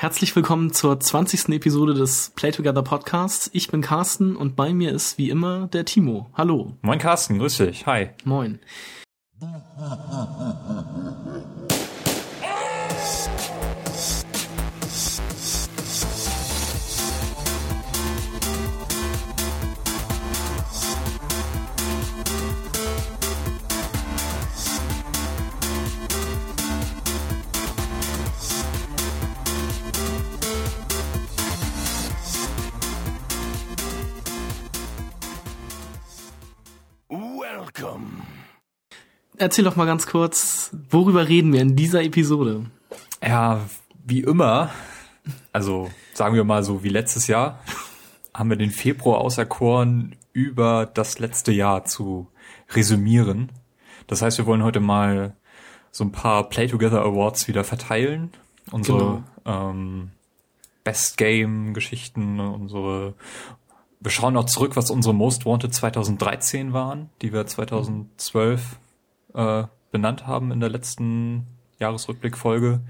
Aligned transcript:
Herzlich 0.00 0.34
willkommen 0.34 0.72
zur 0.72 0.98
20. 0.98 1.50
Episode 1.50 1.92
des 1.92 2.32
Play 2.34 2.52
Together 2.52 2.80
Podcasts. 2.80 3.50
Ich 3.52 3.68
bin 3.68 3.82
Carsten 3.82 4.34
und 4.34 4.56
bei 4.56 4.72
mir 4.72 4.92
ist 4.92 5.18
wie 5.18 5.28
immer 5.28 5.66
der 5.66 5.84
Timo. 5.84 6.30
Hallo. 6.32 6.78
Moin 6.80 6.98
Carsten, 6.98 7.38
grüß 7.38 7.58
dich. 7.58 7.84
Hi. 7.84 8.08
Moin. 8.24 8.60
Erzähl 39.40 39.64
doch 39.64 39.76
mal 39.76 39.86
ganz 39.86 40.06
kurz, 40.06 40.70
worüber 40.90 41.28
reden 41.28 41.52
wir 41.52 41.60
in 41.60 41.76
dieser 41.76 42.02
Episode? 42.02 42.66
Ja, 43.22 43.60
wie 44.04 44.20
immer, 44.20 44.70
also 45.52 45.90
sagen 46.14 46.34
wir 46.34 46.44
mal 46.44 46.62
so 46.62 46.84
wie 46.84 46.88
letztes 46.88 47.26
Jahr, 47.26 47.60
haben 48.34 48.50
wir 48.50 48.56
den 48.56 48.70
Februar 48.70 49.18
auserkoren, 49.20 50.16
über 50.32 50.86
das 50.86 51.18
letzte 51.18 51.52
Jahr 51.52 51.84
zu 51.84 52.28
resümieren. 52.70 53.50
Das 54.06 54.22
heißt, 54.22 54.38
wir 54.38 54.46
wollen 54.46 54.62
heute 54.62 54.80
mal 54.80 55.34
so 55.90 56.04
ein 56.04 56.12
paar 56.12 56.48
Play 56.48 56.68
Together 56.68 57.02
Awards 57.02 57.48
wieder 57.48 57.64
verteilen. 57.64 58.32
Unsere 58.70 59.24
genau. 59.44 59.70
ähm, 59.70 60.10
Best 60.84 61.16
Game 61.16 61.74
Geschichten, 61.74 62.38
unsere 62.38 63.14
wir 64.00 64.10
schauen 64.10 64.34
noch 64.34 64.46
zurück, 64.46 64.76
was 64.76 64.90
unsere 64.90 65.14
Most 65.14 65.44
Wanted 65.44 65.74
2013 65.74 66.72
waren, 66.72 67.10
die 67.20 67.32
wir 67.32 67.46
2012 67.46 68.78
äh, 69.34 69.64
benannt 69.92 70.26
haben 70.26 70.52
in 70.52 70.60
der 70.60 70.70
letzten 70.70 71.46
Jahresrückblickfolge. 71.78 72.80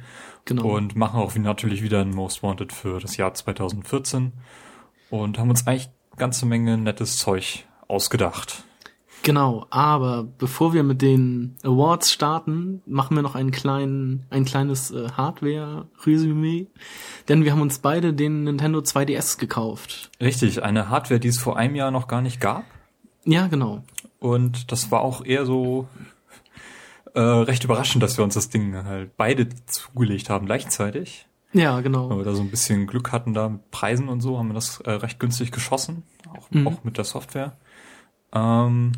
Genau. 0.45 0.77
Und 0.77 0.97
machen 0.97 1.21
auch 1.21 1.35
natürlich 1.35 1.83
wieder 1.83 2.01
ein 2.01 2.11
Most 2.11 2.43
Wanted 2.43 2.73
für 2.73 3.01
das 3.01 3.17
Jahr 3.17 3.35
2014. 3.35 4.33
Und 5.11 5.39
haben 5.39 5.51
uns 5.51 5.67
eigentlich 5.67 5.91
ganze 6.17 6.47
Menge 6.47 6.79
nettes 6.79 7.19
Zeug 7.19 7.67
ausgedacht. 7.89 8.65
Genau, 9.23 9.67
aber 9.71 10.25
bevor 10.39 10.73
wir 10.73 10.83
mit 10.83 11.03
den 11.03 11.57
Awards 11.63 12.11
starten, 12.11 12.83
machen 12.87 13.17
wir 13.17 13.23
noch 13.23 13.35
einen 13.35 13.51
kleinen, 13.51 14.25
ein 14.31 14.45
kleines 14.45 14.91
äh, 14.91 15.11
Hardware-Resümee. 15.11 16.69
Denn 17.29 17.45
wir 17.45 17.53
haben 17.53 17.61
uns 17.61 17.81
beide 17.81 18.15
den 18.15 18.45
Nintendo 18.45 18.79
2DS 18.79 19.39
gekauft. 19.39 20.11
Richtig, 20.21 20.63
eine 20.63 20.89
Hardware, 20.89 21.21
die 21.21 21.29
es 21.29 21.39
vor 21.39 21.57
einem 21.59 21.75
Jahr 21.75 21.91
noch 21.91 22.09
gar 22.09 22.23
nicht 22.23 22.41
gab. 22.41 22.65
Ja, 23.25 23.49
genau. 23.49 23.83
Und 24.19 24.73
das 24.73 24.91
war 24.91 25.03
auch 25.03 25.25
eher 25.25 25.45
so 25.45 25.87
äh, 27.15 27.21
recht 27.21 27.65
überraschend, 27.65 28.03
dass 28.03 28.17
wir 28.17 28.25
uns 28.25 28.35
das 28.35 28.49
Ding 28.49 28.75
halt 28.75 29.17
beide 29.17 29.49
zugelegt 29.67 30.31
haben 30.31 30.47
gleichzeitig. 30.47 31.27
Ja, 31.53 31.81
genau. 31.81 32.09
Weil 32.09 32.19
wir 32.19 32.25
da 32.25 32.35
so 32.35 32.43
ein 32.43 32.51
bisschen 32.51 32.87
Glück 32.87 33.13
hatten 33.13 33.35
da 33.35 33.49
mit 33.49 33.71
Preisen 33.71 34.09
und 34.09 34.21
so, 34.21 34.39
haben 34.39 34.49
wir 34.49 34.55
das 34.55 34.81
äh, 34.81 34.93
recht 34.93 35.19
günstig 35.19 35.51
geschossen, 35.51 36.05
auch, 36.29 36.51
mhm. 36.51 36.69
auch 36.69 36.85
mit 36.85 36.97
der 36.97 37.05
Software. 37.05 37.57
Ähm, 38.33 38.93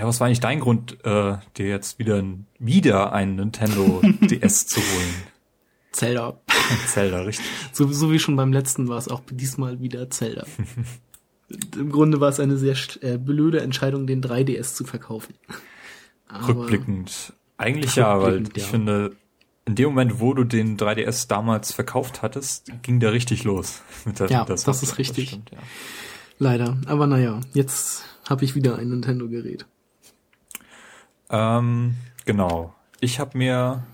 ja, 0.00 0.06
was 0.06 0.18
war 0.18 0.26
eigentlich 0.26 0.40
dein 0.40 0.60
Grund, 0.60 0.96
äh, 1.04 1.36
dir 1.58 1.66
jetzt 1.66 1.98
wieder, 1.98 2.24
wieder 2.58 3.12
ein 3.12 3.34
Nintendo 3.34 4.00
DS 4.22 4.66
zu 4.66 4.80
holen? 4.80 5.14
Zelda. 5.92 6.40
Zelda, 6.86 7.20
richtig. 7.20 7.44
So, 7.72 7.86
so 7.92 8.10
wie 8.10 8.18
schon 8.18 8.34
beim 8.34 8.50
letzten 8.50 8.88
war 8.88 8.96
es 8.96 9.08
auch 9.08 9.20
diesmal 9.30 9.80
wieder 9.82 10.08
Zelda. 10.08 10.46
Im 11.76 11.92
Grunde 11.92 12.18
war 12.18 12.30
es 12.30 12.40
eine 12.40 12.56
sehr 12.56 12.76
äh, 13.02 13.18
blöde 13.18 13.60
Entscheidung, 13.60 14.06
den 14.06 14.22
3DS 14.22 14.74
zu 14.74 14.84
verkaufen. 14.84 15.34
Aber 16.28 16.48
Rückblickend 16.48 17.34
eigentlich 17.58 17.96
ja, 17.96 18.22
weil 18.22 18.44
ich 18.54 18.62
ja. 18.62 18.68
finde, 18.68 19.16
in 19.66 19.74
dem 19.74 19.90
Moment, 19.90 20.18
wo 20.18 20.32
du 20.32 20.44
den 20.44 20.78
3DS 20.78 21.28
damals 21.28 21.74
verkauft 21.74 22.22
hattest, 22.22 22.72
ging 22.80 23.00
der 23.00 23.12
richtig 23.12 23.44
los. 23.44 23.82
Mit 24.06 24.18
der, 24.18 24.30
ja, 24.30 24.44
das, 24.46 24.64
das 24.64 24.82
ist 24.82 24.96
richtig. 24.96 25.24
Das 25.26 25.32
stimmt, 25.32 25.50
ja. 25.50 25.58
Leider. 26.38 26.78
Aber 26.86 27.06
naja, 27.06 27.40
jetzt 27.52 28.04
habe 28.26 28.46
ich 28.46 28.54
wieder 28.54 28.78
ein 28.78 28.88
Nintendo-Gerät. 28.88 29.66
Ähm, 31.30 31.94
genau. 32.24 32.74
Ich 33.00 33.18
habe 33.20 33.38
mir 33.38 33.84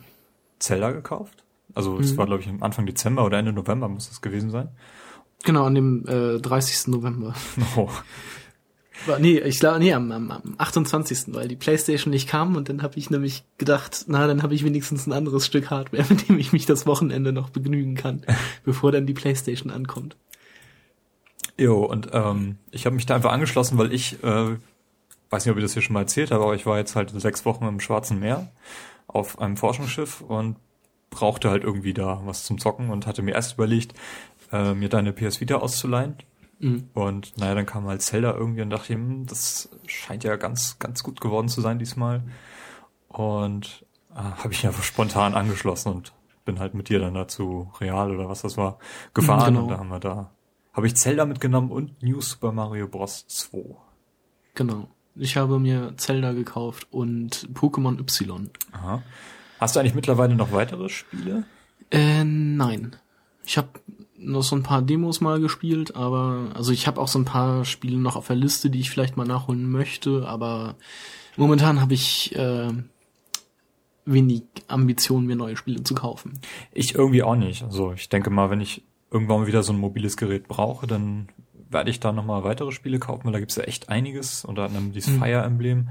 Zelda 0.59 0.91
gekauft. 0.91 1.45
Also 1.75 1.99
es 1.99 2.13
mhm. 2.13 2.17
war, 2.17 2.27
glaube 2.27 2.43
ich, 2.43 2.49
Anfang 2.61 2.87
Dezember 2.87 3.25
oder 3.25 3.39
Ende 3.39 3.53
November 3.53 3.89
muss 3.89 4.11
es 4.11 4.23
gewesen 4.23 4.51
sein. 4.51 4.71
Genau, 5.45 5.65
an 5.65 5.75
dem 5.75 6.07
äh, 6.09 6.39
30. 6.41 6.89
November. 6.89 7.35
Oh. 7.77 7.91
Nee, 9.21 9.39
ich 9.41 9.61
glaube, 9.61 9.79
nee, 9.79 9.93
am, 9.93 10.11
am, 10.11 10.31
am 10.31 10.55
28. 10.57 11.35
weil 11.35 11.49
die 11.49 11.57
Playstation 11.57 12.11
nicht 12.11 12.29
kam 12.29 12.57
und 12.57 12.71
dann 12.71 12.83
habe 12.83 12.99
ich 12.99 13.11
nämlich 13.11 13.45
gedacht, 13.59 14.07
na, 14.09 14.27
dann 14.27 14.43
habe 14.43 14.55
ich 14.55 14.65
wenigstens 14.65 15.07
ein 15.07 15.13
anderes 15.13 15.45
Stück 15.45 15.71
Hardware, 15.71 16.07
mit 16.09 16.29
dem 16.29 16.39
ich 16.39 16.53
mich 16.53 16.65
das 16.65 16.87
Wochenende 16.87 17.31
noch 17.31 17.51
begnügen 17.51 17.95
kann, 17.95 18.23
bevor 18.65 18.93
dann 18.93 19.07
die 19.07 19.13
Playstation 19.13 19.71
ankommt. 19.71 20.17
Jo, 21.59 21.85
und 21.85 22.09
ähm, 22.13 22.57
ich 22.71 22.87
habe 22.87 22.97
mich 22.97 23.07
da 23.07 23.15
einfach 23.15 23.33
angeschlossen, 23.33 23.79
weil 23.79 23.93
ich, 23.93 24.23
äh, 24.25 24.57
weiß 25.31 25.45
nicht, 25.45 25.53
ob 25.53 25.59
ich 25.59 25.65
das 25.65 25.73
hier 25.73 25.83
schon 25.83 25.95
mal 25.95 26.01
erzählt 26.01 26.31
habe, 26.31 26.43
aber 26.43 26.55
ich 26.55 26.67
war 26.67 26.79
jetzt 26.79 26.97
halt 26.97 27.11
sechs 27.11 27.45
Wochen 27.45 27.67
im 27.67 27.81
Schwarzen 27.81 28.19
Meer 28.21 28.51
auf 29.07 29.41
einem 29.41 29.57
Forschungsschiff 29.57 30.21
und 30.21 30.57
brauchte 31.11 31.51
halt 31.51 31.65
irgendwie 31.65 31.95
da 31.95 32.21
was 32.25 32.45
zum 32.45 32.59
Zocken 32.59 32.91
und 32.91 33.07
hatte 33.07 33.23
mir 33.23 33.35
erst 33.35 33.55
überlegt, 33.55 33.95
äh, 34.53 34.75
mir 34.75 34.89
deine 34.89 35.13
PS 35.13 35.41
Vita 35.41 35.57
auszuleihen 35.57 36.17
Mhm. 36.59 36.89
Und 36.95 37.37
naja, 37.37 37.55
dann 37.55 37.67
kam 37.67 37.87
halt 37.87 38.03
Zelda 38.03 38.33
irgendwie 38.35 38.63
und 38.63 38.71
dachte, 38.71 38.95
hm, 38.95 39.27
das 39.27 39.69
scheint 39.87 40.25
ja 40.25 40.37
ganz, 40.37 40.79
ganz 40.79 41.03
gut 41.03 41.21
geworden 41.21 41.49
zu 41.49 41.61
sein 41.61 41.79
diesmal. 41.79 42.23
Und 43.09 43.85
äh, 44.15 44.19
habe 44.19 44.53
ich 44.53 44.67
einfach 44.67 44.83
spontan 44.83 45.35
angeschlossen 45.35 45.93
und 45.93 46.13
bin 46.45 46.59
halt 46.59 46.75
mit 46.75 46.89
dir 46.89 47.01
dann 47.01 47.15
dazu 47.15 47.73
Real 47.81 48.11
oder 48.15 48.29
was 48.29 48.43
das 48.43 48.57
war 48.57 48.79
gefahren 49.15 49.55
genau. 49.55 49.65
und 49.65 49.69
da 49.71 49.79
haben 49.79 49.89
wir 49.89 49.99
da 50.01 50.31
habe 50.73 50.87
ich 50.87 50.95
Zelda 50.95 51.25
mitgenommen 51.25 51.71
und 51.71 52.03
New 52.03 52.21
Super 52.21 52.53
Mario 52.53 52.87
Bros. 52.87 53.27
2. 53.27 53.77
Genau. 54.55 54.89
Ich 55.19 55.37
habe 55.37 55.59
mir 55.59 55.95
Zelda 55.97 56.33
gekauft 56.33 56.87
und 56.91 57.49
Pokémon 57.55 57.99
Y. 57.99 58.51
Aha. 58.73 59.03
Hast 59.59 59.75
du 59.75 59.81
eigentlich 59.81 59.95
mittlerweile 59.95 60.35
noch 60.35 60.53
weitere 60.53 60.89
Spiele? 60.89 61.45
Äh, 61.91 62.25
nein. 62.25 62.97
Ich 63.45 63.57
habe 63.57 63.69
noch 64.19 64.43
so 64.43 64.57
ein 64.57 64.63
paar 64.63 64.83
Demos 64.83 65.21
mal 65.21 65.41
gespielt, 65.41 65.95
aber 65.97 66.51
also 66.55 66.73
ich 66.73 66.87
habe 66.87 67.01
auch 67.01 67.09
so 67.09 67.19
ein 67.19 67.25
paar 67.25 67.65
Spiele 67.65 67.99
noch 67.99 68.17
auf 68.17 68.27
der 68.27 68.37
Liste, 68.37 68.71
die 68.71 68.81
ich 68.81 68.91
vielleicht 68.91 69.17
mal 69.17 69.27
nachholen 69.27 69.71
möchte, 69.71 70.27
aber 70.27 70.75
momentan 71.37 71.81
habe 71.81 71.95
ich 71.95 72.35
äh, 72.35 72.71
wenig 74.05 74.43
Ambitionen, 74.69 75.27
mir 75.27 75.37
neue 75.37 75.57
Spiele 75.57 75.83
zu 75.85 75.95
kaufen. 75.95 76.41
Ich 76.73 76.95
irgendwie 76.95 77.23
auch 77.23 77.37
nicht. 77.37 77.63
Also 77.63 77.93
ich 77.93 78.09
denke 78.09 78.31
mal, 78.31 78.51
wenn 78.51 78.61
ich 78.61 78.83
irgendwann 79.11 79.41
mal 79.41 79.47
wieder 79.47 79.63
so 79.63 79.73
ein 79.73 79.79
mobiles 79.79 80.17
Gerät 80.17 80.49
brauche, 80.49 80.87
dann 80.87 81.29
werde 81.71 81.91
ich 81.91 82.01
da 82.01 82.13
nochmal 82.13 82.45
weitere 82.45 82.73
Spiele 82.73 82.99
kaufen, 82.99 83.25
weil 83.25 83.33
da 83.33 83.41
gibt's 83.41 83.57
ja 83.57 83.65
echt 83.65 83.89
einiges, 83.89 84.45
unter 84.45 84.65
anderem 84.65 84.93
dieses 84.93 85.13
mhm. 85.13 85.19
Fire 85.19 85.43
Emblem, 85.43 85.89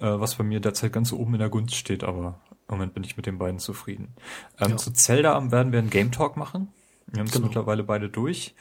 äh, 0.00 0.06
was 0.06 0.36
bei 0.36 0.44
mir 0.44 0.60
derzeit 0.60 0.92
ganz 0.92 1.12
oben 1.12 1.34
in 1.34 1.40
der 1.40 1.48
Gunst 1.48 1.74
steht, 1.74 2.04
aber 2.04 2.40
im 2.68 2.76
Moment 2.76 2.94
bin 2.94 3.04
ich 3.04 3.16
mit 3.16 3.26
den 3.26 3.38
beiden 3.38 3.58
zufrieden. 3.58 4.14
Ähm, 4.58 4.72
ja. 4.72 4.76
Zu 4.76 4.92
Zelda 4.92 5.50
werden 5.52 5.72
wir 5.72 5.78
einen 5.78 5.90
Game 5.90 6.12
Talk 6.12 6.36
machen. 6.36 6.68
Wir 7.06 7.20
haben 7.20 7.26
es 7.26 7.32
genau. 7.32 7.46
mittlerweile 7.46 7.84
beide 7.84 8.08
durch. 8.08 8.54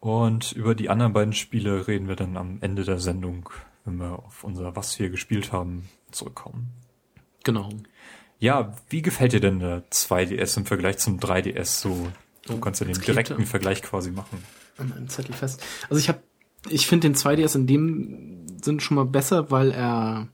Und 0.00 0.52
über 0.52 0.74
die 0.74 0.90
anderen 0.90 1.12
beiden 1.12 1.32
Spiele 1.32 1.88
reden 1.88 2.08
wir 2.08 2.16
dann 2.16 2.36
am 2.36 2.58
Ende 2.60 2.84
der 2.84 2.98
Sendung, 2.98 3.48
wenn 3.84 3.96
wir 3.96 4.18
auf 4.18 4.44
unser 4.44 4.76
Was 4.76 4.98
wir 4.98 5.10
gespielt 5.10 5.52
haben 5.52 5.88
zurückkommen. 6.10 6.72
Genau. 7.44 7.70
Ja, 8.38 8.74
wie 8.90 9.02
gefällt 9.02 9.32
dir 9.32 9.40
denn 9.40 9.60
der 9.60 9.88
2DS 9.90 10.58
im 10.58 10.66
Vergleich 10.66 10.98
zum 10.98 11.18
3DS 11.18 11.80
so? 11.80 12.08
Du 12.46 12.54
oh, 12.54 12.58
kannst 12.58 12.80
ja 12.80 12.86
den 12.86 13.00
direkten 13.00 13.46
Vergleich 13.46 13.82
quasi 13.82 14.10
machen. 14.10 14.42
An 14.78 14.92
einem 14.92 15.08
Zettel 15.08 15.34
fest. 15.34 15.62
Also 15.88 16.00
ich 16.00 16.08
habe, 16.08 16.20
ich 16.68 16.86
finde 16.86 17.08
den 17.08 17.16
2DS 17.16 17.56
in 17.56 17.66
dem 17.66 18.46
Sinn 18.62 18.80
schon 18.80 18.96
mal 18.96 19.06
besser, 19.06 19.50
weil 19.50 19.70
er 19.70 20.28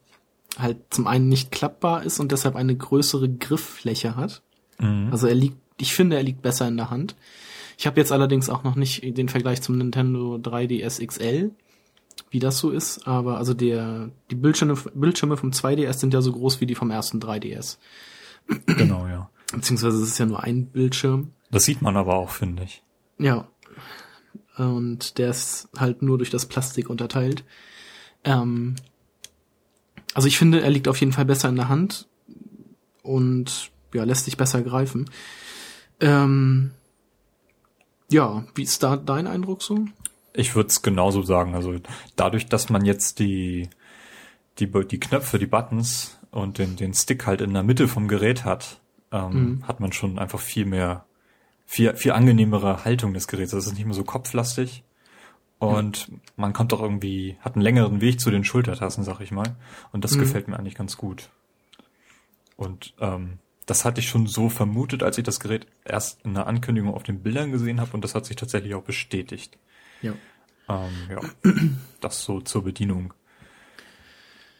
halt 0.58 0.78
zum 0.90 1.06
einen 1.06 1.28
nicht 1.28 1.50
klappbar 1.50 2.02
ist 2.02 2.20
und 2.20 2.32
deshalb 2.32 2.56
eine 2.56 2.76
größere 2.76 3.28
Grifffläche 3.28 4.16
hat. 4.16 4.42
Mhm. 4.78 5.08
Also 5.10 5.26
er 5.26 5.34
liegt, 5.34 5.56
ich 5.78 5.94
finde, 5.94 6.16
er 6.16 6.22
liegt 6.22 6.42
besser 6.42 6.68
in 6.68 6.76
der 6.76 6.90
Hand. 6.90 7.16
Ich 7.78 7.86
habe 7.86 8.00
jetzt 8.00 8.12
allerdings 8.12 8.48
auch 8.48 8.64
noch 8.64 8.76
nicht 8.76 9.02
den 9.16 9.28
Vergleich 9.28 9.62
zum 9.62 9.78
Nintendo 9.78 10.36
3DS 10.36 11.04
XL, 11.04 11.50
wie 12.30 12.38
das 12.38 12.58
so 12.58 12.70
ist, 12.70 13.06
aber 13.08 13.38
also 13.38 13.54
der 13.54 14.10
die 14.30 14.34
Bildschirme, 14.34 14.76
Bildschirme 14.94 15.36
vom 15.36 15.50
2DS 15.50 15.94
sind 15.94 16.14
ja 16.14 16.20
so 16.20 16.32
groß 16.32 16.60
wie 16.60 16.66
die 16.66 16.74
vom 16.74 16.90
ersten 16.90 17.18
3DS. 17.18 17.78
Genau, 18.66 19.06
ja. 19.06 19.30
Beziehungsweise 19.52 19.98
es 19.98 20.08
ist 20.08 20.18
ja 20.18 20.26
nur 20.26 20.42
ein 20.42 20.66
Bildschirm. 20.66 21.32
Das 21.50 21.64
sieht 21.64 21.82
man 21.82 21.96
aber 21.96 22.14
auch, 22.14 22.30
finde 22.30 22.64
ich. 22.64 22.82
Ja. 23.18 23.48
Und 24.56 25.18
der 25.18 25.30
ist 25.30 25.68
halt 25.76 26.02
nur 26.02 26.18
durch 26.18 26.30
das 26.30 26.46
Plastik 26.46 26.90
unterteilt. 26.90 27.44
Ähm, 28.24 28.76
also 30.14 30.28
ich 30.28 30.38
finde, 30.38 30.60
er 30.60 30.70
liegt 30.70 30.88
auf 30.88 31.00
jeden 31.00 31.12
Fall 31.12 31.24
besser 31.24 31.48
in 31.48 31.56
der 31.56 31.68
Hand 31.68 32.06
und 33.02 33.70
ja, 33.94 34.04
lässt 34.04 34.26
sich 34.26 34.36
besser 34.36 34.62
greifen. 34.62 35.10
Ähm, 36.00 36.72
Ja, 38.10 38.44
wie 38.54 38.62
ist 38.62 38.82
da 38.82 38.96
dein 38.96 39.26
Eindruck 39.26 39.62
so? 39.62 39.86
Ich 40.34 40.54
würde 40.54 40.68
es 40.68 40.82
genauso 40.82 41.22
sagen. 41.22 41.54
Also 41.54 41.76
dadurch, 42.14 42.46
dass 42.46 42.68
man 42.68 42.84
jetzt 42.84 43.18
die, 43.18 43.70
die, 44.58 44.70
die 44.70 45.00
Knöpfe, 45.00 45.38
die 45.38 45.46
Buttons 45.46 46.18
und 46.30 46.58
den, 46.58 46.76
den 46.76 46.92
Stick 46.92 47.26
halt 47.26 47.40
in 47.40 47.54
der 47.54 47.62
Mitte 47.62 47.88
vom 47.88 48.08
Gerät 48.08 48.44
hat, 48.44 48.80
ähm, 49.12 49.32
mhm. 49.32 49.68
hat 49.68 49.80
man 49.80 49.92
schon 49.92 50.18
einfach 50.18 50.40
viel 50.40 50.66
mehr, 50.66 51.06
viel, 51.72 51.96
viel 51.96 52.12
angenehmere 52.12 52.84
Haltung 52.84 53.14
des 53.14 53.28
Geräts. 53.28 53.52
Das 53.52 53.66
ist 53.66 53.72
nicht 53.72 53.86
mehr 53.86 53.94
so 53.94 54.04
kopflastig. 54.04 54.84
Und 55.58 56.08
ja. 56.08 56.14
man 56.36 56.52
kommt 56.52 56.74
auch 56.74 56.82
irgendwie, 56.82 57.38
hat 57.40 57.54
einen 57.54 57.62
längeren 57.62 58.02
Weg 58.02 58.20
zu 58.20 58.30
den 58.30 58.44
Schultertassen, 58.44 59.04
sag 59.04 59.20
ich 59.20 59.30
mal. 59.30 59.56
Und 59.90 60.04
das 60.04 60.12
mhm. 60.12 60.20
gefällt 60.20 60.48
mir 60.48 60.58
eigentlich 60.58 60.74
ganz 60.74 60.98
gut. 60.98 61.30
Und 62.56 62.92
ähm, 63.00 63.38
das 63.64 63.86
hatte 63.86 64.00
ich 64.00 64.08
schon 64.08 64.26
so 64.26 64.50
vermutet, 64.50 65.02
als 65.02 65.16
ich 65.16 65.24
das 65.24 65.40
Gerät 65.40 65.66
erst 65.82 66.20
in 66.26 66.34
der 66.34 66.46
Ankündigung 66.46 66.92
auf 66.92 67.04
den 67.04 67.22
Bildern 67.22 67.52
gesehen 67.52 67.80
habe 67.80 67.92
und 67.92 68.04
das 68.04 68.14
hat 68.14 68.26
sich 68.26 68.36
tatsächlich 68.36 68.74
auch 68.74 68.82
bestätigt. 68.82 69.56
Ja. 70.02 70.12
Ähm, 70.68 70.92
ja. 71.08 71.52
Das 72.02 72.22
so 72.22 72.40
zur 72.40 72.64
Bedienung. 72.64 73.14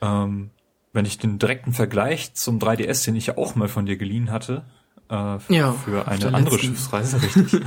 Ähm, 0.00 0.50
wenn 0.94 1.04
ich 1.04 1.18
den 1.18 1.38
direkten 1.38 1.74
Vergleich 1.74 2.32
zum 2.34 2.58
3DS, 2.58 3.04
den 3.04 3.16
ich 3.16 3.26
ja 3.26 3.36
auch 3.36 3.54
mal 3.54 3.68
von 3.68 3.84
dir 3.84 3.98
geliehen 3.98 4.30
hatte, 4.30 4.64
äh, 5.12 5.54
ja, 5.54 5.72
für 5.72 6.08
eine 6.08 6.34
andere 6.34 6.54
letzten. 6.54 6.68
Schiffsreise, 6.68 7.22
richtig, 7.22 7.50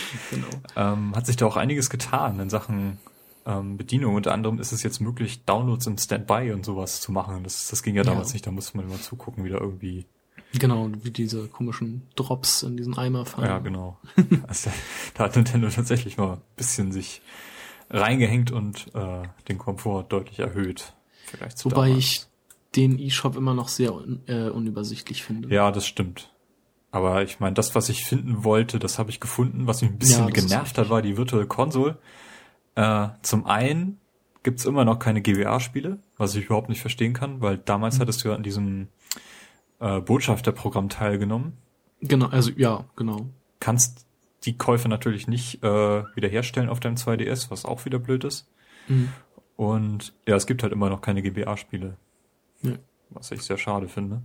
genau. 0.30 0.48
ähm, 0.76 1.16
hat 1.16 1.26
sich 1.26 1.36
da 1.36 1.46
auch 1.46 1.56
einiges 1.56 1.88
getan 1.88 2.38
in 2.38 2.50
Sachen 2.50 2.98
ähm, 3.46 3.76
Bedienung. 3.78 4.14
Unter 4.14 4.32
anderem 4.32 4.60
ist 4.60 4.72
es 4.72 4.82
jetzt 4.82 5.00
möglich, 5.00 5.44
Downloads 5.44 5.86
im 5.86 5.96
Standby 5.96 6.52
und 6.52 6.64
sowas 6.64 7.00
zu 7.00 7.10
machen. 7.10 7.42
Das, 7.42 7.68
das 7.68 7.82
ging 7.82 7.96
ja 7.96 8.02
damals 8.02 8.28
ja. 8.28 8.34
nicht, 8.34 8.46
da 8.46 8.50
musste 8.50 8.76
man 8.76 8.86
immer 8.86 9.00
zugucken, 9.00 9.44
wie 9.44 9.50
da 9.50 9.58
irgendwie 9.58 10.06
Genau, 10.52 10.90
wie 11.02 11.12
diese 11.12 11.46
komischen 11.46 12.02
Drops 12.16 12.64
in 12.64 12.76
diesen 12.76 12.98
Eimer 12.98 13.24
fallen. 13.24 13.46
Ja, 13.46 13.58
genau. 13.58 13.98
also, 14.48 14.70
da 15.14 15.24
hat 15.24 15.36
Nintendo 15.36 15.68
tatsächlich 15.68 16.16
mal 16.16 16.34
ein 16.34 16.40
bisschen 16.56 16.90
sich 16.90 17.22
reingehängt 17.88 18.50
und 18.50 18.88
äh, 18.94 19.22
den 19.48 19.58
Komfort 19.58 20.06
deutlich 20.08 20.40
erhöht. 20.40 20.92
Vielleicht 21.26 21.64
Wobei 21.64 21.88
damals. 21.88 21.98
ich 21.98 22.26
den 22.74 22.98
E-Shop 22.98 23.36
immer 23.36 23.54
noch 23.54 23.68
sehr 23.68 23.94
un 23.94 24.22
äh, 24.26 24.48
unübersichtlich 24.48 25.22
finde. 25.22 25.54
Ja, 25.54 25.70
das 25.70 25.86
stimmt. 25.86 26.29
Aber 26.92 27.22
ich 27.22 27.38
meine, 27.38 27.54
das, 27.54 27.74
was 27.74 27.88
ich 27.88 28.04
finden 28.04 28.44
wollte, 28.44 28.78
das 28.78 28.98
habe 28.98 29.10
ich 29.10 29.20
gefunden. 29.20 29.66
Was 29.66 29.82
mich 29.82 29.90
ein 29.90 29.98
bisschen 29.98 30.26
ja, 30.26 30.30
genervt 30.30 30.76
hat, 30.76 30.90
war 30.90 31.02
die 31.02 31.16
Virtual 31.16 31.46
Console. 31.46 31.98
Äh, 32.74 33.08
zum 33.22 33.46
einen 33.46 33.98
gibt's 34.42 34.64
immer 34.64 34.84
noch 34.84 34.98
keine 34.98 35.20
GBA-Spiele, 35.22 35.98
was 36.16 36.34
ich 36.34 36.46
überhaupt 36.46 36.68
nicht 36.68 36.80
verstehen 36.80 37.12
kann, 37.12 37.40
weil 37.40 37.58
damals 37.58 37.96
mhm. 37.96 38.00
hattest 38.02 38.24
du 38.24 38.28
ja 38.28 38.34
an 38.34 38.42
diesem 38.42 38.88
äh, 39.78 40.00
Botschafterprogramm 40.00 40.88
teilgenommen. 40.88 41.58
Genau, 42.00 42.26
also 42.26 42.50
ja, 42.56 42.84
genau. 42.96 43.26
Kannst 43.60 44.06
die 44.44 44.56
Käufe 44.56 44.88
natürlich 44.88 45.28
nicht 45.28 45.62
äh, 45.62 45.68
wiederherstellen 46.14 46.70
auf 46.70 46.80
deinem 46.80 46.96
2DS, 46.96 47.50
was 47.50 47.64
auch 47.64 47.84
wieder 47.84 47.98
blöd 47.98 48.24
ist. 48.24 48.48
Mhm. 48.88 49.10
Und 49.56 50.14
ja, 50.26 50.36
es 50.36 50.46
gibt 50.46 50.62
halt 50.62 50.72
immer 50.72 50.88
noch 50.88 51.02
keine 51.02 51.22
GBA-Spiele. 51.22 51.96
Ja. 52.62 52.72
Was 53.10 53.30
ich 53.30 53.42
sehr 53.42 53.58
schade 53.58 53.88
finde. 53.88 54.22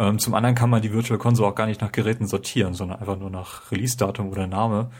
Ähm, 0.00 0.18
zum 0.18 0.34
anderen 0.34 0.54
kann 0.54 0.70
man 0.70 0.80
die 0.80 0.94
Virtual 0.94 1.18
Console 1.18 1.50
auch 1.50 1.54
gar 1.54 1.66
nicht 1.66 1.82
nach 1.82 1.92
Geräten 1.92 2.26
sortieren, 2.26 2.72
sondern 2.72 3.00
einfach 3.00 3.18
nur 3.18 3.28
nach 3.28 3.70
Release-Datum 3.70 4.30
oder 4.30 4.46
Name. 4.46 4.90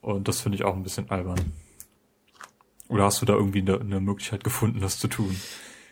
Und 0.00 0.28
das 0.28 0.40
finde 0.40 0.56
ich 0.56 0.64
auch 0.64 0.76
ein 0.76 0.84
bisschen 0.84 1.10
albern. 1.10 1.40
Oder 2.88 3.04
hast 3.04 3.20
du 3.20 3.26
da 3.26 3.32
irgendwie 3.32 3.62
eine, 3.62 3.80
eine 3.80 4.00
Möglichkeit 4.00 4.44
gefunden, 4.44 4.78
das 4.80 5.00
zu 5.00 5.08
tun? 5.08 5.34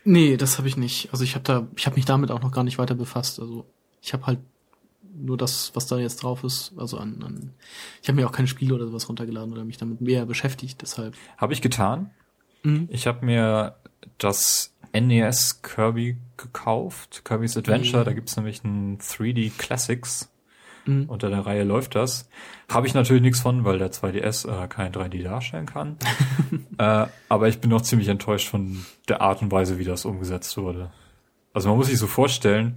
Nee, 0.04 0.36
das 0.36 0.58
habe 0.58 0.68
ich 0.68 0.76
nicht. 0.76 1.08
Also 1.10 1.24
ich 1.24 1.34
habe 1.34 1.42
da, 1.42 1.66
ich 1.74 1.86
habe 1.86 1.96
mich 1.96 2.04
damit 2.04 2.30
auch 2.30 2.40
noch 2.40 2.52
gar 2.52 2.62
nicht 2.62 2.78
weiter 2.78 2.94
befasst. 2.94 3.40
Also 3.40 3.66
ich 4.00 4.12
habe 4.12 4.26
halt 4.26 4.38
nur 5.12 5.36
das, 5.36 5.72
was 5.74 5.88
da 5.88 5.98
jetzt 5.98 6.22
drauf 6.22 6.44
ist, 6.44 6.72
also 6.76 6.98
an, 6.98 7.20
an 7.24 7.50
ich 8.00 8.08
habe 8.08 8.16
mir 8.16 8.28
auch 8.28 8.32
keine 8.32 8.48
Spiele 8.48 8.76
oder 8.76 8.86
sowas 8.86 9.08
runtergeladen 9.08 9.52
oder 9.52 9.64
mich 9.64 9.76
damit 9.76 10.00
mehr 10.00 10.24
beschäftigt, 10.24 10.82
deshalb. 10.82 11.16
Habe 11.36 11.52
ich 11.52 11.62
getan. 11.62 12.10
Mhm. 12.62 12.88
Ich 12.92 13.08
habe 13.08 13.26
mir 13.26 13.74
das 14.18 14.71
NES 14.92 15.62
Kirby 15.62 16.18
gekauft, 16.36 17.22
Kirby's 17.24 17.56
Adventure, 17.56 18.02
mhm. 18.02 18.06
da 18.06 18.12
gibt's 18.12 18.36
nämlich 18.36 18.62
ein 18.64 18.98
3D 18.98 19.52
Classics 19.56 20.32
Mhm. 20.86 21.04
Unter 21.08 21.30
der 21.30 21.46
Reihe 21.46 21.64
läuft 21.64 21.94
das. 21.94 22.28
Habe 22.68 22.86
ich 22.86 22.94
natürlich 22.94 23.22
nichts 23.22 23.40
von, 23.40 23.64
weil 23.64 23.78
der 23.78 23.92
2DS 23.92 24.48
äh, 24.48 24.68
kein 24.68 24.92
3D 24.92 25.22
darstellen 25.22 25.66
kann. 25.66 25.96
äh, 26.78 27.06
aber 27.28 27.48
ich 27.48 27.60
bin 27.60 27.70
noch 27.70 27.82
ziemlich 27.82 28.08
enttäuscht 28.08 28.48
von 28.48 28.84
der 29.08 29.20
Art 29.20 29.42
und 29.42 29.52
Weise, 29.52 29.78
wie 29.78 29.84
das 29.84 30.04
umgesetzt 30.04 30.56
wurde. 30.56 30.90
Also 31.52 31.68
man 31.68 31.78
muss 31.78 31.88
sich 31.88 31.98
so 31.98 32.06
vorstellen, 32.06 32.76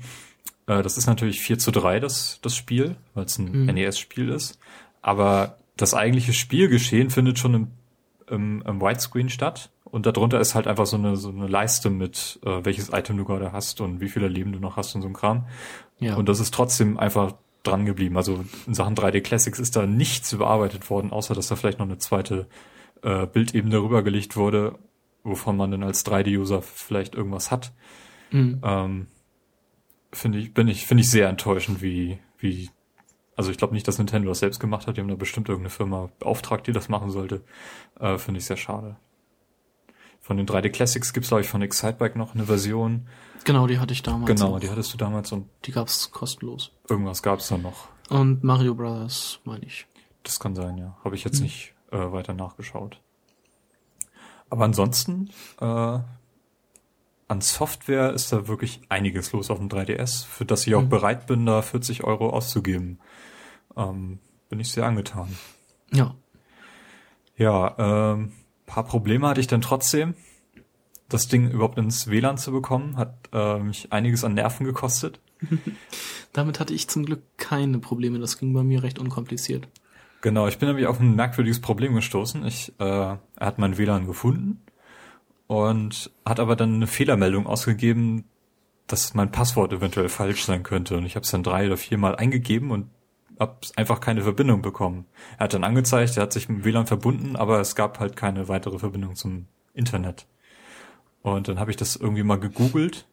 äh, 0.67 0.83
das 0.83 0.97
ist 0.97 1.07
natürlich 1.07 1.41
4 1.41 1.57
zu 1.57 1.71
3 1.71 1.99
das, 1.99 2.39
das 2.41 2.55
Spiel, 2.55 2.95
weil 3.13 3.25
es 3.25 3.37
ein 3.37 3.51
mhm. 3.51 3.65
NES-Spiel 3.65 4.29
ist. 4.29 4.59
Aber 5.01 5.57
das 5.77 5.93
eigentliche 5.93 6.33
Spielgeschehen 6.33 7.09
findet 7.09 7.39
schon 7.39 7.53
im, 7.53 7.67
im, 8.29 8.63
im 8.65 8.81
Widescreen 8.81 9.29
statt. 9.29 9.71
Und 9.95 10.05
darunter 10.05 10.41
ist 10.41 10.55
halt 10.55 10.67
einfach 10.67 10.85
so 10.85 10.97
eine, 10.97 11.15
so 11.15 11.29
eine 11.29 11.47
Leiste 11.47 11.89
mit, 11.89 12.41
äh, 12.43 12.65
welches 12.65 12.89
Item 12.89 13.15
du 13.15 13.23
gerade 13.23 13.53
hast 13.53 13.79
und 13.79 14.01
wie 14.01 14.09
viele 14.09 14.27
Leben 14.27 14.51
du 14.51 14.59
noch 14.59 14.75
hast 14.75 14.93
und 14.93 15.01
so 15.01 15.07
ein 15.07 15.13
Kram. 15.13 15.47
Ja. 15.99 16.17
Und 16.17 16.27
das 16.27 16.41
ist 16.41 16.53
trotzdem 16.53 16.99
einfach 16.99 17.35
dran 17.63 17.85
geblieben. 17.85 18.17
Also 18.17 18.43
in 18.67 18.73
Sachen 18.73 18.95
3D 18.95 19.21
Classics 19.21 19.57
ist 19.57 19.77
da 19.77 19.85
nichts 19.85 20.33
überarbeitet 20.33 20.89
worden, 20.89 21.13
außer 21.13 21.33
dass 21.33 21.47
da 21.47 21.55
vielleicht 21.55 21.79
noch 21.79 21.85
eine 21.85 21.97
zweite 21.97 22.49
äh, 23.03 23.25
Bildebene 23.25 23.81
rübergelegt 23.81 24.35
wurde, 24.35 24.77
wovon 25.23 25.55
man 25.55 25.71
dann 25.71 25.83
als 25.83 26.05
3D-User 26.05 26.61
vielleicht 26.61 27.15
irgendwas 27.15 27.49
hat. 27.49 27.71
Mhm. 28.31 28.59
Ähm, 28.65 29.07
finde 30.11 30.39
ich, 30.39 30.53
bin 30.53 30.67
ich, 30.67 30.85
finde 30.85 31.03
ich 31.03 31.09
sehr 31.09 31.29
enttäuschend, 31.29 31.81
wie, 31.81 32.19
wie, 32.37 32.69
also 33.37 33.49
ich 33.49 33.57
glaube 33.57 33.73
nicht, 33.73 33.87
dass 33.87 33.97
Nintendo 33.97 34.27
das 34.27 34.39
selbst 34.39 34.59
gemacht 34.59 34.87
hat, 34.87 34.97
die 34.97 34.99
haben 34.99 35.07
da 35.07 35.15
bestimmt 35.15 35.47
irgendeine 35.47 35.69
Firma 35.69 36.09
beauftragt, 36.19 36.67
die 36.67 36.73
das 36.73 36.89
machen 36.89 37.11
sollte. 37.11 37.45
Äh, 37.97 38.17
finde 38.17 38.39
ich 38.39 38.45
sehr 38.45 38.57
schade. 38.57 38.97
Von 40.25 40.37
den 40.37 40.47
3D 40.47 40.69
Classics 40.69 41.13
gibt's 41.13 41.29
glaube 41.29 41.41
ich, 41.41 41.47
von 41.47 41.61
Excitebike 41.61 42.17
noch 42.17 42.33
eine 42.33 42.45
Version. 42.45 43.07
Genau, 43.43 43.67
die 43.67 43.77
hatte 43.77 43.93
ich 43.93 44.01
damals. 44.01 44.25
Genau, 44.25 44.55
auch. 44.55 44.59
die 44.59 44.71
hattest 44.71 44.91
du 44.91 44.97
damals 44.97 45.31
und. 45.31 45.47
Die 45.65 45.71
gab's 45.71 46.09
kostenlos. 46.09 46.71
Irgendwas 46.89 47.21
gab's 47.21 47.49
da 47.49 47.59
noch. 47.59 47.89
Und 48.09 48.43
Mario 48.43 48.73
Brothers, 48.73 49.39
meine 49.43 49.63
ich. 49.63 49.85
Das 50.23 50.39
kann 50.39 50.55
sein, 50.55 50.79
ja. 50.79 50.97
Habe 51.03 51.13
ich 51.13 51.23
jetzt 51.25 51.35
hm. 51.37 51.43
nicht 51.43 51.75
äh, 51.91 51.97
weiter 52.11 52.33
nachgeschaut. 52.33 52.99
Aber 54.49 54.65
ansonsten, 54.65 55.29
äh, 55.61 55.99
an 57.27 57.41
Software 57.41 58.11
ist 58.13 58.33
da 58.33 58.47
wirklich 58.47 58.81
einiges 58.89 59.31
los 59.31 59.51
auf 59.51 59.59
dem 59.59 59.69
3DS, 59.69 60.25
für 60.25 60.45
das 60.45 60.65
ich 60.65 60.73
auch 60.73 60.81
hm. 60.81 60.89
bereit 60.89 61.27
bin, 61.27 61.45
da 61.45 61.61
40 61.61 62.03
Euro 62.03 62.31
auszugeben. 62.31 62.97
Ähm, 63.77 64.17
bin 64.49 64.59
ich 64.59 64.71
sehr 64.71 64.87
angetan. 64.87 65.37
Ja. 65.93 66.15
Ja, 67.37 67.75
ähm, 67.77 68.31
paar 68.65 68.83
Probleme 68.83 69.27
hatte 69.27 69.39
ich 69.39 69.47
dann 69.47 69.61
trotzdem 69.61 70.15
das 71.09 71.27
Ding 71.27 71.49
überhaupt 71.49 71.77
ins 71.77 72.07
WLAN 72.07 72.37
zu 72.37 72.51
bekommen, 72.51 72.97
hat 72.97 73.29
äh, 73.31 73.59
mich 73.59 73.91
einiges 73.91 74.23
an 74.23 74.33
Nerven 74.33 74.65
gekostet. 74.65 75.19
Damit 76.33 76.59
hatte 76.59 76.73
ich 76.73 76.87
zum 76.87 77.05
Glück 77.05 77.21
keine 77.37 77.79
Probleme. 77.79 78.19
Das 78.19 78.37
ging 78.37 78.53
bei 78.53 78.63
mir 78.63 78.83
recht 78.83 78.99
unkompliziert. 78.99 79.67
Genau, 80.21 80.47
ich 80.47 80.57
bin 80.57 80.67
nämlich 80.67 80.87
auf 80.87 80.99
ein 80.99 81.15
merkwürdiges 81.15 81.61
Problem 81.61 81.93
gestoßen. 81.93 82.45
Ich, 82.45 82.73
äh, 82.79 82.83
er 82.83 83.19
hat 83.39 83.59
mein 83.59 83.77
WLAN 83.77 84.07
gefunden 84.07 84.61
und 85.47 86.11
hat 86.25 86.39
aber 86.39 86.55
dann 86.55 86.75
eine 86.75 86.87
Fehlermeldung 86.87 87.45
ausgegeben, 87.45 88.25
dass 88.87 89.13
mein 89.13 89.31
Passwort 89.31 89.73
eventuell 89.73 90.09
falsch 90.09 90.43
sein 90.43 90.63
könnte. 90.63 90.97
Und 90.97 91.05
ich 91.05 91.15
habe 91.15 91.23
es 91.23 91.31
dann 91.31 91.43
drei 91.43 91.67
oder 91.67 91.77
viermal 91.77 92.15
eingegeben 92.15 92.71
und 92.71 92.89
habe 93.39 93.57
einfach 93.75 93.99
keine 93.99 94.21
Verbindung 94.21 94.61
bekommen. 94.61 95.05
Er 95.37 95.45
hat 95.45 95.53
dann 95.53 95.63
angezeigt, 95.63 96.17
er 96.17 96.23
hat 96.23 96.33
sich 96.33 96.49
mit 96.49 96.59
dem 96.59 96.65
WLAN 96.65 96.87
verbunden, 96.87 97.35
aber 97.35 97.59
es 97.59 97.75
gab 97.75 97.99
halt 97.99 98.15
keine 98.15 98.47
weitere 98.47 98.79
Verbindung 98.79 99.15
zum 99.15 99.47
Internet. 99.73 100.25
Und 101.25 101.47
dann 101.47 101.59
habe 101.59 101.71
ich 101.71 101.77
das 101.77 101.95
irgendwie 101.95 102.21
mal 102.21 102.39
gegoogelt. 102.39 103.07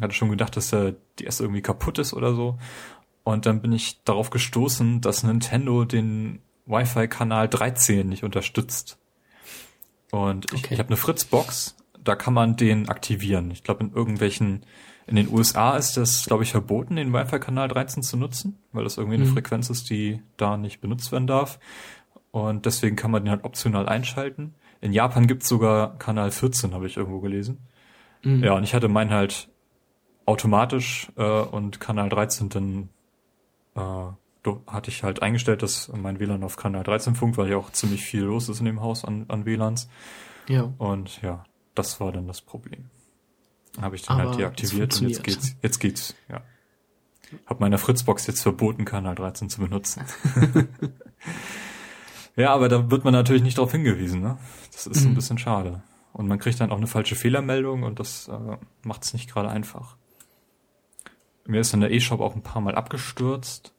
Hatte 0.00 0.14
schon 0.14 0.30
gedacht, 0.30 0.56
dass 0.56 0.70
der 0.70 0.94
DS 1.18 1.40
irgendwie 1.40 1.60
kaputt 1.60 1.98
ist 1.98 2.14
oder 2.14 2.32
so. 2.32 2.56
Und 3.24 3.46
dann 3.46 3.60
bin 3.60 3.72
ich 3.72 4.00
darauf 4.04 4.30
gestoßen, 4.30 5.00
dass 5.00 5.24
Nintendo 5.24 5.84
den 5.84 6.38
Wi-Fi-Kanal 6.66 7.48
13 7.48 8.08
nicht 8.08 8.22
unterstützt. 8.22 8.96
Und 10.12 10.52
ich, 10.52 10.60
okay. 10.60 10.74
ich 10.74 10.78
habe 10.78 10.90
eine 10.90 10.96
Fritzbox, 10.96 11.74
da 11.98 12.14
kann 12.14 12.32
man 12.32 12.54
den 12.54 12.88
aktivieren. 12.88 13.50
Ich 13.50 13.64
glaube, 13.64 13.82
in 13.82 13.92
irgendwelchen, 13.92 14.64
in 15.08 15.16
den 15.16 15.28
USA 15.28 15.76
ist 15.76 15.96
das, 15.96 16.26
glaube 16.26 16.44
ich, 16.44 16.52
verboten, 16.52 16.94
den 16.94 17.12
Wi-Fi-Kanal 17.12 17.66
13 17.66 18.04
zu 18.04 18.16
nutzen, 18.16 18.56
weil 18.70 18.84
das 18.84 18.98
irgendwie 18.98 19.16
eine 19.16 19.24
mhm. 19.24 19.32
Frequenz 19.32 19.68
ist, 19.68 19.90
die 19.90 20.22
da 20.36 20.56
nicht 20.56 20.80
benutzt 20.80 21.10
werden 21.10 21.26
darf. 21.26 21.58
Und 22.30 22.66
deswegen 22.66 22.94
kann 22.94 23.10
man 23.10 23.24
den 23.24 23.32
halt 23.32 23.42
optional 23.42 23.88
einschalten. 23.88 24.54
In 24.80 24.92
Japan 24.92 25.26
gibt's 25.26 25.48
sogar 25.48 25.98
Kanal 25.98 26.30
14, 26.30 26.72
habe 26.72 26.86
ich 26.86 26.96
irgendwo 26.96 27.20
gelesen. 27.20 27.58
Mhm. 28.22 28.44
Ja, 28.44 28.52
und 28.54 28.64
ich 28.64 28.74
hatte 28.74 28.88
meinen 28.88 29.10
halt 29.10 29.48
automatisch 30.26 31.10
äh, 31.16 31.22
und 31.22 31.80
Kanal 31.80 32.08
13 32.08 32.48
dann 32.48 32.88
äh, 33.74 34.50
hatte 34.66 34.90
ich 34.90 35.02
halt 35.02 35.20
eingestellt, 35.22 35.62
dass 35.62 35.90
mein 35.94 36.20
WLAN 36.20 36.42
auf 36.42 36.56
Kanal 36.56 36.84
13 36.84 37.14
funkt, 37.14 37.36
weil 37.36 37.50
ja 37.50 37.56
auch 37.56 37.70
ziemlich 37.70 38.02
viel 38.04 38.22
los 38.22 38.48
ist 38.48 38.60
in 38.60 38.66
dem 38.66 38.80
Haus 38.80 39.04
an, 39.04 39.26
an 39.28 39.44
WLANs. 39.44 39.88
Ja. 40.48 40.72
Und 40.78 41.20
ja, 41.22 41.44
das 41.74 42.00
war 42.00 42.12
dann 42.12 42.26
das 42.26 42.40
Problem. 42.40 42.90
Habe 43.80 43.96
ich 43.96 44.02
dann 44.02 44.16
halt 44.16 44.28
Aber 44.28 44.36
halt 44.36 44.40
deaktiviert 44.40 45.00
und 45.00 45.08
jetzt 45.08 45.22
geht's, 45.22 45.56
jetzt 45.62 45.78
geht's, 45.78 46.14
ja. 46.28 46.42
Hab 47.46 47.60
meiner 47.60 47.76
Fritzbox 47.76 48.26
jetzt 48.26 48.40
verboten, 48.40 48.86
Kanal 48.86 49.14
13 49.14 49.50
zu 49.50 49.60
benutzen. 49.60 50.02
Ja, 52.38 52.54
aber 52.54 52.68
da 52.68 52.90
wird 52.90 53.04
man 53.04 53.12
natürlich 53.12 53.42
nicht 53.42 53.58
darauf 53.58 53.72
hingewiesen, 53.72 54.20
ne? 54.22 54.38
Das 54.72 54.86
ist 54.86 55.02
Mhm. 55.04 55.10
ein 55.10 55.14
bisschen 55.14 55.38
schade. 55.38 55.82
Und 56.12 56.26
man 56.28 56.38
kriegt 56.38 56.58
dann 56.60 56.70
auch 56.72 56.76
eine 56.78 56.86
falsche 56.86 57.14
Fehlermeldung 57.16 57.82
und 57.82 57.98
das 58.00 58.28
äh, 58.28 58.56
macht 58.84 59.04
es 59.04 59.12
nicht 59.12 59.30
gerade 59.30 59.48
einfach. 59.50 59.96
Mir 61.46 61.60
ist 61.60 61.72
dann 61.72 61.80
der 61.80 61.90
E-Shop 61.90 62.20
auch 62.20 62.34
ein 62.34 62.42
paar 62.42 62.62
Mal 62.62 62.74
abgestürzt. 62.74 63.72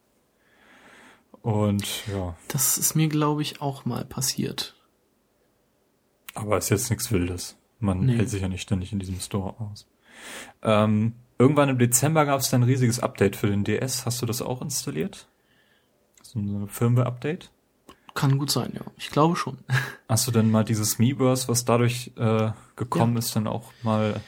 Und 1.41 2.05
ja, 2.07 2.35
Das 2.49 2.77
ist 2.77 2.95
mir, 2.95 3.07
glaube 3.07 3.41
ich, 3.41 3.61
auch 3.61 3.85
mal 3.85 4.05
passiert. 4.05 4.75
aber 6.35 6.57
ist 6.57 6.69
jetzt 6.69 6.89
nichts 6.89 7.11
Wildes. 7.11 7.57
Man 7.79 8.01
Nee. 8.05 8.15
hält 8.17 8.29
sich 8.29 8.41
ja 8.41 8.47
nicht 8.49 8.61
ständig 8.61 8.91
in 8.93 8.99
diesem 8.99 9.19
Store 9.19 9.55
aus. 9.59 9.87
Ähm, 10.61 11.15
irgendwann 11.37 11.69
im 11.69 11.77
Dezember 11.79 12.25
gab 12.25 12.39
es 12.41 12.49
dann 12.49 12.61
ein 12.61 12.69
riesiges 12.69 12.99
Update 12.99 13.35
für 13.37 13.47
den 13.47 13.63
DS. 13.63 14.05
Hast 14.05 14.21
du 14.21 14.25
das 14.25 14.41
auch 14.41 14.61
installiert? 14.61 15.27
So 16.21 16.39
ein 16.39 16.67
Firmware-Update? 16.67 17.51
Kann 18.13 18.37
gut 18.37 18.51
sein, 18.51 18.71
ja. 18.73 18.81
Ich 18.97 19.09
glaube 19.09 19.35
schon. 19.35 19.57
Hast 20.09 20.27
du 20.27 20.31
denn 20.31 20.51
mal 20.51 20.63
dieses 20.63 20.99
Miiverse, 20.99 21.47
was 21.47 21.65
dadurch 21.65 22.11
äh, 22.17 22.51
gekommen 22.75 23.17
ist, 23.17 23.35
dann 23.35 23.47
auch 23.47 23.71
mal 23.83 24.21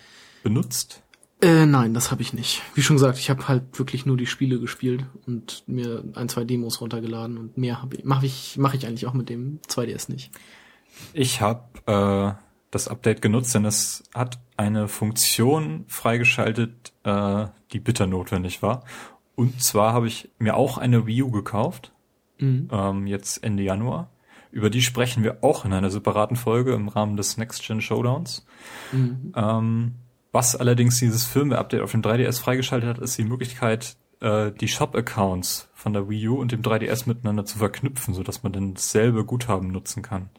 benutzt? 0.44 1.02
Äh, 1.42 1.66
nein, 1.66 1.96
das 1.96 2.12
habe 2.12 2.22
ich 2.22 2.34
nicht. 2.34 2.62
Wie 2.76 2.84
schon 2.84 2.98
gesagt, 2.98 3.18
ich 3.18 3.32
habe 3.32 3.48
halt 3.48 3.80
wirklich 3.80 4.06
nur 4.06 4.16
die 4.16 4.28
Spiele 4.28 4.60
gespielt 4.60 5.06
und 5.26 5.64
mir 5.66 6.04
ein, 6.14 6.30
zwei 6.30 6.44
Demos 6.44 6.82
runtergeladen 6.82 7.38
und 7.38 7.58
mehr 7.58 7.82
habe 7.82 7.96
ich, 7.96 8.04
mache 8.04 8.28
ich, 8.28 8.58
mach 8.60 8.76
ich 8.76 8.86
eigentlich 8.86 9.08
auch 9.08 9.14
mit 9.14 9.30
dem 9.30 9.60
2DS 9.68 10.12
nicht. 10.12 10.32
Ich 11.14 11.42
habe 11.42 11.64
äh, 11.88 12.40
das 12.70 12.88
Update 12.88 13.24
genutzt, 13.24 13.56
denn 13.56 13.66
es 13.66 14.04
hat 14.14 14.40
eine 14.56 14.88
Funktion 14.88 15.86
freigeschaltet, 15.88 16.94
äh, 17.04 17.48
die 17.74 17.80
bitter 17.80 18.06
notwendig 18.06 18.62
war. 18.62 18.84
Und 19.36 19.64
zwar 19.64 19.94
habe 19.94 20.08
ich 20.08 20.30
mir 20.38 20.56
auch 20.56 20.78
eine 20.78 21.08
Wii 21.08 21.24
U 21.24 21.32
gekauft, 21.32 21.92
Mhm. 22.42 22.68
ähm, 22.72 23.08
jetzt 23.08 23.44
Ende 23.44 23.64
Januar. 23.64 24.10
Über 24.52 24.70
die 24.70 24.82
sprechen 24.82 25.24
wir 25.24 25.44
auch 25.44 25.64
in 25.64 25.72
einer 25.72 25.90
separaten 25.90 26.36
Folge 26.36 26.74
im 26.74 26.90
Rahmen 26.90 27.16
des 27.16 27.38
Next 27.38 27.66
Gen 27.66 27.82
Showdowns. 27.82 28.46
Mhm. 28.92 29.32
Ähm, 29.36 29.96
was 30.34 30.56
allerdings 30.56 31.00
dieses 31.00 31.26
Firmware-Update 31.26 31.82
auf 31.82 31.92
dem 31.92 32.02
3DS 32.02 32.42
freigeschaltet 32.42 32.90
hat, 32.90 33.00
ist 33.00 33.18
die 33.18 33.24
Möglichkeit, 33.24 33.96
äh, 34.20 34.52
die 34.52 34.68
Shop-Accounts 34.68 35.70
von 35.74 35.94
der 35.94 36.10
Wii 36.10 36.30
U 36.30 36.36
und 36.36 36.52
dem 36.52 36.62
3DS 36.62 37.08
miteinander 37.08 37.46
zu 37.46 37.58
verknüpfen, 37.58 38.14
sodass 38.14 38.44
man 38.44 38.52
dann 38.52 38.74
dasselbe 38.74 39.26
Guthaben 39.26 39.72
nutzen 39.72 40.04
kann. 40.04 40.30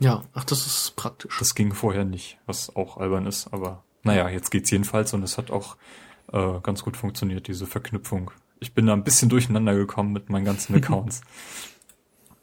Ja, 0.00 0.22
ach, 0.32 0.44
das 0.44 0.66
ist 0.66 0.96
praktisch. 0.96 1.38
Das 1.38 1.54
ging 1.54 1.72
vorher 1.72 2.04
nicht, 2.04 2.38
was 2.46 2.74
auch 2.74 2.96
albern 2.96 3.26
ist, 3.26 3.52
aber 3.52 3.84
naja, 4.02 4.28
jetzt 4.28 4.50
geht's 4.50 4.70
jedenfalls 4.70 5.14
und 5.14 5.22
es 5.22 5.38
hat 5.38 5.50
auch 5.50 5.76
äh, 6.32 6.60
ganz 6.62 6.82
gut 6.82 6.96
funktioniert, 6.96 7.48
diese 7.48 7.66
Verknüpfung. 7.66 8.30
Ich 8.64 8.72
bin 8.72 8.86
da 8.86 8.94
ein 8.94 9.04
bisschen 9.04 9.28
durcheinander 9.28 9.74
gekommen 9.74 10.12
mit 10.14 10.30
meinen 10.30 10.46
ganzen 10.46 10.74
Accounts. 10.76 11.20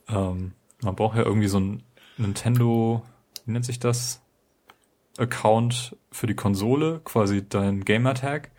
ähm, 0.07 0.51
man 0.83 0.95
braucht 0.95 1.17
ja 1.17 1.23
irgendwie 1.23 1.47
so 1.47 1.59
ein 1.59 1.83
Nintendo, 2.17 3.01
wie 3.45 3.51
nennt 3.53 3.65
sich 3.65 3.79
das? 3.79 4.21
Account 5.17 5.95
für 6.11 6.27
die 6.27 6.35
Konsole, 6.35 7.01
quasi 7.03 7.47
dein 7.47 7.83
Gamertag 7.85 8.51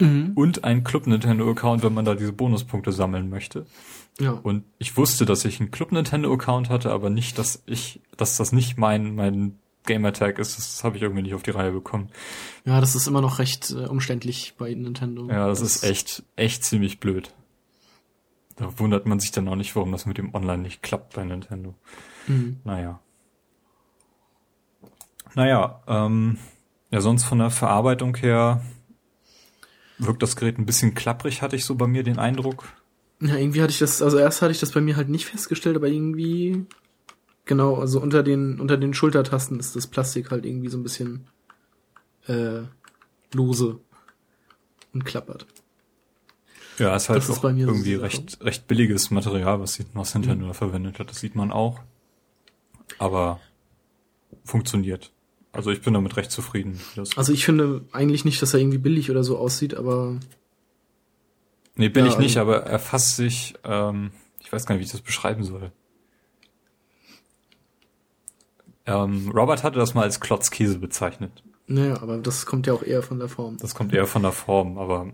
Mhm. 0.00 0.32
und 0.34 0.64
ein 0.64 0.82
Club 0.82 1.06
Nintendo 1.06 1.48
Account, 1.48 1.84
wenn 1.84 1.94
man 1.94 2.04
da 2.04 2.16
diese 2.16 2.32
Bonuspunkte 2.32 2.90
sammeln 2.90 3.30
möchte. 3.30 3.64
Ja. 4.18 4.32
Und 4.32 4.64
ich 4.78 4.96
wusste, 4.96 5.24
dass 5.24 5.44
ich 5.44 5.60
einen 5.60 5.70
Club 5.70 5.92
Nintendo 5.92 6.32
Account 6.34 6.68
hatte, 6.68 6.90
aber 6.90 7.10
nicht, 7.10 7.38
dass 7.38 7.62
ich, 7.66 8.00
dass 8.16 8.36
das 8.36 8.50
nicht 8.50 8.76
mein, 8.76 9.14
mein 9.14 9.60
Gamertag 9.84 10.38
ist. 10.38 10.58
Das 10.58 10.84
habe 10.84 10.96
ich 10.96 11.02
irgendwie 11.02 11.22
nicht 11.22 11.34
auf 11.34 11.42
die 11.42 11.50
Reihe 11.50 11.72
bekommen. 11.72 12.10
ja, 12.64 12.80
das 12.80 12.94
ist 12.94 13.06
immer 13.06 13.20
noch 13.20 13.38
recht 13.38 13.70
äh, 13.70 13.86
umständlich 13.86 14.54
bei 14.58 14.72
Nintendo. 14.74 15.28
Ja, 15.28 15.46
das 15.46 15.60
ist 15.60 15.84
echt, 15.84 16.24
echt 16.36 16.64
ziemlich 16.64 17.00
blöd. 17.00 17.32
Da 18.56 18.78
wundert 18.78 19.06
man 19.06 19.18
sich 19.20 19.32
dann 19.32 19.48
auch 19.48 19.56
nicht, 19.56 19.74
warum 19.74 19.92
das 19.92 20.06
mit 20.06 20.18
dem 20.18 20.34
Online 20.34 20.62
nicht 20.62 20.82
klappt 20.82 21.14
bei 21.14 21.24
Nintendo. 21.24 21.74
Mhm. 22.26 22.60
Naja. 22.64 23.00
Naja, 25.34 25.82
ähm, 25.88 26.38
ja, 26.90 27.00
sonst 27.00 27.24
von 27.24 27.40
der 27.40 27.50
Verarbeitung 27.50 28.16
her 28.16 28.62
wirkt 29.98 30.22
das 30.22 30.36
Gerät 30.36 30.58
ein 30.58 30.66
bisschen 30.66 30.94
klapprig, 30.94 31.42
hatte 31.42 31.56
ich 31.56 31.64
so 31.64 31.74
bei 31.74 31.86
mir 31.86 32.04
den 32.04 32.18
Eindruck. 32.18 32.64
Ja, 33.20 33.36
irgendwie 33.36 33.62
hatte 33.62 33.72
ich 33.72 33.78
das, 33.78 34.02
also 34.02 34.18
erst 34.18 34.42
hatte 34.42 34.52
ich 34.52 34.60
das 34.60 34.72
bei 34.72 34.80
mir 34.80 34.96
halt 34.96 35.08
nicht 35.08 35.26
festgestellt, 35.26 35.76
aber 35.76 35.88
irgendwie, 35.88 36.66
genau, 37.44 37.76
also 37.76 38.00
unter 38.00 38.22
den, 38.22 38.60
unter 38.60 38.76
den 38.76 38.94
Schultertasten 38.94 39.58
ist 39.60 39.76
das 39.76 39.86
Plastik 39.86 40.30
halt 40.30 40.44
irgendwie 40.44 40.68
so 40.68 40.78
ein 40.78 40.82
bisschen, 40.82 41.26
äh, 42.26 42.62
lose 43.32 43.78
und 44.92 45.04
klappert. 45.04 45.46
Ja, 46.78 46.96
ist 46.96 47.08
halt 47.08 47.18
Das 47.18 47.28
ist 47.28 47.42
mir 47.42 47.50
so 47.52 47.58
irgendwie 47.72 47.84
die 47.90 47.94
Sache. 47.96 48.02
recht, 48.04 48.38
recht 48.44 48.66
billiges 48.66 49.10
Material, 49.10 49.60
was, 49.60 49.74
sie- 49.74 49.86
was 49.94 50.14
Nintendo 50.14 50.46
da 50.48 50.52
verwendet 50.54 50.98
hat. 50.98 51.08
Das 51.10 51.20
sieht 51.20 51.36
man 51.36 51.52
auch. 51.52 51.80
Aber 52.98 53.40
funktioniert. 54.44 55.12
Also 55.52 55.70
ich 55.70 55.82
bin 55.82 55.94
damit 55.94 56.16
recht 56.16 56.32
zufrieden. 56.32 56.80
Also 57.16 57.32
ich 57.32 57.44
finde 57.44 57.84
eigentlich 57.92 58.24
nicht, 58.24 58.42
dass 58.42 58.54
er 58.54 58.60
irgendwie 58.60 58.78
billig 58.78 59.08
oder 59.10 59.22
so 59.22 59.38
aussieht, 59.38 59.74
aber 59.74 60.18
nee, 61.76 61.88
bin 61.88 62.06
ja, 62.06 62.10
ich 62.12 62.18
nicht, 62.18 62.36
also- 62.38 62.50
aber 62.52 62.64
er 62.66 62.78
fasst 62.80 63.16
sich, 63.16 63.54
ähm, 63.62 64.10
ich 64.40 64.52
weiß 64.52 64.66
gar 64.66 64.74
nicht, 64.74 64.80
wie 64.82 64.86
ich 64.86 64.92
das 64.92 65.00
beschreiben 65.00 65.44
soll. 65.44 65.70
Ähm, 68.86 69.30
Robert 69.34 69.62
hatte 69.62 69.78
das 69.78 69.94
mal 69.94 70.02
als 70.02 70.20
Klotzkäse 70.20 70.78
bezeichnet. 70.78 71.42
naja, 71.66 72.00
aber 72.02 72.18
das 72.18 72.46
kommt 72.46 72.66
ja 72.66 72.74
auch 72.74 72.82
eher 72.82 73.02
von 73.02 73.18
der 73.18 73.28
Form. 73.28 73.56
Das 73.58 73.74
kommt 73.74 73.94
eher 73.94 74.06
von 74.06 74.22
der 74.22 74.32
Form, 74.32 74.78
aber 74.78 75.12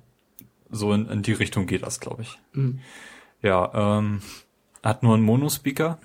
so 0.70 0.92
in, 0.92 1.08
in 1.08 1.22
die 1.22 1.32
Richtung 1.32 1.66
geht 1.66 1.82
das, 1.82 2.00
glaube 2.00 2.22
ich. 2.22 2.38
Mhm. 2.52 2.80
Ja, 3.42 3.98
ähm, 3.98 4.22
hat 4.82 5.02
nur 5.02 5.14
einen 5.14 5.22
Monospeaker. 5.22 5.98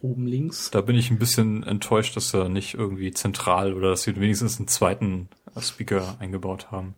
Oben 0.00 0.26
links. 0.26 0.70
Da 0.70 0.80
bin 0.80 0.96
ich 0.96 1.10
ein 1.10 1.18
bisschen 1.18 1.62
enttäuscht, 1.64 2.16
dass 2.16 2.32
er 2.34 2.48
nicht 2.48 2.74
irgendwie 2.74 3.10
zentral 3.12 3.72
oder 3.72 3.90
dass 3.90 4.02
sie 4.02 4.14
wenigstens 4.16 4.58
einen 4.58 4.68
zweiten 4.68 5.28
Speaker 5.60 6.16
eingebaut 6.20 6.70
haben. 6.70 6.94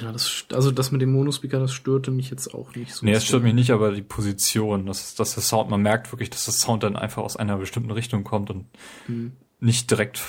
Ja, 0.00 0.12
das, 0.12 0.46
also 0.52 0.70
das 0.70 0.92
mit 0.92 1.02
dem 1.02 1.12
Monospeaker, 1.12 1.60
das 1.60 1.72
störte 1.72 2.10
mich 2.10 2.30
jetzt 2.30 2.54
auch 2.54 2.74
nicht 2.74 2.94
so. 2.94 3.04
Nee, 3.04 3.12
es 3.12 3.24
stört 3.26 3.42
mich 3.42 3.54
nicht, 3.54 3.70
aber 3.70 3.92
die 3.92 4.02
Position, 4.02 4.86
dass, 4.86 5.14
dass 5.14 5.34
der 5.34 5.42
Sound, 5.42 5.68
man 5.70 5.82
merkt 5.82 6.10
wirklich, 6.10 6.30
dass 6.30 6.46
das 6.46 6.58
Sound 6.60 6.82
dann 6.82 6.96
einfach 6.96 7.22
aus 7.22 7.36
einer 7.36 7.58
bestimmten 7.58 7.90
Richtung 7.90 8.24
kommt 8.24 8.50
und 8.50 8.66
Mhm. 9.06 9.32
nicht 9.60 9.90
direkt 9.90 10.20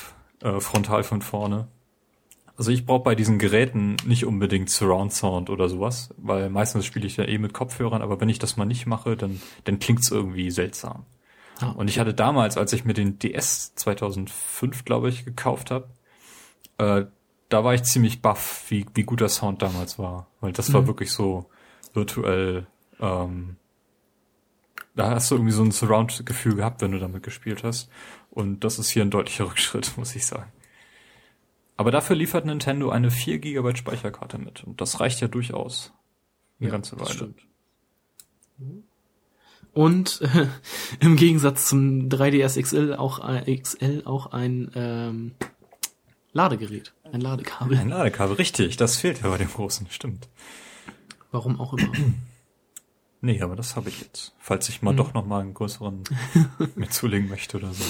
äh, 0.42 0.60
frontal 0.60 1.04
von 1.04 1.22
vorne. 1.22 1.68
Also 2.58 2.72
ich 2.72 2.86
brauche 2.86 3.04
bei 3.04 3.16
diesen 3.16 3.40
Geräten 3.40 3.98
nicht 4.06 4.26
unbedingt 4.26 4.70
Surround 4.70 5.14
Sound 5.14 5.50
oder 5.50 5.68
sowas, 5.70 6.10
weil 6.18 6.50
meistens 6.50 6.86
spiele 6.86 7.06
ich 7.08 7.18
ja 7.18 7.26
eh 7.26 7.38
mit 7.38 7.54
Kopfhörern, 7.54 8.02
aber 8.02 8.20
wenn 8.22 8.30
ich 8.30 8.40
das 8.40 8.56
mal 8.58 8.66
nicht 8.66 8.86
mache, 8.86 9.16
dann, 9.18 9.42
dann 9.66 9.80
klingt's 9.80 10.10
irgendwie 10.12 10.52
seltsam. 10.52 11.06
Ah, 11.60 11.70
Und 11.72 11.90
ich 11.90 12.00
hatte 12.00 12.14
damals, 12.14 12.58
als 12.58 12.72
ich 12.74 12.84
mir 12.86 12.94
den 12.94 13.20
DS 13.20 13.74
2005, 13.76 14.84
glaube 14.86 15.10
ich, 15.10 15.24
gekauft 15.26 15.72
habe, 15.72 15.88
äh, 16.78 17.06
da 17.50 17.64
war 17.64 17.74
ich 17.74 17.84
ziemlich 17.84 18.22
baff, 18.22 18.66
wie, 18.70 18.86
wie 18.94 19.04
gut 19.04 19.22
der 19.22 19.30
Sound 19.30 19.62
damals 19.62 20.00
war. 20.00 20.28
Weil 20.42 20.52
das 20.54 20.74
war 20.74 20.82
Mhm. 20.82 20.88
wirklich 20.88 21.12
so 21.12 21.46
virtuell, 21.94 22.68
ähm, 23.00 23.56
da 24.96 25.12
hast 25.12 25.30
du 25.30 25.36
irgendwie 25.36 25.52
so 25.54 25.62
ein 25.64 25.72
Surround-Gefühl 25.72 26.56
gehabt, 26.56 26.82
wenn 26.82 26.92
du 26.92 27.00
damit 27.00 27.24
gespielt 27.24 27.64
hast. 27.64 27.90
Und 28.32 28.64
das 28.64 28.80
ist 28.80 28.90
hier 28.90 29.04
ein 29.04 29.12
deutlicher 29.12 29.46
Rückschritt, 29.50 29.98
muss 29.98 30.16
ich 30.16 30.26
sagen. 30.26 30.52
Aber 31.78 31.92
dafür 31.92 32.16
liefert 32.16 32.46
Nintendo 32.46 32.90
eine 32.90 33.12
4 33.12 33.40
GB 33.40 33.76
Speicherkarte 33.76 34.38
mit. 34.38 34.64
Und 34.64 34.80
das 34.80 35.00
reicht 35.02 35.20
ja 35.22 35.28
durchaus. 35.28 35.92
Eine 36.60 36.70
Ja, 36.70 36.72
ganze 36.72 36.98
Weile. 37.00 37.10
stimmt. 37.10 37.42
Und 39.74 40.22
äh, 40.22 40.48
im 41.02 41.16
Gegensatz 41.18 41.68
zum 41.68 42.08
3DS 42.10 42.62
XL 42.62 42.96
auch, 42.96 43.20
ein- 43.20 43.46
XL 43.62 44.04
auch 44.06 44.28
ein 44.28 44.72
ähm, 44.76 45.32
Ladegerät, 46.32 46.94
ein 47.12 47.22
Ladekabel. 47.22 47.78
Ein 47.78 47.90
Ladekabel, 47.90 48.36
richtig. 48.36 48.78
Das 48.78 48.98
fehlt 48.98 49.22
ja 49.22 49.30
bei 49.30 49.38
dem 49.38 49.50
großen, 49.52 49.88
stimmt. 49.90 50.28
Warum 51.32 51.60
auch 51.60 51.74
immer. 51.74 51.92
Nee, 53.22 53.42
aber 53.42 53.56
das 53.56 53.76
habe 53.76 53.90
ich 53.90 54.02
jetzt. 54.02 54.36
Falls 54.38 54.70
ich 54.70 54.84
mal 54.84 54.92
Mhm. 54.92 54.98
doch 54.98 55.14
noch 55.16 55.26
mal 55.26 55.42
einen 55.42 55.56
größeren 55.56 56.04
mir 56.76 56.90
zulegen 56.92 57.28
möchte 57.28 57.58
oder 57.58 57.74
so. 57.74 57.84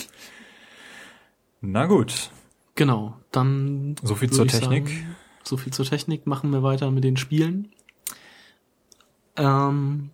Na 1.59 1.87
gut, 1.87 2.31
Genau, 2.75 3.17
dann 3.31 3.95
so 4.01 4.15
viel 4.15 4.29
zur 4.31 4.47
Technik. 4.47 4.87
Sagen, 4.87 5.15
so 5.43 5.57
viel 5.57 5.73
zur 5.73 5.85
Technik. 5.85 6.25
Machen 6.25 6.51
wir 6.51 6.63
weiter 6.63 6.89
mit 6.89 7.03
den 7.03 7.17
Spielen. 7.17 7.69
Ähm, 9.35 10.11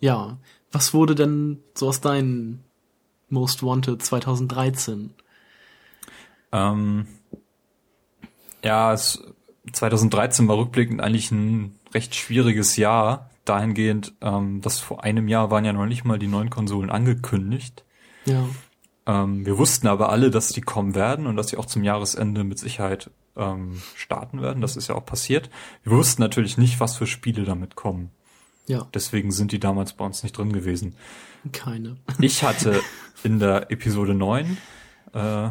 ja, 0.00 0.36
was 0.72 0.94
wurde 0.94 1.14
denn 1.14 1.60
so 1.74 1.88
aus 1.88 2.00
deinen 2.00 2.64
Most 3.28 3.62
Wanted 3.62 4.02
2013? 4.02 5.14
Ähm, 6.50 7.06
ja, 8.64 8.92
es, 8.92 9.22
2013 9.72 10.48
war 10.48 10.58
rückblickend 10.58 11.00
eigentlich 11.00 11.30
ein 11.30 11.74
recht 11.94 12.14
schwieriges 12.14 12.76
Jahr. 12.76 13.30
Dahingehend, 13.44 14.12
ähm, 14.20 14.60
dass 14.60 14.78
vor 14.78 15.04
einem 15.04 15.26
Jahr 15.26 15.50
waren 15.50 15.64
ja 15.64 15.72
noch 15.72 15.86
nicht 15.86 16.04
mal 16.04 16.18
die 16.18 16.26
neuen 16.26 16.50
Konsolen 16.50 16.90
angekündigt. 16.90 17.84
Ja, 18.26 18.46
Ähm, 19.06 19.46
wir 19.46 19.56
wussten 19.56 19.86
aber 19.86 20.10
alle, 20.10 20.30
dass 20.30 20.48
die 20.48 20.60
kommen 20.60 20.94
werden 20.94 21.26
und 21.26 21.36
dass 21.36 21.48
sie 21.48 21.56
auch 21.56 21.64
zum 21.64 21.82
Jahresende 21.82 22.44
mit 22.44 22.58
Sicherheit 22.58 23.10
ähm, 23.36 23.80
starten 23.94 24.42
werden. 24.42 24.60
Das 24.60 24.76
ist 24.76 24.88
ja 24.88 24.94
auch 24.94 25.06
passiert. 25.06 25.48
Wir 25.82 25.92
wussten 25.92 26.20
natürlich 26.20 26.58
nicht, 26.58 26.78
was 26.78 26.96
für 26.96 27.06
Spiele 27.06 27.44
damit 27.44 27.74
kommen. 27.74 28.10
Ja. 28.66 28.86
Deswegen 28.92 29.32
sind 29.32 29.52
die 29.52 29.60
damals 29.60 29.94
bei 29.94 30.04
uns 30.04 30.22
nicht 30.22 30.36
drin 30.36 30.52
gewesen. 30.52 30.94
Keine. 31.52 31.96
Ich 32.20 32.42
hatte 32.42 32.82
in 33.22 33.38
der 33.38 33.70
Episode 33.70 34.12
9, 34.12 34.58
äh, 35.14 35.50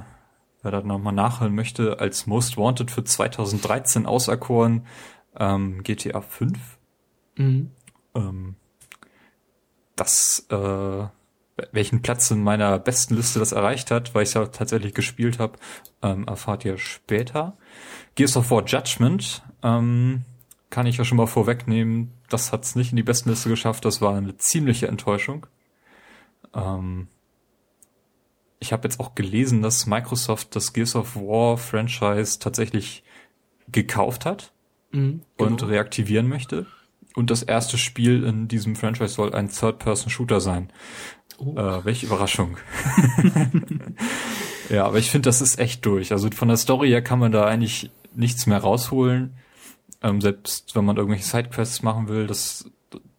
wer 0.67 0.81
da 0.81 0.85
nochmal 0.85 1.13
nachhören 1.13 1.55
möchte, 1.55 1.99
als 1.99 2.27
Most 2.27 2.57
Wanted 2.57 2.91
für 2.91 3.03
2013 3.03 4.05
auserkoren 4.05 4.85
ähm, 5.39 5.81
GTA 5.83 6.19
5. 6.21 6.57
Mhm. 7.37 7.71
Ähm, 8.13 8.55
das, 9.95 10.45
äh, 10.49 11.05
welchen 11.71 12.01
Platz 12.01 12.29
in 12.31 12.43
meiner 12.43 12.79
besten 12.79 13.15
Liste 13.15 13.39
das 13.39 13.53
erreicht 13.53 13.91
hat, 13.91 14.13
weil 14.13 14.23
ich 14.23 14.29
es 14.29 14.33
ja 14.33 14.45
tatsächlich 14.47 14.93
gespielt 14.93 15.39
habe, 15.39 15.57
ähm, 16.01 16.27
erfahrt 16.27 16.65
ihr 16.65 16.77
später. 16.77 17.57
Gears 18.15 18.35
of 18.35 18.51
War 18.51 18.65
Judgment 18.65 19.43
ähm, 19.63 20.23
kann 20.69 20.85
ich 20.85 20.97
ja 20.97 21.05
schon 21.05 21.17
mal 21.17 21.27
vorwegnehmen, 21.27 22.11
das 22.29 22.51
hat 22.51 22.65
es 22.65 22.75
nicht 22.75 22.91
in 22.91 22.97
die 22.97 23.03
besten 23.03 23.29
Liste 23.29 23.47
geschafft, 23.47 23.85
das 23.85 24.01
war 24.01 24.15
eine 24.15 24.35
ziemliche 24.37 24.87
Enttäuschung. 24.89 25.47
Ähm, 26.53 27.07
ich 28.59 28.73
habe 28.73 28.87
jetzt 28.87 28.99
auch 28.99 29.15
gelesen, 29.15 29.61
dass 29.61 29.85
Microsoft 29.85 30.55
das 30.55 30.73
Gears 30.73 30.95
of 30.95 31.15
War 31.15 31.57
Franchise 31.57 32.39
tatsächlich 32.39 33.03
gekauft 33.71 34.25
hat 34.25 34.51
Mhm, 34.91 35.21
und 35.37 35.59
genau. 35.59 35.71
reaktivieren 35.71 36.27
möchte. 36.27 36.65
Und 37.15 37.31
das 37.31 37.43
erste 37.43 37.77
Spiel 37.77 38.23
in 38.23 38.47
diesem 38.47 38.75
Franchise 38.75 39.13
soll 39.13 39.33
ein 39.33 39.49
Third-Person-Shooter 39.49 40.39
sein. 40.39 40.71
Oh. 41.39 41.55
Äh, 41.57 41.83
welche 41.85 42.05
Überraschung. 42.05 42.57
ja, 44.69 44.85
aber 44.85 44.97
ich 44.97 45.11
finde, 45.11 45.27
das 45.27 45.41
ist 45.41 45.59
echt 45.59 45.85
durch. 45.85 46.11
Also 46.11 46.29
von 46.31 46.47
der 46.47 46.57
Story 46.57 46.89
her 46.89 47.01
kann 47.01 47.19
man 47.19 47.31
da 47.31 47.45
eigentlich 47.45 47.91
nichts 48.15 48.45
mehr 48.45 48.59
rausholen. 48.59 49.33
Ähm, 50.01 50.21
selbst 50.21 50.75
wenn 50.75 50.85
man 50.85 50.97
irgendwelche 50.97 51.25
Sidequests 51.25 51.81
machen 51.81 52.07
will, 52.07 52.27
das, 52.27 52.69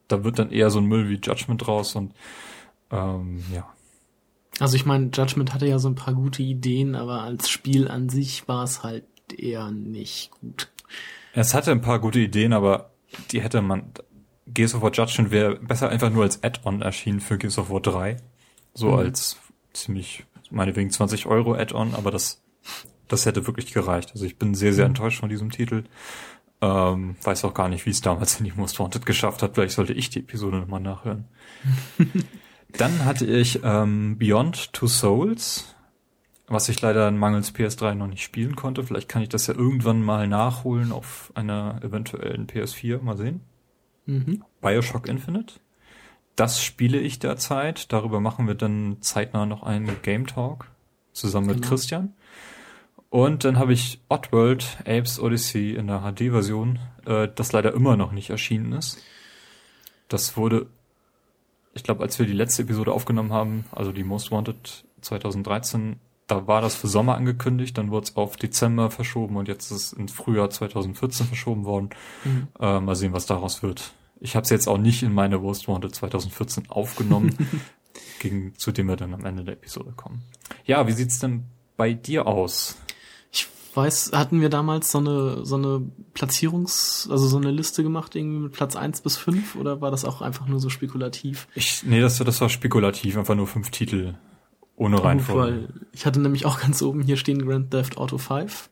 da 0.07 0.25
wird 0.25 0.39
dann 0.39 0.51
eher 0.51 0.71
so 0.71 0.79
ein 0.79 0.87
Müll 0.87 1.09
wie 1.09 1.21
Judgment 1.23 1.67
raus 1.67 1.95
und 1.97 2.15
ähm, 2.91 3.43
ja. 3.53 3.69
Also 4.61 4.77
ich 4.77 4.85
meine, 4.87 5.11
Judgment 5.13 5.55
hatte 5.55 5.67
ja 5.67 5.79
so 5.79 5.89
ein 5.89 5.95
paar 5.95 6.15
gute 6.15 6.43
Ideen, 6.43 6.95
aber 6.97 7.23
als 7.23 7.49
Spiel 7.49 7.89
an 7.89 8.09
sich 8.09 8.49
war 8.49 8.65
es 8.65 8.83
halt 8.83 9.05
eher 9.37 9.71
nicht 9.71 10.31
gut. 10.41 10.69
Es 11.33 11.55
hatte 11.55 11.71
ein 11.71 11.81
paar 11.83 11.99
gute 12.01 12.19
Ideen, 12.19 12.53
aber 12.53 12.91
die 13.31 13.41
hätte 13.43 13.63
man. 13.63 13.93
Gears 14.47 14.75
of 14.75 14.81
War 14.83 14.93
Judgment 14.93 15.31
wäre 15.31 15.57
besser 15.57 15.91
einfach 15.91 16.11
nur 16.11 16.23
als 16.25 16.43
Add-on 16.43 16.81
erschienen 16.81 17.21
für 17.21 17.37
Gears 17.37 17.59
of 17.59 17.69
War 17.71 17.81
3. 17.83 18.17
So 18.75 18.89
Mhm. 18.89 18.95
als 18.95 19.37
ziemlich, 19.75 20.25
meinetwegen 20.51 20.91
20 20.91 21.27
Euro 21.27 21.55
Add-on, 21.55 21.95
aber 21.95 22.11
das, 22.11 22.43
das 23.09 23.27
hätte 23.27 23.47
wirklich 23.47 23.73
gereicht. 23.75 24.11
Also 24.13 24.25
ich 24.25 24.39
bin 24.39 24.55
sehr, 24.55 24.73
sehr 24.73 24.87
Mhm. 24.87 24.93
enttäuscht 24.93 25.21
von 25.21 25.29
diesem 25.29 25.51
Titel. 25.51 25.85
Ähm, 26.63 27.17
weiß 27.23 27.45
auch 27.45 27.53
gar 27.55 27.69
nicht, 27.69 27.85
wie 27.87 27.91
es 27.91 28.01
damals 28.01 28.39
in 28.41 28.45
die 28.47 28.53
Most 28.57 28.81
Wanted 28.81 29.05
geschafft 29.07 29.43
hat. 29.43 29.55
Vielleicht 29.55 29.75
sollte 29.75 29.93
ich 29.93 30.09
die 30.11 30.21
Episode 30.21 30.57
nochmal 30.59 30.81
nachhören. 30.81 31.27
Dann 32.77 33.05
hatte 33.05 33.25
ich 33.27 33.61
ähm, 33.65 34.19
Beyond 34.19 34.73
Two 34.73 34.87
Souls, 34.89 35.75
was 36.47 36.69
ich 36.69 36.81
leider 36.81 37.11
mangels 37.11 37.55
PS3 37.55 37.95
noch 37.95 38.07
nicht 38.07 38.23
spielen 38.23 38.57
konnte. 38.57 38.85
Vielleicht 38.85 39.09
kann 39.09 39.23
ich 39.23 39.29
das 39.29 39.47
ja 39.47 39.55
irgendwann 39.55 40.03
mal 40.03 40.29
nachholen 40.29 40.93
auf 40.93 41.33
einer 41.35 41.81
eventuellen 41.83 42.47
PS4. 42.47 43.01
Mal 43.03 43.17
sehen. 43.17 43.41
Mhm. 44.07 44.45
Bioshock 44.61 45.09
Infinite. 45.09 45.55
Das 46.37 46.63
spiele 46.63 46.99
ich 47.01 47.19
derzeit. 47.19 47.93
Darüber 47.93 48.21
machen 48.21 48.47
wir 48.47 48.55
dann 48.55 48.99
zeitnah 49.01 49.45
noch 49.47 49.63
einen 49.63 50.03
Game 50.03 50.27
Talk 50.27 50.71
zusammen 51.13 51.49
mit 51.49 51.57
Genau. 51.57 51.69
Christian. 51.69 52.15
Und 53.11 53.45
dann 53.45 53.59
habe 53.59 53.73
ich 53.73 54.01
Oddworld 54.09 54.79
Apes 54.87 55.19
Odyssey 55.19 55.73
in 55.75 55.87
der 55.87 56.01
HD-Version, 56.03 56.79
äh, 57.07 57.27
das 57.35 57.53
leider 57.53 57.73
immer 57.73 57.97
noch 57.97 58.13
nicht 58.13 58.29
erschienen 58.31 58.73
ist. 58.73 59.03
Das 60.09 60.37
wurde, 60.37 60.67
ich 61.79 61.85
glaube, 61.85 62.03
als 62.03 62.19
wir 62.19 62.27
die 62.27 62.33
letzte 62.33 62.63
Episode 62.63 62.93
aufgenommen 62.93 63.33
haben, 63.33 63.65
also 63.71 63.93
die 63.93 64.03
Most 64.03 64.33
Wanted 64.33 64.85
2013, 65.01 66.01
da 66.27 66.49
war 66.49 66.61
das 66.61 66.75
für 66.75 66.89
Sommer 66.89 67.15
angekündigt, 67.15 67.79
dann 67.79 67.93
wurde 67.93 68.05
es 68.05 68.17
auf 68.17 68.37
Dezember 68.37 68.91
verschoben 68.91 69.37
und 69.37 69.47
jetzt 69.47 69.71
ist 69.71 69.77
es 69.77 69.93
ins 69.93 70.11
Frühjahr 70.13 70.51
2014 70.51 71.27
verschoben 71.27 71.65
worden. 71.65 71.91
Mhm. 72.25 72.49
Äh, 72.59 72.81
mal 72.81 72.97
sehen, 72.97 73.13
was 73.13 73.27
daraus 73.27 73.63
wird. 73.63 73.93
Ich 74.19 74.35
habe 74.35 74.43
es 74.43 74.51
jetzt 74.51 74.67
auch 74.67 74.77
nicht 74.77 75.05
in 75.05 75.15
meine 75.15 75.39
Most 75.39 75.69
Wanted 75.69 75.95
2014 75.95 76.69
aufgenommen, 76.69 77.37
gegen, 78.19 78.57
zu 78.57 78.73
dem 78.73 78.89
wir 78.89 78.97
dann 78.97 79.15
am 79.15 79.25
Ende 79.25 79.45
der 79.45 79.55
Episode 79.55 79.93
kommen. 79.95 80.25
Ja, 80.65 80.85
wie 80.89 80.93
sieht's 80.93 81.21
denn 81.21 81.45
bei 81.77 81.95
dir 81.95 82.27
aus? 82.27 82.77
Ich 83.69 83.77
weiß, 83.77 84.13
hatten 84.15 84.41
wir 84.41 84.49
damals 84.49 84.91
so 84.91 84.99
eine, 84.99 85.45
so 85.45 85.57
eine 85.57 85.83
Platzierungs-, 86.15 87.11
also 87.11 87.27
so 87.27 87.37
eine 87.37 87.51
Liste 87.51 87.83
gemacht, 87.83 88.17
irgendwie 88.17 88.39
mit 88.39 88.53
Platz 88.53 88.77
1 88.77 89.03
bis 89.03 89.17
5, 89.17 89.57
oder 89.57 89.81
war 89.81 89.91
das 89.91 90.05
auch 90.05 90.23
einfach 90.23 90.47
nur 90.47 90.59
so 90.59 90.71
spekulativ? 90.71 91.49
Ich, 91.55 91.83
nee, 91.85 92.01
das, 92.01 92.19
das 92.19 92.41
war 92.41 92.49
spekulativ, 92.49 93.17
einfach 93.17 93.35
nur 93.35 93.47
fünf 93.47 93.71
Titel 93.71 94.15
ohne 94.77 95.03
Reihenfolge. 95.03 95.41
Weil 95.41 95.69
ich 95.93 96.07
hatte 96.07 96.21
nämlich 96.21 96.47
auch 96.47 96.61
ganz 96.61 96.81
oben 96.83 97.03
hier 97.03 97.17
stehen 97.17 97.45
Grand 97.45 97.71
Theft 97.71 97.99
Auto 97.99 98.19
5. 98.19 98.71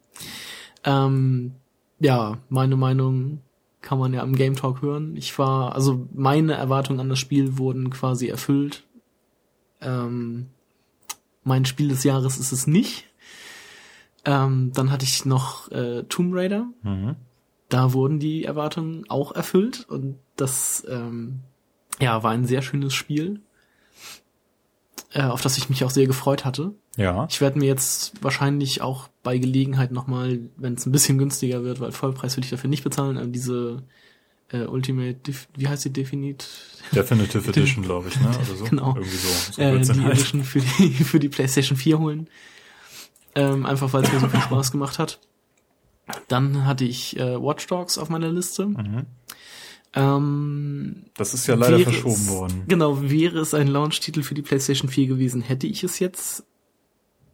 Ähm, 0.85 1.53
ja, 1.99 2.39
meine 2.49 2.77
Meinung 2.77 3.41
kann 3.83 3.99
man 3.99 4.15
ja 4.15 4.23
im 4.23 4.35
Game 4.35 4.57
Talk 4.57 4.83
hören. 4.83 5.17
Ich 5.17 5.39
war, 5.39 5.75
also 5.75 6.09
meine 6.15 6.55
Erwartungen 6.55 7.01
an 7.01 7.09
das 7.09 7.19
Spiel 7.19 7.59
wurden 7.59 7.91
quasi 7.91 8.29
erfüllt. 8.29 8.85
Ähm, 9.81 10.47
mein 11.45 11.65
Spiel 11.65 11.89
des 11.89 12.03
Jahres 12.03 12.39
ist 12.39 12.53
es 12.53 12.67
nicht. 12.67 13.07
Ähm, 14.27 14.73
dann 14.75 14.91
hatte 14.91 15.05
ich 15.05 15.25
noch 15.25 15.71
äh, 15.71 16.03
Tomb 16.05 16.35
Raider. 16.35 16.67
Mhm. 16.83 17.17
Da 17.69 17.93
wurden 17.93 18.19
die 18.19 18.45
Erwartungen 18.45 19.05
auch 19.09 19.33
erfüllt 19.33 19.87
und 19.89 20.19
das 20.37 20.85
ähm, 20.89 21.41
ja 22.01 22.23
war 22.23 22.33
ein 22.33 22.45
sehr 22.45 22.63
schönes 22.63 22.93
Spiel, 22.95 23.41
äh, 25.13 25.23
auf 25.23 25.41
das 25.41 25.57
ich 25.59 25.69
mich 25.69 25.85
auch 25.85 25.91
sehr 25.91 26.07
gefreut 26.07 26.45
hatte. 26.45 26.75
Ja. 26.97 27.27
Ich 27.31 27.41
werde 27.41 27.59
mir 27.59 27.67
jetzt 27.67 28.23
wahrscheinlich 28.23 28.83
auch 28.83 29.09
bei 29.23 29.39
Gelegenheit 29.39 29.93
nochmal, 29.93 30.41
wenn 30.57 30.75
es 30.75 30.87
ein 30.87 30.93
bisschen 30.93 31.19
günstiger 31.19 31.63
wird, 31.63 31.81
weil 31.81 31.93
Vollpreis 31.93 32.37
will 32.37 32.45
ich 32.45 32.51
dafür 32.51 32.71
nicht 32.71 32.85
bezahlen, 32.85 33.17
äh, 33.17 33.29
diese 33.29 33.83
äh, 34.53 34.65
Ultimate, 34.67 35.19
wie 35.57 35.69
heißt 35.69 35.85
die 35.85 35.93
Definite? 35.93 36.47
Definitive 36.93 37.49
Edition, 37.49 37.85
glaube 37.85 38.09
ich, 38.09 38.21
ne? 38.21 38.29
Oder 38.29 38.45
so. 38.57 38.65
Genau. 38.71 38.95
Irgendwie 38.95 39.17
so. 39.17 39.53
so 39.53 39.63
Äh, 39.63 39.81
die 39.81 40.03
halt. 40.03 40.13
Edition 40.13 40.45
für 40.45 40.61
die, 40.61 40.91
für 41.05 41.19
die 41.19 41.29
PlayStation 41.29 41.77
4 41.77 41.99
holen. 41.99 42.29
Ähm, 43.37 43.67
einfach 43.67 43.93
weil 43.93 44.03
es 44.03 44.13
mir 44.13 44.19
so 44.21 44.29
viel 44.29 44.41
Spaß 44.49 44.73
gemacht 44.73 44.99
hat. 44.99 45.21
Dann 46.29 46.65
hatte 46.65 46.85
ich 46.85 47.19
äh, 47.19 47.41
Watch 47.41 47.67
Dogs 47.67 47.99
auf 47.99 48.09
meiner 48.09 48.31
Liste. 48.31 48.67
Mhm. 48.67 49.07
Ähm, 49.95 51.05
Das 51.17 51.35
ist 51.35 51.47
ja 51.47 51.55
leider 51.55 51.79
verschoben 51.81 52.15
es, 52.15 52.29
worden. 52.29 52.65
Genau, 52.69 53.03
wäre 53.03 53.39
es 53.39 53.55
ein 53.55 53.69
Launch-Titel 53.69 54.23
für 54.23 54.35
die 54.35 54.43
PlayStation 54.43 54.91
4 54.91 55.07
gewesen, 55.07 55.41
hätte 55.43 55.67
ich 55.67 55.85
es 55.85 55.99
jetzt. 55.99 56.45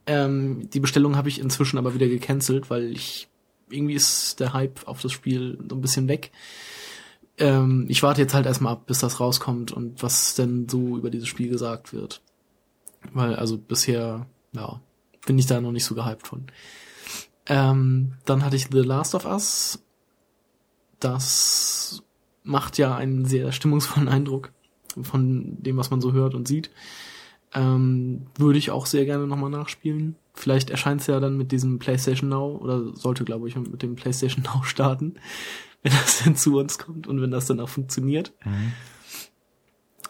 Ähm, 0.06 0.68
die 0.70 0.80
Bestellung 0.80 1.16
habe 1.16 1.28
ich 1.28 1.40
inzwischen 1.40 1.78
aber 1.78 1.94
wieder 1.94 2.08
gecancelt, 2.08 2.70
weil 2.70 2.92
ich 2.92 3.28
irgendwie 3.68 3.94
ist 3.94 4.40
der 4.40 4.52
Hype 4.52 4.86
auf 4.86 5.00
das 5.00 5.12
Spiel 5.12 5.58
so 5.68 5.76
ein 5.76 5.80
bisschen 5.80 6.08
weg. 6.08 6.30
Ähm, 7.38 7.86
ich 7.88 8.02
warte 8.02 8.20
jetzt 8.20 8.34
halt 8.34 8.46
erstmal 8.46 8.74
ab, 8.74 8.86
bis 8.86 8.98
das 9.00 9.18
rauskommt 9.20 9.72
und 9.72 10.02
was 10.02 10.34
denn 10.34 10.68
so 10.68 10.96
über 10.96 11.10
dieses 11.10 11.28
Spiel 11.28 11.48
gesagt 11.48 11.92
wird. 11.92 12.22
Weil 13.12 13.34
also 13.34 13.58
bisher, 13.58 14.26
ja, 14.52 14.80
bin 15.26 15.38
ich 15.38 15.46
da 15.46 15.60
noch 15.60 15.72
nicht 15.72 15.84
so 15.84 15.94
gehypt 15.94 16.26
von. 16.26 16.46
Ähm, 17.46 18.14
dann 18.24 18.44
hatte 18.44 18.56
ich 18.56 18.68
The 18.70 18.78
Last 18.78 19.14
of 19.14 19.24
Us. 19.24 19.82
Das 21.00 22.02
macht 22.44 22.78
ja 22.78 22.94
einen 22.94 23.24
sehr 23.24 23.52
stimmungsvollen 23.52 24.08
Eindruck 24.08 24.52
von 25.00 25.62
dem, 25.62 25.76
was 25.76 25.90
man 25.90 26.00
so 26.00 26.12
hört 26.12 26.34
und 26.34 26.46
sieht. 26.46 26.70
Ähm, 27.54 28.26
würde 28.36 28.58
ich 28.58 28.70
auch 28.70 28.86
sehr 28.86 29.04
gerne 29.04 29.26
nochmal 29.26 29.50
nachspielen. 29.50 30.16
Vielleicht 30.34 30.70
erscheint 30.70 31.02
es 31.02 31.06
ja 31.06 31.20
dann 31.20 31.36
mit 31.36 31.52
diesem 31.52 31.78
PlayStation 31.78 32.30
Now 32.30 32.56
oder 32.56 32.96
sollte, 32.96 33.24
glaube 33.24 33.48
ich, 33.48 33.56
mit 33.56 33.82
dem 33.82 33.96
PlayStation 33.96 34.44
Now 34.44 34.62
starten, 34.62 35.16
wenn 35.82 35.92
das 35.92 36.22
denn 36.22 36.36
zu 36.36 36.58
uns 36.58 36.78
kommt 36.78 37.06
und 37.06 37.20
wenn 37.20 37.30
das 37.30 37.46
dann 37.46 37.60
auch 37.60 37.68
funktioniert. 37.68 38.32
Mhm. 38.44 38.72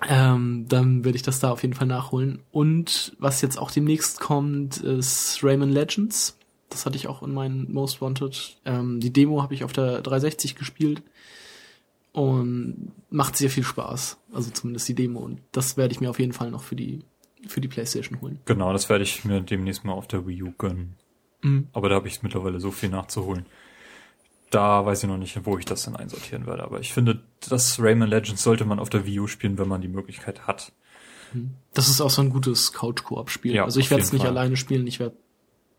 Ähm, 0.09 0.67
dann 0.69 1.05
werde 1.05 1.17
ich 1.17 1.23
das 1.23 1.41
da 1.41 1.51
auf 1.51 1.63
jeden 1.63 1.75
Fall 1.75 1.87
nachholen. 1.87 2.41
Und 2.51 3.15
was 3.19 3.41
jetzt 3.41 3.59
auch 3.59 3.71
demnächst 3.71 4.21
kommt, 4.21 4.79
ist 4.79 5.41
Rayman 5.43 5.71
Legends. 5.71 6.39
Das 6.71 6.87
hatte 6.87 6.97
ich 6.97 7.07
auch 7.07 7.23
in 7.23 7.35
meinen 7.35 7.73
Most 7.73 8.01
Wanted. 8.01 8.57
Ähm, 8.65 9.01
die 9.01 9.13
Demo 9.13 9.43
habe 9.43 9.55
ich 9.55 9.65
auf 9.65 9.73
der 9.73 10.01
360 10.01 10.55
gespielt 10.55 11.03
und 12.13 12.93
macht 13.11 13.37
sehr 13.37 13.51
viel 13.51 13.65
Spaß. 13.65 14.19
Also 14.33 14.51
zumindest 14.51 14.89
die 14.89 14.95
Demo. 14.95 15.21
Und 15.21 15.41
das 15.53 15.77
werde 15.77 15.93
ich 15.93 16.01
mir 16.01 16.11
auf 16.11 16.19
jeden 16.19 16.33
Fall 16.33 16.51
noch 16.51 16.63
für 16.63 16.77
die 16.77 17.01
für 17.47 17.61
die 17.61 17.69
PlayStation 17.69 18.21
holen. 18.21 18.39
Genau, 18.45 18.73
das 18.73 18.89
werde 18.89 19.05
ich 19.05 19.25
mir 19.25 19.41
demnächst 19.41 19.85
mal 19.85 19.93
auf 19.93 20.07
der 20.07 20.27
Wii 20.27 20.43
U 20.45 20.53
gönnen. 20.57 20.97
Mhm. 21.43 21.69
Aber 21.73 21.89
da 21.89 21.97
habe 21.97 22.09
ich 22.09 22.23
mittlerweile 22.23 22.61
so 22.61 22.71
viel 22.71 22.89
nachzuholen. 22.89 23.47
Da 24.53 24.85
weiß 24.85 25.03
ich 25.03 25.09
noch 25.09 25.17
nicht, 25.17 25.47
wo 25.47 25.57
ich 25.57 25.65
das 25.65 25.85
dann 25.85 25.97
einsortieren 25.97 26.47
werde. 26.47 26.63
Aber 26.63 26.79
ich 26.79 26.93
finde, 26.93 27.23
das 27.49 27.81
Rayman 27.81 28.09
Legends 28.09 28.43
sollte 28.43 28.67
man 28.67 28.79
auf 28.79 28.91
der 28.91 29.07
Wii 29.07 29.21
U 29.21 29.27
spielen, 29.27 29.57
wenn 29.57 29.67
man 29.67 29.81
die 29.81 29.89
Möglichkeit 29.89 30.47
hat. 30.47 30.73
Das 31.73 31.89
ist 31.89 32.03
auch 32.03 32.11
so 32.11 32.21
ein 32.21 32.29
gutes 32.29 32.75
Couch-Koop-Spiel. 32.75 33.55
Ja, 33.55 33.65
also 33.65 33.81
ich 33.81 33.91
werde 33.91 34.03
es 34.05 34.13
nicht 34.13 34.21
Fall. 34.21 34.31
alleine 34.31 34.57
spielen. 34.57 34.87
Ich 34.87 35.01
werde 35.01 35.17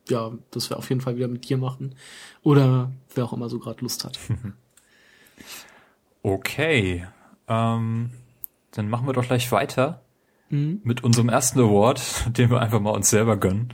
ja, 0.09 0.31
das 0.49 0.71
wir 0.71 0.77
auf 0.77 0.89
jeden 0.89 1.01
Fall 1.01 1.15
wieder 1.15 1.27
mit 1.27 1.47
dir 1.47 1.57
machen. 1.57 1.93
Oder 2.41 2.91
wer 3.13 3.25
auch 3.25 3.33
immer 3.33 3.47
so 3.47 3.59
gerade 3.59 3.79
Lust 3.81 4.03
hat. 4.03 4.19
Okay. 6.25 7.05
ähm, 7.49 8.11
dann 8.71 8.89
machen 8.89 9.05
wir 9.05 9.13
doch 9.13 9.25
gleich 9.25 9.51
weiter 9.51 10.02
mhm. 10.53 10.81
mit 10.83 11.03
unserem 11.03 11.29
ersten 11.29 11.59
Award, 11.59 12.01
den 12.37 12.49
wir 12.49 12.61
einfach 12.61 12.79
mal 12.79 12.91
uns 12.91 13.09
selber 13.09 13.37
gönnen. 13.37 13.69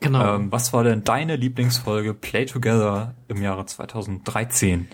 Genau. 0.00 0.36
Ähm, 0.36 0.50
was 0.50 0.72
war 0.72 0.82
denn 0.82 1.04
deine 1.04 1.36
Lieblingsfolge 1.36 2.14
Play 2.14 2.46
Together 2.46 3.14
im 3.28 3.42
Jahre 3.42 3.66
2013? 3.66 4.88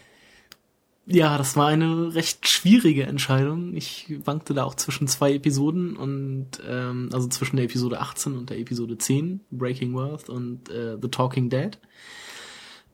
Ja, 1.09 1.38
das 1.38 1.57
war 1.57 1.68
eine 1.68 2.16
recht 2.16 2.49
schwierige 2.49 3.05
Entscheidung. 3.05 3.77
Ich 3.77 4.12
wankte 4.25 4.55
da 4.55 4.64
auch 4.64 4.75
zwischen 4.75 5.07
zwei 5.07 5.35
Episoden 5.35 5.96
und 5.96 6.61
ähm, 6.68 7.11
also 7.12 7.29
zwischen 7.29 7.55
der 7.55 7.66
Episode 7.66 8.01
18 8.01 8.37
und 8.37 8.51
der 8.51 8.59
Episode 8.59 8.99
10, 8.99 9.40
Breaking 9.53 9.94
Worth 9.94 10.29
und 10.29 10.68
äh, 10.68 10.96
The 11.01 11.09
Talking 11.09 11.49
Dead. 11.49 11.79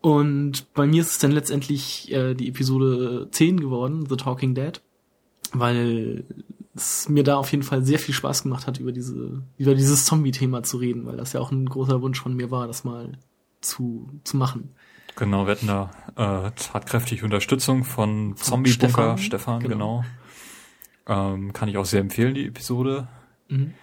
Und 0.03 0.75
bei 0.75 0.87
mir 0.87 1.01
ist 1.01 1.13
es 1.13 1.19
dann 1.21 1.31
letztendlich 1.31 2.13
äh, 2.13 2.35
die 2.35 2.49
Episode 2.49 3.29
10 3.31 3.61
geworden, 3.61 4.05
The 4.07 4.17
Talking 4.17 4.55
Dead, 4.55 4.83
weil 5.55 6.25
es 6.75 7.09
mir 7.09 7.23
da 7.23 7.37
auf 7.37 7.51
jeden 7.51 7.63
Fall 7.63 7.85
sehr 7.85 7.99
viel 7.99 8.15
Spaß 8.15 8.45
gemacht 8.45 8.67
hat, 8.67 8.79
über 8.79 8.93
diese, 8.93 9.43
über 9.59 9.75
dieses 9.75 10.07
Zombie-Thema 10.07 10.63
zu 10.63 10.79
reden, 10.79 11.07
weil 11.07 11.17
das 11.17 11.33
ja 11.33 11.41
auch 11.41 11.51
ein 11.51 11.67
großer 11.67 12.01
Wunsch 12.01 12.21
von 12.21 12.35
mir 12.35 12.51
war, 12.51 12.67
das 12.67 12.85
mal 12.85 13.19
zu, 13.61 14.09
zu 14.25 14.37
machen. 14.37 14.75
Genau, 15.17 15.47
wir 15.47 15.53
hatten 15.53 15.67
da 15.67 15.91
äh, 16.17 16.51
tatkräftig 16.53 17.23
Unterstützung 17.23 17.85
von, 17.85 18.37
von 18.37 18.37
Zombie 18.37 18.73
Bunker, 18.73 19.19
Stefan, 19.19 19.19
Stefan 19.19 19.61
genau. 19.61 20.05
genau. 21.07 21.35
Ähm, 21.35 21.53
kann 21.53 21.69
ich 21.69 21.77
auch 21.77 21.85
sehr 21.85 22.01
empfehlen, 22.01 22.35
die 22.35 22.47
Episode. 22.47 23.09
Mhm. 23.49 23.75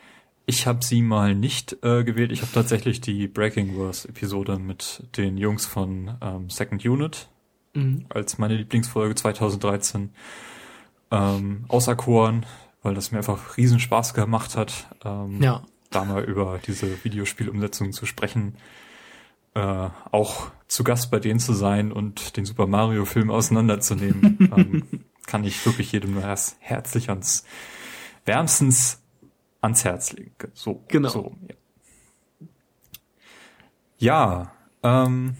Ich 0.47 0.65
habe 0.65 0.83
sie 0.83 1.03
mal 1.03 1.35
nicht 1.35 1.77
äh, 1.83 2.03
gewählt. 2.03 2.31
Ich 2.31 2.41
habe 2.41 2.51
tatsächlich 2.51 3.01
die 3.01 3.27
Breaking 3.27 3.77
Wars 3.77 4.05
Episode 4.05 4.57
mit 4.57 5.03
den 5.15 5.37
Jungs 5.37 5.67
von 5.67 6.17
ähm, 6.21 6.49
Second 6.49 6.83
Unit 6.83 7.29
mhm. 7.73 8.05
als 8.09 8.39
meine 8.39 8.55
Lieblingsfolge 8.55 9.13
2013 9.13 10.09
ähm, 11.11 11.65
auserkoren, 11.67 12.45
weil 12.81 12.93
das 12.93 13.11
mir 13.11 13.17
einfach 13.17 13.57
riesen 13.57 13.79
Spaß 13.79 14.13
gemacht 14.13 14.55
hat, 14.55 14.87
ähm, 15.03 15.41
ja. 15.41 15.63
da 15.89 16.05
mal 16.05 16.23
über 16.23 16.59
diese 16.65 17.03
Videospielumsetzung 17.03 17.91
zu 17.91 18.05
sprechen 18.05 18.55
äh, 19.55 19.89
auch 20.11 20.51
zu 20.67 20.83
Gast 20.83 21.11
bei 21.11 21.19
denen 21.19 21.39
zu 21.39 21.53
sein 21.53 21.91
und 21.91 22.37
den 22.37 22.45
Super 22.45 22.67
Mario 22.67 23.05
Film 23.05 23.29
auseinanderzunehmen, 23.31 24.49
ähm, 24.55 25.05
kann 25.25 25.43
ich 25.43 25.65
wirklich 25.65 25.91
jedem 25.91 26.13
nur 26.13 26.23
herz 26.23 26.55
herzlich 26.59 27.09
ans 27.09 27.45
wärmstens 28.25 29.01
ans 29.61 29.83
Herz 29.83 30.13
legen. 30.13 30.33
So, 30.53 30.83
genau. 30.87 31.09
So, 31.09 31.35
ja. 33.97 34.51
ja 34.83 35.05
ähm, 35.05 35.35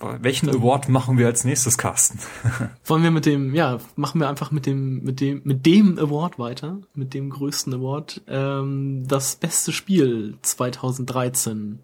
welchen 0.00 0.48
Award 0.48 0.88
machen 0.88 1.18
wir 1.18 1.26
als 1.26 1.44
nächstes, 1.44 1.78
Carsten? 1.78 2.18
Wollen 2.84 3.02
wir 3.02 3.10
mit 3.10 3.26
dem, 3.26 3.54
ja, 3.54 3.78
machen 3.96 4.20
wir 4.20 4.28
einfach 4.28 4.50
mit 4.50 4.66
dem, 4.66 5.02
mit 5.02 5.20
dem, 5.20 5.42
mit 5.44 5.64
dem 5.66 5.98
Award 5.98 6.38
weiter, 6.38 6.78
mit 6.94 7.14
dem 7.14 7.30
größten 7.30 7.74
Award, 7.74 8.22
ähm, 8.28 9.06
das 9.06 9.36
beste 9.36 9.72
Spiel 9.72 10.36
2013. 10.42 11.78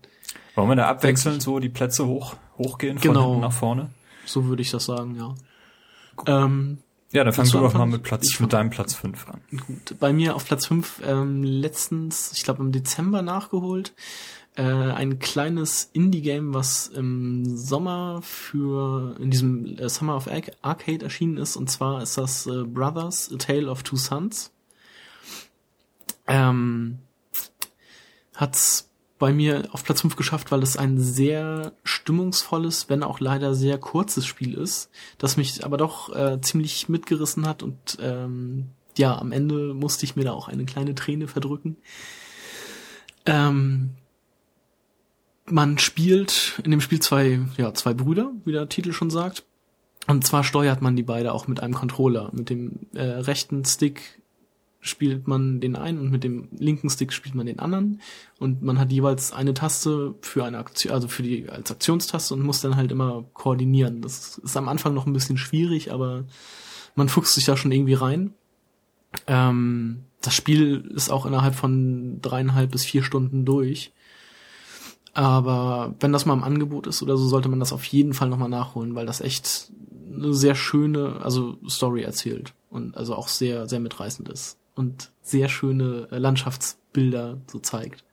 Wollen 0.55 0.69
wir 0.69 0.77
da 0.77 0.89
abwechselnd 0.89 1.43
so 1.43 1.59
die 1.59 1.69
Plätze 1.69 2.07
hoch, 2.07 2.35
hochgehen 2.59 2.99
von 2.99 3.09
genau. 3.09 3.27
hinten 3.27 3.41
nach 3.41 3.53
vorne? 3.53 3.91
So 4.25 4.47
würde 4.47 4.63
ich 4.63 4.71
das 4.71 4.85
sagen, 4.85 5.17
ja. 5.17 5.35
Ähm, 6.27 6.79
ja, 7.13 7.25
dann 7.25 7.33
fangst 7.33 7.55
du 7.55 7.59
doch 7.59 7.75
mal 7.75 7.87
mit 7.87 8.05
Platz, 8.05 8.39
mit 8.39 8.53
deinem 8.53 8.71
Platz 8.71 8.95
5 8.95 9.29
an. 9.29 9.41
Gut, 9.67 9.99
bei 9.99 10.13
mir 10.13 10.37
auf 10.37 10.45
Platz 10.45 10.67
5 10.67 11.03
ähm, 11.05 11.43
letztens, 11.43 12.33
ich 12.35 12.45
glaube 12.45 12.63
im 12.63 12.71
Dezember 12.71 13.23
nachgeholt, 13.23 13.93
äh, 14.61 14.93
ein 14.93 15.19
kleines 15.19 15.89
Indie-Game, 15.95 16.53
was 16.53 16.89
im 16.89 17.57
Sommer 17.57 18.21
für, 18.23 19.17
in 19.19 19.31
diesem 19.31 19.79
äh, 19.79 19.89
Summer 19.89 20.17
of 20.17 20.29
Arcade 20.61 21.03
erschienen 21.03 21.39
ist, 21.39 21.57
und 21.57 21.71
zwar 21.71 22.03
ist 22.03 22.19
das 22.19 22.47
äh, 22.47 22.65
Brothers, 22.65 23.31
A 23.33 23.39
Tale 23.39 23.71
of 23.71 23.83
Two 23.83 23.97
Sons. 23.97 24.53
Ähm, 26.27 26.99
hat's 28.35 28.91
bei 29.19 29.33
mir 29.33 29.67
auf 29.73 29.83
Platz 29.83 30.03
5 30.03 30.17
geschafft, 30.17 30.53
weil 30.53 30.63
es 30.63 30.77
ein 30.77 30.99
sehr 30.99 31.73
stimmungsvolles, 31.83 32.91
wenn 32.91 33.03
auch 33.03 33.19
leider 33.19 33.55
sehr 33.55 33.79
kurzes 33.79 34.27
Spiel 34.27 34.53
ist, 34.55 34.91
das 35.17 35.39
mich 35.39 35.65
aber 35.65 35.79
doch 35.79 36.15
äh, 36.15 36.39
ziemlich 36.43 36.91
mitgerissen 36.91 37.47
hat 37.49 37.63
und 37.63 37.97
ähm, 38.03 38.69
ja, 38.99 39.17
am 39.17 39.33
Ende 39.33 39.73
musste 39.73 40.05
ich 40.05 40.17
mir 40.17 40.25
da 40.25 40.33
auch 40.33 40.49
eine 40.49 40.67
kleine 40.67 40.95
Träne 40.95 41.29
verdrücken. 41.29 41.79
Ähm, 43.25 43.97
man 45.51 45.79
spielt 45.79 46.61
in 46.65 46.71
dem 46.71 46.81
Spiel 46.81 47.01
zwei, 47.01 47.41
ja, 47.57 47.73
zwei 47.75 47.95
Brüder, 47.95 48.33
wie 48.45 48.53
der 48.53 48.69
Titel 48.69 48.93
schon 48.93 49.11
sagt. 49.11 49.45
Und 50.07 50.27
zwar 50.27 50.45
steuert 50.45 50.83
man 50.83 50.97
die 50.97 51.03
beide 51.03 51.33
auch 51.33 51.47
mit 51.47 51.61
einem 51.61 51.75
Controller. 51.75 52.31
Mit 52.33 52.51
dem 52.51 52.87
äh, 52.95 53.03
rechten 53.03 53.65
Stick 53.65 54.21
spielt 54.81 55.29
man 55.29 55.61
den 55.61 55.77
einen 55.77 55.99
und 55.99 56.11
mit 56.11 56.25
dem 56.25 56.49
linken 56.53 56.89
Stick 56.89 57.13
spielt 57.13 57.35
man 57.35 57.47
den 57.47 57.59
anderen 57.59 58.01
und 58.39 58.63
man 58.63 58.79
hat 58.79 58.91
jeweils 58.91 59.31
eine 59.31 59.53
Taste 59.53 60.15
für 60.23 60.45
eine 60.45 60.57
Aktion, 60.57 60.95
also 60.95 61.07
für 61.07 61.23
die 61.23 61.51
als 61.51 61.71
Aktionstaste 61.71 62.33
und 62.33 62.43
muss 62.43 62.63
dann 62.63 62.77
halt 62.77 62.91
immer 62.91 63.25
koordinieren. 63.35 64.01
Das 64.01 64.39
ist 64.39 64.57
am 64.57 64.69
Anfang 64.69 64.95
noch 64.95 65.07
ein 65.07 65.13
bisschen 65.13 65.37
schwierig, 65.37 65.93
aber 65.93 66.25
man 66.95 67.11
fuchst 67.11 67.35
sich 67.35 67.45
da 67.45 67.59
schon 67.59 67.73
irgendwie 67.73 67.95
rein. 67.95 68.33
Ähm, 69.27 70.05
das 70.23 70.35
Spiel 70.35 70.91
ist 70.95 71.11
auch 71.11 71.27
innerhalb 71.27 71.55
von 71.55 72.21
dreieinhalb 72.23 72.71
bis 72.71 72.85
vier 72.85 73.03
Stunden 73.03 73.45
durch. 73.45 73.93
Aber 75.13 75.95
wenn 76.01 76.13
das 76.13 76.27
mal 76.27 76.35
im 76.35 76.45
Angebot 76.45 76.87
ist 76.87 77.03
oder 77.03 77.17
so, 77.17 77.27
sollte 77.27 77.49
man 77.49 77.61
das 77.61 77.73
auf 77.73 77.85
jeden 77.85 78.15
Fall 78.15 78.29
nochmal 78.29 78.49
nachholen, 78.49 78.95
weil 78.95 79.07
das 79.07 79.21
echt 79.21 79.73
eine 80.13 80.35
sehr 80.35 80.55
schöne, 80.55 81.21
also 81.23 81.59
Story 81.69 82.03
erzählt 82.03 82.55
und 82.69 82.97
also 82.97 83.15
auch 83.15 83.29
sehr, 83.29 83.69
sehr 83.69 83.81
mitreißend 83.81 84.29
ist 84.29 84.59
und 84.75 85.11
sehr 85.23 85.49
schöne 85.49 86.09
äh, 86.11 86.19
Landschaftsbilder 86.19 87.39
so 87.47 87.59
zeigt. 87.59 88.05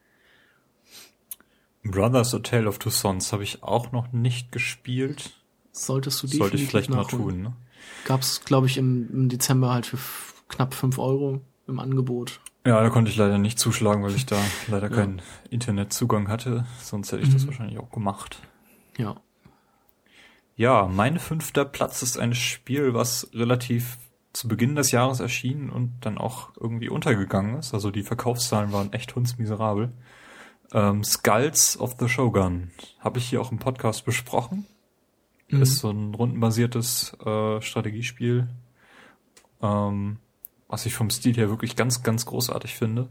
Brothers 1.84 2.34
A 2.34 2.40
Tale 2.40 2.68
of 2.68 2.80
Two 2.80 2.90
Sons 2.90 3.32
habe 3.32 3.44
ich 3.44 3.64
auch 3.64 3.92
noch 3.92 4.12
nicht 4.12 4.52
gespielt. 4.52 5.32
Solltest 5.72 6.22
du 6.22 6.28
definitiv 6.28 6.40
Sollte 6.40 6.58
ich 6.58 6.70
vielleicht 6.70 6.90
nachholen. 6.90 7.26
mal 7.26 7.32
tun, 7.32 7.42
ne? 7.44 7.54
Gab's, 8.06 8.42
glaube 8.44 8.68
ich, 8.68 8.78
im, 8.78 9.10
im 9.12 9.30
Dezember 9.30 9.72
halt 9.74 9.86
für 9.86 10.00
knapp 10.50 10.74
fünf 10.74 10.98
Euro 10.98 11.42
im 11.68 11.80
Angebot. 11.80 12.40
Ja, 12.68 12.84
da 12.84 12.90
konnte 12.90 13.10
ich 13.10 13.16
leider 13.16 13.38
nicht 13.38 13.60
zuschlagen, 13.60 14.04
weil 14.04 14.14
ich 14.14 14.26
da 14.26 14.36
leider 14.68 14.90
ja. 14.90 14.96
keinen 14.98 15.22
Internetzugang 15.50 16.28
hatte. 16.28 16.66
Sonst 16.82 17.14
hätte 17.14 17.24
ich 17.24 17.30
mhm. 17.30 17.34
das 17.34 17.48
wahrscheinlich 17.48 17.80
auch 17.80 17.92
gemacht. 17.92 18.42
Ja. 18.98 19.16
Ja, 20.58 20.90
mein 20.92 21.18
fünfter 21.18 21.64
Platz 21.64 22.02
ist 22.02 22.18
ein 22.18 22.34
Spiel, 22.34 22.94
was 22.94 23.30
relativ 23.34 23.98
zu 24.34 24.50
Beginn 24.50 24.76
des 24.76 24.92
Jahres 24.92 25.22
erschienen 25.22 25.70
und 25.70 25.94
dann 26.02 26.18
auch 26.18 26.50
irgendwie 26.60 26.90
untergegangen 26.90 27.58
ist. 27.58 27.74
Also 27.74 27.90
die 27.90 28.04
Verkaufszahlen 28.04 28.74
waren 28.74 28.92
echt 28.92 29.16
hundsmiserabel. 29.16 29.94
Ähm, 30.74 31.06
Skulls 31.06 31.80
of 31.80 31.96
the 32.00 32.10
Shogun 32.10 32.72
habe 33.00 33.20
ich 33.20 33.30
hier 33.30 33.40
auch 33.40 33.54
im 33.54 33.60
Podcast 33.60 34.04
besprochen. 34.04 34.68
Mhm. 35.48 35.62
Ist 35.62 35.78
so 35.78 35.90
ein 35.90 36.14
rundenbasiertes 36.14 37.16
äh, 37.26 37.62
Strategiespiel, 37.62 38.50
ähm, 39.62 40.18
was 40.68 40.86
ich 40.86 40.94
vom 40.94 41.10
Stil 41.10 41.36
her 41.36 41.50
wirklich 41.50 41.76
ganz, 41.76 42.04
ganz 42.04 42.26
großartig 42.26 42.76
finde. 42.76 43.10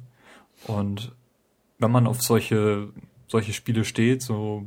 Und 0.66 1.12
wenn 1.78 1.90
man 1.90 2.06
auf 2.06 2.22
solche 2.22 2.90
solche 3.28 3.52
Spiele 3.52 3.84
steht, 3.84 4.22
so 4.22 4.66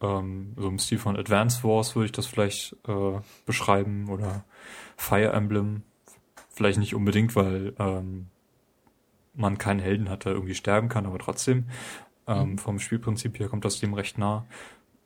ähm, 0.00 0.52
so 0.56 0.68
im 0.68 0.78
Stil 0.78 0.98
von 0.98 1.16
Advance 1.16 1.64
Wars 1.64 1.94
würde 1.96 2.06
ich 2.06 2.12
das 2.12 2.26
vielleicht 2.26 2.76
äh, 2.86 3.20
beschreiben 3.46 4.08
oder 4.08 4.44
Fire 4.96 5.32
Emblem 5.32 5.82
vielleicht 6.50 6.78
nicht 6.78 6.94
unbedingt, 6.94 7.34
weil 7.34 7.74
ähm, 7.78 8.26
man 9.34 9.58
keinen 9.58 9.80
Helden 9.80 10.08
hat, 10.08 10.24
der 10.24 10.32
irgendwie 10.32 10.54
sterben 10.54 10.88
kann, 10.88 11.06
aber 11.06 11.18
trotzdem 11.18 11.66
ähm, 12.26 12.50
mhm. 12.50 12.58
vom 12.58 12.78
Spielprinzip 12.78 13.38
her 13.38 13.48
kommt 13.48 13.64
das 13.64 13.80
dem 13.80 13.94
recht 13.94 14.18
nah. 14.18 14.46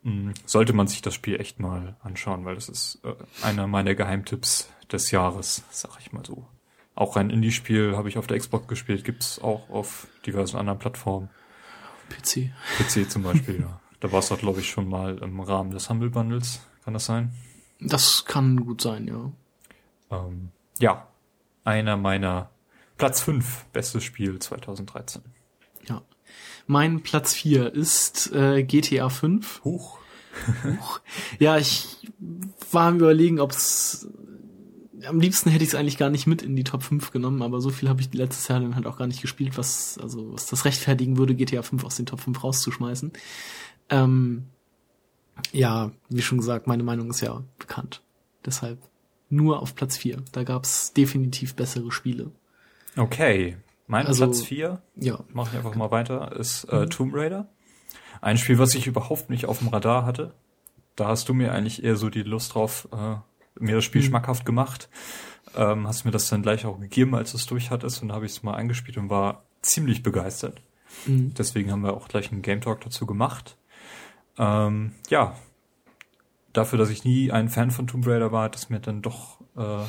Mhm, 0.03 0.35
sollte 0.45 0.73
man 0.75 0.87
sich 0.87 1.03
das 1.03 1.15
Spiel 1.15 1.41
echt 1.41 1.59
mal 1.59 1.97
anschauen, 2.03 2.45
weil 2.45 2.55
das 2.55 2.69
ist 2.69 3.01
äh, 3.05 3.15
einer 3.43 3.67
meiner 3.67 3.95
Geheimtipps 3.95 4.71
des 4.93 5.11
Jahres, 5.11 5.65
sag 5.71 5.99
ich 6.01 6.13
mal 6.13 6.25
so. 6.25 6.47
Auch 6.99 7.15
ein 7.15 7.31
Indie-Spiel 7.31 7.97
habe 7.97 8.09
ich 8.09 8.19
auf 8.19 8.27
der 8.27 8.37
Xbox 8.41 8.67
gespielt, 8.67 9.05
gibt's 9.05 9.41
auch 9.41 9.71
auf 9.71 10.09
diversen 10.27 10.57
anderen 10.57 10.81
Plattformen. 10.81 11.31
PC. 12.09 12.51
PC 12.77 13.09
zum 13.09 13.23
Beispiel, 13.23 13.61
ja. 13.61 13.79
Da 14.01 14.11
war 14.11 14.19
es 14.19 14.31
doch, 14.31 14.39
glaube 14.39 14.59
ich, 14.59 14.69
schon 14.69 14.89
mal 14.89 15.17
im 15.19 15.39
Rahmen 15.39 15.71
des 15.71 15.89
Humble 15.89 16.11
Bundles. 16.11 16.61
Kann 16.83 16.95
das 16.95 17.05
sein? 17.05 17.33
Das 17.79 18.25
kann 18.25 18.65
gut 18.67 18.81
sein, 18.81 19.07
ja. 19.07 19.31
Ähm, 20.11 20.49
ja, 20.81 21.07
einer 21.63 21.97
meiner 21.97 22.51
Platz 22.97 23.21
5 23.21 23.67
bestes 23.67 24.03
Spiel 24.03 24.41
2013. 24.41 25.23
Ja. 25.89 26.03
Mein 26.67 27.05
Platz 27.05 27.33
4 27.35 27.75
ist 27.75 28.33
äh, 28.33 28.65
GTA 28.65 29.09
5. 29.09 29.63
Huch. 29.63 30.01
Huch. 30.65 31.01
Ja, 31.39 31.59
ich 31.59 32.09
war 32.73 32.89
am 32.89 32.97
überlegen, 32.97 33.39
ob 33.39 33.53
es 33.53 34.09
am 35.07 35.21
liebsten 35.21 35.51
hätte 35.51 35.65
ich 35.65 35.71
es 35.71 35.75
eigentlich 35.75 35.99
gar 35.99 36.11
nicht 36.11 36.27
mit 36.27 36.43
in 36.43 36.57
die 36.57 36.65
Top 36.65 36.83
5 36.83 37.11
genommen, 37.11 37.43
aber 37.43 37.61
so 37.61 37.71
viel 37.71 37.89
habe 37.89 38.01
ich 38.01 38.13
letztes 38.15 38.49
Jahr 38.49 38.61
dann 38.61 38.75
halt 38.75 38.87
auch 38.87 38.97
gar 38.99 39.07
nicht 39.07 39.21
gespielt, 39.23 39.57
was 39.59 39.99
also 39.99 40.33
was 40.33 40.47
das 40.47 40.65
rechtfertigen 40.65 41.17
würde, 41.17 41.35
GTA 41.35 41.63
5 41.63 41.85
aus 41.85 41.97
den 41.97 42.07
Top 42.07 42.21
5 42.21 42.43
rauszuschmeißen. 42.43 43.13
Ähm, 43.91 44.47
ja, 45.53 45.91
wie 46.09 46.23
schon 46.23 46.39
gesagt, 46.39 46.67
meine 46.67 46.83
Meinung 46.83 47.11
ist 47.11 47.21
ja 47.21 47.43
bekannt. 47.59 48.03
Deshalb 48.45 48.79
nur 49.31 49.61
auf 49.63 49.75
Platz 49.75 49.97
4. 49.97 50.23
Da 50.33 50.43
gab's 50.45 50.93
definitiv 50.93 51.55
bessere 51.55 51.93
Spiele. 51.93 52.31
Okay. 52.97 53.57
Mein 53.87 54.07
Also- 54.07 54.25
Platz 54.25 54.43
4, 54.43 54.83
Ja. 54.97 55.21
mache 55.33 55.51
ich 55.53 55.57
einfach 55.57 55.75
mal 55.75 55.91
weiter, 55.91 56.37
ist 56.37 56.65
äh, 56.65 56.81
Mhm. 56.85 56.91
Tomb 56.91 57.15
Raider. 57.15 57.49
Ein 58.21 58.37
Spiel, 58.37 58.59
was 58.59 58.75
ich 58.75 58.87
überhaupt 58.87 59.31
nicht 59.31 59.47
auf 59.47 59.61
dem 59.61 59.69
Radar 59.69 60.05
hatte. 60.05 60.35
Da 60.97 61.07
hast 61.07 61.29
du 61.29 61.35
mir 61.35 61.53
eigentlich 61.53 61.85
eher 61.85 61.97
so 61.97 62.11
die 62.11 62.23
Lust 62.25 62.55
drauf, 62.55 62.89
äh, 62.93 63.17
mir 63.61 63.77
das 63.77 63.85
Spiel 63.85 64.03
Mhm. 64.03 64.07
schmackhaft 64.07 64.45
gemacht. 64.45 64.89
Ähm, 65.57 65.87
hast 65.87 66.05
mir 66.05 66.11
das 66.11 66.29
dann 66.29 66.43
gleich 66.43 66.67
auch 66.67 66.79
gegeben, 66.79 67.15
als 67.15 67.35
es 67.35 67.47
durch 67.47 67.71
hattest 67.71 68.03
und 68.03 68.13
habe 68.13 68.27
ich 68.27 68.33
es 68.33 68.43
mal 68.43 68.55
eingespielt 68.55 68.99
und 68.99 69.11
war 69.11 69.45
ziemlich 69.63 70.03
begeistert. 70.03 70.61
Mhm. 71.07 71.33
Deswegen 71.35 71.71
haben 71.73 71.83
wir 71.83 71.95
auch 71.95 72.09
gleich 72.09 72.31
einen 72.31 72.43
Game 72.43 72.61
Talk 72.61 72.81
dazu 72.83 73.07
gemacht. 73.07 73.57
Ähm, 74.39 74.93
ja, 75.09 75.37
dafür, 76.53 76.79
dass 76.79 76.91
ich 76.91 77.05
nie 77.05 77.33
ein 77.33 77.49
Fan 77.49 77.71
von 77.71 77.87
Tomb 77.87 78.07
Raider 78.07 78.31
war, 78.33 78.45
hat 78.45 78.57
es 78.57 78.71
mir 78.71 78.81
dann 78.81 79.03
doch 79.03 79.41
äh, 79.57 79.85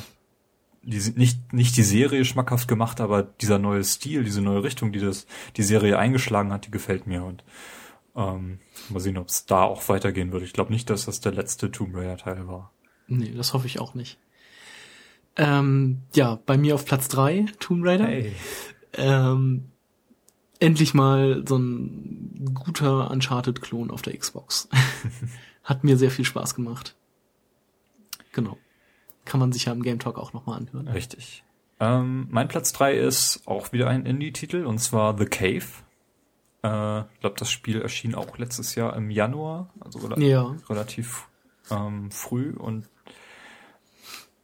die, 0.82 1.12
nicht, 1.14 1.52
nicht 1.52 1.76
die 1.76 1.82
Serie 1.82 2.24
schmackhaft 2.24 2.66
gemacht, 2.66 3.00
aber 3.00 3.22
dieser 3.22 3.58
neue 3.58 3.84
Stil, 3.84 4.24
diese 4.24 4.40
neue 4.40 4.62
Richtung, 4.64 4.92
die 4.92 5.00
das 5.00 5.26
die 5.56 5.62
Serie 5.62 5.98
eingeschlagen 5.98 6.52
hat, 6.52 6.66
die 6.66 6.70
gefällt 6.70 7.06
mir 7.06 7.22
und 7.24 7.44
ähm, 8.16 8.58
mal 8.88 9.00
sehen, 9.00 9.18
ob 9.18 9.28
es 9.28 9.46
da 9.46 9.62
auch 9.62 9.88
weitergehen 9.88 10.32
wird. 10.32 10.42
Ich 10.42 10.52
glaube 10.52 10.72
nicht, 10.72 10.90
dass 10.90 11.04
das 11.04 11.20
der 11.20 11.32
letzte 11.32 11.70
Tomb 11.70 11.94
Raider 11.94 12.16
Teil 12.16 12.48
war. 12.48 12.72
Nee, 13.10 13.32
das 13.36 13.52
hoffe 13.52 13.66
ich 13.66 13.78
auch 13.80 13.94
nicht. 13.94 14.18
Ähm, 15.36 15.98
ja, 16.14 16.38
bei 16.46 16.56
mir 16.56 16.74
auf 16.74 16.84
Platz 16.84 17.08
3, 17.08 17.46
Tomb 17.58 17.84
Raider. 17.84 18.08
Ähm, 18.94 19.64
endlich 20.58 20.94
mal 20.94 21.44
so 21.46 21.56
ein 21.58 22.50
guter 22.54 23.10
Uncharted-Klon 23.10 23.90
auf 23.90 24.02
der 24.02 24.16
Xbox. 24.16 24.68
Hat 25.64 25.84
mir 25.84 25.96
sehr 25.96 26.10
viel 26.10 26.24
Spaß 26.24 26.54
gemacht. 26.54 26.96
Genau. 28.32 28.58
Kann 29.24 29.40
man 29.40 29.52
sich 29.52 29.66
ja 29.66 29.72
im 29.72 29.82
Game 29.82 29.98
Talk 29.98 30.18
auch 30.18 30.32
nochmal 30.32 30.58
anhören. 30.58 30.88
Richtig. 30.88 31.44
Ähm, 31.78 32.26
mein 32.30 32.48
Platz 32.48 32.72
drei 32.72 32.96
ist 32.96 33.42
auch 33.46 33.72
wieder 33.72 33.88
ein 33.88 34.06
Indie-Titel 34.06 34.66
und 34.66 34.78
zwar 34.78 35.16
The 35.18 35.24
Cave. 35.26 35.64
Äh, 36.62 37.00
ich 37.14 37.20
glaube, 37.20 37.36
das 37.38 37.50
Spiel 37.50 37.80
erschien 37.80 38.14
auch 38.14 38.36
letztes 38.38 38.74
Jahr 38.74 38.94
im 38.96 39.10
Januar, 39.10 39.70
also 39.80 40.00
rela 40.00 40.18
Ja. 40.18 40.56
relativ 40.68 41.28
ähm, 41.70 42.10
früh 42.10 42.50
und 42.52 42.88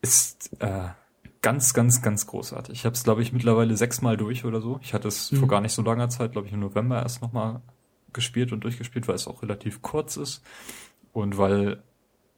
ist 0.03 0.51
äh, 0.61 0.89
ganz, 1.43 1.75
ganz, 1.75 2.03
ganz 2.03 2.27
großartig. 2.27 2.75
Ich 2.75 2.85
habe 2.85 2.95
es, 2.95 3.05
glaube 3.05 3.23
ich, 3.23 3.33
mittlerweile 3.33 3.77
sechsmal 3.77 4.17
durch 4.17 4.45
oder 4.45 4.61
so. 4.61 4.79
Ich 4.83 4.95
hatte 4.95 5.09
es 5.09 5.31
Mhm. 5.33 5.37
vor 5.39 5.49
gar 5.49 5.61
nicht 5.61 5.73
so 5.73 5.83
langer 5.83 6.09
Zeit, 6.09 6.33
glaube 6.33 6.47
ich, 6.49 6.53
im 6.53 6.61
November 6.61 7.03
erst 7.03 7.23
nochmal 7.23 7.61
gespielt 8.13 8.53
und 8.53 8.65
durchgespielt, 8.65 9.09
weil 9.09 9.15
es 9.17 9.27
auch 9.29 9.43
relativ 9.43 9.83
kurz 9.83 10.17
ist 10.17 10.43
und 11.13 11.37
weil 11.39 11.83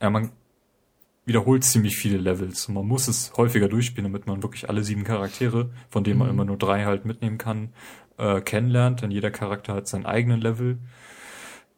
ja, 0.01 0.11
man 0.11 0.31
wiederholt 1.25 1.63
ziemlich 1.63 1.97
viele 1.97 2.19
Levels 2.19 2.67
und 2.67 2.75
man 2.75 2.87
muss 2.87 3.07
es 3.07 3.33
häufiger 3.37 3.69
durchspielen, 3.69 4.11
damit 4.11 4.27
man 4.27 4.43
wirklich 4.43 4.69
alle 4.69 4.83
sieben 4.83 5.05
Charaktere, 5.05 5.71
von 5.91 6.03
denen 6.05 6.19
man 6.19 6.29
Mhm. 6.29 6.35
immer 6.35 6.45
nur 6.47 6.57
drei 6.57 6.85
halt 6.85 7.05
mitnehmen 7.05 7.39
kann, 7.39 7.71
äh, 8.17 8.41
kennenlernt, 8.41 9.03
denn 9.03 9.11
jeder 9.11 9.31
Charakter 9.31 9.75
hat 9.75 9.87
seinen 9.89 10.07
eigenen 10.07 10.41
Level. 10.41 10.79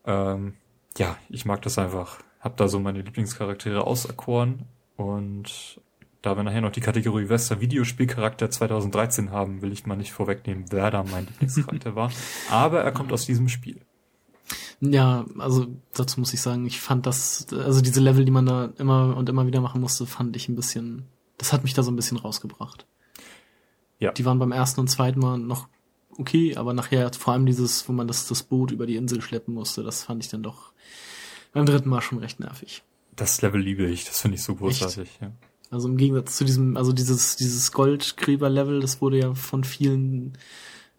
Ähm, 0.07 0.55
ja, 0.97 1.17
ich 1.29 1.45
mag 1.45 1.63
das 1.63 1.79
einfach. 1.79 2.21
Hab 2.41 2.57
da 2.57 2.69
so 2.69 2.81
meine 2.81 3.03
Lieblingscharaktere 3.03 3.87
auserkoren 3.87 4.65
und 5.01 5.81
da 6.21 6.37
wir 6.37 6.43
nachher 6.43 6.61
noch 6.61 6.73
die 6.73 6.83
Kategorie 6.83 7.31
Wester 7.31 7.63
Videospielcharakter 7.63 8.51
2013 8.51 9.31
haben, 9.31 9.63
will 9.63 9.73
ich 9.73 9.87
mal 9.87 9.97
nicht 9.97 10.13
vorwegnehmen, 10.13 10.67
wer 10.69 10.91
da 10.91 11.03
mein 11.03 11.27
Lieblingscharakter 11.27 11.97
war. 11.97 12.13
Aber 12.51 12.83
er 12.83 12.93
kommt 12.93 13.11
aus 13.11 13.25
diesem 13.25 13.49
Spiel. 13.49 13.81
Ja, 14.83 15.25
also 15.39 15.69
dazu 15.95 16.21
muss 16.21 16.35
ich 16.35 16.43
sagen, 16.43 16.67
ich 16.67 16.81
fand 16.81 17.07
das, 17.07 17.47
also 17.53 17.81
diese 17.81 18.01
Level, 18.01 18.27
die 18.27 18.31
man 18.31 18.45
da 18.45 18.73
immer 18.77 19.17
und 19.17 19.29
immer 19.31 19.47
wieder 19.47 19.63
machen 19.63 19.81
musste, 19.81 20.05
fand 20.05 20.37
ich 20.37 20.51
ein 20.51 20.57
bisschen, 20.57 21.07
das 21.39 21.55
hat 21.55 21.63
mich 21.63 21.73
da 21.73 21.83
so 21.83 21.91
ein 21.91 21.97
bisschen 21.97 22.19
rausgebracht. 22.19 22.87
Ja. 23.99 24.13
Die 24.13 24.25
waren 24.27 24.39
beim 24.39 24.53
ersten 24.53 24.81
und 24.81 24.89
zweiten 24.89 25.21
Mal 25.21 25.39
noch 25.39 25.69
okay, 26.19 26.57
aber 26.57 26.75
nachher 26.75 27.11
vor 27.15 27.33
allem 27.33 27.47
dieses, 27.47 27.89
wo 27.89 27.93
man 27.93 28.07
das, 28.07 28.27
das 28.27 28.43
Boot 28.43 28.71
über 28.71 28.87
die 28.87 28.97
Insel 28.97 29.23
schleppen 29.23 29.55
musste, 29.55 29.83
das 29.83 30.05
fand 30.05 30.23
ich 30.23 30.31
dann 30.31 30.43
doch 30.43 30.73
beim 31.53 31.65
dritten 31.65 31.89
Mal 31.89 32.03
schon 32.03 32.19
recht 32.19 32.39
nervig. 32.41 32.83
Das 33.21 33.43
Level 33.43 33.61
liebe 33.61 33.85
ich, 33.85 34.07
das 34.07 34.23
finde 34.23 34.37
ich 34.37 34.43
so 34.43 34.55
großartig. 34.55 35.19
Ja. 35.21 35.31
Also 35.71 35.89
im 35.89 35.99
Gegensatz 35.99 36.37
zu 36.37 36.45
diesem, 36.45 36.79
also 36.79 36.91
dieses, 36.95 37.37
dieses 37.37 37.71
Goldgräber-Level, 37.71 38.81
das 38.81 39.03
wurde 39.03 39.19
ja 39.19 39.35
von 39.35 39.63
vielen 39.63 40.39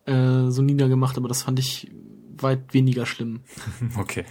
äh, 0.06 0.50
so 0.50 0.62
niedergemacht, 0.62 1.18
aber 1.18 1.28
das 1.28 1.42
fand 1.42 1.58
ich 1.58 1.92
weit 2.38 2.76
weniger 2.76 3.08
schlimm. 3.08 3.42
Okay. 3.98 4.26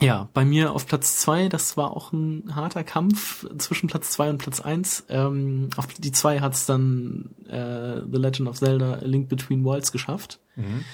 Ja, 0.00 0.28
bei 0.34 0.44
mir 0.44 0.72
auf 0.72 0.86
Platz 0.86 1.16
zwei, 1.16 1.48
das 1.48 1.78
war 1.78 1.96
auch 1.96 2.12
ein 2.12 2.54
harter 2.54 2.84
Kampf 2.84 3.46
zwischen 3.56 3.86
Platz 3.86 4.10
zwei 4.10 4.28
und 4.28 4.36
Platz 4.38 4.60
eins. 4.60 5.04
Ähm, 5.08 5.70
auf 5.76 5.86
die 5.88 6.12
zwei 6.12 6.40
hat's 6.40 6.66
dann 6.66 7.30
äh, 7.48 8.02
The 8.10 8.18
Legend 8.18 8.48
of 8.48 8.58
Zelda 8.58 8.94
A 8.94 9.04
Link 9.04 9.30
Between 9.30 9.64
Worlds 9.64 9.92
geschafft. 9.92 10.40
Mhm. 10.56 10.84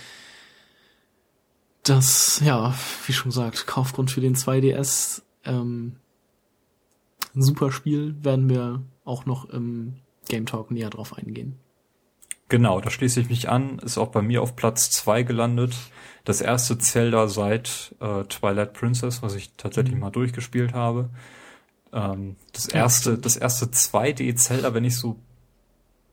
Das, 1.83 2.41
ja, 2.45 2.75
wie 3.07 3.13
schon 3.13 3.31
gesagt, 3.31 3.67
Kaufgrund 3.67 4.13
für 4.13 4.21
den 4.21 4.37
2DS. 4.37 5.23
Ähm, 5.47 5.97
ein 7.35 7.43
super 7.43 7.71
Spiel, 7.73 8.15
werden 8.23 8.49
wir 8.49 8.83
auch 9.05 9.27
noch 9.27 9.49
im 9.51 9.95
Game 10.29 10.47
Talk 10.47 10.71
näher 10.71 10.91
drauf 10.91 11.17
eingehen. 11.17 11.57
Genau, 12.49 12.81
da 12.81 12.91
schließe 12.91 13.21
ich 13.21 13.29
mich 13.29 13.49
an. 13.49 13.79
Ist 13.81 13.99
auch 13.99 14.09
bei 14.09 14.23
mir 14.23 14.41
auf 14.43 14.55
Platz 14.57 14.91
zwei 14.91 15.23
gelandet. 15.25 15.75
Das 16.25 16.41
erste 16.41 16.79
Zelda 16.79 17.27
seit 17.29 17.95
äh, 18.01 18.23
Twilight 18.25 18.73
Princess, 18.73 19.23
was 19.23 19.35
ich 19.35 19.51
tatsächlich 19.57 19.95
Mhm. 19.95 20.01
mal 20.01 20.11
durchgespielt 20.11 20.73
habe. 20.73 21.11
Ähm, 21.93 22.37
das 22.53 22.67
erste, 22.67 23.19
das 23.19 23.37
erste 23.37 23.67
2D 23.67 24.35
Zelda, 24.37 24.75
wenn 24.75 24.85
ich 24.85 24.97
so 24.97 25.17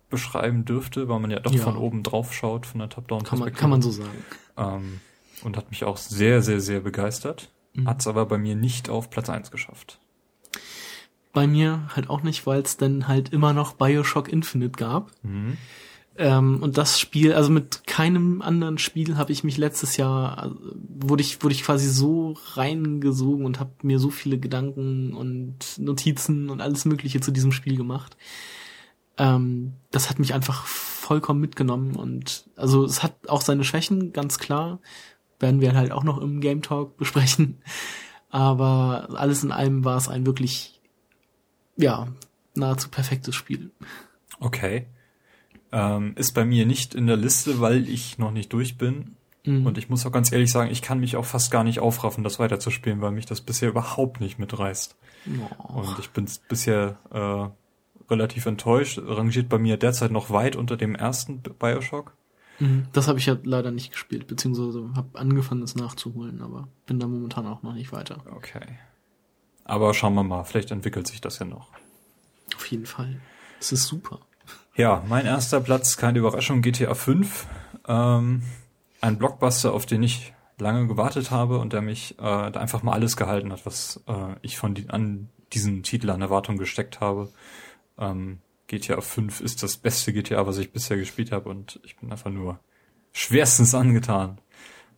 beschreiben 0.10 0.65
dürfte, 0.65 1.08
weil 1.08 1.19
man 1.19 1.32
ja 1.32 1.39
doch 1.39 1.54
Ja. 1.54 1.63
von 1.63 1.78
oben 1.78 2.04
drauf 2.04 2.34
schaut, 2.34 2.65
von 2.65 2.80
der 2.80 2.88
Kann 2.88 2.96
man, 2.98 3.08
Top-Down-Perspektive. 3.08 3.60
kann 3.60 3.69
man 3.69 3.82
so 3.82 3.91
sagen. 3.91 4.24
Ähm, 4.58 5.00
und 5.43 5.58
hat 5.58 5.69
mich 5.72 5.84
auch 5.84 5.98
sehr, 5.98 6.41
sehr, 6.41 6.62
sehr 6.62 6.80
begeistert. 6.82 7.50
Mhm. 7.73 7.88
Hat's 7.88 8.07
aber 8.07 8.25
bei 8.25 8.38
mir 8.38 8.55
nicht 8.55 8.89
auf 8.89 9.09
Platz 9.09 9.29
eins 9.29 9.51
geschafft. 9.51 9.99
Bei 11.31 11.47
mir 11.47 11.88
halt 11.95 12.09
auch 12.09 12.21
nicht, 12.21 12.45
weil 12.45 12.62
es 12.62 12.77
dann 12.77 13.07
halt 13.07 13.29
immer 13.29 13.53
noch 13.53 13.73
Bioshock 13.73 14.29
Infinite 14.29 14.77
gab. 14.77 15.12
Mhm. 15.23 15.57
Ähm, 16.15 16.62
und 16.62 16.77
das 16.77 16.99
Spiel, 16.99 17.33
also 17.33 17.49
mit 17.49 17.88
keinem 17.88 18.43
anderen 18.43 18.77
Spiel 18.77 19.17
habe 19.17 19.31
ich 19.31 19.43
mich 19.43 19.57
letztes 19.57 19.97
Jahr, 19.97 20.38
also, 20.38 20.55
wurde 20.88 21.23
ich, 21.23 21.41
wurde 21.41 21.55
ich 21.55 21.63
quasi 21.63 21.89
so 21.89 22.36
reingesogen 22.53 23.45
und 23.45 23.59
habe 23.59 23.71
mir 23.81 23.97
so 23.97 24.12
viele 24.12 24.38
Gedanken 24.38 25.13
und 25.13 25.79
Notizen 25.79 26.51
und 26.51 26.62
alles 26.62 26.86
Mögliche 26.86 27.19
zu 27.19 27.31
diesem 27.31 27.51
Spiel 27.51 27.77
gemacht. 27.77 28.15
Ähm, 29.17 29.73
das 29.89 30.09
hat 30.09 30.19
mich 30.19 30.36
einfach 30.36 30.65
vollkommen 30.65 31.41
mitgenommen 31.41 31.95
und 31.95 32.49
also 32.55 32.86
es 32.86 33.01
hat 33.03 33.27
auch 33.27 33.41
seine 33.41 33.63
Schwächen, 33.63 34.13
ganz 34.13 34.38
klar. 34.38 34.79
Werden 35.43 35.60
wir 35.60 35.75
halt 35.75 35.91
auch 35.91 36.06
noch 36.06 36.19
im 36.19 36.39
Game 36.39 36.62
Talk 36.62 36.95
besprechen. 36.95 37.58
Aber 38.29 39.10
alles 39.13 39.43
in 39.43 39.51
allem 39.51 39.84
war 39.84 39.97
es 39.97 40.08
ein 40.08 40.25
wirklich, 40.25 40.79
ja, 41.75 42.08
nahezu 42.56 42.88
perfektes 42.88 43.36
Spiel. 43.36 43.71
Okay. 44.39 44.88
Ähm, 45.73 46.13
ist 46.15 46.32
bei 46.32 46.45
mir 46.45 46.65
nicht 46.65 46.95
in 46.95 47.08
der 47.08 47.17
Liste, 47.17 47.60
weil 47.60 47.89
ich 47.89 48.17
noch 48.17 48.32
nicht 48.32 48.53
durch 48.53 48.77
bin. 48.77 49.17
Mhm. 49.45 49.65
Und 49.65 49.77
ich 49.77 49.89
muss 49.89 50.06
auch 50.06 50.13
ganz 50.13 50.32
ehrlich 50.32 50.49
sagen, 50.49 50.71
ich 50.71 50.82
kann 50.82 51.01
mich 51.01 51.17
auch 51.17 51.25
fast 51.25 51.51
gar 51.51 51.65
nicht 51.65 51.79
aufraffen, 51.79 52.23
das 52.23 52.39
weiterzuspielen, 52.39 53.01
weil 53.01 53.12
mich 53.12 53.25
das 53.25 53.41
bisher 53.41 53.67
überhaupt 53.67 54.21
nicht 54.21 54.39
mitreißt. 54.39 54.95
Oh. 55.67 55.79
Und 55.79 55.99
ich 55.99 56.10
bin 56.12 56.25
bisher 56.47 56.97
äh, 57.12 58.10
relativ 58.10 58.45
enttäuscht. 58.45 58.97
Rangiert 59.06 59.49
bei 59.49 59.58
mir 59.58 59.75
derzeit 59.75 60.12
noch 60.12 60.29
weit 60.29 60.56
unter 60.56 60.77
dem 60.77 60.95
ersten 60.95 61.41
Bioshock. 61.41 62.15
Mhm. 62.63 62.88
Das 62.93 63.10
habe 63.10 63.19
ich 63.19 63.26
ja 63.26 63.38
leider 63.43 63.71
nicht 63.71 63.91
gespielt, 63.91 64.28
beziehungsweise 64.28 64.89
habe 64.95 65.19
angefangen, 65.19 65.63
es 65.63 65.76
nachzuholen, 65.76 66.41
aber 66.41 66.69
bin 66.86 66.97
da 66.99 67.08
momentan 67.08 67.45
auch 67.45 67.62
noch 67.62 67.73
nicht 67.73 67.91
weiter. 67.91 68.23
Okay. 68.34 68.80
Aber 69.65 69.93
schauen 69.93 70.13
wir 70.13 70.23
mal, 70.23 70.45
vielleicht 70.45 70.71
entwickelt 70.71 71.08
sich 71.08 71.19
das 71.19 71.39
ja 71.39 71.45
noch. 71.45 71.67
Auf 72.56 72.65
jeden 72.67 72.86
Fall. 72.86 73.19
Es 73.60 73.73
ist 73.73 73.88
super. 73.88 74.19
Ja, 74.76 75.04
mein 75.08 75.26
erster 75.26 75.60
Platz, 75.60 75.97
keine 75.97 76.19
Überraschung, 76.19 76.62
GTA 76.62 76.93
5. 76.93 77.47
Ähm, 77.88 78.43
ein 79.02 79.17
Blockbuster, 79.17 79.73
auf 79.73 79.86
den 79.86 80.02
ich 80.02 80.34
lange 80.58 80.88
gewartet 80.88 81.32
habe 81.32 81.60
und 81.60 81.73
der 81.73 81.82
mich 81.82 82.17
äh, 82.19 82.52
da 82.52 82.52
einfach 82.54 82.82
mal 82.82 82.93
alles 82.93 83.17
gehalten 83.17 83.52
hat, 83.52 83.65
was 83.65 84.02
äh, 84.08 84.36
ich 84.41 84.58
von 84.58 84.73
die, 84.73 84.89
an 84.89 85.28
diesen 85.52 85.84
Titel 85.84 86.10
an 86.10 86.21
Erwartung 86.21 86.58
gesteckt 86.58 87.02
habe. 87.02 87.30
Ähm, 87.97 88.39
GTA 88.73 89.01
5 89.01 89.41
ist 89.41 89.62
das 89.62 89.77
beste 89.77 90.13
GTA, 90.13 90.47
was 90.47 90.57
ich 90.57 90.71
bisher 90.71 90.97
gespielt 90.97 91.31
habe 91.31 91.49
und 91.49 91.79
ich 91.83 91.95
bin 91.97 92.12
einfach 92.12 92.31
nur 92.31 92.59
schwerstens 93.12 93.75
angetan. 93.75 94.39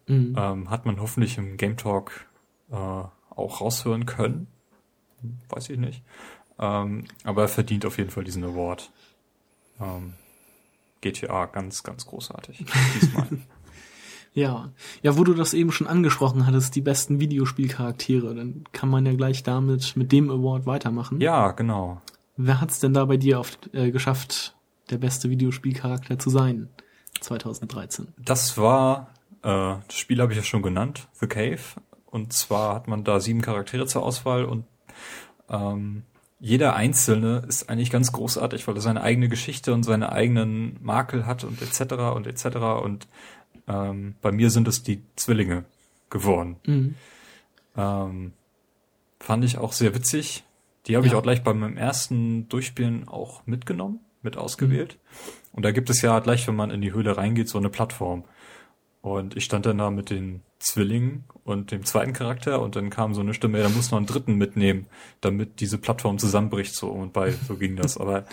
Mhm. 0.08 0.36
Ähm, 0.38 0.70
hat 0.70 0.86
man 0.86 1.02
hoffentlich 1.02 1.38
im 1.38 1.58
Game 1.58 1.76
Talk 1.76 2.26
äh, 2.72 2.76
auch 2.76 3.62
raushören 3.62 4.06
können. 4.06 4.48
Weiß 5.50 5.70
ich 5.70 5.78
nicht. 5.78 6.04
Ähm, 6.58 7.06
aber 7.26 7.44
er 7.44 7.48
verdient 7.50 7.86
auf 7.86 7.98
jeden 7.98 8.12
Fall 8.12 8.24
diesen 8.24 8.46
Award. 8.46 8.92
Ähm, 9.82 10.14
GTA 11.02 11.46
ganz, 11.48 11.84
ganz 11.84 12.06
großartig. 12.06 12.66
Diesmal. 12.96 13.28
Ja, 14.38 14.74
ja, 15.02 15.18
wo 15.18 15.24
du 15.24 15.34
das 15.34 15.54
eben 15.54 15.72
schon 15.72 15.88
angesprochen 15.88 16.46
hattest, 16.46 16.76
die 16.76 16.82
besten 16.82 17.22
Videospielcharaktere, 17.22 18.36
dann 18.36 18.66
kann 18.74 18.90
man 18.90 19.06
ja 19.06 19.14
gleich 19.14 19.44
damit 19.44 19.96
mit 19.96 20.12
dem 20.12 20.30
Award 20.30 20.66
weitermachen. 20.66 21.22
Ja, 21.22 21.54
genau. 21.54 22.02
Wer 22.38 22.62
hat's 22.62 22.80
denn 22.80 22.94
da 22.94 23.06
bei 23.06 23.18
dir 23.18 23.40
auf, 23.40 23.58
äh, 23.74 23.92
geschafft, 23.92 24.56
der 24.90 24.98
beste 24.98 25.30
Videospielcharakter 25.30 26.20
zu 26.20 26.30
sein? 26.30 26.70
2013. 27.22 28.10
Das 28.18 28.58
war, 28.58 29.14
äh, 29.42 29.76
das 29.88 29.96
Spiel 29.96 30.22
habe 30.22 30.34
ich 30.34 30.38
ja 30.38 30.44
schon 30.44 30.62
genannt, 30.62 31.08
The 31.20 31.28
Cave. 31.28 31.62
Und 32.06 32.34
zwar 32.34 32.76
hat 32.76 32.88
man 32.88 33.04
da 33.04 33.20
sieben 33.20 33.42
Charaktere 33.42 33.88
zur 33.88 34.04
Auswahl 34.04 34.46
und 34.46 34.66
ähm, 35.50 36.04
jeder 36.40 36.76
einzelne 36.76 37.44
ist 37.48 37.70
eigentlich 37.70 37.90
ganz 37.90 38.12
großartig, 38.12 38.68
weil 38.68 38.76
er 38.76 38.82
seine 38.82 39.02
eigene 39.02 39.30
Geschichte 39.30 39.74
und 39.74 39.84
seine 39.84 40.12
eigenen 40.12 40.78
Makel 40.82 41.26
hat 41.26 41.44
und 41.44 41.62
etc. 41.62 41.94
und 42.16 42.28
etc. 42.28 42.58
Und 42.84 43.08
ähm, 43.68 44.16
bei 44.22 44.32
mir 44.32 44.50
sind 44.50 44.68
es 44.68 44.84
die 44.84 45.02
Zwillinge 45.16 45.66
geworden. 46.10 46.58
Mhm. 46.66 46.96
Ähm, 47.78 48.34
fand 49.20 49.44
ich 49.44 49.58
auch 49.58 49.74
sehr 49.74 49.96
witzig. 49.96 50.44
Die 50.88 50.96
habe 50.96 51.06
ja. 51.06 51.14
ich 51.14 51.18
auch 51.18 51.24
gleich 51.24 51.44
bei 51.44 51.54
meinem 51.54 51.78
ersten 51.78 52.48
Durchspielen 52.50 53.08
auch 53.08 53.46
mitgenommen, 53.46 54.00
mit 54.22 54.38
ausgewählt. 54.38 54.98
Mhm. 55.00 55.46
Und 55.54 55.66
da 55.66 55.72
gibt 55.72 55.90
es 55.90 56.02
ja 56.02 56.20
gleich, 56.20 56.48
wenn 56.48 56.56
man 56.56 56.72
in 56.72 56.82
die 56.82 56.94
Höhle 56.94 57.18
reingeht, 57.18 57.48
so 57.48 57.58
eine 57.58 57.70
Plattform. 57.70 58.26
Und 59.02 59.38
ich 59.38 59.46
stand 59.46 59.66
dann 59.66 59.78
da 59.78 59.92
mit 59.92 60.10
den 60.10 60.42
Zwillingen 60.58 61.26
und 61.44 61.72
dem 61.72 61.86
zweiten 61.86 62.14
Charakter 62.14 62.60
und 62.60 62.76
dann 62.76 62.90
kam 62.90 63.14
so 63.14 63.22
eine 63.22 63.36
Stimme, 63.36 63.60
ja, 63.60 63.64
da 63.66 63.70
muss 63.70 63.92
noch 63.92 63.98
einen 63.98 64.08
dritten 64.08 64.34
mitnehmen, 64.34 64.88
damit 65.22 65.60
diese 65.60 65.78
Plattform 65.78 66.18
zusammenbricht 66.18 66.74
so 66.76 66.90
und 66.90 67.14
bei 67.14 67.32
so 67.32 67.56
ging 67.56 67.76
das. 67.76 67.98
Aber 68.00 68.26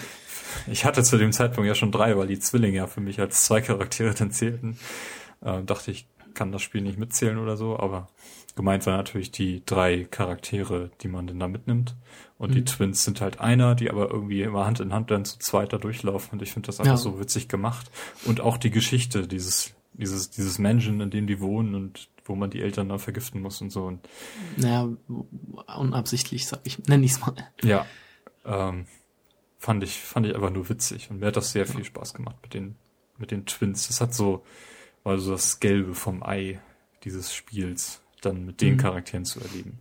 ich 0.67 0.85
hatte 0.85 1.03
zu 1.03 1.19
dem 1.19 1.33
Zeitpunkt 1.33 1.69
ja 1.69 1.75
schon 1.75 1.93
drei, 1.93 2.17
weil 2.17 2.27
die 2.27 2.39
Zwillinge 2.39 2.79
ja 2.79 2.87
für 2.87 3.03
mich 3.03 3.21
als 3.21 3.45
zwei 3.45 3.61
Charaktere 3.61 4.15
dann 4.15 4.31
zählten. 4.31 4.79
Äh, 5.43 5.63
dachte 5.63 5.91
ich, 5.91 6.09
kann 6.35 6.53
das 6.53 6.63
Spiel 6.63 6.81
nicht 6.81 6.99
mitzählen 6.99 7.39
oder 7.39 7.57
so, 7.57 7.79
aber 7.79 8.09
gemeint 8.57 8.87
waren 8.87 8.97
natürlich 8.97 9.31
die 9.31 9.63
drei 9.65 10.05
Charaktere, 10.11 10.91
die 11.03 11.09
man 11.09 11.27
denn 11.27 11.39
da 11.39 11.49
mitnimmt. 11.49 11.95
Und 12.43 12.51
mhm. 12.51 12.55
die 12.55 12.65
Twins 12.65 13.05
sind 13.05 13.21
halt 13.21 13.41
einer, 13.41 13.75
die 13.75 13.89
aber 13.89 14.11
irgendwie 14.11 14.43
immer 14.43 14.67
Hand 14.67 14.81
in 14.81 14.93
Hand 14.93 15.11
dann 15.11 15.25
zu 15.25 15.39
zweiter 15.39 15.79
durchlaufen. 15.79 16.33
Und 16.33 16.43
ich 16.43 16.53
finde 16.53 16.67
das 16.67 16.81
einfach 16.81 16.95
ja. 16.95 16.97
so 16.97 17.21
witzig 17.21 17.49
gemacht. 17.49 17.91
Und 18.25 18.41
auch 18.41 18.57
die 18.57 18.71
Geschichte 18.71 19.27
dieses 19.29 19.75
dieses, 19.95 20.31
dieses 20.31 20.59
Mansion, 20.59 21.01
in 21.01 21.11
dem 21.11 21.27
die 21.27 21.41
wohnen 21.41 21.75
und 21.75 22.09
wo 22.25 22.35
man 22.35 22.51
die 22.51 22.63
Eltern 22.63 22.89
dann 22.89 22.99
vergiften 22.99 23.41
muss 23.41 23.61
und 23.61 23.71
so. 23.71 23.85
Und 23.85 24.09
naja, 24.57 24.89
unabsichtlich, 25.77 26.47
sag 26.47 26.61
ich, 26.65 26.79
nenn 26.87 27.03
ich's 27.03 27.21
mal. 27.21 27.35
Ja, 27.63 27.87
ähm, 28.45 28.87
fand 29.59 29.85
ich, 29.85 29.99
fand 29.99 30.27
ich 30.27 30.35
einfach 30.35 30.51
nur 30.51 30.69
witzig 30.69 31.11
und 31.11 31.21
mir 31.21 31.27
hat 31.27 31.37
das 31.37 31.53
sehr 31.53 31.67
viel 31.67 31.85
Spaß 31.85 32.15
gemacht 32.15 32.37
mit 32.43 32.55
den, 32.55 32.77
mit 33.19 33.31
den 33.31 33.47
Twins. 33.47 33.89
Das 33.89 34.01
hat 34.01 34.15
so, 34.15 34.45
war 35.05 35.19
so 35.19 35.33
das 35.33 35.61
Gelbe 35.61 35.95
vom 35.95 36.23
Ei 36.23 36.61
dieses 37.05 37.35
Spiels, 37.35 38.01
dann 38.21 38.47
mit 38.47 38.61
den 38.61 38.75
mhm. 38.75 38.79
Charakteren 38.79 39.25
zu 39.25 39.41
erleben. 39.41 39.79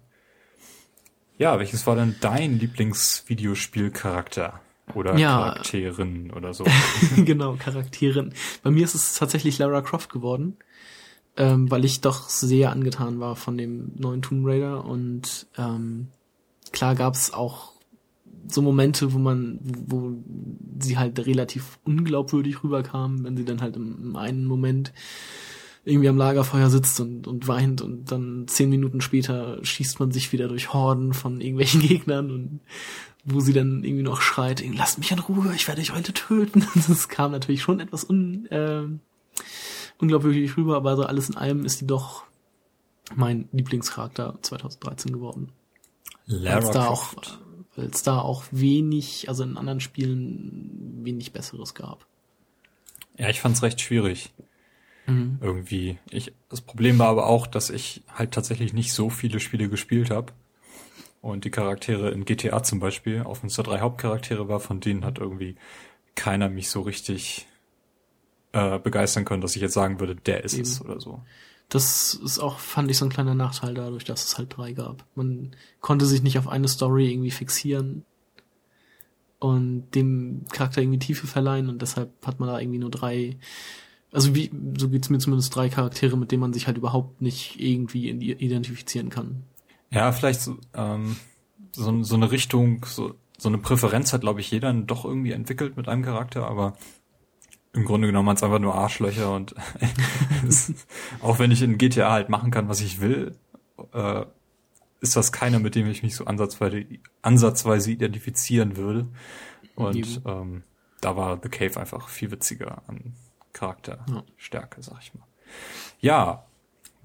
Ja, 1.42 1.58
welches 1.58 1.88
war 1.88 1.96
denn 1.96 2.16
dein 2.22 2.60
Lieblingsvideospielcharakter? 2.60 4.62
Oder 4.94 5.18
ja. 5.18 5.40
Charakterin 5.40 6.32
oder 6.32 6.54
so. 6.54 6.66
genau, 7.16 7.56
Charakterin. 7.56 8.36
Bei 8.62 8.70
mir 8.70 8.84
ist 8.84 8.94
es 8.94 9.16
tatsächlich 9.16 9.58
Lara 9.58 9.82
Croft 9.82 10.12
geworden, 10.12 10.58
ähm, 11.38 11.72
weil 11.72 11.84
ich 11.84 12.02
doch 12.02 12.30
sehr 12.30 12.72
angetan 12.72 13.20
war 13.20 13.36
von 13.36 13.58
dem 13.58 13.92
neuen 13.98 14.22
Tomb 14.22 14.46
Raider 14.46 14.86
und 14.86 15.48
ähm, 15.58 16.10
klar 16.72 16.94
gab 16.94 17.16
es 17.16 17.34
auch 17.34 17.72
so 18.48 18.62
Momente, 18.62 19.12
wo 19.12 19.18
man, 19.18 19.58
wo 19.64 20.14
sie 20.78 21.00
halt 21.00 21.26
relativ 21.26 21.80
unglaubwürdig 21.84 22.64
rüberkam, 22.64 23.24
wenn 23.24 23.36
sie 23.36 23.46
dann 23.46 23.62
halt 23.62 23.78
im, 23.78 23.98
im 24.00 24.16
einen 24.16 24.46
Moment 24.46 24.94
irgendwie 25.84 26.10
am 26.10 26.18
Lagerfeuer 26.18 26.70
sitzt 26.70 27.00
und, 27.00 27.28
und 27.28 27.48
weint 27.48 27.82
und 27.82 28.12
dann 28.12 28.48
zehn 28.48 28.70
Minuten 28.70 29.02
später 29.02 29.64
schießt 29.64 30.00
man 30.00 30.12
sich 30.12 30.32
wieder 30.32 30.48
durch 30.48 30.74
Horden 30.74 31.14
von 31.14 31.42
irgendwelchen 31.42 31.82
Gegnern 31.88 32.32
und 32.32 32.60
wo 33.24 33.40
sie 33.40 33.54
dann 33.54 33.84
irgendwie 33.84 34.04
noch 34.04 34.22
schreit, 34.22 34.64
lasst 34.74 34.98
mich 34.98 35.12
in 35.12 35.20
Ruhe, 35.20 35.54
ich 35.56 35.68
werde 35.68 35.82
euch 35.82 35.94
heute 35.94 36.14
töten. 36.14 36.66
Das 36.88 37.08
kam 37.08 37.32
natürlich 37.32 37.62
schon 37.62 37.80
etwas 37.80 38.04
un, 38.04 38.46
äh, 38.48 38.84
unglaubwürdig 40.00 40.58
rüber, 40.58 40.76
aber 40.76 40.96
so 40.96 41.04
alles 41.04 41.30
in 41.30 41.38
allem 41.38 41.66
ist 41.66 41.82
die 41.82 41.88
doch 41.88 42.24
mein 43.16 43.48
Lieblingscharakter 43.52 44.40
2013 44.42 45.12
geworden. 45.12 45.52
Lara 46.26 46.58
weil's 46.58 46.72
da 46.72 46.88
auch, 46.88 47.14
weil 47.76 47.88
es 47.88 48.04
da 48.04 48.20
auch 48.20 48.44
wenig, 48.52 49.30
also 49.30 49.44
in 49.44 49.58
anderen 49.58 49.82
Spielen 49.82 51.02
wenig 51.04 51.32
Besseres 51.32 51.74
gab. 51.74 52.06
Ja, 53.18 53.30
ich 53.30 53.42
fand's 53.42 53.62
recht 53.62 53.82
schwierig. 53.82 54.32
Mhm. 55.08 55.40
Irgendwie. 55.42 55.98
Ich, 56.10 56.34
das 56.50 56.62
Problem 56.62 57.00
war 57.00 57.08
aber 57.08 57.28
auch, 57.28 57.48
dass 57.48 57.70
ich 57.70 58.04
halt 58.14 58.32
tatsächlich 58.32 58.74
nicht 58.74 58.94
so 58.94 59.10
viele 59.10 59.40
Spiele 59.40 59.70
gespielt 59.70 60.10
habe. 60.12 60.34
Und 61.22 61.46
die 61.46 61.52
Charaktere 61.52 62.10
in 62.12 62.26
GTA 62.26 62.64
zum 62.64 62.80
Beispiel, 62.80 63.24
wenn 63.24 63.48
es 63.48 63.56
da 63.56 63.64
drei 63.64 63.80
Hauptcharaktere 63.80 64.48
war, 64.48 64.60
von 64.60 64.80
denen 64.80 65.06
hat 65.06 65.20
irgendwie 65.20 65.56
keiner 66.16 66.50
mich 66.50 66.70
so 66.70 66.82
richtig 66.82 67.48
äh, 68.54 68.80
begeistern 68.80 69.26
können, 69.26 69.42
dass 69.42 69.56
ich 69.56 69.62
jetzt 69.62 69.74
sagen 69.74 70.00
würde, 70.00 70.16
der 70.16 70.44
ist 70.44 70.54
Eben. 70.54 70.64
es 70.64 70.82
oder 70.82 71.00
so. 71.00 71.22
Das 71.70 72.16
ist 72.16 72.40
auch, 72.40 72.60
fand 72.60 72.92
ich, 72.92 72.98
so 72.98 73.06
ein 73.06 73.12
kleiner 73.12 73.34
Nachteil 73.34 73.74
dadurch, 73.74 74.04
dass 74.04 74.26
es 74.26 74.38
halt 74.38 74.58
drei 74.58 74.74
gab. 74.74 75.06
Man 75.16 75.56
konnte 75.80 76.06
sich 76.06 76.22
nicht 76.22 76.38
auf 76.38 76.50
eine 76.50 76.68
Story 76.68 77.10
irgendwie 77.10 77.32
fixieren 77.32 78.04
und 79.40 79.90
dem 79.96 80.46
Charakter 80.52 80.82
irgendwie 80.82 81.00
Tiefe 81.00 81.28
verleihen 81.28 81.70
und 81.70 81.82
deshalb 81.82 82.12
hat 82.26 82.40
man 82.40 82.50
da 82.50 82.60
irgendwie 82.60 82.80
nur 82.80 82.92
drei, 82.92 83.38
also 84.12 84.36
wie, 84.36 84.52
so 84.78 84.90
geht's 84.90 85.10
mir 85.10 85.20
zumindest 85.20 85.56
drei 85.56 85.70
Charaktere, 85.70 86.18
mit 86.18 86.32
denen 86.32 86.42
man 86.42 86.54
sich 86.54 86.68
halt 86.68 86.78
überhaupt 86.78 87.22
nicht 87.22 87.60
irgendwie 87.60 88.10
identifizieren 88.10 89.10
kann. 89.10 89.44
Ja, 89.90 90.12
vielleicht 90.12 90.42
so, 90.42 90.58
ähm, 90.74 91.16
so, 91.72 92.04
so 92.04 92.16
eine 92.16 92.32
Richtung, 92.32 92.86
so, 92.86 93.16
so 93.38 93.50
eine 93.50 93.58
Präferenz 93.58 94.12
hat, 94.12 94.22
glaube 94.22 94.42
ich, 94.42 94.52
jeder 94.52 94.74
doch 94.74 95.06
irgendwie 95.06 95.32
entwickelt 95.32 95.78
mit 95.78 95.88
einem 95.88 96.04
Charakter, 96.04 96.46
aber 96.46 96.78
im 97.74 97.86
Grunde 97.86 98.08
genommen 98.08 98.28
hat 98.28 98.38
es 98.38 98.44
einfach 98.44 98.60
nur 98.60 98.76
Arschlöcher 98.76 99.34
und 99.34 99.56
auch 101.22 101.40
wenn 101.40 101.52
ich 101.52 101.62
in 101.62 101.78
GTA 101.78 102.12
halt 102.12 102.28
machen 102.28 102.52
kann, 102.52 102.68
was 102.68 102.82
ich 102.82 103.00
will, 103.00 103.38
äh, 103.94 104.26
ist 105.00 105.16
das 105.16 105.32
keiner, 105.32 105.60
mit 105.60 105.76
dem 105.76 105.88
ich 105.88 106.04
mich 106.04 106.16
so 106.16 106.26
ansatzweise, 106.26 106.86
ansatzweise 107.22 107.92
identifizieren 107.92 108.76
würde. 108.76 109.08
Und 109.76 110.22
ähm, 110.26 110.64
da 111.00 111.16
war 111.16 111.40
The 111.42 111.50
Cave 111.50 111.80
einfach 111.80 112.10
viel 112.10 112.30
witziger 112.30 112.84
an 112.88 113.14
Charakterstärke, 113.54 114.78
ja. 114.78 114.84
sag 114.84 115.02
ich 115.02 115.14
mal. 115.14 115.26
Ja, 116.00 116.46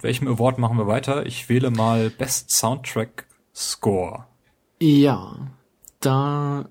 welchem 0.01 0.29
Award 0.29 0.59
machen 0.59 0.79
wir 0.79 0.87
weiter? 0.87 1.27
Ich 1.27 1.49
wähle 1.49 1.71
mal 1.71 2.11
Best 2.11 2.51
Soundtrack 2.51 3.27
Score. 3.55 4.27
Ja, 4.81 5.49
da 6.01 6.69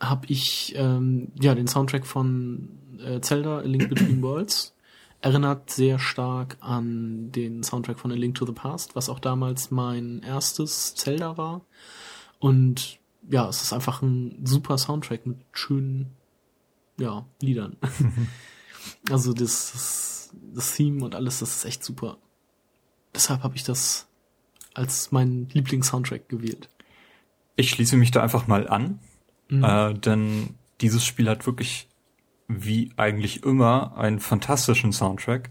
habe 0.00 0.26
ich 0.28 0.74
ähm, 0.76 1.32
ja 1.40 1.54
den 1.54 1.68
Soundtrack 1.68 2.06
von 2.06 2.78
äh, 2.98 3.20
Zelda 3.20 3.58
A 3.58 3.62
Link 3.62 3.88
Between 3.88 4.22
Worlds 4.22 4.74
erinnert 5.20 5.70
sehr 5.70 5.98
stark 5.98 6.56
an 6.60 7.32
den 7.32 7.62
Soundtrack 7.62 7.98
von 7.98 8.12
A 8.12 8.14
Link 8.14 8.36
to 8.36 8.46
the 8.46 8.52
Past, 8.52 8.94
was 8.94 9.08
auch 9.08 9.18
damals 9.18 9.70
mein 9.70 10.22
erstes 10.22 10.94
Zelda 10.94 11.36
war. 11.36 11.62
Und 12.38 12.98
ja, 13.28 13.48
es 13.48 13.62
ist 13.62 13.72
einfach 13.72 14.02
ein 14.02 14.38
super 14.44 14.78
Soundtrack 14.78 15.26
mit 15.26 15.38
schönen 15.52 16.12
ja, 16.98 17.26
Liedern. 17.40 17.76
also 19.10 19.32
das, 19.32 19.72
das, 19.72 20.30
das 20.54 20.74
Theme 20.74 21.04
und 21.04 21.14
alles, 21.14 21.40
das 21.40 21.56
ist 21.56 21.64
echt 21.64 21.84
super. 21.84 22.18
Deshalb 23.14 23.42
habe 23.42 23.56
ich 23.56 23.64
das 23.64 24.06
als 24.74 25.10
mein 25.12 25.48
Lieblingssoundtrack 25.52 26.28
gewählt. 26.28 26.68
Ich 27.56 27.70
schließe 27.70 27.96
mich 27.96 28.10
da 28.10 28.22
einfach 28.22 28.46
mal 28.46 28.68
an, 28.68 28.98
mhm. 29.48 29.64
äh, 29.64 29.94
denn 29.94 30.54
dieses 30.80 31.04
Spiel 31.04 31.28
hat 31.28 31.46
wirklich 31.46 31.88
wie 32.48 32.92
eigentlich 32.96 33.42
immer 33.42 33.96
einen 33.96 34.20
fantastischen 34.20 34.92
Soundtrack. 34.92 35.50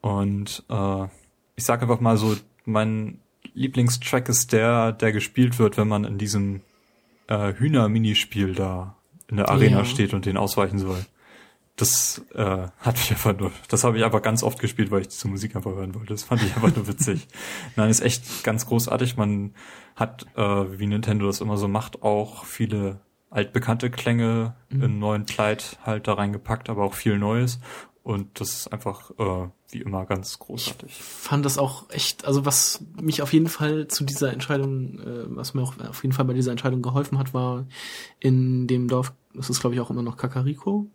Und 0.00 0.64
äh, 0.70 1.04
ich 1.56 1.64
sage 1.64 1.82
einfach 1.82 2.00
mal 2.00 2.16
so, 2.16 2.36
mein 2.64 3.20
Lieblingstrack 3.54 4.28
ist 4.28 4.52
der, 4.52 4.92
der 4.92 5.12
gespielt 5.12 5.58
wird, 5.58 5.76
wenn 5.76 5.88
man 5.88 6.04
in 6.04 6.18
diesem 6.18 6.62
äh, 7.26 7.52
Hühner-Minispiel 7.54 8.54
da 8.54 8.96
in 9.28 9.36
der 9.36 9.50
Arena 9.50 9.78
ja. 9.78 9.84
steht 9.84 10.14
und 10.14 10.24
den 10.24 10.36
ausweichen 10.36 10.78
soll 10.78 11.04
das 11.78 12.22
äh, 12.34 12.66
hat 12.78 12.96
mich 12.96 13.10
einfach 13.12 13.38
nur, 13.38 13.52
das 13.68 13.84
habe 13.84 13.98
ich 13.98 14.04
aber 14.04 14.20
ganz 14.20 14.42
oft 14.42 14.58
gespielt, 14.58 14.90
weil 14.90 15.02
ich 15.02 15.08
diese 15.08 15.28
Musik 15.28 15.54
einfach 15.54 15.70
hören 15.70 15.94
wollte. 15.94 16.12
Das 16.12 16.24
fand 16.24 16.42
ich 16.42 16.54
einfach 16.54 16.74
nur 16.74 16.88
witzig. 16.88 17.28
Nein, 17.76 17.88
ist 17.88 18.00
echt 18.00 18.42
ganz 18.42 18.66
großartig. 18.66 19.16
Man 19.16 19.54
hat, 19.94 20.26
äh, 20.36 20.42
wie 20.42 20.86
Nintendo 20.86 21.26
das 21.26 21.40
immer 21.40 21.56
so 21.56 21.68
macht, 21.68 22.02
auch 22.02 22.44
viele 22.44 23.00
altbekannte 23.30 23.90
Klänge 23.90 24.56
mhm. 24.70 24.82
in 24.82 24.98
neuen 24.98 25.26
Kleid 25.26 25.78
halt 25.84 26.08
da 26.08 26.14
reingepackt, 26.14 26.68
aber 26.68 26.82
auch 26.82 26.94
viel 26.94 27.16
Neues. 27.16 27.60
Und 28.02 28.40
das 28.40 28.50
ist 28.50 28.72
einfach 28.72 29.10
äh, 29.18 29.48
wie 29.70 29.82
immer 29.82 30.04
ganz 30.06 30.38
großartig. 30.38 30.90
Ich 30.90 31.02
fand 31.02 31.44
das 31.44 31.58
auch 31.58 31.90
echt, 31.90 32.24
also 32.24 32.44
was 32.44 32.82
mich 33.00 33.22
auf 33.22 33.32
jeden 33.32 33.48
Fall 33.48 33.86
zu 33.86 34.02
dieser 34.02 34.32
Entscheidung, 34.32 34.98
äh, 34.98 35.36
was 35.36 35.54
mir 35.54 35.62
auch 35.62 35.78
auf 35.78 36.02
jeden 36.02 36.14
Fall 36.14 36.24
bei 36.24 36.32
dieser 36.32 36.50
Entscheidung 36.50 36.82
geholfen 36.82 37.18
hat, 37.18 37.34
war 37.34 37.66
in 38.18 38.66
dem 38.66 38.88
Dorf, 38.88 39.12
das 39.34 39.50
ist 39.50 39.60
glaube 39.60 39.74
ich 39.74 39.80
auch 39.80 39.90
immer 39.90 40.02
noch 40.02 40.16
Kakariko, 40.16 40.90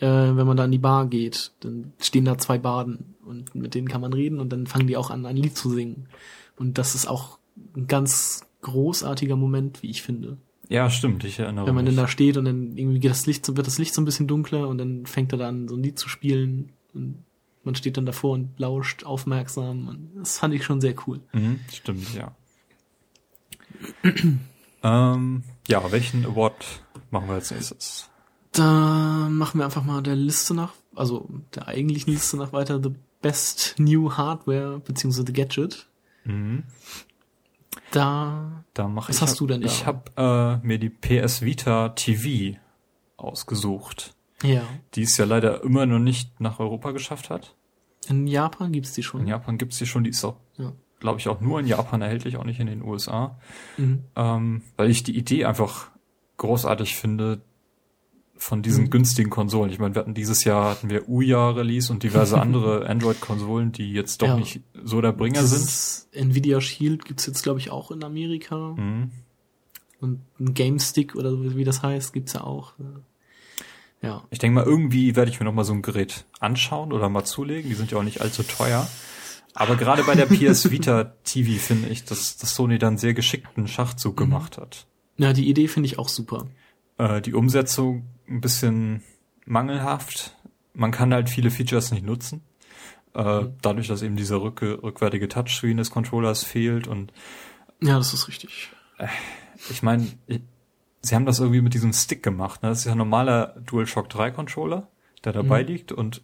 äh, 0.00 0.06
wenn 0.06 0.46
man 0.46 0.56
da 0.56 0.64
in 0.64 0.72
die 0.72 0.78
Bar 0.78 1.06
geht, 1.06 1.52
dann 1.60 1.92
stehen 2.00 2.24
da 2.24 2.36
zwei 2.38 2.58
Baden 2.58 3.14
und 3.24 3.54
mit 3.54 3.74
denen 3.74 3.88
kann 3.88 4.00
man 4.00 4.12
reden 4.12 4.40
und 4.40 4.50
dann 4.52 4.66
fangen 4.66 4.86
die 4.86 4.96
auch 4.96 5.10
an, 5.10 5.24
ein 5.26 5.36
Lied 5.36 5.56
zu 5.56 5.70
singen. 5.70 6.08
Und 6.56 6.78
das 6.78 6.94
ist 6.94 7.06
auch 7.06 7.38
ein 7.76 7.86
ganz 7.86 8.46
großartiger 8.62 9.36
Moment, 9.36 9.82
wie 9.82 9.90
ich 9.90 10.02
finde. 10.02 10.38
Ja, 10.68 10.88
stimmt, 10.88 11.24
ich 11.24 11.38
erinnere 11.38 11.66
Wenn 11.66 11.74
man 11.74 11.84
mich. 11.84 11.94
dann 11.94 12.04
da 12.04 12.08
steht 12.08 12.36
und 12.38 12.46
dann 12.46 12.76
irgendwie 12.76 12.98
geht 13.00 13.10
das 13.10 13.26
Licht, 13.26 13.44
so- 13.44 13.56
wird 13.56 13.66
das 13.66 13.78
Licht 13.78 13.92
so 13.94 14.00
ein 14.00 14.06
bisschen 14.06 14.26
dunkler 14.26 14.66
und 14.68 14.78
dann 14.78 15.04
fängt 15.06 15.32
er 15.32 15.38
da 15.38 15.48
an, 15.48 15.68
so 15.68 15.76
ein 15.76 15.82
Lied 15.82 15.98
zu 15.98 16.08
spielen 16.08 16.72
und 16.94 17.18
man 17.64 17.74
steht 17.74 17.96
dann 17.96 18.06
davor 18.06 18.32
und 18.34 18.58
lauscht 18.58 19.04
aufmerksam. 19.04 19.88
Und 19.88 20.10
das 20.16 20.38
fand 20.38 20.54
ich 20.54 20.64
schon 20.64 20.80
sehr 20.80 20.94
cool. 21.06 21.20
Mhm, 21.32 21.60
stimmt, 21.72 22.14
ja. 22.14 22.34
ähm, 24.82 25.42
ja, 25.68 25.92
welchen 25.92 26.24
Award 26.26 26.64
machen 27.10 27.28
wir 27.28 27.34
als 27.34 27.50
nächstes? 27.50 28.08
Da 28.54 29.28
machen 29.30 29.58
wir 29.58 29.64
einfach 29.64 29.84
mal 29.84 30.02
der 30.02 30.16
Liste 30.16 30.54
nach, 30.54 30.72
also 30.94 31.28
der 31.54 31.66
eigentlichen 31.68 32.12
Liste 32.12 32.36
nach 32.36 32.52
weiter, 32.52 32.80
The 32.82 32.90
Best 33.20 33.74
New 33.78 34.12
Hardware 34.12 34.80
beziehungsweise 34.80 35.32
Gadget. 35.32 35.86
Mhm. 36.24 36.64
Da, 37.90 38.64
Da 38.74 38.88
mache 38.88 39.08
Was 39.10 39.16
ich. 39.16 39.22
hast 39.22 39.40
du 39.40 39.46
denn 39.46 39.60
da? 39.60 39.66
Ich 39.66 39.86
habe 39.86 40.60
äh, 40.62 40.66
mir 40.66 40.78
die 40.78 40.90
PS 40.90 41.42
Vita 41.42 41.90
TV 41.90 42.58
ausgesucht, 43.16 44.14
ja, 44.42 44.62
die 44.94 45.02
es 45.02 45.16
ja 45.16 45.24
leider 45.24 45.62
immer 45.62 45.86
noch 45.86 45.98
nicht 45.98 46.40
nach 46.40 46.58
Europa 46.60 46.90
geschafft 46.92 47.30
hat. 47.30 47.54
in 48.08 48.26
Japan 48.26 48.72
gibt's 48.72 48.92
die 48.92 49.02
schon. 49.02 49.22
In 49.22 49.26
Japan 49.28 49.58
gibt's 49.58 49.78
die 49.78 49.86
schon, 49.86 50.04
die 50.04 50.10
ist 50.10 50.24
auch, 50.24 50.36
Ja. 50.58 50.72
glaube 51.00 51.18
ich, 51.20 51.28
auch 51.28 51.40
nur 51.40 51.60
in 51.60 51.66
Japan 51.66 52.02
erhältlich, 52.02 52.36
auch 52.36 52.44
nicht 52.44 52.60
in 52.60 52.66
den 52.66 52.82
USA. 52.82 53.38
Mhm. 53.78 54.04
ähm, 54.16 54.62
weil 54.76 54.90
ich 54.90 55.02
die 55.02 55.16
Idee 55.16 55.44
einfach 55.46 55.90
großartig 56.36 56.96
finde 56.96 57.40
von 58.36 58.62
diesen 58.62 58.84
Mhm. 58.84 58.90
günstigen 58.90 59.30
Konsolen. 59.30 59.70
Ich 59.70 59.78
meine, 59.78 59.94
wir 59.94 60.00
hatten 60.00 60.14
dieses 60.14 60.44
Jahr 60.44 60.70
hatten 60.70 60.90
wir 60.90 61.08
Ouya 61.08 61.50
Release 61.50 61.92
und 61.92 62.02
diverse 62.02 62.40
andere 62.40 62.86
Android-Konsolen, 62.88 63.72
die 63.72 63.92
jetzt 63.92 64.22
doch 64.22 64.28
Ja. 64.28 64.36
nicht 64.36 64.60
so 64.82 65.00
der 65.00 65.12
Bringer 65.12 65.42
sind. 65.44 65.60
Dieses 65.62 66.08
Nvidia 66.12 66.60
Shield 66.60 67.04
gibt's 67.04 67.26
jetzt, 67.26 67.42
glaube 67.42 67.60
ich, 67.60 67.70
auch 67.70 67.90
in 67.90 68.02
Amerika. 68.04 68.74
Mhm. 68.76 69.10
Und 70.00 70.20
ein 70.38 70.52
Game 70.54 70.78
Stick 70.80 71.14
oder 71.14 71.30
so, 71.30 71.56
wie 71.56 71.64
das 71.64 71.82
heißt, 71.82 72.12
gibt's 72.12 72.32
ja 72.34 72.42
auch. 72.42 72.74
Ja. 74.02 74.22
Ich 74.30 74.38
denke 74.38 74.56
mal, 74.56 74.64
irgendwie 74.64 75.16
werde 75.16 75.30
ich 75.30 75.40
mir 75.40 75.46
noch 75.46 75.54
mal 75.54 75.64
so 75.64 75.72
ein 75.72 75.80
Gerät 75.82 76.26
anschauen 76.40 76.92
oder 76.92 77.08
mal 77.08 77.24
zulegen. 77.24 77.70
Die 77.70 77.76
sind 77.76 77.90
ja 77.90 77.98
auch 77.98 78.02
nicht 78.02 78.20
allzu 78.20 78.42
teuer. 78.42 78.86
Aber 79.54 79.76
gerade 79.76 80.02
bei 80.04 80.14
der 80.14 80.26
PS 80.26 80.70
Vita 80.70 81.04
TV 81.24 81.58
finde 81.58 81.88
ich, 81.88 82.04
dass, 82.04 82.36
dass 82.36 82.54
Sony 82.54 82.78
dann 82.78 82.98
sehr 82.98 83.14
geschickten 83.14 83.66
Schachzug 83.68 84.14
Mhm. 84.16 84.24
gemacht 84.24 84.58
hat. 84.58 84.86
Ja, 85.16 85.32
die 85.32 85.48
Idee 85.48 85.68
finde 85.68 85.86
ich 85.86 85.98
auch 85.98 86.08
super. 86.08 86.48
Äh, 86.98 87.22
die 87.22 87.32
Umsetzung 87.32 88.04
ein 88.28 88.40
bisschen 88.40 89.02
mangelhaft. 89.46 90.36
Man 90.72 90.90
kann 90.90 91.12
halt 91.12 91.28
viele 91.30 91.50
Features 91.50 91.90
nicht 91.92 92.04
nutzen. 92.04 92.42
Äh, 93.14 93.42
Mhm. 93.42 93.54
dadurch, 93.62 93.86
dass 93.88 94.02
eben 94.02 94.16
dieser 94.16 94.42
rücke, 94.42 94.82
rückwärtige 94.82 95.28
Touchscreen 95.28 95.76
des 95.76 95.90
Controllers 95.90 96.42
fehlt. 96.44 96.88
Und 96.88 97.12
Ja, 97.80 97.96
das 97.98 98.12
ist 98.12 98.26
richtig. 98.28 98.70
ich 99.70 99.82
meine, 99.82 100.06
sie 101.02 101.14
haben 101.14 101.26
das 101.26 101.38
irgendwie 101.38 101.60
mit 101.60 101.74
diesem 101.74 101.92
Stick 101.92 102.22
gemacht. 102.22 102.62
Ne? 102.62 102.70
Das 102.70 102.80
ist 102.80 102.84
ja 102.86 102.92
ein 102.92 102.98
normaler 102.98 103.54
DualShock 103.66 104.08
3 104.08 104.30
Controller, 104.32 104.88
der 105.24 105.32
dabei 105.32 105.62
Mhm. 105.62 105.68
liegt. 105.68 105.92
Und 105.92 106.22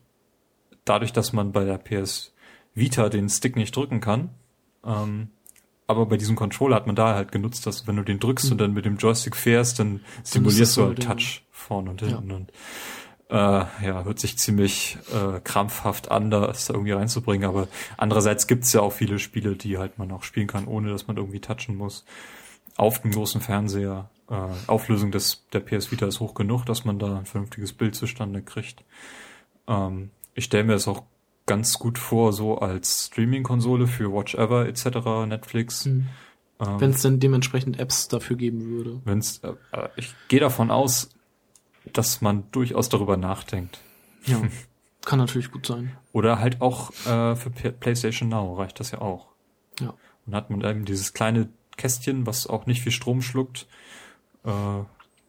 dadurch, 0.85 1.13
dass 1.13 1.33
man 1.33 1.53
bei 1.53 1.65
der 1.65 1.79
PS 1.79 2.35
Vita 2.75 3.09
den 3.09 3.29
Stick 3.29 3.55
nicht 3.57 3.75
drücken 3.77 4.01
kann, 4.01 4.31
ähm, 4.85 5.29
aber 5.87 6.07
bei 6.07 6.17
diesem 6.17 6.37
Controller 6.37 6.77
hat 6.77 6.87
man 6.87 6.95
da 6.97 7.15
halt 7.15 7.31
genutzt, 7.33 7.67
dass 7.67 7.87
wenn 7.87 7.97
du 7.97 8.03
den 8.05 8.19
drückst 8.21 8.47
Mhm. 8.47 8.53
und 8.53 8.59
dann 8.59 8.73
mit 8.73 8.85
dem 8.85 8.97
Joystick 8.97 9.37
fährst, 9.37 9.79
dann 9.79 10.01
simulierst 10.23 10.77
du 10.77 10.87
halt. 10.87 11.03
Touch 11.03 11.43
vorne 11.61 11.91
und 11.91 12.01
Ja. 12.03 12.09
hinten. 12.09 12.33
Und 12.33 12.51
äh, 13.29 13.35
ja, 13.35 14.05
hört 14.05 14.19
sich 14.19 14.37
ziemlich 14.39 14.99
äh, 15.13 15.39
krampfhaft 15.41 16.11
an, 16.11 16.31
das 16.31 16.67
da 16.67 16.75
irgendwie 16.75 16.93
reinzubringen. 16.93 17.49
Aber 17.49 17.69
andererseits 17.97 18.47
gibt's 18.49 18.73
ja 18.73 18.81
auch 18.81 18.93
viele 18.93 19.19
Spiele, 19.19 19.55
die 19.55 19.79
halt 19.79 19.99
man 19.99 20.11
auch 20.11 20.25
spielen 20.25 20.49
kann, 20.49 20.67
ohne 20.67 20.91
dass 20.91 21.07
man 21.07 21.17
irgendwie 21.17 21.41
touchen 21.41 21.77
muss. 21.77 22.05
Auf 22.77 23.03
dem 23.03 23.13
großen 23.13 23.41
Fernseher. 23.41 24.11
Äh, 24.29 24.35
Auflösung 24.67 25.11
des 25.13 25.45
der 25.53 25.61
PS 25.61 25.91
Vita 25.93 26.07
ist 26.07 26.21
hoch 26.21 26.35
genug, 26.35 26.65
dass 26.65 26.85
man 26.85 26.99
da 26.99 27.19
ein 27.19 27.27
vernünftiges 27.27 27.73
Bild 27.73 27.95
zustande 27.95 28.43
kriegt. 28.43 28.83
Ähm, 29.69 30.11
ich 30.35 30.45
stelle 30.45 30.65
mir 30.65 30.73
das 30.73 30.89
auch 30.89 31.03
ganz 31.47 31.79
gut 31.79 31.99
vor, 31.99 32.33
so 32.33 32.59
als 32.59 33.07
Streaming-Konsole 33.07 33.87
für 33.89 34.13
Watch 34.13 34.35
Ever 34.37 34.67
etc., 34.69 35.27
Netflix. 35.27 35.85
Mhm. 35.87 36.07
Ähm, 36.61 36.81
Wenn 36.81 36.91
es 36.91 37.03
denn 37.03 37.19
dementsprechend 37.21 37.79
Apps 37.81 38.07
dafür 38.09 38.37
geben 38.37 38.69
würde. 38.69 39.01
wenn's, 39.05 39.39
äh, 39.39 39.53
äh, 39.73 39.89
ich 39.97 40.15
gehe 40.29 40.41
davon 40.41 40.71
aus, 40.71 41.11
dass 41.93 42.21
man 42.21 42.45
durchaus 42.53 42.89
darüber 42.89 43.17
nachdenkt. 43.17 43.81
Ja. 44.27 44.43
Kann 45.05 45.19
natürlich 45.19 45.51
gut 45.51 45.67
sein. 45.67 45.97
Oder 46.13 46.39
halt 46.39 46.61
auch 46.61 46.91
äh, 47.07 47.35
für 47.35 47.51
PlayStation 47.51 48.29
Now 48.29 48.55
reicht 48.55 48.81
das 48.81 48.91
ja 48.91 49.01
auch. 49.01 49.29
Ja. 49.81 49.95
Und 50.27 50.35
hat 50.35 50.51
man 50.51 50.61
eben 50.63 50.85
dieses 50.85 51.15
kleine 51.15 51.49
Kästchen, 51.77 52.27
was 52.27 52.47
auch 52.47 52.67
nicht 52.67 52.83
viel 52.83 52.93
Strom 52.93 53.23
schluckt. 53.23 53.67
Äh, 54.45 54.51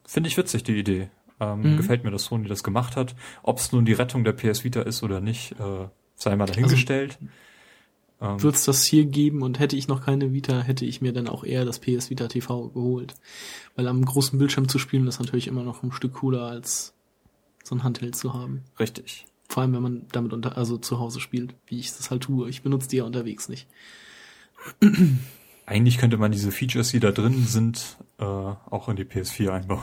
Finde 0.04 0.28
ich 0.28 0.36
witzig, 0.36 0.62
die 0.64 0.78
Idee. 0.78 1.08
Ähm, 1.40 1.62
Mhm. 1.62 1.76
Gefällt 1.78 2.04
mir, 2.04 2.10
dass 2.10 2.24
Sony 2.24 2.48
das 2.48 2.62
gemacht 2.62 2.96
hat. 2.96 3.14
Ob 3.42 3.58
es 3.58 3.72
nun 3.72 3.86
die 3.86 3.94
Rettung 3.94 4.24
der 4.24 4.32
PS 4.32 4.62
Vita 4.62 4.82
ist 4.82 5.02
oder 5.02 5.20
nicht, 5.20 5.52
äh, 5.52 5.88
sei 6.14 6.36
mal 6.36 6.46
dahingestellt. 6.46 7.18
Ähm, 8.22 8.40
Würde 8.40 8.56
es 8.56 8.64
das 8.64 8.84
hier 8.84 9.04
geben 9.04 9.42
und 9.42 9.58
hätte 9.58 9.76
ich 9.76 9.88
noch 9.88 10.04
keine 10.04 10.32
Vita, 10.32 10.60
hätte 10.60 10.84
ich 10.84 11.00
mir 11.00 11.12
dann 11.12 11.28
auch 11.28 11.42
eher 11.42 11.64
das 11.64 11.80
PS 11.80 12.08
Vita 12.08 12.28
TV 12.28 12.68
geholt. 12.68 13.14
Weil 13.74 13.88
am 13.88 14.04
großen 14.04 14.38
Bildschirm 14.38 14.68
zu 14.68 14.78
spielen 14.78 15.08
ist 15.08 15.18
natürlich 15.18 15.48
immer 15.48 15.64
noch 15.64 15.82
ein 15.82 15.90
Stück 15.90 16.14
cooler 16.14 16.46
als 16.46 16.94
so 17.64 17.74
ein 17.74 17.82
Handheld 17.82 18.14
zu 18.14 18.32
haben. 18.32 18.62
richtig. 18.78 19.26
Vor 19.48 19.62
allem, 19.62 19.74
wenn 19.74 19.82
man 19.82 20.06
damit 20.12 20.32
unter, 20.32 20.56
also 20.56 20.78
zu 20.78 20.98
Hause 20.98 21.20
spielt, 21.20 21.54
wie 21.66 21.78
ich 21.78 21.94
das 21.94 22.10
halt 22.10 22.22
tue. 22.22 22.48
Ich 22.48 22.62
benutze 22.62 22.88
die 22.88 22.96
ja 22.96 23.04
unterwegs 23.04 23.50
nicht. 23.50 23.66
Eigentlich 25.66 25.98
könnte 25.98 26.16
man 26.16 26.32
diese 26.32 26.52
Features, 26.52 26.90
die 26.90 27.00
da 27.00 27.10
drin 27.10 27.44
sind, 27.46 27.98
äh, 28.18 28.24
auch 28.24 28.88
in 28.88 28.96
die 28.96 29.04
PS4 29.04 29.50
einbauen. 29.50 29.82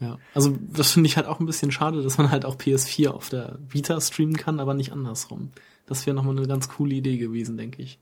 Ja. 0.00 0.18
Also, 0.34 0.56
das 0.60 0.92
finde 0.92 1.08
ich 1.08 1.16
halt 1.16 1.26
auch 1.26 1.40
ein 1.40 1.46
bisschen 1.46 1.70
schade, 1.70 2.02
dass 2.02 2.18
man 2.18 2.30
halt 2.30 2.44
auch 2.44 2.56
PS4 2.56 3.08
auf 3.08 3.28
der 3.28 3.58
Vita 3.68 4.00
streamen 4.00 4.36
kann, 4.36 4.60
aber 4.60 4.74
nicht 4.74 4.92
andersrum. 4.92 5.50
Das 5.86 6.06
wäre 6.06 6.14
nochmal 6.16 6.36
eine 6.36 6.46
ganz 6.46 6.68
coole 6.68 6.94
Idee 6.94 7.16
gewesen, 7.16 7.56
denke 7.56 7.82
ich. 7.82 7.98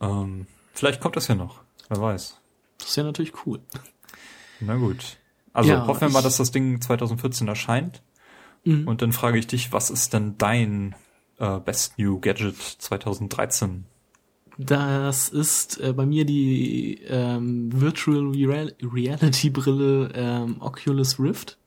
Ähm, 0.00 0.46
vielleicht 0.72 1.00
kommt 1.00 1.16
das 1.16 1.28
ja 1.28 1.34
noch. 1.34 1.62
Wer 1.88 2.00
weiß. 2.00 2.38
Das 2.78 2.96
wäre 2.96 3.06
natürlich 3.06 3.46
cool. 3.46 3.60
Na 4.60 4.76
gut. 4.76 5.18
Also 5.52 5.70
Ja, 5.70 5.86
hoffen 5.86 6.02
wir 6.02 6.10
mal, 6.10 6.22
dass 6.22 6.36
das 6.36 6.50
Ding 6.50 6.80
2014 6.80 7.48
erscheint. 7.48 8.02
Mhm. 8.64 8.86
Und 8.86 9.02
dann 9.02 9.12
frage 9.12 9.38
ich 9.38 9.46
dich, 9.46 9.72
was 9.72 9.90
ist 9.90 10.12
denn 10.12 10.36
dein 10.38 10.94
äh, 11.38 11.58
Best 11.58 11.98
New 11.98 12.20
Gadget 12.20 12.56
2013? 12.56 13.86
Das 14.60 15.28
ist 15.28 15.80
äh, 15.80 15.92
bei 15.92 16.04
mir 16.04 16.24
die 16.24 17.00
ähm, 17.06 17.70
Virtual 17.80 18.30
Real 18.30 18.74
Reality 18.82 19.50
Brille 19.50 20.10
ähm, 20.12 20.56
Oculus 20.58 21.20
Rift, 21.20 21.58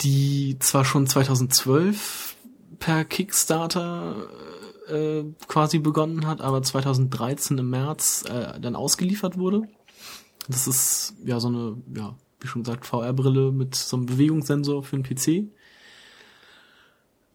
die 0.00 0.56
zwar 0.60 0.86
schon 0.86 1.06
2012 1.06 2.36
per 2.78 3.04
Kickstarter 3.04 4.28
äh, 4.88 5.24
quasi 5.46 5.78
begonnen 5.78 6.26
hat, 6.26 6.40
aber 6.40 6.62
2013 6.62 7.58
im 7.58 7.68
März 7.68 8.24
äh, 8.26 8.58
dann 8.58 8.74
ausgeliefert 8.74 9.36
wurde. 9.36 9.68
Das 10.48 10.66
ist 10.66 11.14
ja 11.22 11.38
so 11.38 11.48
eine, 11.48 11.76
ja, 11.94 12.16
wie 12.40 12.46
schon 12.46 12.62
gesagt, 12.62 12.86
VR-Brille 12.86 13.52
mit 13.52 13.74
so 13.74 13.98
einem 13.98 14.06
Bewegungssensor 14.06 14.82
für 14.82 14.98
den 14.98 15.02
PC. 15.02 15.52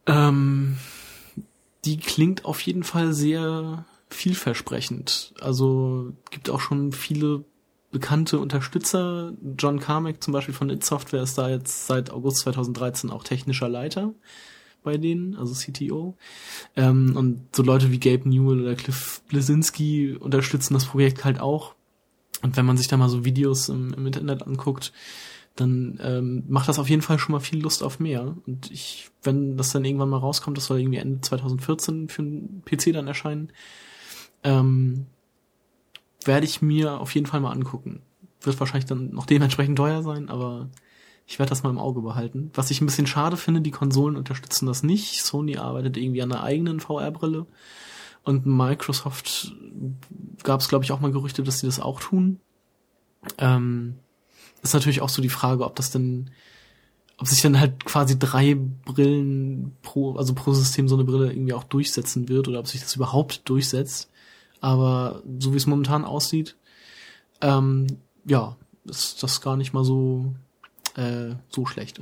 Ähm, 0.08 0.78
die 1.86 1.98
klingt 1.98 2.46
auf 2.46 2.62
jeden 2.62 2.84
Fall 2.84 3.14
sehr 3.14 3.86
vielversprechend. 4.10 5.34
Also 5.42 6.14
gibt 6.32 6.50
auch 6.50 6.60
schon 6.60 6.92
viele 6.92 7.44
bekannte 7.92 8.40
Unterstützer. 8.40 9.34
John 9.58 9.80
Carmack 9.80 10.24
zum 10.24 10.34
Beispiel 10.34 10.54
von 10.54 10.70
It 10.70 10.84
Software 10.84 11.24
ist 11.24 11.38
da 11.38 11.50
jetzt 11.50 11.88
seit 11.88 12.12
August 12.12 12.40
2013 12.40 13.10
auch 13.10 13.24
technischer 13.24 13.70
Leiter 13.70 14.14
bei 14.84 14.98
denen, 14.98 15.36
also 15.36 15.54
CTO. 15.54 16.16
Ähm, 16.76 17.16
und 17.16 17.56
so 17.56 17.64
Leute 17.64 17.92
wie 17.92 18.00
Gabe 18.00 18.30
Newell 18.30 18.62
oder 18.62 18.76
Cliff 18.76 19.22
Blasinski 19.28 20.16
unterstützen 20.18 20.74
das 20.74 20.86
Projekt 20.86 21.26
halt 21.26 21.40
auch. 21.40 21.76
Und 22.42 22.56
wenn 22.56 22.66
man 22.66 22.78
sich 22.78 22.88
da 22.88 22.98
mal 22.98 23.10
so 23.10 23.26
Videos 23.26 23.68
im, 23.70 23.94
im 23.94 24.06
Internet 24.06 24.44
anguckt, 24.44 24.94
dann 25.56 26.00
ähm, 26.04 26.44
macht 26.48 26.70
das 26.70 26.80
auf 26.80 26.90
jeden 26.90 27.02
Fall 27.02 27.20
schon 27.20 27.34
mal 27.34 27.40
viel 27.40 27.62
Lust 27.62 27.84
auf 27.84 28.00
mehr. 28.00 28.36
Und 28.46 28.72
ich, 28.72 29.10
wenn 29.24 29.58
das 29.58 29.72
dann 29.72 29.84
irgendwann 29.84 30.10
mal 30.10 30.18
rauskommt, 30.18 30.58
das 30.58 30.66
soll 30.66 30.80
irgendwie 30.80 31.00
Ende 31.00 31.22
2014 31.22 32.10
für 32.10 32.22
einen 32.22 32.64
PC 32.64 32.94
dann 32.94 33.08
erscheinen, 33.08 33.52
ähm, 34.44 35.08
werde 36.24 36.46
ich 36.46 36.62
mir 36.62 37.00
auf 37.00 37.14
jeden 37.16 37.26
Fall 37.26 37.40
mal 37.40 37.52
angucken. 37.52 38.02
Wird 38.42 38.60
wahrscheinlich 38.60 38.86
dann 38.86 39.12
noch 39.12 39.26
dementsprechend 39.26 39.78
teuer 39.78 40.04
sein, 40.04 40.30
aber 40.30 40.70
ich 41.26 41.40
werde 41.40 41.50
das 41.50 41.64
mal 41.64 41.70
im 41.70 41.80
Auge 41.80 42.02
behalten. 42.02 42.52
Was 42.54 42.72
ich 42.72 42.82
ein 42.82 42.86
bisschen 42.86 43.08
schade 43.08 43.38
finde, 43.38 43.62
die 43.62 43.72
Konsolen 43.72 44.16
unterstützen 44.16 44.66
das 44.66 44.84
nicht. 44.84 45.24
Sony 45.24 45.58
arbeitet 45.58 45.98
irgendwie 45.98 46.22
an 46.22 46.32
einer 46.32 46.44
eigenen 46.44 46.80
VR-Brille. 46.80 47.46
Und 48.24 48.46
Microsoft 48.46 49.54
gab 50.44 50.60
es, 50.60 50.70
glaube 50.70 50.86
ich, 50.86 50.92
auch 50.92 51.00
mal 51.00 51.12
Gerüchte, 51.12 51.44
dass 51.44 51.60
sie 51.60 51.66
das 51.66 51.80
auch 51.80 52.00
tun. 52.00 52.40
Ähm, 53.38 53.96
ist 54.62 54.74
natürlich 54.74 55.02
auch 55.02 55.10
so 55.10 55.22
die 55.22 55.30
Frage, 55.30 55.66
ob 55.66 55.76
das 55.76 55.92
denn 55.92 56.30
ob 57.18 57.28
sich 57.28 57.42
dann 57.42 57.60
halt 57.60 57.84
quasi 57.84 58.18
drei 58.18 58.56
Brillen 58.86 59.76
pro, 59.82 60.16
also 60.16 60.36
pro 60.36 60.54
System 60.54 60.88
so 60.88 60.96
eine 60.96 61.04
Brille 61.04 61.32
irgendwie 61.32 61.54
auch 61.54 61.64
durchsetzen 61.64 62.30
wird 62.30 62.48
oder 62.48 62.60
ob 62.60 62.68
sich 62.68 62.82
das 62.82 62.96
überhaupt 62.96 63.50
durchsetzt. 63.50 64.12
Aber 64.62 65.22
so 65.40 65.54
wie 65.54 65.58
es 65.58 65.68
momentan 65.68 66.06
aussieht, 66.06 66.56
ähm, 67.42 67.88
ja, 68.26 68.56
ist 68.86 69.22
das 69.24 69.42
gar 69.42 69.58
nicht 69.58 69.74
mal 69.74 69.84
so, 69.84 70.34
äh, 70.96 71.36
so 71.50 71.66
schlecht. 71.66 72.00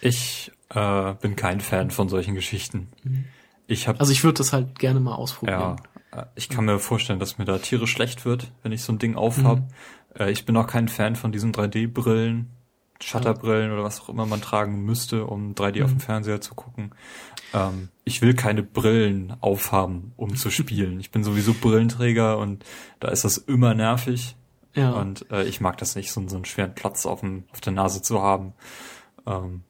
Ich 0.00 0.52
äh, 0.70 1.14
bin 1.14 1.36
kein 1.36 1.60
Fan 1.60 1.90
von 1.90 2.08
solchen 2.08 2.34
Geschichten. 2.34 2.88
Mhm. 3.02 3.24
Ich 3.66 3.88
hab, 3.88 4.00
also 4.00 4.12
ich 4.12 4.22
würde 4.22 4.38
das 4.38 4.52
halt 4.52 4.78
gerne 4.78 5.00
mal 5.00 5.14
ausprobieren. 5.14 5.76
Ja, 6.12 6.22
äh, 6.22 6.26
ich 6.34 6.48
kann 6.48 6.64
mir 6.64 6.78
vorstellen, 6.78 7.18
dass 7.18 7.38
mir 7.38 7.44
da 7.44 7.58
tierisch 7.58 7.90
schlecht 7.90 8.24
wird, 8.24 8.52
wenn 8.62 8.72
ich 8.72 8.82
so 8.82 8.92
ein 8.92 8.98
Ding 8.98 9.16
aufhab. 9.16 9.58
Mhm. 9.58 9.66
Äh, 10.18 10.30
ich 10.30 10.44
bin 10.44 10.56
auch 10.56 10.66
kein 10.66 10.88
Fan 10.88 11.16
von 11.16 11.32
diesen 11.32 11.52
3D-Brillen. 11.52 12.50
Shutterbrillen 13.02 13.72
oder 13.72 13.84
was 13.84 14.00
auch 14.00 14.08
immer 14.08 14.24
man 14.24 14.40
tragen 14.40 14.82
müsste, 14.84 15.26
um 15.26 15.54
3D 15.54 15.78
mhm. 15.78 15.84
auf 15.84 15.90
dem 15.90 16.00
Fernseher 16.00 16.40
zu 16.40 16.54
gucken. 16.54 16.92
Ähm, 17.54 17.88
ich 18.04 18.22
will 18.22 18.34
keine 18.34 18.62
Brillen 18.62 19.34
aufhaben, 19.40 20.12
um 20.16 20.36
zu 20.36 20.50
spielen. 20.50 21.00
Ich 21.00 21.10
bin 21.10 21.24
sowieso 21.24 21.54
Brillenträger 21.54 22.38
und 22.38 22.64
da 23.00 23.08
ist 23.08 23.24
das 23.24 23.38
immer 23.38 23.74
nervig. 23.74 24.36
Ja. 24.74 24.92
Und 24.92 25.30
äh, 25.30 25.44
ich 25.44 25.60
mag 25.60 25.78
das 25.78 25.96
nicht, 25.96 26.12
so, 26.12 26.26
so 26.28 26.36
einen 26.36 26.44
schweren 26.44 26.74
Platz 26.74 27.06
auf, 27.06 27.20
dem, 27.20 27.44
auf 27.52 27.60
der 27.60 27.72
Nase 27.72 28.02
zu 28.02 28.20
haben. 28.20 28.52
Ähm, 29.26 29.62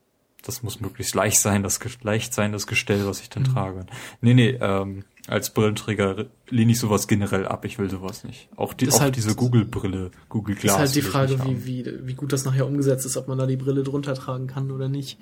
das 0.42 0.62
muss 0.62 0.80
möglichst 0.80 1.14
leicht 1.14 1.40
sein, 1.40 1.62
das 1.62 1.80
leicht 2.02 2.32
sein, 2.32 2.52
das 2.52 2.66
Gestell, 2.66 3.06
was 3.06 3.20
ich 3.20 3.28
dann 3.28 3.44
mhm. 3.44 3.52
trage. 3.52 3.86
Nee, 4.20 4.34
nee, 4.34 4.50
ähm, 4.60 5.04
als 5.26 5.50
Brillenträger 5.50 6.26
lehne 6.48 6.72
ich 6.72 6.78
sowas 6.78 7.08
generell 7.08 7.46
ab. 7.46 7.64
Ich 7.64 7.78
will 7.78 7.90
sowas 7.90 8.22
nicht. 8.22 8.48
Auch, 8.54 8.72
die, 8.72 8.88
auch 8.90 9.00
halt, 9.00 9.16
diese 9.16 9.34
Google-Brille, 9.34 10.12
Google 10.28 10.54
Glass. 10.54 10.74
Ist 10.74 10.78
halt 10.78 10.94
die 10.94 11.02
Frage, 11.02 11.44
wie, 11.44 11.66
wie, 11.66 12.06
wie 12.06 12.14
gut 12.14 12.32
das 12.32 12.44
nachher 12.44 12.66
umgesetzt 12.66 13.06
ist, 13.06 13.16
ob 13.16 13.26
man 13.26 13.38
da 13.38 13.46
die 13.46 13.56
Brille 13.56 13.82
drunter 13.82 14.14
tragen 14.14 14.46
kann 14.46 14.70
oder 14.70 14.88
nicht. 14.88 15.18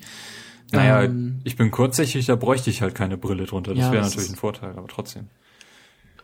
Naja, 0.71 1.03
ähm, 1.03 1.41
ich 1.43 1.55
bin 1.55 1.71
kurzsichtig, 1.71 2.25
da 2.25 2.35
bräuchte 2.35 2.69
ich 2.69 2.81
halt 2.81 2.95
keine 2.95 3.17
Brille 3.17 3.45
drunter. 3.45 3.73
Das 3.73 3.85
ja, 3.85 3.91
wäre 3.91 4.03
natürlich 4.03 4.29
ein 4.29 4.35
Vorteil, 4.35 4.71
aber 4.75 4.87
trotzdem. 4.87 5.27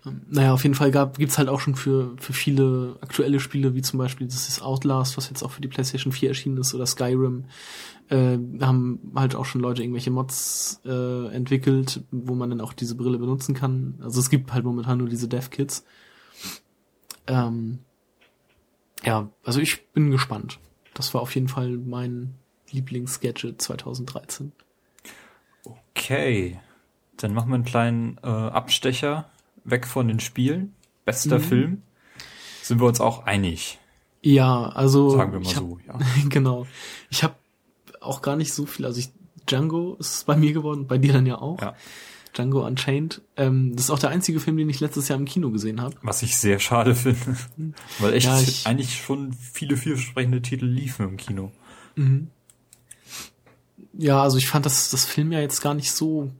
Ähm, 0.05 0.21
naja, 0.29 0.53
auf 0.53 0.63
jeden 0.63 0.75
Fall 0.75 0.91
gab, 0.91 1.17
gibt's 1.17 1.37
halt 1.37 1.49
auch 1.49 1.59
schon 1.59 1.75
für, 1.75 2.15
für 2.17 2.33
viele 2.33 2.97
aktuelle 3.01 3.39
Spiele, 3.39 3.75
wie 3.75 3.81
zum 3.81 3.99
Beispiel 3.99 4.27
das 4.27 4.47
ist 4.47 4.61
Outlast, 4.61 5.17
was 5.17 5.29
jetzt 5.29 5.43
auch 5.43 5.51
für 5.51 5.61
die 5.61 5.67
PlayStation 5.67 6.11
4 6.11 6.29
erschienen 6.29 6.57
ist, 6.57 6.73
oder 6.73 6.85
Skyrim, 6.85 7.45
äh, 8.09 8.37
haben 8.61 9.11
halt 9.15 9.35
auch 9.35 9.45
schon 9.45 9.61
Leute 9.61 9.83
irgendwelche 9.83 10.11
Mods 10.11 10.81
äh, 10.85 11.27
entwickelt, 11.27 12.03
wo 12.11 12.33
man 12.33 12.49
dann 12.49 12.61
auch 12.61 12.73
diese 12.73 12.95
Brille 12.95 13.17
benutzen 13.17 13.53
kann. 13.53 13.95
Also 14.01 14.19
es 14.19 14.29
gibt 14.29 14.53
halt 14.53 14.65
momentan 14.65 14.97
nur 14.97 15.09
diese 15.09 15.27
Dev-Kits. 15.27 15.85
Ähm, 17.27 17.79
ja, 19.03 19.29
also 19.43 19.59
ich 19.59 19.87
bin 19.91 20.11
gespannt. 20.11 20.59
Das 20.93 21.13
war 21.13 21.21
auf 21.21 21.33
jeden 21.35 21.47
Fall 21.47 21.77
mein 21.77 22.35
Lieblingsgadget 22.71 23.61
2013. 23.61 24.51
Okay, 25.63 26.59
dann 27.17 27.33
machen 27.33 27.49
wir 27.49 27.55
einen 27.55 27.65
kleinen 27.65 28.17
äh, 28.23 28.27
Abstecher 28.27 29.29
weg 29.63 29.87
von 29.87 30.07
den 30.07 30.19
Spielen. 30.19 30.73
Bester 31.05 31.39
mhm. 31.39 31.43
Film. 31.43 31.81
Sind 32.63 32.79
wir 32.79 32.87
uns 32.87 33.01
auch 33.01 33.25
einig? 33.25 33.79
Ja, 34.21 34.69
also 34.69 35.11
sagen 35.11 35.33
wir 35.33 35.39
mal 35.39 35.47
hab, 35.47 35.55
so, 35.55 35.79
ja. 35.87 35.99
genau. 36.29 36.67
Ich 37.09 37.23
habe 37.23 37.35
auch 37.99 38.21
gar 38.21 38.35
nicht 38.35 38.53
so 38.53 38.65
viel, 38.65 38.85
also 38.85 38.99
ich 38.99 39.11
Django 39.49 39.95
ist 39.99 40.25
bei 40.25 40.35
mir 40.35 40.53
geworden, 40.53 40.87
bei 40.87 40.97
dir 40.97 41.13
dann 41.13 41.25
ja 41.25 41.39
auch. 41.39 41.59
Ja. 41.61 41.75
Django 42.33 42.65
Unchained. 42.65 43.21
Ähm, 43.35 43.75
das 43.75 43.85
ist 43.85 43.89
auch 43.89 43.99
der 43.99 44.09
einzige 44.09 44.39
Film, 44.39 44.55
den 44.57 44.69
ich 44.69 44.79
letztes 44.79 45.07
Jahr 45.07 45.19
im 45.19 45.25
Kino 45.25 45.51
gesehen 45.51 45.81
habe. 45.81 45.95
Was 46.01 46.21
ich 46.21 46.37
sehr 46.37 46.59
schade 46.59 46.95
finde. 46.95 47.35
Weil 47.99 48.13
echt 48.13 48.27
ja, 48.27 48.39
ich, 48.39 48.65
eigentlich 48.67 49.01
schon 49.01 49.33
viele 49.33 49.75
vielversprechende 49.75 50.41
Titel 50.41 50.65
liefen 50.65 51.09
im 51.09 51.17
Kino. 51.17 51.51
Mhm. 51.95 52.29
Ja, 53.93 54.21
also 54.23 54.37
ich 54.37 54.47
fand 54.47 54.65
das, 54.65 54.89
das 54.89 55.05
Film 55.05 55.31
ja 55.31 55.39
jetzt 55.39 55.61
gar 55.61 55.73
nicht 55.73 55.91
so 55.91 56.31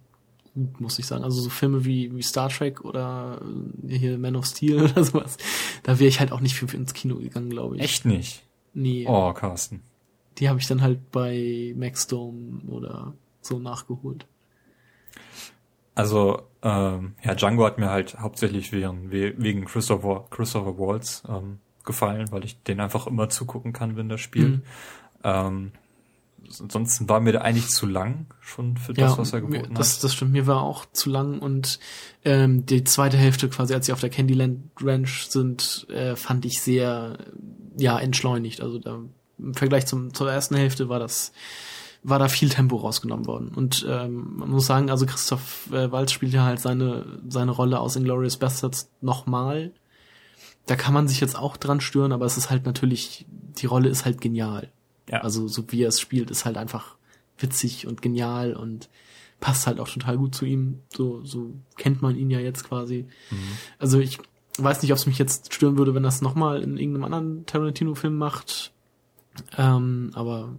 gut, 0.53 0.81
muss 0.81 0.99
ich 0.99 1.05
sagen. 1.05 1.23
Also 1.23 1.41
so 1.41 1.49
Filme 1.49 1.85
wie, 1.85 2.15
wie 2.15 2.21
Star 2.21 2.49
Trek 2.49 2.83
oder 2.83 3.41
äh, 3.87 3.97
hier 3.97 4.17
Man 4.17 4.35
of 4.35 4.45
Steel 4.45 4.83
oder 4.83 5.03
sowas, 5.03 5.37
da 5.83 5.99
wäre 5.99 6.09
ich 6.09 6.19
halt 6.19 6.31
auch 6.31 6.39
nicht 6.39 6.55
für 6.55 6.75
ins 6.75 6.93
Kino 6.93 7.15
gegangen, 7.15 7.49
glaube 7.49 7.77
ich. 7.77 7.81
Echt 7.81 8.05
nicht? 8.05 8.43
Nee. 8.73 9.05
Oh, 9.07 9.33
Carsten. 9.33 9.81
Die 10.37 10.49
habe 10.49 10.59
ich 10.59 10.67
dann 10.67 10.81
halt 10.81 11.11
bei 11.11 11.73
Maxdome 11.75 12.61
oder 12.67 13.13
so 13.41 13.59
nachgeholt. 13.59 14.25
Also, 15.93 16.43
ähm, 16.63 17.15
ja, 17.21 17.35
Django 17.35 17.65
hat 17.65 17.77
mir 17.77 17.89
halt 17.89 18.17
hauptsächlich 18.19 18.71
wegen, 18.71 19.11
wegen 19.11 19.65
Christopher, 19.65 20.25
Christopher 20.29 20.77
Waltz 20.77 21.23
ähm, 21.27 21.59
gefallen, 21.83 22.31
weil 22.31 22.45
ich 22.45 22.63
den 22.63 22.79
einfach 22.79 23.07
immer 23.07 23.27
zugucken 23.29 23.73
kann, 23.73 23.97
wenn 23.97 24.07
der 24.07 24.17
spielt. 24.17 24.57
Mhm. 24.57 24.61
Ähm, 25.23 25.71
ansonsten 26.59 27.07
war 27.07 27.19
mir 27.19 27.31
der 27.31 27.43
eigentlich 27.43 27.69
zu 27.69 27.85
lang 27.85 28.25
schon 28.39 28.77
für 28.77 28.93
das, 28.93 29.11
ja, 29.11 29.17
was 29.17 29.33
er 29.33 29.41
geboten 29.41 29.73
das, 29.75 29.97
hat. 29.97 30.03
Das 30.03 30.13
stimmt, 30.13 30.31
mir 30.31 30.47
war 30.47 30.63
auch 30.63 30.85
zu 30.91 31.09
lang 31.09 31.39
und 31.39 31.79
ähm, 32.25 32.65
die 32.65 32.83
zweite 32.83 33.17
Hälfte 33.17 33.47
quasi, 33.49 33.73
als 33.73 33.85
sie 33.85 33.93
auf 33.93 34.01
der 34.01 34.09
Candyland 34.09 34.71
Ranch 34.81 35.27
sind, 35.29 35.87
äh, 35.89 36.15
fand 36.15 36.45
ich 36.45 36.61
sehr 36.61 37.17
ja 37.77 37.97
entschleunigt. 37.99 38.61
Also 38.61 38.79
da, 38.79 38.99
im 39.37 39.53
Vergleich 39.53 39.85
zum, 39.85 40.13
zur 40.13 40.31
ersten 40.31 40.55
Hälfte 40.55 40.89
war 40.89 40.99
das 40.99 41.31
war 42.03 42.19
da 42.19 42.27
viel 42.27 42.49
Tempo 42.49 42.77
rausgenommen 42.77 43.27
worden. 43.27 43.49
Und 43.49 43.85
ähm, 43.87 44.37
man 44.37 44.49
muss 44.49 44.65
sagen, 44.65 44.89
also 44.89 45.05
Christoph 45.05 45.69
äh, 45.71 45.91
Waltz 45.91 46.11
spielt 46.11 46.33
ja 46.33 46.43
halt 46.43 46.59
seine, 46.59 47.19
seine 47.27 47.51
Rolle 47.51 47.79
aus 47.79 47.95
Inglourious 47.95 48.37
Bastards 48.37 48.89
nochmal. 49.01 49.71
Da 50.65 50.75
kann 50.75 50.93
man 50.93 51.07
sich 51.07 51.19
jetzt 51.19 51.37
auch 51.37 51.57
dran 51.57 51.81
stören, 51.81 52.11
aber 52.11 52.25
es 52.25 52.37
ist 52.37 52.49
halt 52.49 52.65
natürlich, 52.65 53.25
die 53.29 53.65
Rolle 53.65 53.89
ist 53.89 54.05
halt 54.05 54.19
genial. 54.21 54.71
Ja. 55.11 55.19
Also 55.19 55.47
so 55.47 55.71
wie 55.71 55.83
er 55.83 55.89
es 55.89 55.99
spielt, 55.99 56.31
ist 56.31 56.45
halt 56.45 56.57
einfach 56.57 56.95
witzig 57.37 57.85
und 57.87 58.01
genial 58.01 58.53
und 58.53 58.89
passt 59.39 59.67
halt 59.67 59.79
auch 59.79 59.89
total 59.89 60.17
gut 60.17 60.33
zu 60.33 60.45
ihm. 60.45 60.79
So, 60.89 61.23
so 61.25 61.53
kennt 61.77 62.01
man 62.01 62.15
ihn 62.15 62.29
ja 62.29 62.39
jetzt 62.39 62.63
quasi. 62.63 63.07
Mhm. 63.29 63.57
Also 63.77 63.99
ich 63.99 64.19
weiß 64.57 64.81
nicht, 64.81 64.91
ob 64.91 64.97
es 64.97 65.05
mich 65.05 65.17
jetzt 65.17 65.53
stören 65.53 65.77
würde, 65.77 65.93
wenn 65.93 66.03
das 66.03 66.21
nochmal 66.21 66.61
in 66.61 66.77
irgendeinem 66.77 67.05
anderen 67.05 67.45
Tarantino-Film 67.45 68.17
macht. 68.17 68.71
Ähm, 69.57 70.11
aber 70.13 70.55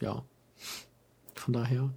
ja, 0.00 0.22
von 1.34 1.52
daher. 1.52 1.90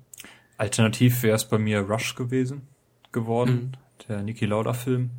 Alternativ 0.58 1.24
wäre 1.24 1.36
es 1.36 1.46
bei 1.46 1.58
mir 1.58 1.82
Rush 1.82 2.16
gewesen, 2.16 2.68
geworden, 3.12 3.54
mhm. 3.54 4.06
der 4.08 4.24
Niki 4.24 4.46
Lauda-Film. 4.46 5.12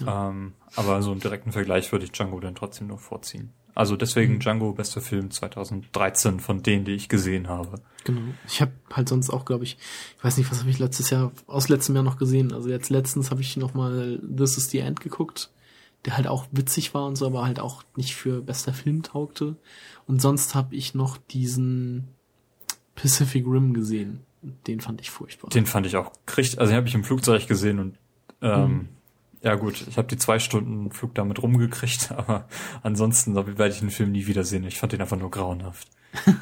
Ja. 0.00 0.30
Ähm, 0.30 0.54
aber 0.76 1.02
so 1.02 1.10
einen 1.10 1.20
direkten 1.20 1.52
Vergleich 1.52 1.90
würde 1.92 2.04
ich 2.04 2.12
Django 2.12 2.40
dann 2.40 2.54
trotzdem 2.54 2.86
noch 2.86 3.00
vorziehen. 3.00 3.52
Also 3.80 3.96
deswegen 3.96 4.34
mhm. 4.34 4.40
Django 4.40 4.72
bester 4.72 5.00
Film 5.00 5.30
2013 5.30 6.38
von 6.38 6.62
denen, 6.62 6.84
die 6.84 6.92
ich 6.92 7.08
gesehen 7.08 7.48
habe. 7.48 7.80
Genau. 8.04 8.20
Ich 8.46 8.60
habe 8.60 8.72
halt 8.92 9.08
sonst 9.08 9.30
auch, 9.30 9.46
glaube 9.46 9.64
ich, 9.64 9.78
ich 10.18 10.22
weiß 10.22 10.36
nicht, 10.36 10.50
was 10.50 10.60
habe 10.60 10.68
ich 10.68 10.78
letztes 10.78 11.08
Jahr 11.08 11.32
aus 11.46 11.70
letztem 11.70 11.94
Jahr 11.94 12.04
noch 12.04 12.18
gesehen. 12.18 12.52
Also 12.52 12.68
jetzt 12.68 12.90
letztens 12.90 13.30
habe 13.30 13.40
ich 13.40 13.56
noch 13.56 13.72
mal 13.72 14.20
This 14.20 14.58
is 14.58 14.68
the 14.68 14.80
End 14.80 15.00
geguckt, 15.00 15.50
der 16.04 16.18
halt 16.18 16.26
auch 16.26 16.44
witzig 16.52 16.92
war 16.92 17.06
und 17.06 17.16
so, 17.16 17.24
aber 17.24 17.46
halt 17.46 17.58
auch 17.58 17.82
nicht 17.96 18.14
für 18.14 18.42
bester 18.42 18.74
Film 18.74 19.02
taugte. 19.02 19.56
Und 20.06 20.20
sonst 20.20 20.54
habe 20.54 20.74
ich 20.74 20.94
noch 20.94 21.16
diesen 21.16 22.08
Pacific 22.96 23.46
Rim 23.46 23.72
gesehen. 23.72 24.20
Den 24.66 24.80
fand 24.80 25.00
ich 25.00 25.10
furchtbar. 25.10 25.48
Den 25.48 25.64
fand 25.64 25.86
ich 25.86 25.96
auch 25.96 26.12
richtig, 26.36 26.60
also 26.60 26.70
den 26.70 26.76
habe 26.76 26.88
ich 26.88 26.94
im 26.94 27.04
Flugzeug 27.04 27.46
gesehen 27.46 27.78
und 27.78 27.98
ähm, 28.42 28.72
mhm 28.72 28.88
ja 29.42 29.54
gut, 29.54 29.84
ich 29.88 29.96
habe 29.96 30.08
die 30.08 30.18
zwei 30.18 30.38
Stunden 30.38 30.90
Flug 30.90 31.14
damit 31.14 31.42
rumgekriegt, 31.42 32.12
aber 32.16 32.46
ansonsten 32.82 33.34
werde 33.34 33.68
ich 33.68 33.80
den 33.80 33.90
Film 33.90 34.12
nie 34.12 34.26
wiedersehen. 34.26 34.64
Ich 34.64 34.78
fand 34.78 34.92
den 34.92 35.00
einfach 35.00 35.18
nur 35.18 35.30
grauenhaft. 35.30 35.88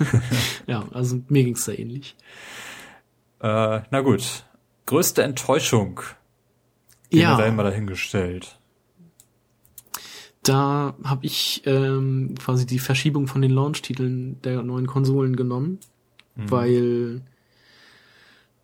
ja, 0.66 0.86
also 0.92 1.20
mir 1.28 1.44
ging's 1.44 1.64
da 1.64 1.72
ähnlich. 1.72 2.16
Äh, 3.40 3.80
na 3.90 4.00
gut. 4.00 4.44
Größte 4.86 5.22
Enttäuschung. 5.22 6.00
Generell 7.10 7.48
ja. 7.48 7.52
mal 7.52 7.62
dahingestellt. 7.62 8.58
Da 10.42 10.94
habe 11.04 11.26
ich 11.26 11.62
ähm, 11.66 12.34
quasi 12.38 12.64
die 12.64 12.78
Verschiebung 12.78 13.26
von 13.26 13.42
den 13.42 13.50
Launch-Titeln 13.50 14.40
der 14.42 14.62
neuen 14.62 14.86
Konsolen 14.86 15.36
genommen, 15.36 15.78
mhm. 16.36 16.50
weil 16.50 17.20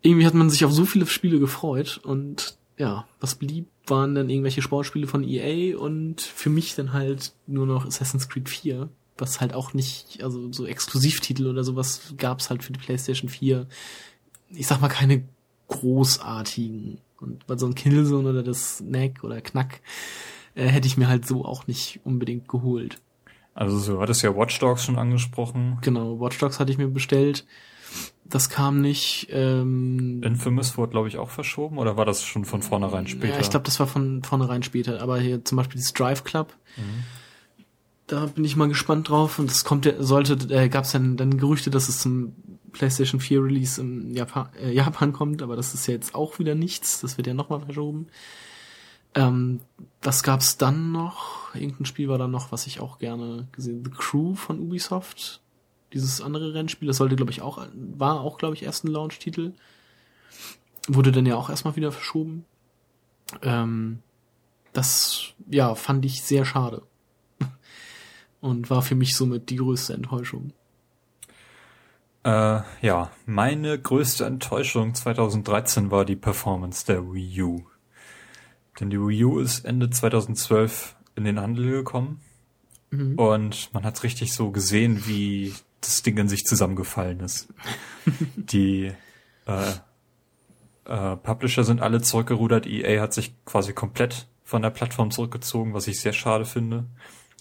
irgendwie 0.01 0.25
hat 0.25 0.33
man 0.33 0.49
sich 0.49 0.65
auf 0.65 0.71
so 0.71 0.85
viele 0.85 1.05
Spiele 1.05 1.39
gefreut 1.39 1.99
und 2.03 2.57
ja, 2.77 3.07
was 3.19 3.35
blieb, 3.35 3.67
waren 3.87 4.15
dann 4.15 4.29
irgendwelche 4.29 4.61
Sportspiele 4.61 5.07
von 5.07 5.23
EA 5.23 5.77
und 5.77 6.21
für 6.21 6.49
mich 6.49 6.75
dann 6.75 6.93
halt 6.93 7.33
nur 7.47 7.65
noch 7.65 7.85
Assassin's 7.85 8.27
Creed 8.29 8.49
4, 8.49 8.89
was 9.17 9.41
halt 9.41 9.53
auch 9.53 9.73
nicht, 9.73 10.21
also 10.23 10.51
so 10.51 10.65
Exklusivtitel 10.65 11.47
oder 11.47 11.63
sowas 11.63 12.13
gab's 12.17 12.49
halt 12.49 12.63
für 12.63 12.73
die 12.73 12.79
PlayStation 12.79 13.29
4. 13.29 13.67
Ich 14.49 14.67
sag 14.67 14.81
mal 14.81 14.89
keine 14.89 15.23
großartigen. 15.67 16.99
Und 17.19 17.47
bei 17.47 17.57
so 17.57 17.65
einem 17.65 17.75
Killzone 17.75 18.29
oder 18.29 18.43
das 18.43 18.77
Snack 18.77 19.23
oder 19.23 19.41
Knack 19.41 19.81
äh, 20.53 20.65
hätte 20.65 20.87
ich 20.87 20.97
mir 20.97 21.07
halt 21.07 21.25
so 21.25 21.45
auch 21.45 21.67
nicht 21.67 22.01
unbedingt 22.03 22.47
geholt. 22.47 22.99
Also 23.53 23.79
so 23.79 24.01
hattest 24.01 24.21
ja 24.21 24.35
Watch 24.35 24.59
Dogs 24.59 24.83
schon 24.83 24.97
angesprochen. 24.97 25.77
Genau, 25.81 26.19
Watch 26.19 26.37
Dogs 26.39 26.59
hatte 26.59 26.71
ich 26.71 26.77
mir 26.77 26.89
bestellt. 26.89 27.45
Das 28.27 28.49
kam 28.49 28.81
nicht. 28.81 29.27
Ähm, 29.31 30.23
Infamous 30.23 30.77
wurde, 30.77 30.91
glaube 30.91 31.07
ich, 31.07 31.17
auch 31.17 31.29
verschoben 31.29 31.77
oder 31.77 31.95
war 31.95 32.05
das 32.05 32.23
schon 32.23 32.43
von 32.43 32.61
vornherein 32.61 33.07
später? 33.07 33.35
Ja, 33.35 33.39
ich 33.39 33.49
glaube, 33.49 33.65
das 33.65 33.79
war 33.79 33.87
von 33.87 34.23
vornherein 34.23 34.63
später. 34.63 35.01
Aber 35.01 35.19
hier 35.19 35.45
zum 35.45 35.57
Beispiel 35.57 35.79
das 35.79 35.93
Drive 35.93 36.23
Club. 36.23 36.53
Mhm. 36.75 37.03
Da 38.07 38.25
bin 38.27 38.43
ich 38.43 38.55
mal 38.55 38.67
gespannt 38.67 39.09
drauf. 39.09 39.37
Und 39.37 39.51
es 39.51 39.63
kommt, 39.63 39.91
sollte, 39.99 40.33
äh, 40.53 40.69
gab 40.69 40.85
es 40.85 40.91
dann, 40.91 41.17
dann 41.17 41.37
Gerüchte, 41.37 41.69
dass 41.69 41.87
es 41.87 41.99
zum 41.99 42.33
PlayStation 42.71 43.21
4 43.21 43.43
Release 43.43 43.79
im 43.79 44.13
Japan, 44.13 44.49
äh, 44.61 44.71
Japan 44.71 45.13
kommt, 45.13 45.41
aber 45.41 45.55
das 45.55 45.73
ist 45.73 45.87
ja 45.87 45.93
jetzt 45.93 46.13
auch 46.13 46.39
wieder 46.39 46.55
nichts. 46.55 47.01
Das 47.01 47.17
wird 47.17 47.27
ja 47.27 47.33
nochmal 47.33 47.61
verschoben. 47.61 48.07
Ähm, 49.15 49.61
was 50.01 50.23
gab's 50.23 50.57
dann 50.57 50.91
noch? 50.91 51.55
Irgendein 51.55 51.85
Spiel 51.85 52.09
war 52.09 52.17
da 52.17 52.27
noch, 52.27 52.51
was 52.51 52.67
ich 52.67 52.81
auch 52.81 52.99
gerne 52.99 53.47
gesehen. 53.53 53.83
The 53.85 53.91
Crew 53.91 54.35
von 54.35 54.59
Ubisoft. 54.59 55.41
Dieses 55.93 56.21
andere 56.21 56.53
Rennspiel, 56.53 56.87
das 56.87 56.97
sollte, 56.97 57.15
glaube 57.15 57.31
ich, 57.31 57.41
auch, 57.41 57.65
war 57.73 58.21
auch, 58.21 58.37
glaube 58.37 58.55
ich, 58.55 58.63
erst 58.63 58.83
ein 58.83 58.91
Launch-Titel. 58.91 59.53
Wurde 60.87 61.11
dann 61.11 61.25
ja 61.25 61.35
auch 61.35 61.49
erstmal 61.49 61.75
wieder 61.75 61.91
verschoben. 61.91 62.45
Ähm, 63.41 63.99
das, 64.73 65.33
ja, 65.49 65.73
fand 65.75 66.05
ich 66.05 66.21
sehr 66.21 66.45
schade. 66.45 66.83
Und 68.41 68.69
war 68.69 68.81
für 68.81 68.95
mich 68.95 69.15
somit 69.15 69.49
die 69.49 69.55
größte 69.55 69.93
Enttäuschung. 69.93 70.51
Äh, 72.23 72.61
ja, 72.81 73.11
meine 73.25 73.79
größte 73.79 74.25
Enttäuschung 74.25 74.95
2013 74.95 75.91
war 75.91 76.05
die 76.05 76.15
Performance 76.15 76.85
der 76.85 77.13
Wii 77.13 77.41
U. 77.43 77.63
Denn 78.79 78.89
die 78.89 78.99
Wii 78.99 79.23
U 79.25 79.39
ist 79.39 79.63
Ende 79.63 79.89
2012 79.89 80.95
in 81.15 81.23
den 81.23 81.39
Handel 81.39 81.71
gekommen. 81.71 82.21
Mhm. 82.89 83.15
Und 83.17 83.73
man 83.73 83.83
hat 83.83 84.03
richtig 84.03 84.33
so 84.33 84.51
gesehen, 84.51 85.05
wie 85.05 85.53
das 85.85 86.03
Ding 86.03 86.17
in 86.17 86.27
sich 86.27 86.45
zusammengefallen 86.45 87.19
ist. 87.19 87.47
die 88.35 88.91
äh, 89.45 89.71
äh, 90.85 91.15
Publisher 91.17 91.63
sind 91.63 91.81
alle 91.81 92.01
zurückgerudert. 92.01 92.67
EA 92.67 93.01
hat 93.01 93.13
sich 93.13 93.33
quasi 93.45 93.73
komplett 93.73 94.27
von 94.43 94.61
der 94.61 94.69
Plattform 94.69 95.11
zurückgezogen, 95.11 95.73
was 95.73 95.87
ich 95.87 95.99
sehr 95.99 96.13
schade 96.13 96.45
finde. 96.45 96.85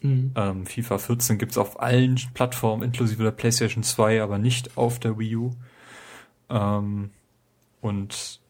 Mhm. 0.02 0.32
Ähm, 0.34 0.66
FIFA 0.66 0.98
14 0.98 1.38
gibt's 1.38 1.58
auf 1.58 1.80
allen 1.80 2.20
Plattformen, 2.34 2.82
inklusive 2.82 3.22
der 3.22 3.30
PlayStation 3.30 3.82
2, 3.82 4.22
aber 4.22 4.38
nicht 4.38 4.76
auf 4.76 4.98
der 4.98 5.18
Wii 5.18 5.36
U. 5.36 5.50
Ähm, 6.48 7.10
und 7.80 8.40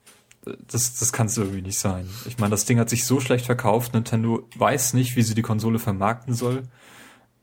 das, 0.68 0.94
das 0.98 1.12
kann 1.12 1.26
es 1.26 1.38
irgendwie 1.38 1.62
nicht 1.62 1.78
sein. 1.78 2.08
Ich 2.26 2.38
meine, 2.38 2.50
das 2.50 2.64
Ding 2.64 2.78
hat 2.78 2.90
sich 2.90 3.04
so 3.06 3.20
schlecht 3.20 3.46
verkauft. 3.46 3.94
Nintendo 3.94 4.46
weiß 4.56 4.94
nicht, 4.94 5.16
wie 5.16 5.22
sie 5.22 5.34
die 5.34 5.42
Konsole 5.42 5.78
vermarkten 5.78 6.34
soll. 6.34 6.64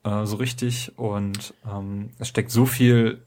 Äh, 0.03 0.25
so 0.25 0.37
richtig. 0.37 0.93
Und 0.97 1.53
ähm, 1.69 2.09
es 2.19 2.27
steckt 2.27 2.51
so 2.51 2.65
viel 2.65 3.21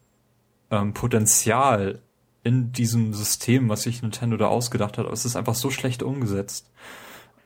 ähm, 0.70 0.94
Potenzial 0.94 2.00
in 2.42 2.72
diesem 2.72 3.14
System, 3.14 3.68
was 3.68 3.82
sich 3.82 4.02
Nintendo 4.02 4.36
da 4.36 4.46
ausgedacht 4.48 4.98
hat. 4.98 5.06
Aber 5.06 5.14
es 5.14 5.24
ist 5.24 5.36
einfach 5.36 5.54
so 5.54 5.70
schlecht 5.70 6.02
umgesetzt. 6.02 6.70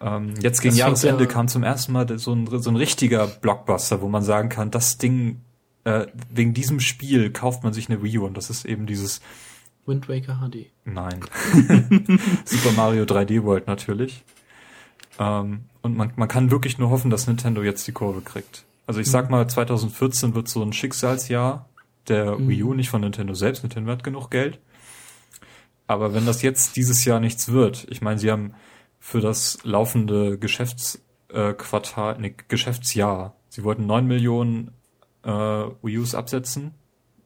Ähm, 0.00 0.34
jetzt 0.40 0.60
gegen 0.60 0.76
Jahresende 0.76 1.24
ja 1.24 1.30
kam 1.30 1.48
zum 1.48 1.62
ersten 1.62 1.92
Mal 1.92 2.18
so 2.18 2.32
ein, 2.32 2.46
so 2.46 2.70
ein 2.70 2.76
richtiger 2.76 3.26
Blockbuster, 3.26 4.00
wo 4.00 4.08
man 4.08 4.22
sagen 4.22 4.48
kann, 4.48 4.70
das 4.70 4.98
Ding, 4.98 5.40
äh, 5.84 6.06
wegen 6.30 6.54
diesem 6.54 6.80
Spiel 6.80 7.30
kauft 7.30 7.64
man 7.64 7.72
sich 7.72 7.88
eine 7.88 8.02
Wii 8.02 8.18
U 8.18 8.26
und 8.26 8.36
das 8.36 8.50
ist 8.50 8.64
eben 8.64 8.86
dieses 8.86 9.20
Wind 9.86 10.08
Waker 10.08 10.38
HD. 10.40 10.66
Nein. 10.84 11.20
Super 12.44 12.72
Mario 12.76 13.04
3D 13.04 13.42
World 13.42 13.66
natürlich. 13.66 14.22
Ähm, 15.18 15.64
und 15.82 15.96
man, 15.96 16.12
man 16.16 16.28
kann 16.28 16.50
wirklich 16.50 16.78
nur 16.78 16.90
hoffen, 16.90 17.10
dass 17.10 17.26
Nintendo 17.26 17.62
jetzt 17.62 17.86
die 17.86 17.92
Kurve 17.92 18.20
kriegt. 18.20 18.64
Also 18.88 19.00
ich 19.00 19.10
sag 19.10 19.26
mhm. 19.26 19.32
mal, 19.32 19.46
2014 19.46 20.34
wird 20.34 20.48
so 20.48 20.62
ein 20.62 20.72
Schicksalsjahr 20.72 21.68
der 22.08 22.38
mhm. 22.38 22.48
Wii 22.48 22.62
U, 22.62 22.72
nicht 22.72 22.88
von 22.88 23.02
Nintendo 23.02 23.34
selbst. 23.34 23.62
Nintendo 23.62 23.92
hat 23.92 24.02
genug 24.02 24.30
Geld. 24.30 24.60
Aber 25.86 26.14
wenn 26.14 26.24
das 26.24 26.40
jetzt 26.40 26.74
dieses 26.76 27.04
Jahr 27.04 27.20
nichts 27.20 27.52
wird, 27.52 27.86
ich 27.90 28.00
meine, 28.00 28.18
sie 28.18 28.30
haben 28.30 28.54
für 28.98 29.20
das 29.20 29.58
laufende 29.62 30.38
Geschäftsquartal, 30.38 32.16
äh, 32.16 32.18
nee, 32.18 32.34
Geschäftsjahr. 32.48 33.36
Sie 33.50 33.62
wollten 33.62 33.84
neun 33.84 34.06
Millionen 34.06 34.70
äh, 35.22 35.30
Wii 35.30 35.98
U's 35.98 36.14
absetzen 36.14 36.72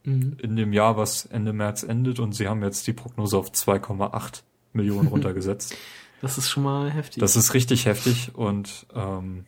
mhm. 0.02 0.38
in 0.42 0.56
dem 0.56 0.72
Jahr, 0.72 0.96
was 0.96 1.26
Ende 1.26 1.52
März 1.52 1.84
endet, 1.84 2.18
und 2.18 2.32
sie 2.32 2.48
haben 2.48 2.64
jetzt 2.64 2.88
die 2.88 2.92
Prognose 2.92 3.38
auf 3.38 3.52
2,8 3.52 4.42
Millionen 4.72 5.06
runtergesetzt. 5.12 5.76
Das 6.22 6.38
ist 6.38 6.50
schon 6.50 6.64
mal 6.64 6.90
heftig. 6.90 7.20
Das 7.20 7.36
ist 7.36 7.54
richtig 7.54 7.86
heftig 7.86 8.34
und 8.34 8.86
ähm, 8.96 9.44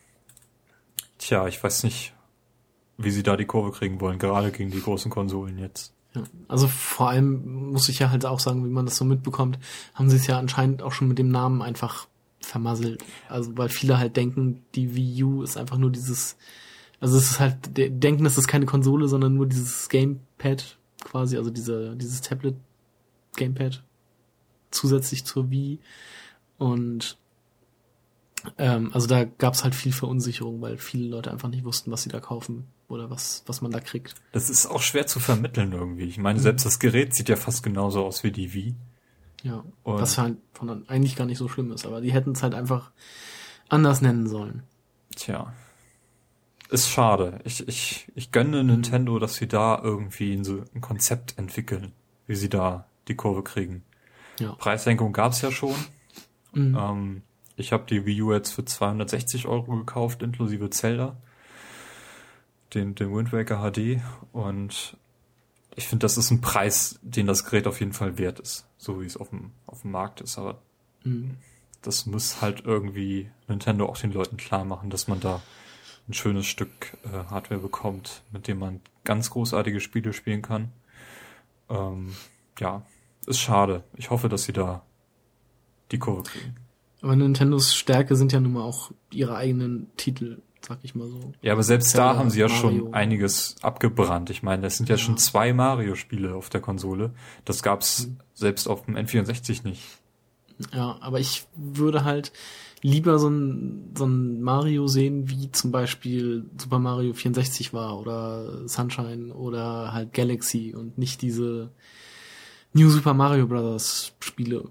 tja, 1.18 1.46
ich 1.46 1.62
weiß 1.62 1.84
nicht, 1.84 2.14
wie 2.96 3.10
sie 3.10 3.22
da 3.22 3.36
die 3.36 3.46
Kurve 3.46 3.72
kriegen 3.72 4.00
wollen, 4.00 4.18
gerade 4.18 4.52
gegen 4.52 4.70
die 4.70 4.82
großen 4.82 5.10
Konsolen 5.10 5.58
jetzt. 5.58 5.92
Ja, 6.14 6.22
also 6.46 6.68
vor 6.68 7.08
allem 7.08 7.72
muss 7.72 7.88
ich 7.88 7.98
ja 7.98 8.10
halt 8.10 8.24
auch 8.24 8.38
sagen, 8.38 8.64
wie 8.64 8.70
man 8.70 8.86
das 8.86 8.96
so 8.96 9.04
mitbekommt, 9.04 9.58
haben 9.94 10.10
sie 10.10 10.16
es 10.16 10.26
ja 10.26 10.38
anscheinend 10.38 10.82
auch 10.82 10.92
schon 10.92 11.08
mit 11.08 11.18
dem 11.18 11.28
Namen 11.28 11.60
einfach 11.60 12.06
vermasselt. 12.40 13.02
Also 13.28 13.56
weil 13.56 13.68
viele 13.68 13.98
halt 13.98 14.16
denken, 14.16 14.62
die 14.74 14.94
Wii 14.94 15.24
U 15.24 15.42
ist 15.42 15.56
einfach 15.56 15.78
nur 15.78 15.90
dieses, 15.90 16.36
also 17.00 17.16
es 17.18 17.32
ist 17.32 17.40
halt, 17.40 17.56
denken, 17.76 18.26
es 18.26 18.38
ist 18.38 18.46
keine 18.46 18.66
Konsole, 18.66 19.08
sondern 19.08 19.34
nur 19.34 19.46
dieses 19.46 19.88
Gamepad 19.88 20.78
quasi, 21.02 21.36
also 21.36 21.50
diese, 21.50 21.96
dieses 21.96 22.20
Tablet 22.20 22.54
Gamepad 23.36 23.82
zusätzlich 24.70 25.24
zur 25.24 25.50
Wii. 25.50 25.80
Und 26.58 27.18
ähm, 28.58 28.90
also 28.92 29.06
da 29.06 29.24
gab 29.24 29.54
es 29.54 29.64
halt 29.64 29.74
viel 29.74 29.92
Verunsicherung, 29.92 30.60
weil 30.60 30.78
viele 30.78 31.08
Leute 31.08 31.30
einfach 31.30 31.48
nicht 31.48 31.64
wussten, 31.64 31.90
was 31.90 32.02
sie 32.02 32.08
da 32.08 32.20
kaufen 32.20 32.66
oder 32.88 33.10
was, 33.10 33.42
was 33.46 33.60
man 33.60 33.70
da 33.70 33.80
kriegt. 33.80 34.14
Das 34.32 34.50
ist 34.50 34.66
auch 34.66 34.82
schwer 34.82 35.06
zu 35.06 35.20
vermitteln 35.20 35.72
irgendwie. 35.72 36.04
Ich 36.04 36.18
meine, 36.18 36.38
mhm. 36.38 36.42
selbst 36.42 36.66
das 36.66 36.78
Gerät 36.78 37.14
sieht 37.14 37.28
ja 37.28 37.36
fast 37.36 37.62
genauso 37.62 38.04
aus 38.04 38.22
wie 38.24 38.32
die 38.32 38.52
Wii. 38.52 38.74
Ja, 39.42 39.62
und 39.82 40.00
was 40.00 40.16
halt 40.16 40.38
von 40.52 40.88
eigentlich 40.88 41.16
gar 41.16 41.26
nicht 41.26 41.38
so 41.38 41.48
schlimm 41.48 41.70
ist, 41.72 41.86
aber 41.86 42.00
die 42.00 42.12
hätten 42.12 42.32
es 42.32 42.42
halt 42.42 42.54
einfach 42.54 42.90
anders 43.68 44.00
nennen 44.00 44.26
sollen. 44.26 44.62
Tja. 45.16 45.52
Ist 46.70 46.88
schade. 46.88 47.40
Ich, 47.44 47.68
ich, 47.68 48.10
ich 48.14 48.32
gönne 48.32 48.64
Nintendo, 48.64 49.18
dass 49.18 49.34
sie 49.34 49.46
da 49.46 49.80
irgendwie 49.82 50.32
ein 50.34 50.80
Konzept 50.80 51.38
entwickeln, 51.38 51.92
wie 52.26 52.34
sie 52.34 52.48
da 52.48 52.86
die 53.06 53.14
Kurve 53.14 53.42
kriegen. 53.42 53.84
Ja. 54.40 54.52
Preissenkung 54.52 55.12
gab's 55.12 55.42
ja 55.42 55.50
schon. 55.50 55.74
Mhm. 56.52 56.76
Ähm, 56.80 57.22
ich 57.56 57.72
habe 57.72 57.84
die 57.88 58.04
Wii 58.04 58.22
U 58.22 58.32
jetzt 58.32 58.52
für 58.52 58.64
260 58.64 59.46
Euro 59.46 59.76
gekauft, 59.76 60.22
inklusive 60.22 60.70
Zelda. 60.70 61.16
Den, 62.72 62.94
den 62.94 63.14
Wind 63.14 63.32
Waker 63.32 63.70
HD. 63.70 64.00
Und 64.32 64.96
ich 65.76 65.86
finde, 65.86 66.04
das 66.04 66.18
ist 66.18 66.30
ein 66.30 66.40
Preis, 66.40 66.98
den 67.02 67.26
das 67.26 67.44
Gerät 67.44 67.66
auf 67.66 67.80
jeden 67.80 67.92
Fall 67.92 68.18
wert 68.18 68.40
ist, 68.40 68.66
so 68.76 69.00
wie 69.00 69.06
es 69.06 69.16
auf 69.16 69.30
dem, 69.30 69.52
auf 69.66 69.82
dem 69.82 69.92
Markt 69.92 70.20
ist. 70.20 70.38
Aber 70.38 70.60
mhm. 71.04 71.36
das 71.82 72.06
muss 72.06 72.40
halt 72.42 72.64
irgendwie 72.64 73.30
Nintendo 73.46 73.86
auch 73.86 73.98
den 73.98 74.12
Leuten 74.12 74.36
klar 74.36 74.64
machen, 74.64 74.90
dass 74.90 75.06
man 75.06 75.20
da 75.20 75.40
ein 76.08 76.14
schönes 76.14 76.46
Stück 76.46 76.96
äh, 77.04 77.30
Hardware 77.30 77.60
bekommt, 77.60 78.22
mit 78.32 78.48
dem 78.48 78.58
man 78.58 78.80
ganz 79.04 79.30
großartige 79.30 79.80
Spiele 79.80 80.12
spielen 80.12 80.42
kann. 80.42 80.72
Ähm, 81.70 82.14
ja, 82.58 82.84
ist 83.26 83.40
schade. 83.40 83.84
Ich 83.96 84.10
hoffe, 84.10 84.28
dass 84.28 84.44
sie 84.44 84.52
da 84.52 84.82
die 85.92 85.98
Kurve 85.98 86.24
kriegen. 86.24 86.56
Aber 87.04 87.16
Nintendos 87.16 87.74
Stärke 87.74 88.16
sind 88.16 88.32
ja 88.32 88.40
nun 88.40 88.54
mal 88.54 88.62
auch 88.62 88.90
ihre 89.12 89.36
eigenen 89.36 89.90
Titel 89.98 90.38
sag 90.66 90.78
ich 90.82 90.94
mal 90.94 91.06
so. 91.06 91.32
Ja, 91.42 91.52
aber 91.52 91.62
selbst 91.62 91.94
da 91.98 92.16
haben 92.16 92.30
sie 92.30 92.40
ja 92.40 92.48
Mario. 92.48 92.60
schon 92.60 92.94
einiges 92.94 93.56
abgebrannt. 93.60 94.30
Ich 94.30 94.42
meine, 94.42 94.66
es 94.66 94.78
sind 94.78 94.88
ja, 94.88 94.94
ja. 94.94 94.98
schon 94.98 95.18
zwei 95.18 95.52
Mario-Spiele 95.52 96.34
auf 96.34 96.48
der 96.48 96.62
Konsole. 96.62 97.12
Das 97.44 97.62
gab's 97.62 98.06
mhm. 98.06 98.16
selbst 98.32 98.66
auf 98.66 98.86
dem 98.86 98.96
N64 98.96 99.62
nicht. 99.64 99.82
Ja, 100.72 100.96
aber 101.02 101.20
ich 101.20 101.46
würde 101.54 102.04
halt 102.04 102.32
lieber 102.80 103.18
so 103.18 103.28
ein, 103.28 103.92
so 103.94 104.06
ein 104.06 104.40
Mario 104.40 104.86
sehen, 104.86 105.28
wie 105.28 105.52
zum 105.52 105.70
Beispiel 105.70 106.46
Super 106.56 106.78
Mario 106.78 107.12
64 107.12 107.74
war 107.74 107.98
oder 107.98 108.66
Sunshine 108.66 109.34
oder 109.34 109.92
halt 109.92 110.14
Galaxy 110.14 110.74
und 110.74 110.96
nicht 110.96 111.20
diese 111.20 111.70
New 112.72 112.88
Super 112.88 113.12
Mario 113.12 113.46
Bros. 113.46 114.12
Spiele. 114.20 114.64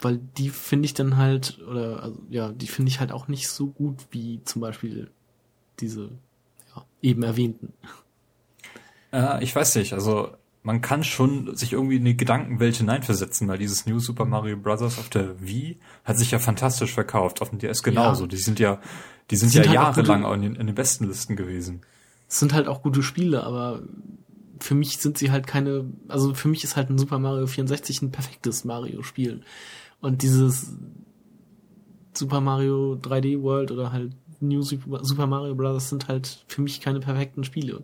Weil 0.00 0.18
die 0.36 0.50
finde 0.50 0.86
ich 0.86 0.94
dann 0.94 1.16
halt, 1.16 1.58
oder 1.68 2.02
also, 2.02 2.22
ja, 2.30 2.52
die 2.52 2.68
finde 2.68 2.90
ich 2.90 3.00
halt 3.00 3.10
auch 3.10 3.28
nicht 3.28 3.48
so 3.48 3.66
gut 3.66 4.06
wie 4.10 4.40
zum 4.44 4.62
Beispiel 4.62 5.10
diese 5.80 6.10
ja, 6.74 6.84
eben 7.02 7.22
erwähnten. 7.22 7.72
Äh, 9.12 9.42
ich 9.42 9.54
weiß 9.54 9.74
nicht, 9.76 9.92
also 9.92 10.30
man 10.62 10.80
kann 10.80 11.02
schon 11.02 11.56
sich 11.56 11.72
irgendwie 11.72 11.96
in 11.96 12.04
die 12.04 12.16
Gedankenwelt 12.16 12.76
hineinversetzen, 12.76 13.48
weil 13.48 13.58
dieses 13.58 13.86
New 13.86 13.98
Super 13.98 14.24
Mario 14.24 14.56
Bros. 14.56 14.82
auf 14.82 15.08
der 15.08 15.40
Wii 15.40 15.78
hat 16.04 16.18
sich 16.18 16.30
ja 16.30 16.38
fantastisch 16.38 16.92
verkauft, 16.92 17.42
auf 17.42 17.50
dem 17.50 17.58
DS 17.58 17.82
genauso. 17.82 18.24
Ja. 18.24 18.28
Die 18.28 18.36
sind 18.36 18.58
ja, 18.58 18.80
die 19.30 19.36
sind, 19.36 19.50
sind 19.50 19.64
ja 19.64 19.70
halt 19.70 19.96
jahrelang 19.96 20.24
auch 20.24 20.34
in 20.34 20.42
den, 20.42 20.54
in 20.56 20.66
den 20.66 20.74
besten 20.74 21.08
Listen 21.08 21.36
gewesen. 21.36 21.80
Es 22.28 22.38
sind 22.38 22.52
halt 22.52 22.68
auch 22.68 22.82
gute 22.82 23.02
Spiele, 23.02 23.44
aber 23.44 23.82
für 24.60 24.74
mich 24.74 24.98
sind 24.98 25.16
sie 25.18 25.30
halt 25.30 25.46
keine, 25.46 25.86
also 26.08 26.34
für 26.34 26.48
mich 26.48 26.64
ist 26.64 26.76
halt 26.76 26.90
ein 26.90 26.98
Super 26.98 27.18
Mario 27.18 27.46
64 27.46 28.02
ein 28.02 28.10
perfektes 28.10 28.64
Mario-Spiel. 28.64 29.40
Und 30.00 30.22
dieses 30.22 30.74
Super 32.12 32.40
Mario 32.40 32.98
3D 33.02 33.42
World 33.42 33.70
oder 33.70 33.92
halt 33.92 34.12
New 34.40 34.62
Super 34.62 35.26
Mario 35.26 35.54
Bros. 35.54 35.88
sind 35.88 36.08
halt 36.08 36.44
für 36.46 36.62
mich 36.62 36.80
keine 36.80 37.00
perfekten 37.00 37.44
Spiele. 37.44 37.82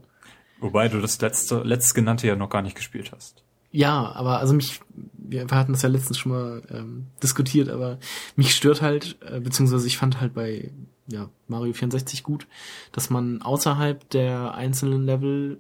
Wobei 0.61 0.89
du 0.89 1.01
das 1.01 1.21
letzte, 1.21 1.63
letztgenannte 1.63 2.27
ja 2.27 2.37
noch 2.37 2.49
gar 2.51 2.63
nicht 2.63 2.77
gespielt 2.77 3.13
hast. 3.13 3.43
Ja, 3.73 4.13
aber 4.13 4.39
also 4.39 4.55
mich, 4.55 4.81
wir 5.15 5.47
hatten 5.51 5.73
das 5.73 5.83
ja 5.83 5.89
letztens 5.89 6.19
schon 6.19 6.31
mal 6.31 6.63
ähm, 6.71 7.09
diskutiert, 7.23 7.69
aber 7.69 7.99
mich 8.37 8.55
stört 8.55 8.83
halt, 8.83 9.19
äh, 9.23 9.41
beziehungsweise 9.41 9.87
ich 9.89 9.99
fand 9.99 10.21
halt 10.21 10.33
bei 10.33 10.71
ja, 11.09 11.29
Mario 11.49 11.73
64 11.73 12.23
gut, 12.23 12.47
dass 12.93 13.11
man 13.11 13.43
außerhalb 13.43 14.09
der 14.11 14.55
einzelnen 14.55 15.05
Level 15.05 15.59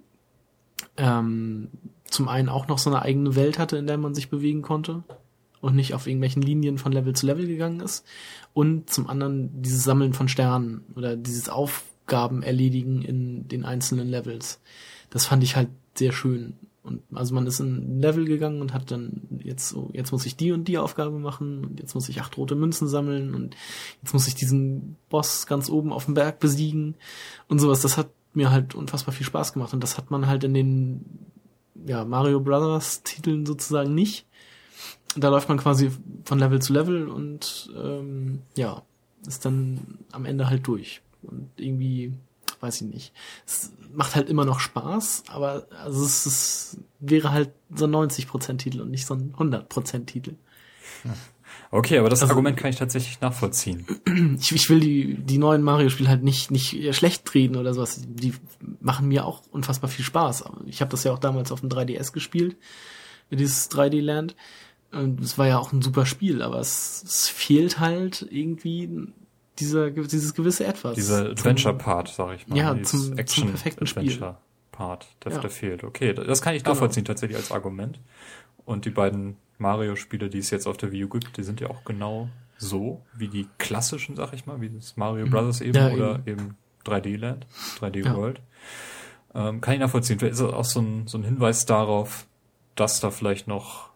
ähm, 0.96 1.70
zum 2.04 2.28
einen 2.28 2.48
auch 2.48 2.68
noch 2.68 2.78
so 2.78 2.88
eine 2.88 3.02
eigene 3.02 3.34
Welt 3.34 3.58
hatte, 3.58 3.76
in 3.76 3.88
der 3.88 3.98
man 3.98 4.14
sich 4.14 4.30
bewegen 4.30 4.62
konnte 4.62 5.02
und 5.64 5.74
nicht 5.74 5.94
auf 5.94 6.06
irgendwelchen 6.06 6.42
Linien 6.42 6.76
von 6.76 6.92
Level 6.92 7.14
zu 7.14 7.26
Level 7.26 7.46
gegangen 7.46 7.80
ist. 7.80 8.04
Und 8.52 8.90
zum 8.90 9.08
anderen 9.08 9.62
dieses 9.62 9.82
Sammeln 9.82 10.12
von 10.12 10.28
Sternen 10.28 10.84
oder 10.94 11.16
dieses 11.16 11.48
Aufgaben 11.48 12.42
erledigen 12.42 13.00
in 13.02 13.48
den 13.48 13.64
einzelnen 13.64 14.08
Levels. 14.08 14.60
Das 15.08 15.24
fand 15.26 15.42
ich 15.42 15.56
halt 15.56 15.70
sehr 15.94 16.12
schön. 16.12 16.54
Und 16.82 17.00
also 17.14 17.34
man 17.34 17.46
ist 17.46 17.60
in 17.60 17.96
ein 17.96 18.00
Level 18.00 18.26
gegangen 18.26 18.60
und 18.60 18.74
hat 18.74 18.90
dann 18.90 19.22
jetzt 19.42 19.70
so, 19.70 19.88
jetzt 19.94 20.12
muss 20.12 20.26
ich 20.26 20.36
die 20.36 20.52
und 20.52 20.68
die 20.68 20.76
Aufgabe 20.76 21.18
machen 21.18 21.64
und 21.64 21.80
jetzt 21.80 21.94
muss 21.94 22.10
ich 22.10 22.20
acht 22.20 22.36
rote 22.36 22.56
Münzen 22.56 22.86
sammeln 22.86 23.34
und 23.34 23.56
jetzt 24.02 24.12
muss 24.12 24.28
ich 24.28 24.34
diesen 24.34 24.96
Boss 25.08 25.46
ganz 25.46 25.70
oben 25.70 25.94
auf 25.94 26.04
dem 26.04 26.12
Berg 26.12 26.40
besiegen 26.40 26.94
und 27.48 27.58
sowas. 27.58 27.80
Das 27.80 27.96
hat 27.96 28.10
mir 28.34 28.50
halt 28.50 28.74
unfassbar 28.74 29.14
viel 29.14 29.24
Spaß 29.24 29.54
gemacht 29.54 29.72
und 29.72 29.82
das 29.82 29.96
hat 29.96 30.10
man 30.10 30.26
halt 30.26 30.44
in 30.44 30.52
den 30.52 31.04
ja, 31.86 32.04
Mario 32.04 32.40
Brothers 32.40 33.02
Titeln 33.02 33.46
sozusagen 33.46 33.94
nicht. 33.94 34.26
Da 35.16 35.28
läuft 35.28 35.48
man 35.48 35.58
quasi 35.58 35.90
von 36.24 36.38
Level 36.38 36.60
zu 36.60 36.72
Level 36.72 37.08
und 37.08 37.70
ähm, 37.76 38.42
ja, 38.56 38.82
ist 39.26 39.44
dann 39.44 39.98
am 40.12 40.24
Ende 40.24 40.48
halt 40.48 40.66
durch. 40.66 41.02
Und 41.22 41.50
irgendwie 41.56 42.12
weiß 42.60 42.80
ich 42.80 42.88
nicht. 42.88 43.12
Es 43.46 43.72
macht 43.92 44.14
halt 44.14 44.28
immer 44.28 44.44
noch 44.44 44.60
Spaß, 44.60 45.24
aber 45.28 45.66
also 45.82 46.04
es, 46.04 46.26
es 46.26 46.78
wäre 46.98 47.30
halt 47.30 47.50
so 47.74 47.86
ein 47.86 47.94
90% 47.94 48.56
Titel 48.56 48.80
und 48.80 48.90
nicht 48.90 49.06
so 49.06 49.14
ein 49.14 49.34
100% 49.34 50.06
Titel. 50.06 50.34
Okay, 51.70 51.98
aber 51.98 52.08
das 52.08 52.22
also, 52.22 52.32
Argument 52.32 52.56
kann 52.56 52.70
ich 52.70 52.76
tatsächlich 52.76 53.20
nachvollziehen. 53.20 53.86
Ich, 54.40 54.52
ich 54.52 54.70
will 54.70 54.80
die, 54.80 55.14
die 55.14 55.38
neuen 55.38 55.62
Mario-Spiele 55.62 56.08
halt 56.08 56.22
nicht, 56.22 56.50
nicht 56.50 56.94
schlecht 56.94 57.32
reden 57.34 57.56
oder 57.56 57.74
sowas. 57.74 58.00
Die 58.04 58.34
machen 58.80 59.08
mir 59.08 59.24
auch 59.24 59.42
unfassbar 59.50 59.88
viel 59.88 60.04
Spaß. 60.04 60.44
Ich 60.66 60.80
habe 60.80 60.90
das 60.90 61.04
ja 61.04 61.12
auch 61.12 61.18
damals 61.18 61.52
auf 61.52 61.60
dem 61.60 61.68
3DS 61.68 62.12
gespielt, 62.12 62.56
dieses 63.30 63.70
3D-Land. 63.70 64.36
Es 65.22 65.38
war 65.38 65.46
ja 65.46 65.58
auch 65.58 65.72
ein 65.72 65.82
super 65.82 66.06
Spiel, 66.06 66.42
aber 66.42 66.58
es, 66.58 67.02
es 67.04 67.28
fehlt 67.28 67.80
halt 67.80 68.26
irgendwie 68.30 69.08
dieser, 69.58 69.90
dieses 69.90 70.34
gewisse 70.34 70.66
Etwas. 70.66 70.94
Dieser 70.94 71.30
Adventure-Part, 71.30 72.08
sag 72.08 72.36
ich 72.36 72.48
mal. 72.48 72.56
Ja, 72.56 72.82
zum, 72.82 73.16
Action 73.16 73.44
zum 73.44 73.50
perfekten 73.50 73.84
Adventure 73.84 74.38
Part, 74.72 75.06
der, 75.24 75.32
ja. 75.32 75.38
der 75.38 75.50
fehlt. 75.50 75.84
Okay, 75.84 76.14
das 76.14 76.42
kann 76.42 76.54
ich 76.54 76.64
genau. 76.64 76.74
nachvollziehen 76.74 77.04
genau. 77.04 77.14
tatsächlich 77.14 77.36
als 77.36 77.52
Argument. 77.52 78.00
Und 78.64 78.84
die 78.84 78.90
beiden 78.90 79.36
Mario-Spiele, 79.58 80.28
die 80.28 80.38
es 80.38 80.50
jetzt 80.50 80.66
auf 80.66 80.76
der 80.76 80.90
Wii 80.90 81.04
U 81.04 81.08
gibt, 81.08 81.36
die 81.36 81.44
sind 81.44 81.60
ja 81.60 81.70
auch 81.70 81.84
genau 81.84 82.28
so 82.56 83.02
wie 83.16 83.28
die 83.28 83.46
klassischen, 83.58 84.16
sag 84.16 84.32
ich 84.32 84.46
mal, 84.46 84.60
wie 84.60 84.70
das 84.70 84.96
Mario 84.96 85.26
mhm. 85.26 85.30
Brothers 85.30 85.60
eben 85.60 85.76
ja, 85.76 85.90
oder 85.90 86.14
eben, 86.26 86.26
eben 86.26 86.56
3D 86.84 87.18
Land, 87.18 87.46
3D 87.80 88.04
ja. 88.04 88.16
World. 88.16 88.40
Ähm, 89.34 89.60
kann 89.60 89.74
ich 89.74 89.80
nachvollziehen. 89.80 90.18
Vielleicht 90.18 90.34
ist 90.34 90.42
das 90.42 90.52
auch 90.52 90.64
so 90.64 90.80
ein, 90.80 91.06
so 91.06 91.18
ein 91.18 91.24
Hinweis 91.24 91.66
darauf, 91.66 92.26
dass 92.74 93.00
da 93.00 93.10
vielleicht 93.10 93.46
noch 93.46 93.90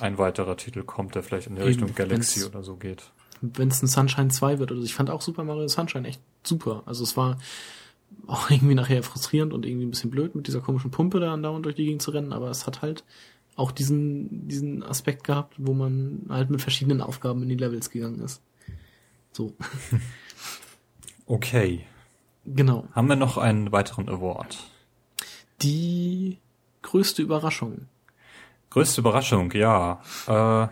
ein 0.00 0.18
weiterer 0.18 0.56
Titel 0.56 0.82
kommt, 0.82 1.14
der 1.14 1.22
vielleicht 1.22 1.46
in 1.46 1.56
die 1.56 1.62
Richtung 1.62 1.94
Galaxy 1.94 2.44
oder 2.44 2.62
so 2.62 2.76
geht 2.76 3.10
wenn 3.40 3.68
es 3.68 3.82
ein 3.82 3.86
Sunshine 3.86 4.28
2 4.28 4.58
wird. 4.58 4.70
Also 4.70 4.82
ich 4.82 4.94
fand 4.94 5.10
auch 5.10 5.20
Super 5.20 5.44
Mario 5.44 5.68
Sunshine 5.68 6.08
echt 6.08 6.20
super. 6.42 6.82
Also 6.86 7.04
es 7.04 7.16
war 7.16 7.38
auch 8.26 8.50
irgendwie 8.50 8.74
nachher 8.74 9.02
frustrierend 9.02 9.52
und 9.52 9.66
irgendwie 9.66 9.86
ein 9.86 9.90
bisschen 9.90 10.10
blöd 10.10 10.34
mit 10.34 10.46
dieser 10.46 10.60
komischen 10.60 10.90
Pumpe 10.90 11.20
da 11.20 11.32
andauernd 11.32 11.64
durch 11.64 11.74
die 11.74 11.84
Gegend 11.84 12.02
zu 12.02 12.10
rennen, 12.10 12.32
aber 12.32 12.50
es 12.50 12.66
hat 12.66 12.82
halt 12.82 13.04
auch 13.56 13.72
diesen, 13.72 14.48
diesen 14.48 14.82
Aspekt 14.82 15.24
gehabt, 15.24 15.54
wo 15.56 15.72
man 15.72 16.26
halt 16.28 16.50
mit 16.50 16.60
verschiedenen 16.60 17.00
Aufgaben 17.00 17.42
in 17.42 17.48
die 17.48 17.56
Levels 17.56 17.90
gegangen 17.90 18.20
ist. 18.20 18.42
So. 19.32 19.54
Okay. 21.28 21.84
Genau. 22.44 22.86
Haben 22.92 23.08
wir 23.08 23.16
noch 23.16 23.36
einen 23.36 23.72
weiteren 23.72 24.08
Award? 24.08 24.58
Die 25.60 26.38
größte 26.82 27.20
Überraschung. 27.20 27.88
Größte 28.76 29.00
Überraschung, 29.00 29.50
ja. 29.52 30.02
Äh, 30.26 30.68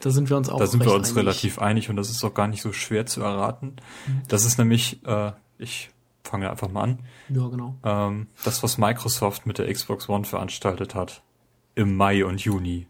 da 0.00 0.10
sind 0.10 0.28
wir 0.28 0.36
uns 0.36 0.50
auch 0.50 0.58
Da 0.58 0.66
sind 0.66 0.84
wir 0.84 0.92
uns 0.92 1.08
einig. 1.08 1.16
relativ 1.16 1.58
einig 1.58 1.88
und 1.88 1.96
das 1.96 2.10
ist 2.10 2.22
auch 2.22 2.34
gar 2.34 2.46
nicht 2.46 2.60
so 2.60 2.74
schwer 2.74 3.06
zu 3.06 3.22
erraten. 3.22 3.76
Mhm. 4.06 4.22
Das 4.28 4.44
ist 4.44 4.58
nämlich, 4.58 5.02
äh, 5.06 5.32
ich 5.56 5.88
fange 6.24 6.50
einfach 6.50 6.70
mal 6.70 6.82
an. 6.82 6.98
Ja, 7.30 7.48
genau. 7.48 7.74
Ähm, 7.84 8.26
das, 8.44 8.62
was 8.62 8.76
Microsoft 8.76 9.46
mit 9.46 9.56
der 9.56 9.72
Xbox 9.72 10.10
One 10.10 10.26
veranstaltet 10.26 10.94
hat 10.94 11.22
im 11.74 11.96
Mai 11.96 12.22
und 12.26 12.38
Juni. 12.42 12.86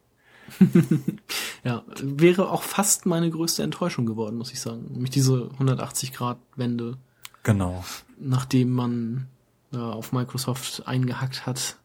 ja, 1.65 1.85
wäre 2.03 2.51
auch 2.51 2.65
fast 2.65 3.07
meine 3.07 3.31
größte 3.31 3.63
Enttäuschung 3.63 4.07
geworden, 4.07 4.37
muss 4.37 4.53
ich 4.53 4.61
sagen. 4.61 4.87
Nämlich 4.91 5.11
diese 5.11 5.51
180-Grad-Wende. 5.61 6.99
Genau. 7.45 7.85
Nachdem 8.19 8.73
man 8.73 9.29
äh, 9.73 9.77
auf 9.77 10.11
Microsoft 10.11 10.83
eingehackt 10.87 11.47
hat, 11.47 11.77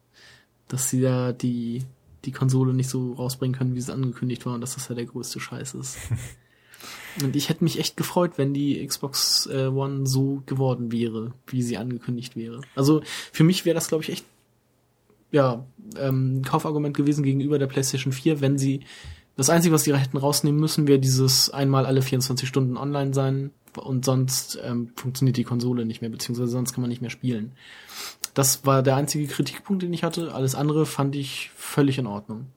dass 0.70 0.90
sie 0.90 1.02
da 1.02 1.34
die 1.34 1.86
die 2.26 2.32
Konsole 2.32 2.74
nicht 2.74 2.90
so 2.90 3.14
rausbringen 3.14 3.58
können, 3.58 3.76
wie 3.76 3.80
es 3.80 3.90
angekündigt 3.90 4.46
war 4.46 4.54
und 4.54 4.62
dass 4.62 4.76
das 4.76 4.88
ja 4.88 4.96
der 4.96 5.06
größte 5.06 5.40
Scheiß 5.40 5.76
ist. 5.76 5.98
und 7.24 7.36
ich 7.36 7.50
hätte 7.50 7.64
mich 7.64 7.80
echt 7.80 7.98
gefreut, 7.98 8.34
wenn 8.38 8.54
die 8.54 8.86
Xbox 8.86 9.48
äh, 9.48 9.68
One 9.68 10.08
so 10.08 10.44
geworden 10.46 10.92
wäre, 10.92 11.34
wie 11.48 11.62
sie 11.62 11.78
angekündigt 11.78 12.36
wäre. 12.36 12.62
Also 12.76 13.02
für 13.32 13.44
mich 13.44 13.66
wäre 13.66 13.76
das, 13.76 13.88
glaube 13.88 14.04
ich, 14.04 14.12
echt 14.12 14.26
ja, 15.32 15.66
ähm, 15.98 16.44
Kaufargument 16.46 16.96
gewesen 16.96 17.24
gegenüber 17.24 17.58
der 17.58 17.68
PlayStation 17.68 18.14
4, 18.14 18.40
wenn 18.40 18.58
sie 18.58 18.82
das 19.36 19.50
Einzige, 19.50 19.74
was 19.74 19.84
sie 19.84 19.98
hätten 19.98 20.18
rausnehmen 20.18 20.60
müssen, 20.60 20.88
wäre 20.88 21.00
dieses 21.00 21.50
einmal 21.50 21.88
alle 21.88 22.04
24 22.04 22.48
Stunden 22.48 22.78
online 22.78 23.14
sein 23.16 23.52
und 23.76 24.06
sonst 24.06 24.60
ähm, 24.64 24.92
funktioniert 24.96 25.38
die 25.38 25.44
Konsole 25.44 25.86
nicht 25.86 26.02
mehr, 26.02 26.12
beziehungsweise 26.12 26.52
sonst 26.52 26.74
kann 26.74 26.82
man 26.82 26.90
nicht 26.90 27.02
mehr 27.02 27.10
spielen. 27.10 27.54
Das 28.34 28.66
war 28.66 28.82
der 28.82 28.96
einzige 28.96 29.28
Kritikpunkt, 29.28 29.84
den 29.84 29.94
ich 29.94 30.04
hatte. 30.04 30.34
Alles 30.34 30.56
andere 30.56 30.86
fand 30.86 31.16
ich 31.16 31.52
völlig 31.56 31.98
in 31.98 32.08
Ordnung. 32.08 32.48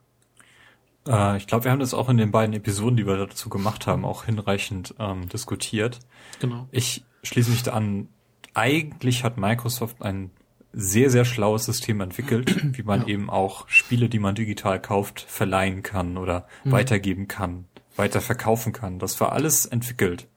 Äh, 1.07 1.37
ich 1.37 1.47
glaube, 1.47 1.65
wir 1.65 1.71
haben 1.71 1.81
das 1.81 1.95
auch 1.95 2.09
in 2.09 2.17
den 2.17 2.31
beiden 2.31 2.55
Episoden, 2.55 2.97
die 2.97 3.07
wir 3.07 3.17
dazu 3.17 3.49
gemacht 3.49 3.87
haben, 3.87 4.05
auch 4.05 4.25
hinreichend 4.25 4.95
ähm, 4.99 5.29
diskutiert. 5.29 6.01
Genau. 6.41 6.67
Ich 6.71 7.05
schließe 7.23 7.51
mich 7.51 7.63
da 7.63 7.73
an. 7.73 8.09
Eigentlich 8.55 9.23
hat 9.23 9.37
Microsoft 9.37 10.01
ein 10.01 10.31
sehr, 10.73 11.11
sehr 11.11 11.25
schlaues 11.25 11.65
System 11.65 12.01
entwickelt, 12.01 12.55
wie 12.77 12.83
man 12.83 13.03
ja. 13.03 13.09
eben 13.09 13.31
auch 13.31 13.69
Spiele, 13.69 14.09
die 14.09 14.19
man 14.19 14.35
digital 14.35 14.81
kauft, 14.81 15.21
verleihen 15.21 15.83
kann 15.83 16.17
oder 16.17 16.47
mhm. 16.65 16.73
weitergeben 16.73 17.29
kann, 17.29 17.67
weiter 17.97 18.21
verkaufen 18.21 18.73
kann. 18.73 18.99
Das 18.99 19.21
war 19.21 19.33
alles 19.33 19.67
entwickelt. 19.67 20.29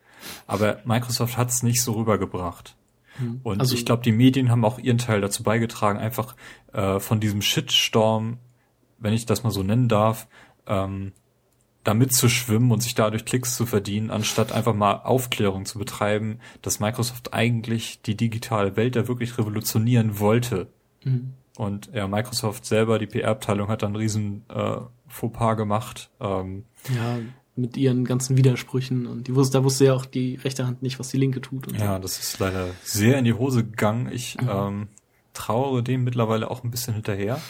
Aber 0.48 0.80
Microsoft 0.84 1.38
hat 1.38 1.50
es 1.50 1.64
nicht 1.64 1.82
so 1.82 1.94
rübergebracht. 1.94 2.76
Hm. 3.20 3.42
Und 3.44 3.60
also, 3.60 3.76
ich 3.76 3.86
glaube, 3.86 4.04
die 4.04 4.12
Medien 4.12 4.50
haben 4.50 4.66
auch 4.66 4.80
ihren 4.80 4.98
Teil 4.98 5.22
dazu 5.22 5.44
beigetragen, 5.44 6.00
einfach 6.00 6.36
äh, 6.74 7.00
von 7.00 7.20
diesem 7.20 7.42
Shitstorm, 7.42 8.38
wenn 8.98 9.14
ich 9.14 9.26
das 9.26 9.44
mal 9.44 9.52
so 9.52 9.64
nennen 9.64 9.88
darf, 9.88 10.28
ähm, 10.68 11.14
da 11.84 11.94
mitzuschwimmen 11.94 12.72
und 12.72 12.82
sich 12.84 12.94
dadurch 12.94 13.26
Klicks 13.26 13.56
zu 13.56 13.66
verdienen, 13.66 14.12
anstatt 14.12 14.52
einfach 14.52 14.74
mal 14.74 15.02
Aufklärung 15.04 15.66
zu 15.66 15.80
betreiben, 15.80 16.40
dass 16.62 16.80
Microsoft 16.80 17.34
eigentlich 17.34 18.02
die 18.02 18.16
digitale 18.16 18.76
Welt 18.76 18.96
da 18.96 19.08
wirklich 19.08 19.38
revolutionieren 19.38 20.20
wollte. 20.20 20.68
Mhm. 21.04 21.34
Und 21.58 21.90
ja, 21.94 22.08
Microsoft 22.08 22.66
selber, 22.66 23.00
die 23.00 23.08
PR-Abteilung 23.08 23.68
hat 23.68 23.82
dann 23.82 23.90
einen 23.90 23.98
riesen 23.98 24.46
äh, 24.50 24.78
Fauxpas 25.08 25.56
gemacht. 25.56 26.10
Ähm, 26.20 26.66
ja, 26.96 27.18
mit 27.60 27.78
ihren 27.78 28.06
ganzen 28.06 28.38
Widersprüchen 28.38 29.06
und 29.06 29.28
die 29.28 29.36
wusste, 29.36 29.58
da 29.58 29.64
wusste 29.64 29.86
ja 29.86 29.94
auch 29.94 30.06
die 30.06 30.36
rechte 30.36 30.66
Hand 30.66 30.82
nicht, 30.82 31.00
was 31.00 31.10
die 31.10 31.18
linke 31.18 31.42
tut. 31.42 31.72
ja, 31.78 31.96
so. 31.96 32.02
das 32.02 32.20
ist 32.20 32.40
leider 32.40 32.70
sehr 32.84 33.18
in 33.18 33.26
die 33.26 33.34
Hose 33.34 33.64
gegangen. 33.64 34.10
Ich 34.12 34.40
mhm. 34.40 34.50
ähm, 34.50 34.88
trauere 35.34 35.84
dem 35.84 36.04
mittlerweile 36.04 36.50
auch 36.50 36.64
ein 36.64 36.72
bisschen 36.72 36.94
hinterher. 36.94 37.42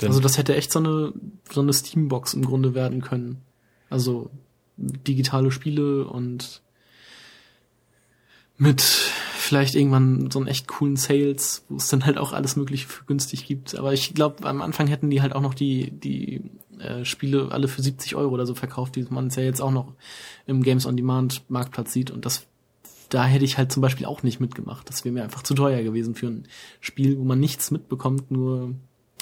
also 0.00 0.20
das 0.20 0.38
hätte 0.38 0.56
echt 0.56 0.72
so 0.72 0.78
eine 0.78 1.12
so 1.50 1.60
eine 1.60 1.72
Steambox 1.72 2.34
im 2.34 2.44
Grunde 2.44 2.74
werden 2.74 3.02
können. 3.02 3.42
Also 3.88 4.30
digitale 4.76 5.50
Spiele 5.50 6.06
und 6.06 6.62
mit 8.58 8.80
vielleicht 9.46 9.74
irgendwann 9.74 10.30
so 10.30 10.38
einen 10.38 10.48
echt 10.48 10.66
coolen 10.66 10.96
Sales, 10.96 11.64
wo 11.68 11.76
es 11.76 11.88
dann 11.88 12.04
halt 12.04 12.18
auch 12.18 12.32
alles 12.32 12.56
mögliche 12.56 12.88
für 12.88 13.04
günstig 13.04 13.46
gibt. 13.46 13.76
Aber 13.76 13.92
ich 13.92 14.12
glaube, 14.14 14.46
am 14.46 14.60
Anfang 14.60 14.88
hätten 14.88 15.10
die 15.10 15.22
halt 15.22 15.34
auch 15.34 15.40
noch 15.40 15.54
die, 15.54 15.90
die 15.90 16.42
äh, 16.80 17.04
Spiele 17.04 17.48
alle 17.50 17.68
für 17.68 17.82
70 17.82 18.16
Euro 18.16 18.34
oder 18.34 18.46
so 18.46 18.54
verkauft, 18.54 18.96
die 18.96 19.06
man 19.08 19.28
es 19.28 19.36
ja 19.36 19.42
jetzt 19.42 19.60
auch 19.60 19.70
noch 19.70 19.92
im 20.46 20.62
Games 20.62 20.86
on 20.86 20.96
Demand 20.96 21.48
Marktplatz 21.48 21.92
sieht. 21.92 22.10
Und 22.10 22.24
das, 22.24 22.46
da 23.08 23.24
hätte 23.24 23.44
ich 23.44 23.58
halt 23.58 23.72
zum 23.72 23.80
Beispiel 23.80 24.06
auch 24.06 24.22
nicht 24.22 24.40
mitgemacht. 24.40 24.88
Das 24.88 25.04
wäre 25.04 25.12
mir 25.12 25.24
einfach 25.24 25.42
zu 25.42 25.54
teuer 25.54 25.82
gewesen 25.82 26.14
für 26.14 26.28
ein 26.28 26.48
Spiel, 26.80 27.18
wo 27.18 27.24
man 27.24 27.40
nichts 27.40 27.70
mitbekommt, 27.70 28.30
nur, 28.30 28.74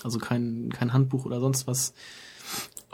also 0.03 0.19
kein, 0.19 0.71
kein 0.73 0.93
Handbuch 0.93 1.25
oder 1.25 1.41
sonst 1.41 1.67
was 1.67 1.95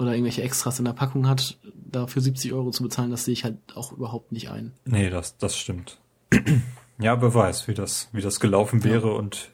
oder 0.01 0.13
irgendwelche 0.13 0.43
Extras 0.43 0.79
in 0.79 0.87
der 0.87 0.93
Packung 0.93 1.29
hat, 1.29 1.59
dafür 1.75 2.23
70 2.23 2.53
Euro 2.55 2.71
zu 2.71 2.83
bezahlen, 2.83 3.11
das 3.11 3.25
sehe 3.25 3.33
ich 3.33 3.45
halt 3.45 3.59
auch 3.75 3.93
überhaupt 3.93 4.33
nicht 4.33 4.51
ein. 4.51 4.73
Nee, 4.87 5.11
das, 5.11 5.37
das 5.37 5.57
stimmt. 5.57 5.99
ja, 6.99 7.21
wer 7.21 7.35
weiß, 7.35 7.69
wie 7.69 7.75
das, 7.75 8.09
wie 8.13 8.23
das 8.23 8.41
gelaufen 8.41 8.83
wäre 8.83 9.09
ja. 9.09 9.15
und 9.15 9.51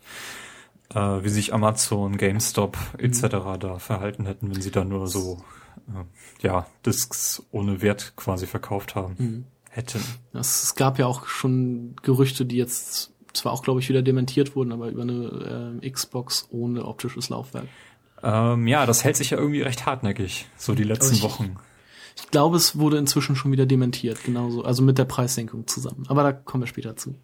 äh, 0.94 0.98
wie 0.98 1.28
sich 1.28 1.52
Amazon, 1.52 2.16
GameStop 2.16 2.76
etc. 2.98 3.22
Mhm. 3.22 3.60
da 3.60 3.78
verhalten 3.78 4.26
hätten, 4.26 4.50
wenn 4.54 4.60
sie 4.60 4.70
da 4.70 4.84
nur 4.84 5.08
so 5.08 5.42
äh, 5.88 6.44
ja 6.46 6.66
Discs 6.84 7.42
ohne 7.50 7.82
Wert 7.82 8.14
quasi 8.16 8.46
verkauft 8.46 8.94
haben 8.94 9.14
mhm. 9.18 9.44
hätten. 9.70 10.02
Es 10.32 10.74
gab 10.74 10.98
ja 10.98 11.06
auch 11.06 11.26
schon 11.26 11.96
Gerüchte, 12.02 12.44
die 12.44 12.56
jetzt 12.56 13.12
zwar 13.32 13.52
auch 13.52 13.62
glaube 13.62 13.80
ich 13.80 13.88
wieder 13.88 14.02
dementiert 14.02 14.56
wurden, 14.56 14.72
aber 14.72 14.88
über 14.88 15.02
eine 15.02 15.80
äh, 15.82 15.90
Xbox 15.90 16.46
ohne 16.50 16.84
optisches 16.84 17.28
Laufwerk. 17.28 17.66
Ähm, 18.22 18.66
ja, 18.66 18.86
das 18.86 19.04
hält 19.04 19.16
sich 19.16 19.30
ja 19.30 19.38
irgendwie 19.38 19.62
recht 19.62 19.86
hartnäckig, 19.86 20.46
so 20.56 20.74
die 20.74 20.84
letzten 20.84 21.16
ich, 21.16 21.22
Wochen. 21.22 21.56
Ich 22.16 22.30
glaube, 22.30 22.56
es 22.56 22.78
wurde 22.78 22.96
inzwischen 22.96 23.36
schon 23.36 23.52
wieder 23.52 23.66
dementiert, 23.66 24.24
genauso, 24.24 24.64
also 24.64 24.82
mit 24.82 24.96
der 24.96 25.04
Preissenkung 25.04 25.66
zusammen. 25.66 26.04
Aber 26.08 26.22
da 26.22 26.32
kommen 26.32 26.62
wir 26.62 26.66
später 26.66 26.96
zu. 26.96 27.14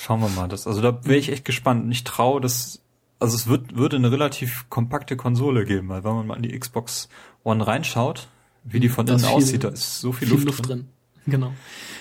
Schauen 0.00 0.20
wir 0.20 0.28
mal. 0.28 0.46
Das, 0.46 0.68
also 0.68 0.80
da 0.80 1.04
wäre 1.04 1.18
ich 1.18 1.30
echt 1.32 1.44
gespannt. 1.44 1.84
Und 1.84 1.90
ich 1.90 2.04
traue, 2.04 2.40
dass, 2.40 2.80
also 3.18 3.34
es 3.34 3.48
wird, 3.48 3.76
würde 3.76 3.96
eine 3.96 4.12
relativ 4.12 4.66
kompakte 4.68 5.16
Konsole 5.16 5.64
geben, 5.64 5.88
weil 5.88 6.04
wenn 6.04 6.12
man 6.12 6.26
mal 6.28 6.36
in 6.36 6.42
die 6.42 6.56
Xbox 6.56 7.08
One 7.42 7.66
reinschaut, 7.66 8.28
wie 8.62 8.78
die 8.78 8.88
von 8.88 9.08
innen 9.08 9.24
aussieht, 9.24 9.64
da 9.64 9.70
ist 9.70 10.00
so 10.00 10.12
viel, 10.12 10.28
viel 10.28 10.36
Luft, 10.36 10.46
Luft 10.46 10.68
drin. 10.68 10.78
drin. 10.78 10.88
Genau. 11.26 11.52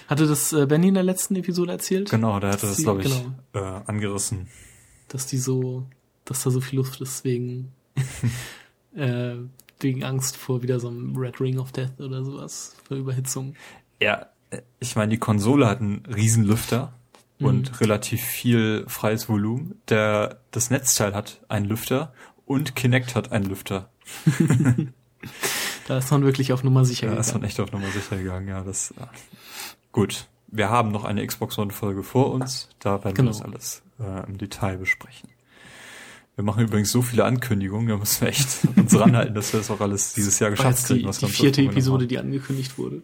Hatte 0.07 0.27
das 0.27 0.53
äh, 0.53 0.67
Benny 0.67 0.89
in 0.89 0.93
der 0.93 1.01
letzten 1.01 1.35
Episode 1.37 1.71
erzählt? 1.71 2.11
Genau, 2.11 2.39
der 2.39 2.51
hatte 2.51 2.67
das, 2.67 2.77
glaube 2.77 3.01
ich, 3.01 3.23
genau. 3.51 3.65
äh, 3.65 3.81
angerissen. 3.87 4.47
Dass 5.07 5.25
die 5.25 5.39
so, 5.39 5.87
dass 6.23 6.43
da 6.43 6.51
so 6.51 6.61
viel 6.61 6.77
Luft 6.77 7.01
ist 7.01 7.23
wegen, 7.23 7.71
äh, 8.95 9.37
wegen 9.79 10.03
Angst 10.03 10.37
vor 10.37 10.61
wieder 10.61 10.79
so 10.79 10.89
einem 10.89 11.17
Red 11.17 11.41
Ring 11.41 11.57
of 11.57 11.71
Death 11.71 11.99
oder 11.99 12.23
sowas, 12.23 12.75
vor 12.87 12.95
Überhitzung. 12.95 13.55
Ja, 13.99 14.27
äh, 14.51 14.61
ich 14.79 14.95
meine, 14.95 15.09
die 15.09 15.17
Konsole 15.17 15.67
hat 15.67 15.81
einen 15.81 16.05
riesen 16.05 16.43
Lüfter 16.43 16.93
mhm. 17.39 17.47
und 17.47 17.81
relativ 17.81 18.21
viel 18.21 18.85
freies 18.87 19.29
Volumen. 19.29 19.81
Der, 19.89 20.39
das 20.51 20.69
Netzteil 20.69 21.13
hat 21.13 21.41
einen 21.49 21.65
Lüfter 21.65 22.13
und 22.45 22.75
Kinect 22.75 23.15
hat 23.15 23.31
einen 23.31 23.45
Lüfter. 23.45 23.89
da 25.87 25.97
ist 25.97 26.11
man 26.11 26.23
wirklich 26.23 26.53
auf 26.53 26.63
Nummer 26.63 26.85
sicher 26.85 27.07
da 27.07 27.11
gegangen. 27.11 27.23
Da 27.23 27.29
ist 27.29 27.33
man 27.33 27.43
echt 27.43 27.59
auf 27.59 27.71
Nummer 27.71 27.87
sicher 27.91 28.17
gegangen, 28.17 28.47
ja. 28.47 28.63
Das, 28.63 28.93
gut. 29.91 30.27
Wir 30.49 30.69
haben 30.69 30.91
noch 30.91 31.03
eine 31.03 31.25
Xbox 31.27 31.57
One 31.57 31.71
Folge 31.71 32.03
vor 32.03 32.31
uns. 32.31 32.69
Da 32.79 33.03
werden 33.03 33.15
genau. 33.15 33.31
wir 33.31 33.33
das 33.33 33.41
alles 33.41 33.83
äh, 33.99 34.25
im 34.25 34.37
Detail 34.37 34.77
besprechen. 34.77 35.29
Wir 36.37 36.43
machen 36.43 36.63
übrigens 36.63 36.91
so 36.91 37.01
viele 37.01 37.25
Ankündigungen, 37.25 37.87
da 37.87 37.97
müssen 37.97 38.21
wir 38.21 38.27
echt 38.27 38.47
uns 38.75 38.97
ranhalten, 38.97 39.33
dass 39.33 39.51
wir 39.53 39.59
das 39.59 39.71
auch 39.71 39.81
alles 39.81 40.13
dieses 40.13 40.37
Jahr 40.37 40.51
geschafft 40.51 40.85
kriegen. 40.85 40.99
Die, 40.99 41.05
was 41.07 41.17
die 41.17 41.25
vierte 41.25 41.63
Episode, 41.63 42.05
die 42.05 42.19
angekündigt 42.19 42.77
wurde. 42.77 43.01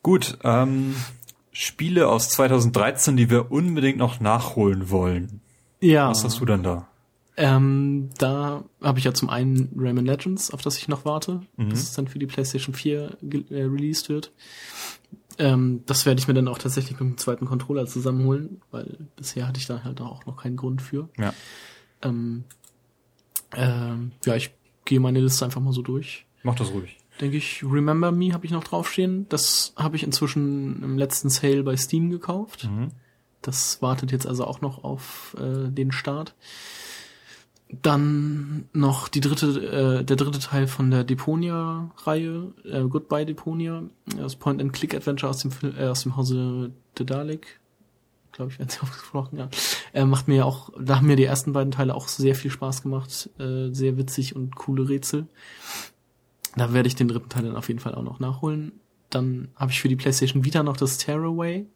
Gut, 0.00 0.38
ähm, 0.44 0.94
Spiele 1.52 2.08
aus 2.08 2.30
2013, 2.30 3.16
die 3.16 3.30
wir 3.30 3.52
unbedingt 3.52 3.98
noch 3.98 4.20
nachholen 4.20 4.90
wollen. 4.90 5.40
Ja. 5.80 6.08
Was 6.08 6.24
hast 6.24 6.40
du 6.40 6.46
denn 6.46 6.62
da? 6.62 6.88
Ähm, 7.36 8.10
da 8.18 8.64
habe 8.82 8.98
ich 8.98 9.04
ja 9.04 9.14
zum 9.14 9.30
einen 9.30 9.70
Rayman 9.76 10.04
Legends, 10.04 10.50
auf 10.50 10.62
das 10.62 10.78
ich 10.78 10.88
noch 10.88 11.04
warte, 11.04 11.42
mhm. 11.56 11.70
dass 11.70 11.80
es 11.80 11.92
dann 11.92 12.08
für 12.08 12.18
die 12.18 12.26
PlayStation 12.26 12.74
4 12.74 13.16
äh, 13.50 13.62
released 13.62 14.08
wird. 14.08 14.32
Ähm, 15.38 15.82
das 15.86 16.04
werde 16.04 16.20
ich 16.20 16.28
mir 16.28 16.34
dann 16.34 16.48
auch 16.48 16.58
tatsächlich 16.58 16.92
mit 16.92 17.00
dem 17.00 17.18
zweiten 17.18 17.46
Controller 17.46 17.86
zusammenholen, 17.86 18.60
weil 18.70 19.08
bisher 19.16 19.46
hatte 19.48 19.58
ich 19.58 19.66
da 19.66 19.82
halt 19.82 20.00
auch 20.00 20.26
noch 20.26 20.42
keinen 20.42 20.56
Grund 20.56 20.82
für. 20.82 21.08
Ja. 21.18 21.32
Ähm, 22.02 22.44
ähm, 23.54 24.12
ja, 24.24 24.36
ich 24.36 24.50
gehe 24.84 25.00
meine 25.00 25.20
Liste 25.20 25.44
einfach 25.44 25.60
mal 25.60 25.72
so 25.72 25.82
durch. 25.82 26.26
Mach 26.42 26.54
das 26.54 26.70
ruhig 26.70 27.01
denke 27.22 27.36
ich, 27.36 27.64
Remember 27.64 28.12
Me 28.12 28.32
habe 28.32 28.44
ich 28.44 28.52
noch 28.52 28.64
draufstehen. 28.64 29.26
Das 29.28 29.72
habe 29.76 29.96
ich 29.96 30.02
inzwischen 30.02 30.82
im 30.82 30.98
letzten 30.98 31.30
Sale 31.30 31.62
bei 31.62 31.76
Steam 31.76 32.10
gekauft. 32.10 32.64
Mhm. 32.64 32.88
Das 33.40 33.80
wartet 33.80 34.12
jetzt 34.12 34.26
also 34.26 34.44
auch 34.44 34.60
noch 34.60 34.84
auf 34.84 35.36
äh, 35.40 35.70
den 35.70 35.92
Start. 35.92 36.34
Dann 37.70 38.68
noch 38.72 39.08
die 39.08 39.20
dritte, 39.20 40.00
äh, 40.00 40.04
der 40.04 40.16
dritte 40.16 40.40
Teil 40.40 40.66
von 40.66 40.90
der 40.90 41.04
Deponia-Reihe, 41.04 42.52
äh, 42.64 42.82
Goodbye 42.82 43.24
Deponia, 43.24 43.84
das 44.16 44.36
Point-and-Click-Adventure 44.36 45.30
aus 45.30 45.38
dem, 45.38 45.52
äh, 45.78 45.86
aus 45.86 46.02
dem 46.02 46.16
Hause 46.16 46.72
Dedalic, 46.98 47.60
glaube 48.32 48.50
ich, 48.50 48.58
werden 48.58 48.68
sie 48.68 48.80
ausgesprochen, 48.82 49.38
ja. 49.38 49.48
Äh, 49.92 50.04
macht 50.04 50.28
mir 50.28 50.44
auch, 50.44 50.70
da 50.78 50.96
haben 50.96 51.06
mir 51.06 51.16
die 51.16 51.24
ersten 51.24 51.52
beiden 51.52 51.70
Teile 51.70 51.94
auch 51.94 52.08
sehr 52.08 52.34
viel 52.34 52.50
Spaß 52.50 52.82
gemacht, 52.82 53.30
äh, 53.38 53.70
sehr 53.70 53.96
witzig 53.96 54.36
und 54.36 54.54
coole 54.54 54.88
Rätsel. 54.88 55.28
Da 56.56 56.72
werde 56.72 56.86
ich 56.86 56.94
den 56.94 57.08
dritten 57.08 57.28
Teil 57.28 57.44
dann 57.44 57.56
auf 57.56 57.68
jeden 57.68 57.80
Fall 57.80 57.94
auch 57.94 58.02
noch 58.02 58.20
nachholen. 58.20 58.72
Dann 59.10 59.48
habe 59.56 59.72
ich 59.72 59.80
für 59.80 59.88
die 59.88 59.96
PlayStation 59.96 60.44
Vita 60.44 60.62
noch 60.62 60.76
das 60.76 60.98
Tearaway, 60.98 61.66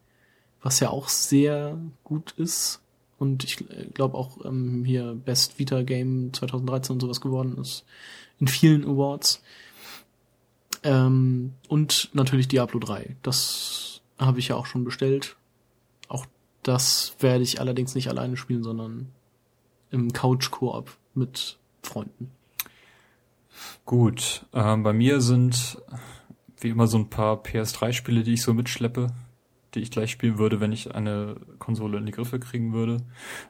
was 0.61 0.79
ja 0.79 0.89
auch 0.89 1.07
sehr 1.07 1.77
gut 2.03 2.31
ist. 2.37 2.81
Und 3.17 3.43
ich 3.43 3.61
äh, 3.71 3.87
glaube 3.93 4.17
auch 4.17 4.45
ähm, 4.45 4.83
hier 4.85 5.15
Best 5.15 5.57
Vita 5.57 5.81
Game 5.83 6.33
2013 6.33 6.95
und 6.95 6.99
sowas 7.01 7.21
geworden 7.21 7.57
ist. 7.57 7.85
In 8.39 8.47
vielen 8.47 8.85
Awards. 8.85 9.41
Ähm, 10.83 11.53
und 11.67 12.09
natürlich 12.13 12.47
Diablo 12.47 12.79
3. 12.79 13.17
Das 13.23 14.01
habe 14.19 14.39
ich 14.39 14.49
ja 14.49 14.55
auch 14.55 14.67
schon 14.67 14.83
bestellt. 14.83 15.35
Auch 16.07 16.25
das 16.63 17.15
werde 17.19 17.43
ich 17.43 17.59
allerdings 17.59 17.95
nicht 17.95 18.09
alleine 18.09 18.37
spielen, 18.37 18.63
sondern 18.63 19.09
im 19.89 20.13
Couch-Koop 20.13 20.95
mit 21.15 21.57
Freunden. 21.81 22.31
Gut, 23.87 24.45
ähm, 24.53 24.83
bei 24.83 24.91
mir 24.91 25.21
sind 25.21 25.81
wie 26.59 26.67
immer 26.67 26.87
so 26.87 26.97
ein 26.97 27.09
paar 27.09 27.41
PS3-Spiele, 27.41 28.23
die 28.23 28.33
ich 28.33 28.41
so 28.41 28.53
mitschleppe, 28.53 29.07
die 29.73 29.79
ich 29.79 29.91
gleich 29.91 30.11
spielen 30.11 30.37
würde, 30.37 30.59
wenn 30.59 30.73
ich 30.73 30.93
eine 30.93 31.37
Konsole 31.57 31.97
in 31.97 32.05
die 32.05 32.11
Griffe 32.11 32.37
kriegen 32.37 32.73
würde. 32.73 32.97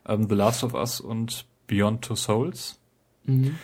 Ähm, 0.05 0.29
The 0.29 0.35
Last 0.35 0.63
of 0.63 0.75
Us 0.75 1.01
und 1.01 1.47
Beyond 1.65 2.03
Two 2.03 2.15
Souls. 2.15 2.79
Mhm. 3.23 3.55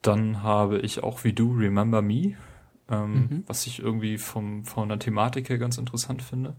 Dann 0.00 0.42
habe 0.42 0.78
ich 0.78 1.02
auch 1.02 1.24
wie 1.24 1.34
du 1.34 1.52
Remember 1.52 2.00
Me, 2.00 2.36
ähm, 2.88 3.12
mhm. 3.12 3.44
was 3.46 3.66
ich 3.66 3.78
irgendwie 3.78 4.16
vom, 4.16 4.64
von 4.64 4.88
der 4.88 4.98
Thematik 4.98 5.50
her 5.50 5.58
ganz 5.58 5.76
interessant 5.76 6.22
finde. 6.22 6.56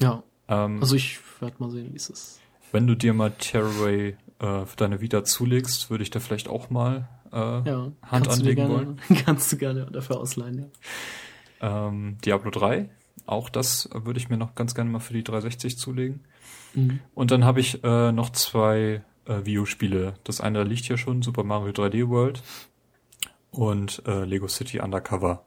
Ja. 0.00 0.24
Ähm, 0.48 0.80
also 0.80 0.96
ich 0.96 1.20
werde 1.40 1.54
mal 1.60 1.70
sehen, 1.70 1.92
wie 1.92 1.96
es 1.96 2.10
ist. 2.10 2.40
Wenn 2.72 2.88
du 2.88 2.96
dir 2.96 3.14
mal 3.14 3.30
Terraway 3.30 4.16
äh, 4.40 4.66
für 4.66 4.76
deine 4.76 5.00
Vita 5.00 5.22
zulegst, 5.22 5.88
würde 5.88 6.02
ich 6.02 6.10
da 6.10 6.18
vielleicht 6.18 6.48
auch 6.48 6.68
mal 6.68 7.08
äh, 7.32 7.68
ja, 7.68 7.92
Hand 8.02 8.28
anlegen 8.28 8.56
gerne, 8.56 8.74
wollen. 8.74 9.00
Kannst 9.24 9.52
du 9.52 9.56
gerne 9.56 9.86
dafür 9.86 10.18
ausleihen, 10.18 10.58
ja. 11.60 11.86
Ähm, 11.88 12.18
Diablo 12.24 12.50
3, 12.50 12.88
auch 13.26 13.48
das 13.48 13.88
würde 13.92 14.18
ich 14.18 14.28
mir 14.28 14.36
noch 14.36 14.54
ganz 14.54 14.74
gerne 14.74 14.90
mal 14.90 15.00
für 15.00 15.12
die 15.12 15.24
360 15.24 15.78
zulegen. 15.78 16.20
Mhm. 16.74 17.00
Und 17.14 17.30
dann 17.30 17.44
habe 17.44 17.60
ich 17.60 17.84
äh, 17.84 18.12
noch 18.12 18.30
zwei 18.30 19.02
äh, 19.26 19.44
Videospiele. 19.44 20.14
Das 20.24 20.40
eine 20.40 20.64
liegt 20.64 20.84
hier 20.84 20.98
schon, 20.98 21.22
Super 21.22 21.44
Mario 21.44 21.72
3D 21.72 22.08
World 22.08 22.42
und 23.50 24.02
äh, 24.06 24.24
Lego 24.24 24.48
City 24.48 24.80
Undercover. 24.80 25.44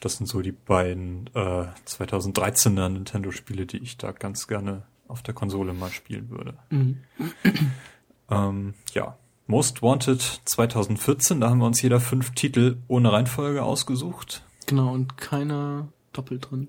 Das 0.00 0.16
sind 0.16 0.26
so 0.26 0.42
die 0.42 0.52
beiden 0.52 1.30
äh, 1.34 1.66
2013er 1.86 2.88
Nintendo-Spiele, 2.88 3.66
die 3.66 3.78
ich 3.78 3.96
da 3.96 4.12
ganz 4.12 4.48
gerne 4.48 4.82
auf 5.08 5.22
der 5.22 5.34
Konsole 5.34 5.72
mal 5.72 5.90
spielen 5.90 6.30
würde. 6.30 6.54
Mhm. 6.70 7.04
ähm, 8.30 8.74
ja, 8.92 9.16
Most 9.46 9.82
Wanted 9.82 10.20
2014, 10.44 11.40
da 11.40 11.50
haben 11.50 11.58
wir 11.58 11.66
uns 11.66 11.82
jeder 11.82 12.00
fünf 12.00 12.32
Titel 12.32 12.78
ohne 12.88 13.12
Reihenfolge 13.12 13.62
ausgesucht. 13.62 14.42
Genau, 14.66 14.92
und 14.92 15.18
keiner 15.18 15.88
doppelt 16.12 16.50
drin. 16.50 16.68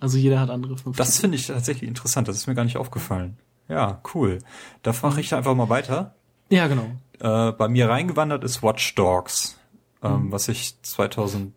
Also 0.00 0.18
jeder 0.18 0.40
hat 0.40 0.50
andere 0.50 0.76
fünf. 0.76 0.96
Das 0.96 1.18
finde 1.18 1.36
ich 1.36 1.46
tatsächlich 1.46 1.88
interessant, 1.88 2.28
das 2.28 2.36
ist 2.36 2.46
mir 2.46 2.54
gar 2.54 2.64
nicht 2.64 2.76
aufgefallen. 2.76 3.36
Ja, 3.68 4.00
cool. 4.14 4.38
Da 4.82 4.94
mache 5.02 5.20
ich 5.20 5.34
einfach 5.34 5.54
mal 5.54 5.68
weiter. 5.68 6.14
Ja, 6.48 6.68
genau. 6.68 6.86
Äh, 7.18 7.52
bei 7.52 7.68
mir 7.68 7.88
reingewandert 7.88 8.44
ist 8.44 8.62
Watch 8.62 8.94
Dogs, 8.94 9.58
ähm, 10.02 10.26
mhm. 10.26 10.32
was 10.32 10.48
ich 10.48 10.80
2000 10.82 11.55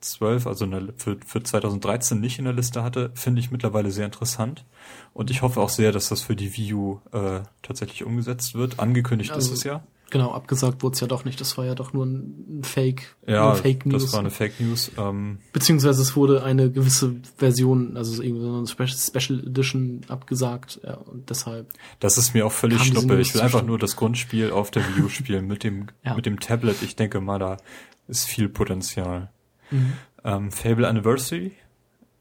12, 0.00 0.46
also 0.46 0.66
für, 0.96 1.18
für 1.24 1.42
2013 1.42 2.20
nicht 2.20 2.38
in 2.38 2.44
der 2.44 2.54
Liste 2.54 2.82
hatte, 2.82 3.10
finde 3.14 3.40
ich 3.40 3.50
mittlerweile 3.50 3.90
sehr 3.90 4.06
interessant. 4.06 4.64
Und 5.12 5.30
ich 5.30 5.42
hoffe 5.42 5.60
auch 5.60 5.70
sehr, 5.70 5.92
dass 5.92 6.08
das 6.08 6.22
für 6.22 6.36
die 6.36 6.56
Wii 6.56 6.74
U 6.74 7.00
äh, 7.12 7.40
tatsächlich 7.62 8.04
umgesetzt 8.04 8.54
wird. 8.54 8.78
Angekündigt 8.78 9.32
also, 9.32 9.52
ist 9.52 9.58
es 9.58 9.64
ja. 9.64 9.82
Genau, 10.10 10.32
abgesagt 10.32 10.82
wurde 10.82 10.94
es 10.94 11.00
ja 11.00 11.06
doch 11.06 11.24
nicht. 11.26 11.38
Das 11.40 11.58
war 11.58 11.66
ja 11.66 11.74
doch 11.74 11.92
nur 11.92 12.06
ein 12.06 12.62
Fake, 12.62 13.16
ja, 13.26 13.54
Fake 13.54 13.84
News. 13.84 14.04
das 14.04 14.12
war 14.14 14.20
eine 14.20 14.30
Fake 14.30 14.58
News. 14.58 14.90
Ähm, 14.96 15.38
Beziehungsweise 15.52 16.00
es 16.00 16.16
wurde 16.16 16.42
eine 16.44 16.70
gewisse 16.70 17.16
Version, 17.36 17.96
also 17.96 18.22
irgendwie 18.22 18.42
so 18.42 18.80
eine 18.80 18.88
Special 18.88 19.40
Edition 19.46 20.00
abgesagt 20.08 20.80
ja, 20.82 20.94
und 20.94 21.28
deshalb. 21.28 21.68
Das 22.00 22.16
ist 22.16 22.32
mir 22.32 22.46
auch 22.46 22.52
völlig 22.52 22.82
schnuppe. 22.82 23.20
Ich 23.20 23.34
will 23.34 23.42
einfach 23.42 23.62
nur 23.62 23.78
das 23.78 23.96
Grundspiel 23.96 24.50
auf 24.50 24.70
der 24.70 24.82
Wii 24.82 25.04
U 25.04 25.08
spielen 25.10 25.46
mit 25.46 25.62
dem, 25.62 25.88
ja. 26.04 26.14
mit 26.14 26.24
dem 26.24 26.40
Tablet. 26.40 26.82
Ich 26.82 26.96
denke 26.96 27.20
mal, 27.20 27.38
da 27.38 27.58
ist 28.06 28.24
viel 28.24 28.48
Potenzial. 28.48 29.30
Mhm. 29.70 29.92
Ähm, 30.24 30.50
Fable 30.50 30.88
Anniversary 30.88 31.52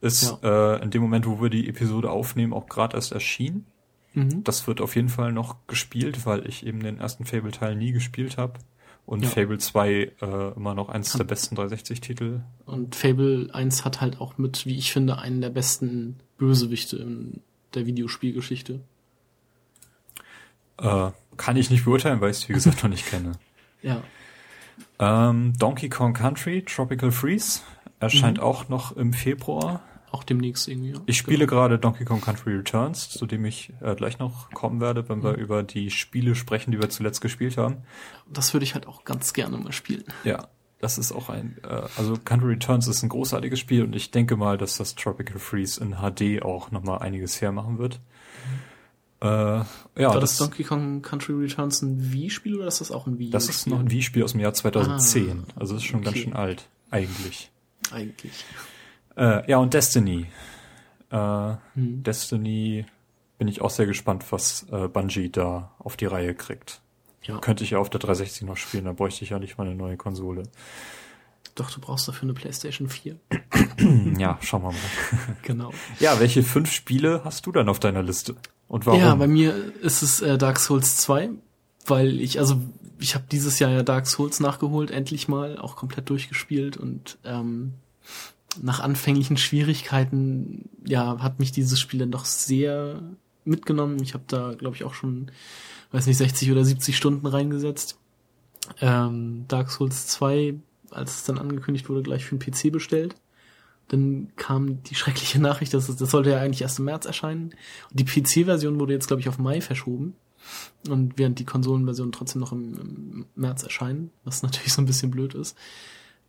ist 0.02 0.38
ja. 0.44 0.76
äh, 0.76 0.84
in 0.84 0.92
dem 0.92 1.02
Moment, 1.02 1.26
wo 1.26 1.42
wir 1.42 1.50
die 1.50 1.68
Episode 1.68 2.12
aufnehmen, 2.12 2.54
auch 2.54 2.68
gerade 2.68 2.96
erst 2.96 3.12
erschienen. 3.12 3.66
Mhm. 4.14 4.44
Das 4.44 4.68
wird 4.68 4.82
auf 4.82 4.96
jeden 4.96 5.10
Fall 5.10 5.32
noch 5.32 5.58
gespielt, 5.68 6.26
weil 6.26 6.48
ich 6.48 6.66
eben 6.66 6.82
den 6.82 7.00
ersten 7.00 7.26
Fable-Teil 7.26 7.76
nie 7.76 7.92
gespielt 7.92 8.38
habe. 8.38 8.54
Und 9.06 9.24
ja. 9.24 9.30
Fable 9.30 9.58
2 9.58 9.90
äh, 9.90 10.54
immer 10.56 10.74
noch 10.74 10.90
eins 10.90 11.14
der 11.14 11.24
besten 11.24 11.56
360-Titel. 11.56 12.42
Und 12.66 12.96
Fable 12.96 13.50
1 13.54 13.86
hat 13.86 14.02
halt 14.02 14.20
auch 14.20 14.38
mit, 14.38 14.66
wie 14.66 14.78
ich 14.78 14.92
finde, 14.92 15.18
einen 15.18 15.40
der 15.40 15.50
besten 15.50 16.18
Bösewichte 16.38 16.98
in 16.98 17.42
der 17.74 17.86
Videospielgeschichte. 17.86 18.82
Äh, 20.78 21.12
kann 21.38 21.58
ich 21.58 21.70
nicht 21.70 21.86
beurteilen, 21.86 22.20
weil 22.20 22.32
ich 22.32 22.38
es 22.38 22.50
wie 22.50 22.54
gesagt 22.54 22.84
noch 22.84 22.90
nicht 22.90 23.08
kenne. 23.08 23.34
Ja. 23.84 24.02
Ähm, 25.00 25.54
Donkey 25.58 25.90
Kong 25.90 26.14
Country, 26.14 26.64
Tropical 26.64 27.12
Freeze, 27.12 27.62
erscheint 28.00 28.38
mhm. 28.38 28.44
auch 28.44 28.70
noch 28.70 28.96
im 28.96 29.14
Februar. 29.14 29.82
auch 30.12 30.24
demnächst 30.24 30.68
irgendwie. 30.68 30.92
Ja. 30.92 31.02
Ich 31.06 31.18
spiele 31.18 31.46
genau. 31.46 31.62
gerade 31.62 31.80
Donkey 31.80 32.06
Kong 32.06 32.22
Country 32.22 32.56
Returns, 32.56 33.10
zu 33.10 33.26
dem 33.26 33.46
ich 33.46 33.74
äh, 33.82 33.96
gleich 33.96 34.20
noch 34.20 34.50
kommen 34.52 34.82
werde, 34.82 35.08
wenn 35.10 35.24
wir 35.24 35.34
mhm. 35.34 35.40
über 35.40 35.64
die 35.64 35.92
Spiele 35.92 36.36
sprechen, 36.36 36.72
die 36.72 36.80
wir 36.80 36.90
zuletzt 36.90 37.22
gespielt 37.22 37.58
haben. 37.58 37.78
Das 38.32 38.54
würde 38.54 38.64
ich 38.64 38.74
halt 38.74 38.88
auch 38.88 39.04
ganz 39.04 39.34
gerne 39.34 39.58
mal 39.58 39.72
spielen. 39.72 40.06
Ja, 40.24 40.48
das 40.80 40.98
ist 40.98 41.12
auch 41.12 41.30
ein, 41.30 41.58
äh, 41.64 41.82
also 41.98 42.18
Country 42.24 42.54
Returns 42.54 42.88
ist 42.88 43.04
ein 43.04 43.10
großartiges 43.10 43.60
Spiel 43.60 43.84
und 43.84 43.96
ich 43.96 44.12
denke 44.12 44.38
mal, 44.38 44.58
dass 44.58 44.78
das 44.78 44.96
Tropical 44.96 45.40
Freeze 45.40 45.84
in 45.84 45.96
HD 45.96 46.44
auch 46.44 46.72
nochmal 46.72 47.00
einiges 47.00 47.42
hermachen 47.42 47.78
wird. 47.78 48.00
Äh, 49.20 49.26
ja, 49.26 49.66
War 49.96 50.20
das, 50.20 50.38
das 50.38 50.38
Donkey 50.38 50.64
Kong 50.64 51.02
Country 51.02 51.34
Returns 51.34 51.82
ein 51.82 52.14
Wii-Spiel 52.14 52.56
oder 52.56 52.68
ist 52.68 52.82
das 52.82 52.92
auch 52.92 53.08
ein 53.08 53.18
Wii? 53.18 53.32
Das 53.32 53.50
ist 53.50 53.66
noch 53.66 53.80
ein 53.80 53.90
Wii-Spiel 53.90 54.24
aus 54.24 54.34
dem 54.34 54.42
Jahr 54.42 54.54
2010. 54.54 55.46
Ah, 55.48 55.60
also 55.60 55.76
ist 55.76 55.86
schon 55.86 56.02
okay. 56.02 56.06
ganz 56.06 56.18
schön 56.18 56.34
alt, 56.34 56.70
eigentlich. 56.92 57.52
Eigentlich. 57.92 58.46
Äh, 59.16 59.50
ja, 59.50 59.58
und 59.58 59.74
Destiny. 59.74 60.28
Äh, 61.10 61.56
hm. 61.74 62.04
Destiny 62.04 62.86
bin 63.40 63.48
ich 63.48 63.62
auch 63.62 63.72
sehr 63.72 63.88
gespannt, 63.88 64.26
was 64.32 64.68
äh, 64.72 64.88
Bungie 64.88 65.30
da 65.30 65.72
auf 65.80 65.98
die 65.98 66.06
Reihe 66.06 66.36
kriegt. 66.36 66.82
Ja. 67.24 67.40
Könnte 67.40 67.64
ich 67.64 67.72
ja 67.72 67.80
auf 67.80 67.90
der 67.90 68.00
360 68.00 68.44
noch 68.44 68.58
spielen, 68.58 68.86
da 68.86 68.94
bräuchte 68.94 69.24
ich 69.24 69.32
ja 69.32 69.40
nicht 69.40 69.58
mal 69.58 69.66
eine 69.66 69.76
neue 69.76 69.98
Konsole. 69.98 70.44
Doch, 71.56 71.72
du 71.72 71.82
brauchst 71.82 72.08
dafür 72.08 72.24
eine 72.24 72.34
PlayStation 72.36 72.88
4. 72.88 73.16
ja, 74.20 74.38
schauen 74.42 74.62
wir 74.62 74.72
mal. 74.72 74.78
genau. 75.42 75.74
Ja, 76.00 76.20
welche 76.20 76.44
fünf 76.44 76.72
Spiele 76.72 77.22
hast 77.24 77.48
du 77.48 77.52
dann 77.52 77.68
auf 77.68 77.80
deiner 77.80 78.04
Liste? 78.04 78.36
Und 78.68 78.86
warum? 78.86 79.00
Ja, 79.00 79.16
bei 79.16 79.28
mir 79.28 79.74
ist 79.82 80.02
es 80.02 80.22
äh, 80.22 80.38
Dark 80.38 80.60
Souls 80.60 80.98
2, 80.98 81.30
weil 81.86 82.20
ich, 82.20 82.40
also 82.40 82.60
ich 83.00 83.16
habe 83.16 83.26
dieses 83.32 83.60
Jahr 83.60 83.72
ja 83.72 83.84
Dark 83.84 84.08
Souls 84.08 84.40
nachgeholt, 84.40 84.92
endlich 84.92 85.28
mal, 85.28 85.58
auch 85.58 85.76
komplett 85.76 86.10
durchgespielt 86.10 86.78
und 86.78 87.18
ähm, 87.24 87.74
nach 88.62 88.80
anfänglichen 88.80 89.38
Schwierigkeiten, 89.38 90.70
ja, 90.86 91.20
hat 91.20 91.40
mich 91.40 91.52
dieses 91.52 91.80
Spiel 91.80 92.00
dann 92.00 92.12
doch 92.12 92.26
sehr 92.26 93.02
mitgenommen. 93.46 94.02
Ich 94.02 94.14
habe 94.14 94.24
da, 94.28 94.56
glaube 94.58 94.76
ich, 94.76 94.84
auch 94.84 94.94
schon 94.94 95.32
weiß 95.92 96.06
nicht, 96.08 96.18
60 96.18 96.52
oder 96.52 96.66
70 96.66 96.96
Stunden 96.96 97.26
reingesetzt. 97.26 97.98
Ähm, 98.82 99.46
Dark 99.48 99.72
Souls 99.72 100.08
2, 100.08 100.56
als 100.92 101.16
es 101.16 101.24
dann 101.24 101.38
angekündigt 101.38 101.90
wurde, 101.90 102.04
gleich 102.04 102.26
für 102.26 102.36
den 102.36 102.40
PC 102.40 102.72
bestellt. 102.72 103.16
Dann 103.88 104.32
kam 104.36 104.84
die 104.84 104.96
schreckliche 104.96 105.40
Nachricht, 105.42 105.74
dass 105.74 105.88
das 105.88 106.12
sollte 106.12 106.32
ja 106.32 106.40
eigentlich 106.40 106.62
erst 106.62 106.80
im 106.80 106.86
März 106.86 107.06
erscheinen. 107.06 107.54
Und 107.90 108.00
die 108.00 108.06
PC-Version 108.06 108.80
wurde 108.80 108.94
jetzt, 108.94 109.08
glaube 109.08 109.22
ich, 109.22 109.30
auf 109.30 109.38
Mai 109.40 109.62
verschoben. 109.62 110.16
Und 110.88 111.18
während 111.18 111.40
die 111.40 111.46
Konsolenversion 111.46 112.12
trotzdem 112.12 112.40
noch 112.40 112.52
im, 112.52 112.80
im, 112.80 113.26
März 113.36 113.64
erscheinen, 113.64 114.12
was 114.24 114.42
natürlich 114.44 114.74
so 114.74 114.82
ein 114.82 114.86
bisschen 114.86 115.12
blöd 115.12 115.34
ist. 115.34 115.58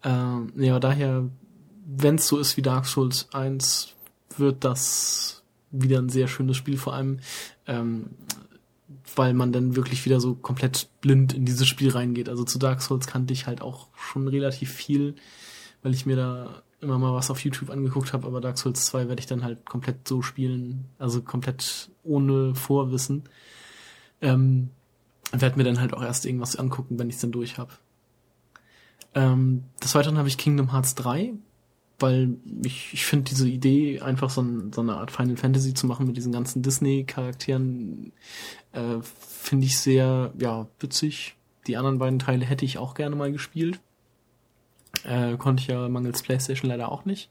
Ähm, 0.02 0.52
ja, 0.56 0.78
daher, 0.80 1.28
wenn 1.86 2.16
es 2.16 2.28
so 2.28 2.38
ist 2.38 2.56
wie 2.56 2.62
Dark 2.62 2.86
Souls 2.86 3.28
1, 3.32 3.94
wird 4.36 4.64
das 4.64 5.42
wieder 5.70 5.98
ein 5.98 6.08
sehr 6.08 6.28
schönes 6.28 6.56
Spiel. 6.56 6.78
Vor 6.78 6.94
allem 6.94 7.20
ähm, 7.66 8.10
weil 9.16 9.34
man 9.34 9.52
dann 9.52 9.76
wirklich 9.76 10.04
wieder 10.04 10.20
so 10.20 10.34
komplett 10.34 10.88
blind 11.00 11.34
in 11.34 11.44
dieses 11.44 11.66
Spiel 11.66 11.90
reingeht. 11.90 12.28
Also 12.28 12.44
zu 12.44 12.58
Dark 12.58 12.82
Souls 12.82 13.06
kannte 13.06 13.32
ich 13.32 13.46
halt 13.46 13.60
auch 13.60 13.88
schon 13.94 14.28
relativ 14.28 14.72
viel, 14.72 15.14
weil 15.82 15.94
ich 15.94 16.06
mir 16.06 16.16
da 16.16 16.62
immer 16.80 16.98
mal 16.98 17.14
was 17.14 17.30
auf 17.30 17.40
YouTube 17.40 17.70
angeguckt 17.70 18.12
habe, 18.12 18.26
aber 18.26 18.40
Dark 18.40 18.58
Souls 18.58 18.86
2 18.86 19.08
werde 19.08 19.20
ich 19.20 19.26
dann 19.26 19.42
halt 19.42 19.66
komplett 19.66 20.06
so 20.06 20.22
spielen, 20.22 20.86
also 20.98 21.22
komplett 21.22 21.90
ohne 22.04 22.54
Vorwissen. 22.54 23.24
Ähm, 24.20 24.70
werde 25.32 25.56
mir 25.56 25.64
dann 25.64 25.80
halt 25.80 25.92
auch 25.92 26.02
erst 26.02 26.24
irgendwas 26.24 26.56
angucken, 26.56 26.98
wenn 26.98 27.08
ich 27.08 27.16
es 27.16 27.20
dann 27.20 27.32
durch 27.32 27.58
habe. 27.58 27.72
Ähm, 29.14 29.64
des 29.82 29.94
Weiteren 29.94 30.18
habe 30.18 30.28
ich 30.28 30.38
Kingdom 30.38 30.72
Hearts 30.72 30.94
3, 30.94 31.34
weil 31.98 32.36
ich, 32.64 32.94
ich 32.94 33.04
finde 33.04 33.24
diese 33.24 33.48
Idee, 33.48 34.00
einfach 34.00 34.30
so, 34.30 34.42
ein, 34.42 34.72
so 34.72 34.80
eine 34.80 34.96
Art 34.96 35.10
Final 35.10 35.36
Fantasy 35.36 35.74
zu 35.74 35.86
machen 35.86 36.06
mit 36.06 36.16
diesen 36.16 36.32
ganzen 36.32 36.62
Disney-Charakteren, 36.62 38.12
äh, 38.72 38.96
finde 39.02 39.66
ich 39.66 39.78
sehr, 39.78 40.32
ja, 40.38 40.68
witzig. 40.78 41.36
Die 41.66 41.76
anderen 41.76 41.98
beiden 41.98 42.18
Teile 42.18 42.46
hätte 42.46 42.64
ich 42.64 42.78
auch 42.78 42.94
gerne 42.94 43.16
mal 43.16 43.32
gespielt. 43.32 43.80
Äh, 45.04 45.36
konnte 45.36 45.62
ich 45.62 45.68
ja 45.68 45.88
mangels 45.88 46.22
Playstation 46.22 46.70
leider 46.70 46.90
auch 46.90 47.04
nicht. 47.04 47.30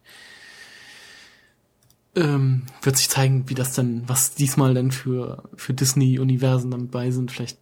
Ähm, 2.15 2.63
wird 2.82 2.97
sich 2.97 3.09
zeigen, 3.09 3.47
wie 3.47 3.53
das 3.53 3.74
denn, 3.74 4.03
was 4.07 4.34
diesmal 4.34 4.74
denn 4.74 4.91
für, 4.91 5.43
für 5.55 5.74
Disney-Universen 5.74 6.72
dabei 6.72 7.11
sind. 7.11 7.32
Vielleicht 7.32 7.59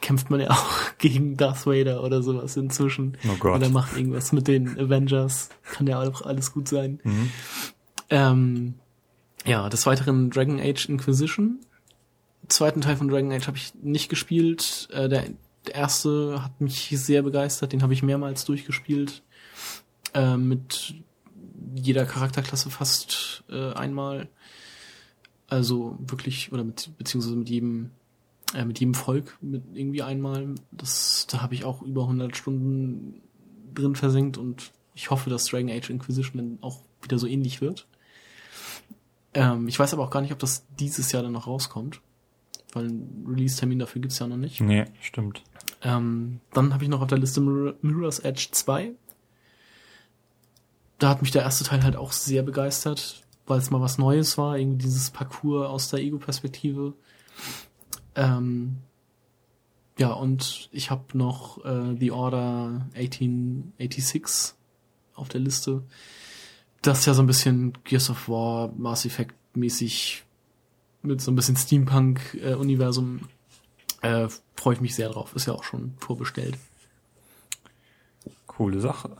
kämpft 0.00 0.30
man 0.30 0.40
ja 0.40 0.50
auch 0.50 0.98
gegen 0.98 1.36
Darth 1.36 1.66
Vader 1.66 2.02
oder 2.02 2.22
sowas 2.22 2.56
inzwischen. 2.56 3.16
Oh 3.26 3.36
Gott. 3.38 3.56
Oder 3.56 3.70
macht 3.70 3.96
irgendwas 3.96 4.32
mit 4.32 4.48
den 4.48 4.78
Avengers. 4.78 5.50
Kann 5.62 5.86
ja 5.86 6.02
auch 6.02 6.22
alles 6.22 6.52
gut 6.52 6.68
sein. 6.68 7.00
Mhm. 7.04 7.30
Ähm, 8.10 8.74
ja, 9.46 9.68
des 9.68 9.86
Weiteren 9.86 10.30
Dragon 10.30 10.60
Age 10.60 10.88
Inquisition. 10.88 11.60
Zweiten 12.48 12.80
Teil 12.80 12.96
von 12.96 13.08
Dragon 13.08 13.32
Age 13.32 13.46
habe 13.46 13.56
ich 13.56 13.72
nicht 13.82 14.08
gespielt. 14.08 14.88
Äh, 14.92 15.08
der, 15.08 15.24
der 15.66 15.74
erste 15.74 16.42
hat 16.42 16.60
mich 16.60 16.88
sehr 16.94 17.22
begeistert. 17.22 17.72
Den 17.72 17.82
habe 17.82 17.94
ich 17.94 18.02
mehrmals 18.02 18.44
durchgespielt. 18.44 19.22
Äh, 20.14 20.36
mit 20.36 20.94
jeder 21.74 22.04
Charakterklasse 22.04 22.70
fast 22.70 23.44
äh, 23.48 23.72
einmal. 23.72 24.28
Also 25.48 25.98
wirklich, 26.00 26.52
oder 26.52 26.64
mit, 26.64 26.90
beziehungsweise 26.96 27.36
mit 27.36 27.50
jedem 27.50 27.90
äh, 28.54 28.64
mit 28.64 28.80
jedem 28.80 28.94
Volk 28.94 29.36
mit 29.40 29.62
irgendwie 29.74 30.02
einmal. 30.02 30.54
Das, 30.70 31.26
da 31.30 31.42
habe 31.42 31.54
ich 31.54 31.64
auch 31.64 31.82
über 31.82 32.02
100 32.02 32.36
Stunden 32.36 33.20
drin 33.74 33.96
versenkt 33.96 34.36
und 34.38 34.72
ich 34.94 35.10
hoffe, 35.10 35.30
dass 35.30 35.46
Dragon 35.46 35.70
Age 35.70 35.90
Inquisition 35.90 36.36
dann 36.36 36.58
auch 36.60 36.82
wieder 37.00 37.18
so 37.18 37.26
ähnlich 37.26 37.60
wird. 37.60 37.86
Ähm, 39.34 39.68
ich 39.68 39.78
weiß 39.78 39.94
aber 39.94 40.04
auch 40.04 40.10
gar 40.10 40.20
nicht, 40.20 40.32
ob 40.32 40.38
das 40.38 40.66
dieses 40.78 41.12
Jahr 41.12 41.22
dann 41.22 41.32
noch 41.32 41.46
rauskommt, 41.46 42.00
weil 42.74 42.86
einen 42.86 43.24
Release-Termin 43.26 43.78
dafür 43.78 44.02
gibt's 44.02 44.18
ja 44.18 44.26
noch 44.26 44.36
nicht. 44.36 44.60
Nee, 44.60 44.84
stimmt. 45.00 45.42
Ähm, 45.82 46.40
dann 46.52 46.74
habe 46.74 46.84
ich 46.84 46.90
noch 46.90 47.00
auf 47.00 47.08
der 47.08 47.18
Liste 47.18 47.40
Mir 47.40 47.74
Mirror's 47.80 48.18
Edge 48.18 48.48
2. 48.52 48.92
Da 51.02 51.08
hat 51.08 51.20
mich 51.20 51.32
der 51.32 51.42
erste 51.42 51.64
Teil 51.64 51.82
halt 51.82 51.96
auch 51.96 52.12
sehr 52.12 52.44
begeistert, 52.44 53.24
weil 53.46 53.58
es 53.58 53.70
mal 53.72 53.80
was 53.80 53.98
Neues 53.98 54.38
war, 54.38 54.56
irgendwie 54.56 54.84
dieses 54.84 55.10
Parcours 55.10 55.66
aus 55.66 55.90
der 55.90 55.98
Ego-Perspektive. 55.98 56.94
Ähm, 58.14 58.76
ja, 59.98 60.12
und 60.12 60.68
ich 60.70 60.92
habe 60.92 61.18
noch 61.18 61.64
äh, 61.64 61.96
The 61.98 62.12
Order 62.12 62.86
1886 62.94 64.54
auf 65.14 65.28
der 65.28 65.40
Liste. 65.40 65.82
Das 66.82 67.00
ist 67.00 67.06
ja 67.06 67.14
so 67.14 67.22
ein 67.24 67.26
bisschen 67.26 67.72
Gears 67.82 68.08
of 68.08 68.28
War, 68.28 68.70
Mass 68.76 69.04
Effect 69.04 69.34
mäßig 69.56 70.22
mit 71.02 71.20
so 71.20 71.32
ein 71.32 71.34
bisschen 71.34 71.56
Steampunk-Universum. 71.56 73.28
Äh, 74.02 74.28
Freue 74.54 74.74
ich 74.74 74.80
mich 74.80 74.94
sehr 74.94 75.08
drauf. 75.08 75.34
Ist 75.34 75.46
ja 75.46 75.52
auch 75.52 75.64
schon 75.64 75.94
vorbestellt. 75.98 76.58
Coole 78.46 78.78
Sache. 78.78 79.16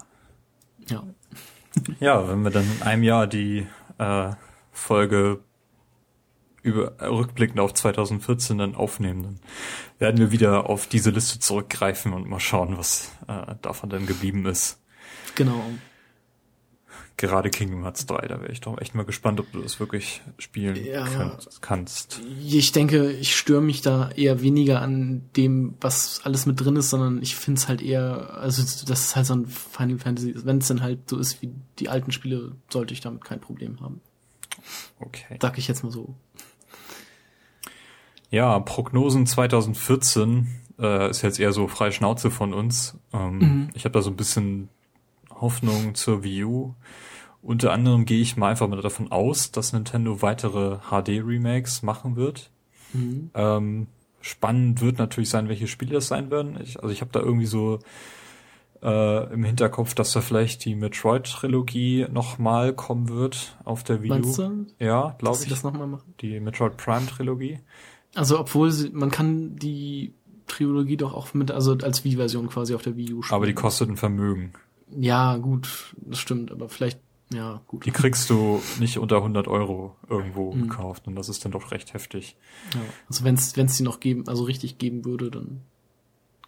Ja. 0.88 1.02
ja, 2.00 2.28
wenn 2.28 2.42
wir 2.42 2.50
dann 2.50 2.70
in 2.76 2.82
einem 2.82 3.02
Jahr 3.02 3.26
die 3.26 3.66
äh, 3.98 4.30
Folge 4.72 5.40
über 6.62 6.94
rückblickend 7.00 7.58
auf 7.58 7.74
2014 7.74 8.58
dann 8.58 8.74
aufnehmen, 8.74 9.22
dann 9.22 9.40
werden 9.98 10.18
wir 10.18 10.30
wieder 10.30 10.70
auf 10.70 10.86
diese 10.86 11.10
Liste 11.10 11.40
zurückgreifen 11.40 12.12
und 12.12 12.28
mal 12.28 12.40
schauen, 12.40 12.78
was 12.78 13.10
äh, 13.26 13.54
davon 13.62 13.90
dann 13.90 14.06
geblieben 14.06 14.46
ist. 14.46 14.80
Genau. 15.34 15.64
Gerade 17.16 17.50
Kingdom 17.50 17.82
Hearts 17.82 18.06
3, 18.06 18.26
da 18.26 18.40
wäre 18.40 18.50
ich 18.50 18.60
doch 18.60 18.80
echt 18.80 18.94
mal 18.94 19.04
gespannt, 19.04 19.38
ob 19.38 19.50
du 19.52 19.60
das 19.60 19.78
wirklich 19.78 20.22
spielen 20.38 20.76
ja, 20.84 21.36
kannst. 21.60 22.20
Ich 22.44 22.72
denke, 22.72 23.12
ich 23.12 23.36
störe 23.36 23.62
mich 23.62 23.82
da 23.82 24.10
eher 24.10 24.42
weniger 24.42 24.80
an 24.80 25.22
dem, 25.36 25.74
was 25.80 26.20
alles 26.24 26.46
mit 26.46 26.60
drin 26.60 26.76
ist, 26.76 26.90
sondern 26.90 27.22
ich 27.22 27.36
finde 27.36 27.60
es 27.60 27.68
halt 27.68 27.82
eher, 27.82 28.34
also 28.34 28.62
das 28.62 29.00
ist 29.02 29.16
halt 29.16 29.26
so 29.26 29.34
ein 29.34 29.46
Final 29.46 29.98
Fantasy, 29.98 30.34
wenn 30.44 30.58
es 30.58 30.68
dann 30.68 30.82
halt 30.82 31.08
so 31.08 31.18
ist 31.18 31.42
wie 31.42 31.52
die 31.78 31.88
alten 31.88 32.12
Spiele, 32.12 32.52
sollte 32.70 32.94
ich 32.94 33.00
damit 33.00 33.24
kein 33.24 33.40
Problem 33.40 33.80
haben. 33.80 34.00
Okay. 35.00 35.38
Sag 35.40 35.58
ich 35.58 35.68
jetzt 35.68 35.84
mal 35.84 35.90
so. 35.90 36.14
Ja, 38.30 38.58
Prognosen 38.60 39.26
2014 39.26 40.48
äh, 40.78 41.10
ist 41.10 41.22
jetzt 41.22 41.38
eher 41.38 41.52
so 41.52 41.68
freie 41.68 41.92
Schnauze 41.92 42.30
von 42.30 42.54
uns. 42.54 42.96
Ähm, 43.12 43.38
mhm. 43.38 43.70
Ich 43.74 43.84
habe 43.84 43.92
da 43.92 44.02
so 44.02 44.10
ein 44.10 44.16
bisschen 44.16 44.68
Hoffnung 45.42 45.94
zur 45.94 46.24
Wii 46.24 46.44
U. 46.44 46.74
Unter 47.42 47.72
anderem 47.72 48.06
gehe 48.06 48.22
ich 48.22 48.36
mal 48.36 48.50
einfach 48.50 48.68
mal 48.68 48.80
davon 48.80 49.12
aus, 49.12 49.50
dass 49.50 49.72
Nintendo 49.72 50.22
weitere 50.22 50.78
HD-Remakes 50.90 51.82
machen 51.82 52.16
wird. 52.16 52.50
Mhm. 52.92 53.30
Ähm, 53.34 53.86
spannend 54.20 54.80
wird 54.80 54.98
natürlich 54.98 55.28
sein, 55.28 55.48
welche 55.48 55.66
Spiele 55.66 55.94
das 55.94 56.06
sein 56.06 56.30
werden. 56.30 56.58
Ich, 56.62 56.80
also 56.80 56.90
ich 56.90 57.00
habe 57.00 57.10
da 57.12 57.20
irgendwie 57.20 57.46
so 57.46 57.80
äh, 58.82 59.32
im 59.32 59.44
Hinterkopf, 59.44 59.94
dass 59.94 60.12
da 60.12 60.20
vielleicht 60.20 60.64
die 60.64 60.74
Metroid-Trilogie 60.74 62.06
nochmal 62.10 62.72
kommen 62.72 63.08
wird 63.08 63.58
auf 63.64 63.82
der 63.82 64.02
Wii 64.02 64.10
U. 64.10 64.14
Meinst 64.14 64.38
du? 64.38 64.66
Ja, 64.78 65.14
glaube 65.18 65.38
ich. 65.42 65.48
das 65.48 65.62
nochmal 65.62 65.86
machen? 65.86 66.14
Die 66.20 66.40
Metroid 66.40 66.76
Prime-Trilogie. 66.76 67.58
Also 68.14 68.38
obwohl 68.38 68.70
sie, 68.70 68.90
man 68.90 69.10
kann 69.10 69.56
die 69.56 70.14
Trilogie 70.46 70.96
doch 70.96 71.14
auch 71.14 71.32
mit, 71.34 71.50
also 71.50 71.76
als 71.78 72.04
Wii-Version 72.04 72.48
quasi 72.48 72.74
auf 72.74 72.82
der 72.82 72.96
Wii 72.96 73.14
U 73.14 73.22
spielen. 73.22 73.36
Aber 73.36 73.46
die 73.46 73.54
kostet 73.54 73.88
ein 73.88 73.96
Vermögen. 73.96 74.52
Ja, 74.98 75.36
gut, 75.36 75.94
das 75.96 76.18
stimmt, 76.18 76.50
aber 76.52 76.68
vielleicht, 76.68 76.98
Ja, 77.32 77.62
gut. 77.66 77.86
Die 77.86 77.90
kriegst 77.90 78.28
du 78.30 78.62
nicht 78.78 78.98
unter 78.98 79.16
100 79.16 79.48
Euro 79.48 79.96
irgendwo 80.08 80.52
mhm. 80.52 80.62
gekauft 80.62 81.06
und 81.06 81.16
das 81.16 81.28
ist 81.28 81.44
dann 81.44 81.52
doch 81.52 81.70
recht 81.70 81.94
heftig. 81.94 82.36
Ja. 82.74 82.80
Also 83.08 83.24
wenn 83.24 83.34
es 83.36 83.76
die 83.76 83.82
noch 83.82 84.00
geben, 84.00 84.28
also 84.28 84.44
richtig 84.44 84.78
geben 84.78 85.04
würde, 85.04 85.30
dann 85.30 85.62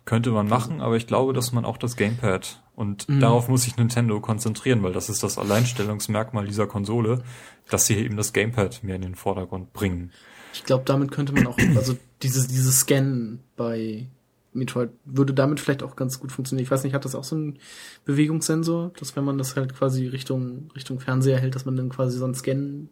könnte 0.04 0.30
man 0.30 0.46
machen, 0.46 0.82
aber 0.82 0.96
ich 0.96 1.06
glaube, 1.06 1.32
dass 1.32 1.52
man 1.52 1.64
auch 1.64 1.78
das 1.78 1.96
Gamepad 1.96 2.62
und 2.76 3.08
mhm. 3.08 3.20
darauf 3.20 3.48
muss 3.48 3.62
sich 3.62 3.76
Nintendo 3.76 4.20
konzentrieren, 4.20 4.82
weil 4.82 4.92
das 4.92 5.08
ist 5.08 5.22
das 5.22 5.38
Alleinstellungsmerkmal 5.38 6.46
dieser 6.46 6.66
Konsole, 6.66 7.22
dass 7.70 7.86
sie 7.86 7.96
eben 7.96 8.16
das 8.16 8.32
Gamepad 8.32 8.82
mehr 8.82 8.96
in 8.96 9.02
den 9.02 9.14
Vordergrund 9.14 9.72
bringen. 9.72 10.12
Ich 10.52 10.64
glaube, 10.64 10.84
damit 10.84 11.10
könnte 11.10 11.32
man 11.32 11.46
auch, 11.46 11.58
also 11.76 11.96
dieses, 12.22 12.48
dieses 12.48 12.80
Scannen 12.80 13.40
bei 13.56 14.06
Metroid 14.54 14.90
würde 15.04 15.34
damit 15.34 15.60
vielleicht 15.60 15.82
auch 15.82 15.96
ganz 15.96 16.20
gut 16.20 16.32
funktionieren. 16.32 16.64
Ich 16.64 16.70
weiß 16.70 16.84
nicht, 16.84 16.94
hat 16.94 17.04
das 17.04 17.14
auch 17.14 17.24
so 17.24 17.36
einen 17.36 17.58
Bewegungssensor, 18.04 18.92
dass 18.98 19.16
wenn 19.16 19.24
man 19.24 19.38
das 19.38 19.56
halt 19.56 19.74
quasi 19.74 20.06
Richtung, 20.06 20.70
Richtung 20.74 21.00
Fernseher 21.00 21.38
hält, 21.38 21.54
dass 21.54 21.64
man 21.64 21.76
dann 21.76 21.88
quasi 21.88 22.18
so 22.18 22.24
ein 22.24 22.34
Scannen 22.34 22.88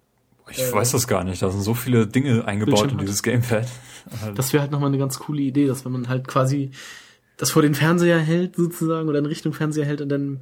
ich 0.51 0.59
äh, 0.59 0.73
weiß 0.73 0.91
das 0.91 1.07
gar 1.07 1.23
nicht. 1.23 1.41
Da 1.41 1.51
sind 1.51 1.63
so 1.63 1.75
viele 1.75 2.07
Dinge 2.07 2.45
eingebaut 2.45 2.81
Bildschirm 2.81 2.99
in 2.99 3.07
dieses 3.07 3.23
Gamepad. 3.23 3.67
Das 4.35 4.53
wäre 4.53 4.63
halt 4.63 4.73
nochmal 4.73 4.89
eine 4.89 4.99
ganz 4.99 5.21
coole 5.21 5.43
Idee, 5.43 5.69
dass 5.69 5.85
wenn 5.85 5.93
man 5.93 6.09
halt 6.09 6.27
quasi 6.27 6.73
das 7.37 7.53
vor 7.53 7.63
den 7.63 7.77
Fernseher 7.77 8.19
hält 8.19 8.57
sozusagen 8.57 9.09
oder 9.09 9.21
in 9.21 9.27
Richtung 9.27 9.53
Fernseher 9.53 9.87
hält 9.87 10.01
und 10.01 10.09
dann 10.09 10.41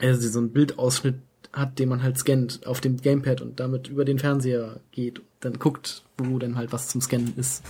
äh, 0.00 0.14
so 0.14 0.40
ein 0.40 0.50
Bildausschnitt 0.50 1.20
hat, 1.52 1.78
den 1.78 1.88
man 1.88 2.02
halt 2.02 2.18
scannt 2.18 2.66
auf 2.66 2.80
dem 2.80 2.96
Gamepad 2.96 3.40
und 3.40 3.60
damit 3.60 3.88
über 3.88 4.04
den 4.04 4.18
Fernseher 4.18 4.80
geht, 4.90 5.22
dann 5.40 5.58
guckt, 5.58 6.02
wo 6.18 6.38
denn 6.38 6.56
halt 6.56 6.72
was 6.72 6.88
zum 6.88 7.00
Scannen 7.00 7.34
ist. 7.36 7.62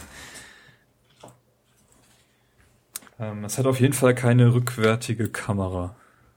Ähm, 3.18 3.44
es 3.44 3.58
hat 3.58 3.66
auf 3.66 3.80
jeden 3.80 3.94
Fall 3.94 4.14
keine 4.14 4.54
rückwärtige 4.54 5.28
Kamera. 5.28 5.96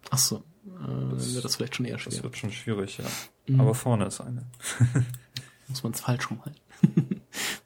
Ach 0.09 0.17
so, 0.17 0.38
äh, 0.38 0.41
dann 0.79 1.34
wird 1.34 1.45
das 1.45 1.55
vielleicht 1.55 1.75
schon 1.75 1.86
eher 1.86 1.99
schwer. 1.99 2.13
Das 2.13 2.23
wird 2.23 2.38
schon 2.38 2.51
schwierig, 2.51 2.97
ja. 2.97 3.05
Mhm. 3.47 3.61
Aber 3.61 3.75
vorne 3.75 4.05
ist 4.05 4.21
eine. 4.21 4.45
Muss 5.67 5.84
man 5.84 5.93
es 5.93 6.01
falsch 6.01 6.29
rumhalten. 6.29 6.59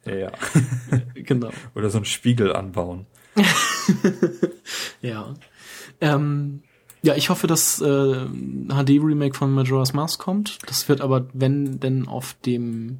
ja, 0.04 0.14
ja. 0.14 0.32
genau. 1.14 1.50
Oder 1.74 1.90
so 1.90 1.98
einen 1.98 2.04
Spiegel 2.04 2.54
anbauen. 2.54 3.06
ja. 5.00 5.34
Ähm, 6.00 6.62
ja, 7.02 7.14
ich 7.14 7.30
hoffe, 7.30 7.46
dass 7.46 7.80
äh, 7.80 8.26
HD-Remake 8.26 9.36
von 9.36 9.52
Majora's 9.52 9.92
Mask 9.92 10.20
kommt. 10.20 10.58
Das 10.66 10.88
wird 10.88 11.00
aber, 11.00 11.26
wenn, 11.32 11.80
denn 11.80 12.08
auf 12.08 12.34
dem 12.44 12.98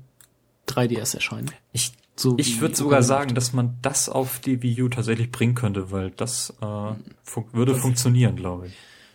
3DS 0.68 1.14
erscheinen. 1.14 1.50
Ich 1.72 1.92
so 2.18 2.34
ich 2.38 2.60
würde 2.60 2.74
sogar 2.74 3.02
sagen, 3.02 3.34
dass 3.34 3.52
man 3.52 3.76
das 3.82 4.08
auf 4.08 4.38
die 4.38 4.62
Wii 4.62 4.82
U 4.82 4.88
tatsächlich 4.88 5.30
bringen 5.30 5.54
könnte, 5.54 5.90
weil 5.90 6.10
das 6.10 6.54
äh, 6.62 6.94
fun 7.22 7.44
würde 7.52 7.72
das 7.72 7.82
funktionieren, 7.82 8.36
glaube 8.36 8.68
ich. 8.68 8.72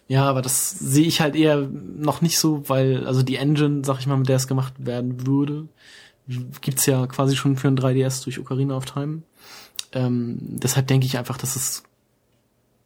Ja, 0.08 0.26
aber 0.26 0.42
das 0.42 0.72
sehe 0.72 1.06
ich 1.06 1.22
halt 1.22 1.36
eher 1.36 1.58
noch 1.58 2.22
nicht 2.22 2.38
so, 2.38 2.68
weil 2.70 3.08
also 3.08 3.24
die 3.24 3.38
Engine, 3.38 3.84
sag 3.84 4.00
ich 4.00 4.08
mal, 4.08 4.18
mit 4.18 4.30
der 4.30 4.36
es 4.36 4.48
gemacht 4.48 4.74
werden 4.78 5.26
würde, 5.26 5.68
gibt's 6.62 6.86
ja 6.86 7.08
quasi 7.08 7.36
schon 7.36 7.58
für 7.58 7.70
ein 7.70 7.78
3DS 7.78 8.24
durch 8.24 8.38
Ocarina 8.40 8.76
of 8.76 8.86
Time. 8.86 9.24
Ähm, 9.94 10.38
deshalb 10.42 10.88
denke 10.88 11.06
ich 11.06 11.18
einfach, 11.18 11.38
dass 11.38 11.56
es 11.56 11.84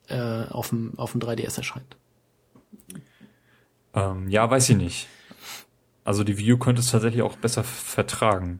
äh, 0.07 0.45
auf 0.49 0.69
dem 0.69 0.93
auf 0.97 1.11
dem 1.11 1.21
3DS 1.21 1.57
erscheint. 1.57 1.97
Ähm, 3.93 4.29
ja, 4.29 4.49
weiß 4.49 4.69
ich 4.69 4.77
nicht. 4.77 5.07
Also 6.05 6.23
die 6.23 6.37
Wii 6.37 6.53
U 6.53 6.57
könnte 6.57 6.81
es 6.81 6.91
tatsächlich 6.91 7.23
auch 7.23 7.35
besser 7.37 7.63
vertragen 7.63 8.59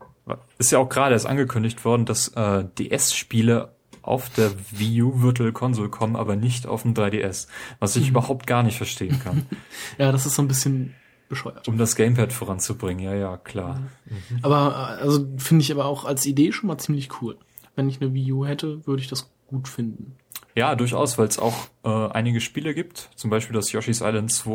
ist 0.58 0.72
ja 0.72 0.80
auch 0.80 0.90
gerade 0.90 1.14
erst 1.14 1.28
angekündigt 1.28 1.86
worden, 1.86 2.06
dass 2.06 2.30
äh, 2.30 2.66
DS-Spiele 2.78 3.76
auf 4.02 4.30
der 4.30 4.52
Wii 4.72 5.02
U 5.02 5.22
Virtual 5.22 5.52
Console 5.52 5.90
kommen, 5.90 6.16
aber 6.16 6.36
nicht 6.36 6.68
auf 6.68 6.84
dem 6.84 6.94
3DS, 6.94 7.48
was 7.80 7.96
ich 7.96 8.04
mhm. 8.04 8.10
überhaupt 8.10 8.46
gar 8.48 8.64
nicht 8.64 8.78
verstehen 8.78 9.20
kann. 9.20 9.46
ja, 9.98 10.12
das 10.12 10.26
ist 10.26 10.36
so 10.36 10.42
ein 10.42 10.48
bisschen 10.48 10.94
bescheuert. 11.28 11.68
Um 11.68 11.78
das 11.78 11.96
Gamepad 11.96 12.32
voranzubringen, 12.32 13.04
ja, 13.04 13.16
ja, 13.16 13.38
klar. 13.38 13.82
Mhm. 14.06 14.40
Aber 14.44 14.76
also 14.76 15.28
finde 15.38 15.64
ich 15.64 15.72
aber 15.72 15.86
auch 15.86 16.06
als 16.06 16.26
Idee 16.26 16.52
schon 16.52 16.68
mal 16.68 16.78
ziemlich 16.78 17.22
cool. 17.22 17.38
Wenn 17.76 17.90
ich 17.90 18.00
eine 18.00 18.14
Wii 18.14 18.32
U 18.32 18.46
hätte, 18.46 18.86
würde 18.86 19.02
ich 19.02 19.08
das 19.08 19.32
gut 19.48 19.68
finden. 19.68 20.16
Ja, 20.56 20.76
durchaus, 20.76 21.18
weil 21.18 21.28
es 21.28 21.40
auch 21.40 21.68
äh, 21.84 21.90
einige 21.90 22.42
Spiele 22.42 22.74
gibt, 22.74 23.10
zum 23.16 23.30
Beispiel 23.30 23.56
das 23.56 23.72
Yoshi's 23.72 24.02
Island 24.02 24.32
2, 24.32 24.52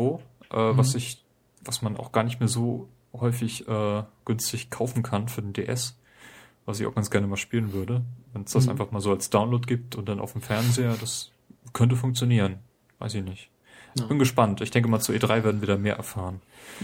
äh, 0.51 0.71
mhm. 0.71 0.77
was 0.77 0.95
ich, 0.95 1.23
was 1.63 1.81
man 1.81 1.97
auch 1.97 2.11
gar 2.11 2.23
nicht 2.23 2.39
mehr 2.39 2.49
so 2.49 2.89
häufig 3.13 3.67
äh, 3.67 4.03
günstig 4.25 4.69
kaufen 4.69 5.03
kann 5.03 5.27
für 5.27 5.41
den 5.41 5.53
DS, 5.53 5.97
was 6.65 6.79
ich 6.79 6.85
auch 6.87 6.95
ganz 6.95 7.09
gerne 7.09 7.27
mal 7.27 7.37
spielen 7.37 7.73
würde. 7.73 8.03
Wenn 8.33 8.43
es 8.43 8.51
das 8.51 8.65
mhm. 8.65 8.71
einfach 8.71 8.91
mal 8.91 9.01
so 9.01 9.11
als 9.11 9.29
Download 9.29 9.65
gibt 9.65 9.95
und 9.95 10.07
dann 10.07 10.19
auf 10.19 10.33
dem 10.33 10.41
Fernseher, 10.41 10.95
das 10.99 11.31
könnte 11.73 11.95
funktionieren. 11.95 12.59
Weiß 12.99 13.13
ich 13.15 13.23
nicht. 13.23 13.49
Ja. 13.97 14.05
Bin 14.05 14.19
gespannt. 14.19 14.61
Ich 14.61 14.71
denke 14.71 14.89
mal, 14.89 14.99
zu 14.99 15.11
E3 15.11 15.43
werden 15.43 15.61
wir 15.61 15.67
da 15.67 15.77
mehr 15.77 15.95
erfahren. 15.95 16.41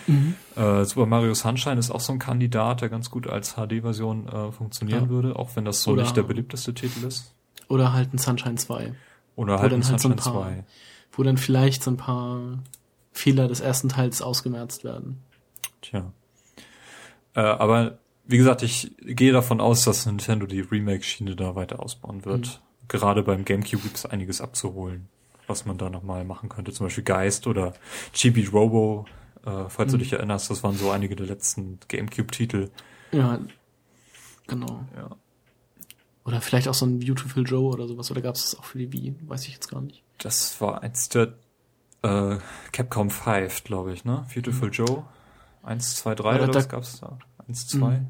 Mhm. 0.08 0.36
Äh, 0.56 0.84
Super 0.84 1.06
Mario 1.06 1.34
Sunshine 1.34 1.80
ist 1.80 1.90
auch 1.90 2.02
so 2.02 2.12
ein 2.12 2.20
Kandidat, 2.20 2.82
der 2.82 2.90
ganz 2.90 3.10
gut 3.10 3.28
als 3.28 3.54
HD-Version 3.56 4.28
äh, 4.28 4.52
funktionieren 4.52 5.04
ja. 5.06 5.10
würde, 5.10 5.36
auch 5.38 5.56
wenn 5.56 5.64
das 5.64 5.84
so 5.84 5.92
oder, 5.92 6.04
nicht 6.04 6.18
der 6.18 6.24
beliebteste 6.24 6.74
Titel 6.74 7.06
ist. 7.06 7.34
Oder 7.70 7.94
halt 7.94 8.14
ein 8.14 8.18
Sunshine 8.18 8.56
2. 8.56 8.94
Oder 9.36 9.60
halt 9.60 9.74
ein 9.74 9.84
Sunshine 9.84 10.16
halt 10.16 10.24
so 10.24 10.30
ein 10.30 10.34
paar, 10.34 10.50
2. 10.52 10.64
Wo 11.14 11.24
dann 11.24 11.38
vielleicht 11.38 11.84
so 11.84 11.92
ein 11.92 11.98
paar 11.98 12.60
Fehler 13.14 13.48
des 13.48 13.62
ersten 13.62 13.90
Teils 13.90 14.22
ausgemerzt 14.22 14.84
werden. 14.84 15.22
Tja. 15.82 16.12
Äh, 17.38 17.42
aber 17.42 18.00
wie 18.26 18.38
gesagt, 18.38 18.64
ich 18.64 18.92
gehe 19.00 19.32
davon 19.32 19.62
aus, 19.62 19.84
dass 19.84 20.08
Nintendo 20.08 20.48
die 20.48 20.62
Remake-Schiene 20.62 21.36
da 21.36 21.56
weiter 21.56 21.80
ausbauen 21.80 22.26
wird. 22.26 22.48
Mhm. 22.48 22.88
Gerade 22.88 23.22
beim 23.22 23.46
GameCube 23.46 23.84
gibt 23.84 23.98
es 23.98 24.06
einiges 24.08 24.42
abzuholen, 24.42 25.08
was 25.46 25.66
man 25.66 25.78
da 25.78 25.90
nochmal 25.92 26.26
machen 26.26 26.50
könnte. 26.50 26.74
Zum 26.74 26.88
Beispiel 26.88 27.04
Geist 27.04 27.46
oder 27.46 27.74
Chibi 28.12 28.46
Robo, 28.46 29.06
äh, 29.46 29.70
falls 29.70 29.92
mhm. 29.92 29.92
du 29.92 29.98
dich 30.00 30.14
erinnerst, 30.14 30.50
das 30.50 30.64
waren 30.64 30.76
so 30.76 30.90
einige 30.90 31.16
der 31.16 31.28
letzten 31.28 31.80
GameCube-Titel. 31.88 32.72
Ja, 33.12 33.40
genau. 34.48 34.84
Ja. 34.96 35.16
Oder 36.26 36.42
vielleicht 36.42 36.68
auch 36.68 36.74
so 36.74 36.88
ein 36.88 37.00
Beautiful 37.00 37.44
Joe 37.44 37.72
oder 37.72 37.88
sowas. 37.88 38.10
Oder 38.10 38.22
gab 38.22 38.36
es 38.36 38.50
das 38.50 38.60
auch 38.60 38.66
für 38.66 38.80
die 38.80 38.92
Wii? 38.92 39.16
Weiß 39.28 39.46
ich 39.48 39.54
jetzt 39.54 39.70
gar 39.70 39.82
nicht. 39.82 40.04
Das 40.18 40.60
war 40.60 40.82
eins 40.82 41.08
der 41.10 41.36
äh, 42.02 42.38
Capcom 42.72 43.12
5, 43.12 43.64
glaube 43.64 43.94
ich, 43.94 44.06
ne? 44.06 44.26
Beautiful 44.34 44.70
mhm. 44.70 44.74
Joe. 44.74 45.06
Eins, 45.68 45.98
zwei, 45.98 46.16
drei 46.16 46.36
oder, 46.36 46.46
oder 46.46 46.56
was 46.56 46.70
gab's 46.70 47.00
da? 47.02 47.18
Eins, 47.46 47.68
zwei? 47.68 47.98
Hm. 47.98 48.08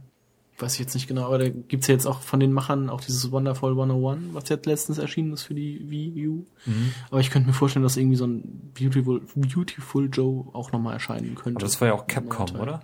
Weiß 0.59 0.73
ich 0.73 0.79
jetzt 0.79 0.93
nicht 0.93 1.07
genau, 1.07 1.25
aber 1.25 1.39
da 1.39 1.49
gibt's 1.49 1.87
ja 1.87 1.93
jetzt 1.93 2.05
auch 2.05 2.21
von 2.21 2.39
den 2.39 2.51
Machern 2.51 2.89
auch 2.89 3.01
dieses 3.01 3.31
Wonderful 3.31 3.71
101, 3.71 4.33
was 4.33 4.49
jetzt 4.49 4.65
letztens 4.65 4.97
erschienen 4.99 5.33
ist 5.33 5.43
für 5.43 5.53
die 5.53 5.89
Wii 5.89 6.27
U. 6.27 6.45
Mhm. 6.65 6.93
Aber 7.09 7.19
ich 7.19 7.29
könnte 7.29 7.47
mir 7.47 7.53
vorstellen, 7.53 7.83
dass 7.83 7.97
irgendwie 7.97 8.15
so 8.15 8.25
ein 8.25 8.71
Beautiful, 8.73 9.21
Beautiful 9.35 10.09
Joe 10.11 10.47
auch 10.53 10.71
nochmal 10.71 10.93
erscheinen 10.93 11.35
könnte. 11.35 11.57
Aber 11.57 11.65
das 11.65 11.79
war 11.81 11.87
ja 11.89 11.93
auch 11.93 12.07
Capcom, 12.07 12.59
oder? 12.59 12.81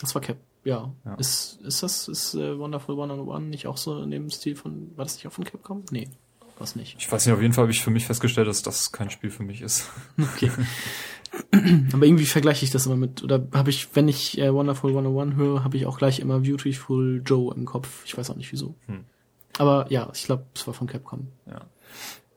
Das 0.00 0.14
war 0.14 0.22
Cap, 0.22 0.38
ja. 0.64 0.92
ja. 1.04 1.14
Ist, 1.14 1.60
ist 1.62 1.82
das, 1.82 2.08
ist 2.08 2.34
äh, 2.34 2.58
Wonderful 2.58 2.94
101 2.94 3.50
nicht 3.50 3.66
auch 3.66 3.76
so 3.76 4.02
in 4.02 4.10
dem 4.10 4.30
Stil 4.30 4.56
von, 4.56 4.92
war 4.96 5.04
das 5.04 5.14
nicht 5.14 5.26
auch 5.26 5.32
von 5.32 5.44
Capcom? 5.44 5.84
Nee, 5.90 6.08
was 6.60 6.76
nicht. 6.76 6.96
Ich 6.98 7.10
weiß 7.10 7.26
nicht, 7.26 7.34
auf 7.34 7.40
jeden 7.40 7.54
Fall 7.54 7.62
habe 7.62 7.72
ich 7.72 7.82
für 7.82 7.90
mich 7.90 8.06
festgestellt, 8.06 8.48
dass 8.48 8.62
das 8.62 8.92
kein 8.92 9.10
Spiel 9.10 9.30
für 9.30 9.42
mich 9.42 9.62
ist. 9.62 9.88
Okay. 10.18 10.50
Aber 11.92 12.04
irgendwie 12.04 12.26
vergleiche 12.26 12.64
ich 12.64 12.72
das 12.72 12.86
immer 12.86 12.96
mit, 12.96 13.22
oder 13.22 13.46
habe 13.54 13.70
ich, 13.70 13.94
wenn 13.94 14.08
ich 14.08 14.38
äh, 14.38 14.52
Wonderful 14.52 14.90
101 14.90 15.36
höre, 15.36 15.62
habe 15.62 15.76
ich 15.76 15.86
auch 15.86 15.96
gleich 15.96 16.18
immer 16.18 16.40
Beautiful 16.40 17.22
Joe 17.24 17.54
im 17.54 17.66
Kopf. 17.66 18.04
Ich 18.04 18.18
weiß 18.18 18.30
auch 18.30 18.36
nicht 18.36 18.50
wieso. 18.50 18.74
Hm. 18.86 19.04
Aber 19.58 19.86
ja, 19.90 20.10
ich 20.12 20.24
glaube, 20.24 20.46
es 20.54 20.66
war 20.66 20.74
von 20.74 20.88
Capcom. 20.88 21.28
Ja. 21.46 21.60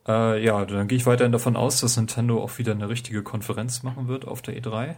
Äh, 0.07 0.43
ja, 0.43 0.65
dann 0.65 0.87
gehe 0.87 0.97
ich 0.97 1.05
weiterhin 1.05 1.31
davon 1.31 1.55
aus, 1.55 1.79
dass 1.79 1.97
Nintendo 1.97 2.41
auch 2.41 2.57
wieder 2.57 2.73
eine 2.73 2.89
richtige 2.89 3.23
Konferenz 3.23 3.83
machen 3.83 4.07
wird 4.07 4.27
auf 4.27 4.41
der 4.41 4.61
E3. 4.61 4.95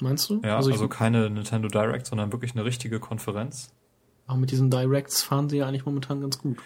Meinst 0.00 0.30
du? 0.30 0.40
Ja, 0.44 0.56
also, 0.56 0.70
also 0.70 0.88
keine 0.88 1.30
Nintendo 1.30 1.68
Direct, 1.68 2.06
sondern 2.06 2.32
wirklich 2.32 2.52
eine 2.52 2.64
richtige 2.64 3.00
Konferenz. 3.00 3.72
Auch 4.26 4.36
mit 4.36 4.50
diesen 4.50 4.70
Directs 4.70 5.22
fahren 5.22 5.48
sie 5.48 5.58
ja 5.58 5.66
eigentlich 5.66 5.84
momentan 5.86 6.20
ganz 6.20 6.38
gut. 6.38 6.58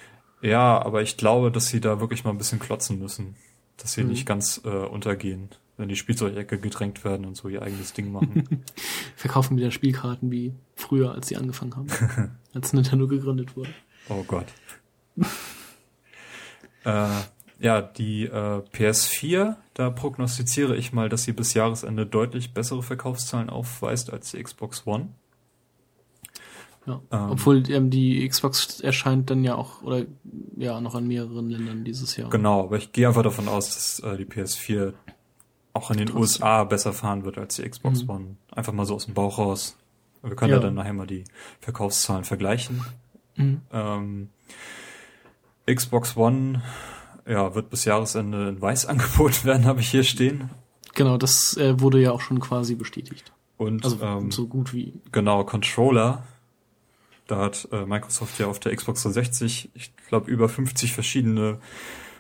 Ja, 0.43 0.81
aber 0.83 1.03
ich 1.03 1.17
glaube, 1.17 1.51
dass 1.51 1.69
sie 1.69 1.81
da 1.81 2.01
wirklich 2.01 2.25
mal 2.25 2.31
ein 2.31 2.39
bisschen 2.39 2.59
klotzen 2.59 2.99
müssen. 2.99 3.37
Dass 3.79 3.93
sie 3.93 4.03
mhm. 4.03 4.11
nicht 4.11 4.27
ganz 4.27 4.61
äh, 4.65 4.69
untergehen 4.69 5.51
in 5.79 5.89
die 5.89 5.97
Spielzeugecke 5.97 6.59
gedrängt 6.59 7.05
werden 7.05 7.27
und 7.27 7.37
so 7.37 7.49
ihr 7.49 7.63
eigenes 7.63 7.93
Ding 7.93 8.11
machen. 8.11 8.65
Verkaufen 9.17 9.57
wieder 9.57 9.71
Spielkarten 9.71 10.31
wie 10.31 10.55
früher, 10.75 11.13
als 11.13 11.29
sie 11.29 11.37
angefangen 11.37 11.77
haben, 11.77 11.89
als 12.55 12.73
Nintendo 12.73 13.07
gegründet 13.07 13.57
wurde. 13.57 13.75
Oh 14.09 14.25
Gott. 14.27 14.47
äh, 16.85 17.09
ja, 17.59 17.83
die 17.83 18.25
äh, 18.25 18.63
PS4, 18.73 19.57
da 19.75 19.91
prognostiziere 19.91 20.77
ich 20.77 20.93
mal, 20.93 21.09
dass 21.09 21.25
sie 21.25 21.33
bis 21.33 21.55
Jahresende 21.55 22.07
deutlich 22.07 22.55
bessere 22.55 22.83
Verkaufszahlen 22.83 23.51
aufweist 23.51 24.13
als 24.13 24.31
die 24.31 24.43
Xbox 24.43 24.87
One. 24.87 25.09
Ja. 26.87 27.01
Ähm, 27.11 27.31
Obwohl 27.31 27.69
ähm, 27.71 27.91
die 27.91 28.27
Xbox 28.29 28.81
erscheint 28.81 29.31
dann 29.31 29.45
ja 29.45 29.57
auch 29.57 29.83
oder 29.83 30.05
ja 30.57 30.81
noch 30.81 30.95
in 30.95 31.09
mehreren 31.09 31.51
Ländern 31.51 31.85
dieses 31.85 32.17
Jahr. 32.17 32.31
Genau, 32.31 32.65
aber 32.65 32.77
ich 32.77 32.93
gehe 32.93 33.09
einfach 33.09 33.23
davon 33.23 33.49
aus, 33.49 33.75
dass 33.75 34.01
äh, 34.01 34.17
die 34.17 34.25
PS4 34.25 34.93
auch 35.73 35.91
in 35.91 35.99
den 35.99 36.07
Trotzdem. 36.07 36.21
USA 36.21 36.65
besser 36.65 36.93
fahren 36.93 37.25
wird 37.25 37.39
als 37.39 37.57
die 37.57 37.69
Xbox 37.69 38.05
mhm. 38.05 38.11
One. 38.11 38.37
Einfach 38.53 38.73
mal 38.73 38.87
so 38.87 38.95
aus 38.95 39.07
dem 39.07 39.15
Bauch 39.15 39.39
raus. 39.39 39.77
Wir 40.23 40.35
können 40.35 40.51
ja, 40.51 40.57
ja 40.57 40.63
dann 40.63 40.75
nachher 40.75 40.93
mal 40.93 41.07
die 41.07 41.25
Verkaufszahlen 41.61 42.25
vergleichen. 42.25 42.85
Mhm. 43.37 43.61
Ähm, 43.73 44.29
Xbox 45.67 46.17
One 46.17 46.63
ja, 47.27 47.55
wird 47.55 47.71
bis 47.71 47.85
Jahresende 47.85 48.49
in 48.49 48.61
weiß 48.61 48.87
angeboten 48.87 49.45
werden, 49.45 49.67
habe 49.67 49.81
ich 49.81 49.91
hier 49.91 50.05
stehen. 50.05 50.51
Genau, 50.95 51.19
das 51.19 51.57
äh, 51.57 51.79
wurde 51.81 52.01
ja 52.01 52.13
auch 52.13 52.21
schon 52.21 52.41
quasi 52.41 52.75
bestätigt. 52.75 53.33
Und 53.59 53.85
Also 53.85 54.01
ähm, 54.03 54.31
so 54.31 54.47
gut 54.47 54.73
wie. 54.73 54.95
genau, 55.13 55.45
Controller. 55.45 56.25
Da 57.27 57.39
hat 57.39 57.69
äh, 57.73 57.85
Microsoft 57.85 58.39
ja 58.39 58.47
auf 58.47 58.61
der 58.61 58.75
Xbox 58.75 59.03
360, 59.03 59.71
ich 59.75 59.97
glaube, 60.09 60.31
über 60.31 60.49
50 60.49 60.93
verschiedene 60.93 61.59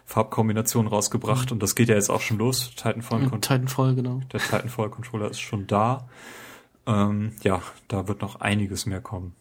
Farbkombinationen 0.04 0.90
rausgebracht 0.90 1.52
und 1.52 1.62
das 1.62 1.74
geht 1.74 1.88
ja 1.88 1.94
jetzt 1.94 2.10
auch 2.10 2.20
schon 2.20 2.38
los. 2.38 2.70
Titanfall, 2.76 3.24
Und 3.24 3.42
Titanfall, 3.42 3.94
genau. 3.94 4.20
der 4.32 4.40
Titanfall 4.40 4.90
Controller 4.90 5.30
ist 5.30 5.40
schon 5.40 5.66
da. 5.66 6.08
Ähm, 6.86 7.32
ja, 7.42 7.62
da 7.88 8.06
wird 8.06 8.22
noch 8.22 8.40
einiges 8.40 8.86
mehr 8.86 9.00
kommen. 9.00 9.34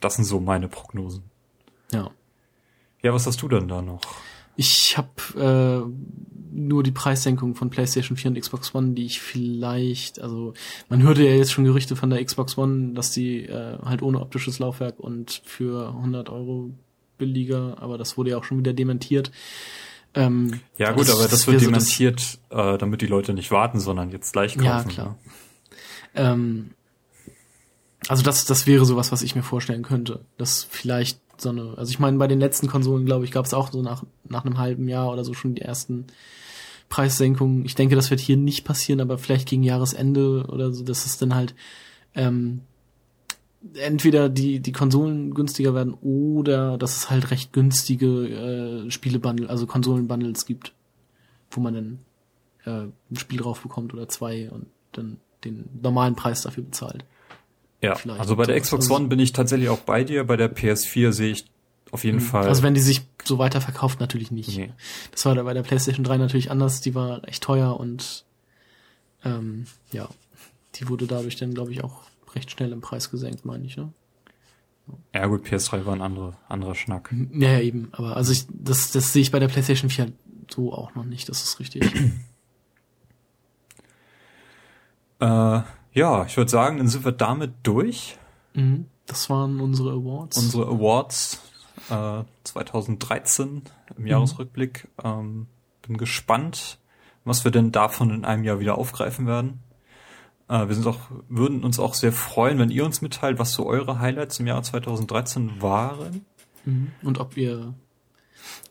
Das 0.00 0.16
sind 0.16 0.24
so 0.24 0.40
meine 0.40 0.68
Prognosen. 0.68 1.24
Ja. 1.92 2.10
Ja, 3.02 3.12
was 3.12 3.26
hast 3.26 3.40
du 3.42 3.48
denn 3.48 3.68
da 3.68 3.82
noch? 3.82 4.00
Ich 4.56 4.96
habe 4.96 5.86
äh, 5.86 6.56
nur 6.58 6.82
die 6.82 6.90
Preissenkung 6.92 7.54
von 7.54 7.68
PlayStation 7.70 8.16
4 8.16 8.30
und 8.30 8.40
Xbox 8.40 8.74
One, 8.74 8.94
die 8.94 9.04
ich 9.04 9.20
vielleicht, 9.20 10.20
also 10.20 10.54
man 10.88 11.02
hörte 11.02 11.22
ja 11.22 11.34
jetzt 11.34 11.52
schon 11.52 11.64
Gerüchte 11.64 11.96
von 11.96 12.08
der 12.10 12.24
Xbox 12.24 12.56
One, 12.56 12.94
dass 12.94 13.10
die 13.10 13.42
äh, 13.44 13.78
halt 13.84 14.00
ohne 14.02 14.20
optisches 14.20 14.58
Laufwerk 14.58 14.98
und 14.98 15.42
für 15.44 15.88
100 15.88 16.30
Euro 16.30 16.70
billiger, 17.18 17.76
aber 17.80 17.98
das 17.98 18.16
wurde 18.16 18.30
ja 18.30 18.38
auch 18.38 18.44
schon 18.44 18.58
wieder 18.58 18.72
dementiert. 18.72 19.30
Ähm, 20.14 20.60
Ja 20.78 20.92
gut, 20.92 21.10
aber 21.10 21.28
das, 21.28 21.46
wär 21.46 21.54
wird 21.54 21.64
so 21.64 21.70
das- 21.70 21.88
dementiert, 21.88 22.38
äh, 22.50 22.78
damit 22.78 23.02
die 23.02 23.06
Leute 23.06 23.34
nicht 23.34 23.50
warten, 23.50 23.78
sondern 23.80 24.10
jetzt 24.10 24.32
gleich 24.32 24.54
kaufen. 24.56 24.64
Ja, 24.66 24.82
klar. 24.84 25.18
Ähm, 26.14 26.70
also 28.08 28.22
das, 28.22 28.44
das 28.46 28.66
wäre 28.66 28.84
sowas, 28.86 29.12
was 29.12 29.20
ich 29.22 29.34
mir 29.34 29.42
vorstellen 29.42 29.82
könnte. 29.82 30.24
Das 30.38 30.66
vielleicht 30.70 31.20
so 31.40 31.50
eine, 31.50 31.74
also 31.76 31.90
ich 31.90 31.98
meine, 31.98 32.18
bei 32.18 32.26
den 32.26 32.40
letzten 32.40 32.68
Konsolen, 32.68 33.06
glaube 33.06 33.24
ich, 33.24 33.30
gab 33.30 33.44
es 33.44 33.54
auch 33.54 33.70
so 33.72 33.82
nach, 33.82 34.04
nach 34.28 34.44
einem 34.44 34.58
halben 34.58 34.88
Jahr 34.88 35.12
oder 35.12 35.24
so 35.24 35.34
schon 35.34 35.54
die 35.54 35.62
ersten 35.62 36.06
Preissenkungen. 36.88 37.64
Ich 37.64 37.74
denke, 37.74 37.96
das 37.96 38.10
wird 38.10 38.20
hier 38.20 38.36
nicht 38.36 38.64
passieren, 38.64 39.00
aber 39.00 39.18
vielleicht 39.18 39.48
gegen 39.48 39.62
Jahresende 39.62 40.46
oder 40.48 40.72
so, 40.72 40.84
dass 40.84 41.06
es 41.06 41.18
dann 41.18 41.34
halt 41.34 41.54
ähm, 42.14 42.60
entweder 43.74 44.28
die, 44.28 44.60
die 44.60 44.72
Konsolen 44.72 45.34
günstiger 45.34 45.74
werden 45.74 45.94
oder 45.94 46.78
dass 46.78 46.96
es 46.96 47.10
halt 47.10 47.30
recht 47.30 47.52
günstige 47.52 48.86
äh, 48.86 48.90
Spielebundle, 48.90 49.48
also 49.48 49.66
Konsolenbundles 49.66 50.46
gibt, 50.46 50.72
wo 51.50 51.60
man 51.60 51.74
dann 51.74 51.98
äh, 52.64 52.88
ein 53.10 53.16
Spiel 53.16 53.40
drauf 53.40 53.60
bekommt 53.60 53.92
oder 53.94 54.08
zwei 54.08 54.50
und 54.50 54.66
dann 54.92 55.18
den 55.44 55.68
normalen 55.82 56.16
Preis 56.16 56.42
dafür 56.42 56.64
bezahlt. 56.64 57.04
Ja, 57.86 57.94
Vielleicht 57.96 58.20
also 58.20 58.36
bei 58.36 58.44
der. 58.44 58.60
Xbox 58.60 58.84
Also- 58.84 58.94
One 58.96 59.08
bin 59.08 59.18
ich 59.18 59.32
tatsächlich 59.32 59.68
auch 59.68 59.78
bei 59.80 60.04
dir. 60.04 60.24
Bei 60.24 60.36
der 60.36 60.54
PS4 60.54 61.12
sehe 61.12 61.32
ich 61.32 61.46
auf 61.92 62.04
jeden 62.04 62.20
Fall. 62.20 62.46
Also 62.48 62.62
wenn 62.62 62.74
die 62.74 62.80
sich 62.80 63.06
so 63.24 63.38
weiter 63.38 63.60
verkauft, 63.60 64.00
natürlich 64.00 64.30
nicht. 64.30 64.56
Nee. 64.56 64.72
Das 65.12 65.24
war 65.24 65.34
bei 65.36 65.54
der 65.54 65.62
PlayStation 65.62 66.04
3 66.04 66.16
natürlich 66.18 66.50
anders. 66.50 66.80
Die 66.80 66.94
war 66.94 67.26
echt 67.26 67.42
teuer 67.42 67.78
und 67.78 68.24
ähm, 69.24 69.66
ja, 69.92 70.08
die 70.74 70.88
wurde 70.88 71.06
dadurch 71.06 71.36
dann, 71.36 71.54
glaube 71.54 71.72
ich, 71.72 71.82
auch 71.82 72.02
recht 72.34 72.50
schnell 72.50 72.72
im 72.72 72.80
Preis 72.80 73.10
gesenkt, 73.10 73.44
meine 73.44 73.64
ich. 73.64 73.76
Ne? 73.76 73.92
Ja 75.14 75.26
gut, 75.26 75.46
PS3 75.46 75.84
war 75.86 75.94
ein 75.94 76.02
anderer, 76.02 76.36
anderer 76.48 76.74
Schnack. 76.74 77.12
Ja, 77.32 77.52
ja, 77.52 77.60
eben. 77.60 77.88
Aber 77.92 78.16
also 78.16 78.32
ich, 78.32 78.46
das, 78.48 78.92
das 78.92 79.12
sehe 79.12 79.22
ich 79.22 79.30
bei 79.32 79.38
der 79.38 79.48
PlayStation 79.48 79.90
4 79.90 80.12
so 80.52 80.72
auch 80.72 80.94
noch 80.94 81.04
nicht. 81.04 81.28
Das 81.28 81.42
ist 81.42 81.58
richtig. 81.60 81.82
Äh, 85.18 85.60
ja, 85.96 86.26
ich 86.26 86.36
würde 86.36 86.50
sagen, 86.50 86.76
dann 86.76 86.88
sind 86.88 87.04
wir 87.04 87.12
damit 87.12 87.54
durch. 87.62 88.18
mhm. 88.52 88.86
Das 89.06 89.30
waren 89.30 89.60
unsere 89.60 89.92
Awards. 89.92 90.36
Unsere 90.36 90.66
Awards 90.66 91.40
äh, 91.90 92.24
2013 92.42 93.62
im 93.96 94.06
Jahresrückblick. 94.06 94.88
Ähm, 95.02 95.46
bin 95.82 95.96
gespannt, 95.96 96.78
was 97.24 97.44
wir 97.44 97.52
denn 97.52 97.70
davon 97.70 98.10
in 98.10 98.24
einem 98.24 98.42
Jahr 98.42 98.58
wieder 98.58 98.78
aufgreifen 98.78 99.28
werden. 99.28 99.60
Äh, 100.48 100.66
wir 100.66 100.74
sind 100.74 100.86
auch, 100.88 100.98
würden 101.28 101.62
uns 101.62 101.78
auch 101.78 101.94
sehr 101.94 102.12
freuen, 102.12 102.58
wenn 102.58 102.70
ihr 102.70 102.84
uns 102.84 103.00
mitteilt, 103.00 103.38
was 103.38 103.52
so 103.52 103.64
eure 103.64 104.00
Highlights 104.00 104.40
im 104.40 104.48
Jahr 104.48 104.62
2013 104.62 105.62
waren. 105.62 106.26
Mhm. 106.64 106.90
Und 107.04 107.18
ob 107.20 107.36
ihr 107.36 107.74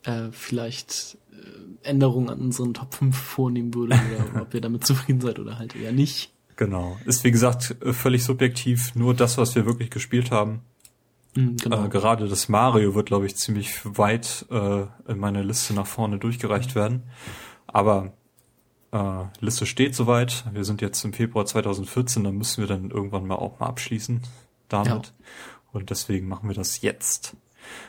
äh, 0.04 0.28
vielleicht 0.32 1.16
äh, 1.32 1.88
Änderungen 1.88 2.28
an 2.28 2.40
unseren 2.40 2.74
Top 2.74 2.94
5 2.94 3.16
vornehmen 3.16 3.72
würdet 3.74 3.98
oder 4.32 4.42
ob 4.42 4.52
ihr 4.52 4.60
damit 4.60 4.86
zufrieden 4.86 5.22
seid 5.22 5.38
oder 5.38 5.58
halt 5.58 5.74
eher 5.74 5.92
nicht. 5.92 6.35
Genau. 6.56 6.96
Ist 7.04 7.22
wie 7.24 7.30
gesagt 7.30 7.76
völlig 7.92 8.24
subjektiv, 8.24 8.94
nur 8.94 9.14
das, 9.14 9.36
was 9.38 9.54
wir 9.54 9.66
wirklich 9.66 9.90
gespielt 9.90 10.30
haben. 10.30 10.62
Mhm, 11.34 11.56
genau. 11.58 11.84
Äh, 11.84 11.88
gerade 11.88 12.28
das 12.28 12.48
Mario 12.48 12.94
wird, 12.94 13.06
glaube 13.06 13.26
ich, 13.26 13.36
ziemlich 13.36 13.80
weit 13.84 14.46
äh, 14.50 14.82
in 15.06 15.18
meiner 15.18 15.44
Liste 15.44 15.74
nach 15.74 15.86
vorne 15.86 16.18
durchgereicht 16.18 16.74
werden. 16.74 17.04
Aber 17.66 18.12
äh, 18.92 19.24
Liste 19.40 19.66
steht 19.66 19.94
soweit. 19.94 20.44
Wir 20.52 20.64
sind 20.64 20.80
jetzt 20.80 21.04
im 21.04 21.12
Februar 21.12 21.44
2014, 21.44 22.24
da 22.24 22.32
müssen 22.32 22.62
wir 22.62 22.68
dann 22.68 22.90
irgendwann 22.90 23.26
mal 23.26 23.36
auch 23.36 23.60
mal 23.60 23.66
abschließen 23.66 24.22
damit. 24.68 24.88
Ja. 24.88 25.02
Und 25.72 25.90
deswegen 25.90 26.26
machen 26.26 26.48
wir 26.48 26.56
das 26.56 26.80
jetzt. 26.80 27.36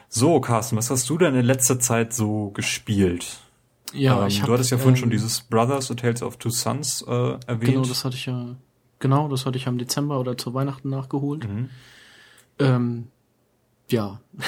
So, 0.09 0.41
Carsten, 0.41 0.75
was 0.75 0.89
hast 0.89 1.09
du 1.09 1.17
denn 1.17 1.35
in 1.35 1.45
letzter 1.45 1.79
Zeit 1.79 2.13
so 2.13 2.49
gespielt? 2.49 3.39
Ja, 3.93 4.21
ähm, 4.21 4.27
ich 4.27 4.41
hab, 4.41 4.47
du 4.47 4.53
hattest 4.53 4.71
ja 4.71 4.77
vorhin 4.77 4.95
ähm, 4.95 5.01
schon 5.01 5.09
dieses 5.09 5.41
Brothers, 5.41 5.91
A 5.91 5.95
Tales 5.95 6.21
of 6.21 6.37
Two 6.37 6.49
Sons 6.49 7.03
äh, 7.07 7.11
erwähnt. 7.11 7.61
Genau, 7.61 7.81
das 7.83 8.03
hatte 8.05 8.15
ich 8.15 8.25
ja. 8.25 8.55
Genau, 8.99 9.27
das 9.27 9.45
hatte 9.45 9.57
ich 9.57 9.65
ja 9.65 9.71
im 9.71 9.77
Dezember 9.77 10.19
oder 10.19 10.37
zu 10.37 10.53
Weihnachten 10.53 10.89
nachgeholt. 10.89 11.47
mhm. 11.47 11.69
Ähm, 12.59 13.07
ja. 13.89 14.21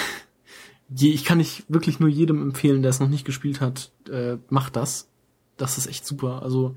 Ich 0.91 1.23
kann 1.23 1.37
nicht 1.37 1.65
wirklich 1.67 1.99
nur 1.99 2.09
jedem 2.09 2.41
empfehlen, 2.41 2.81
der 2.81 2.89
es 2.89 2.99
noch 2.99 3.09
nicht 3.09 3.23
gespielt 3.23 3.61
hat, 3.61 3.91
äh, 4.11 4.37
macht 4.49 4.75
das. 4.75 5.07
Das 5.55 5.77
ist 5.77 5.85
echt 5.85 6.03
super. 6.03 6.41
Also, 6.41 6.73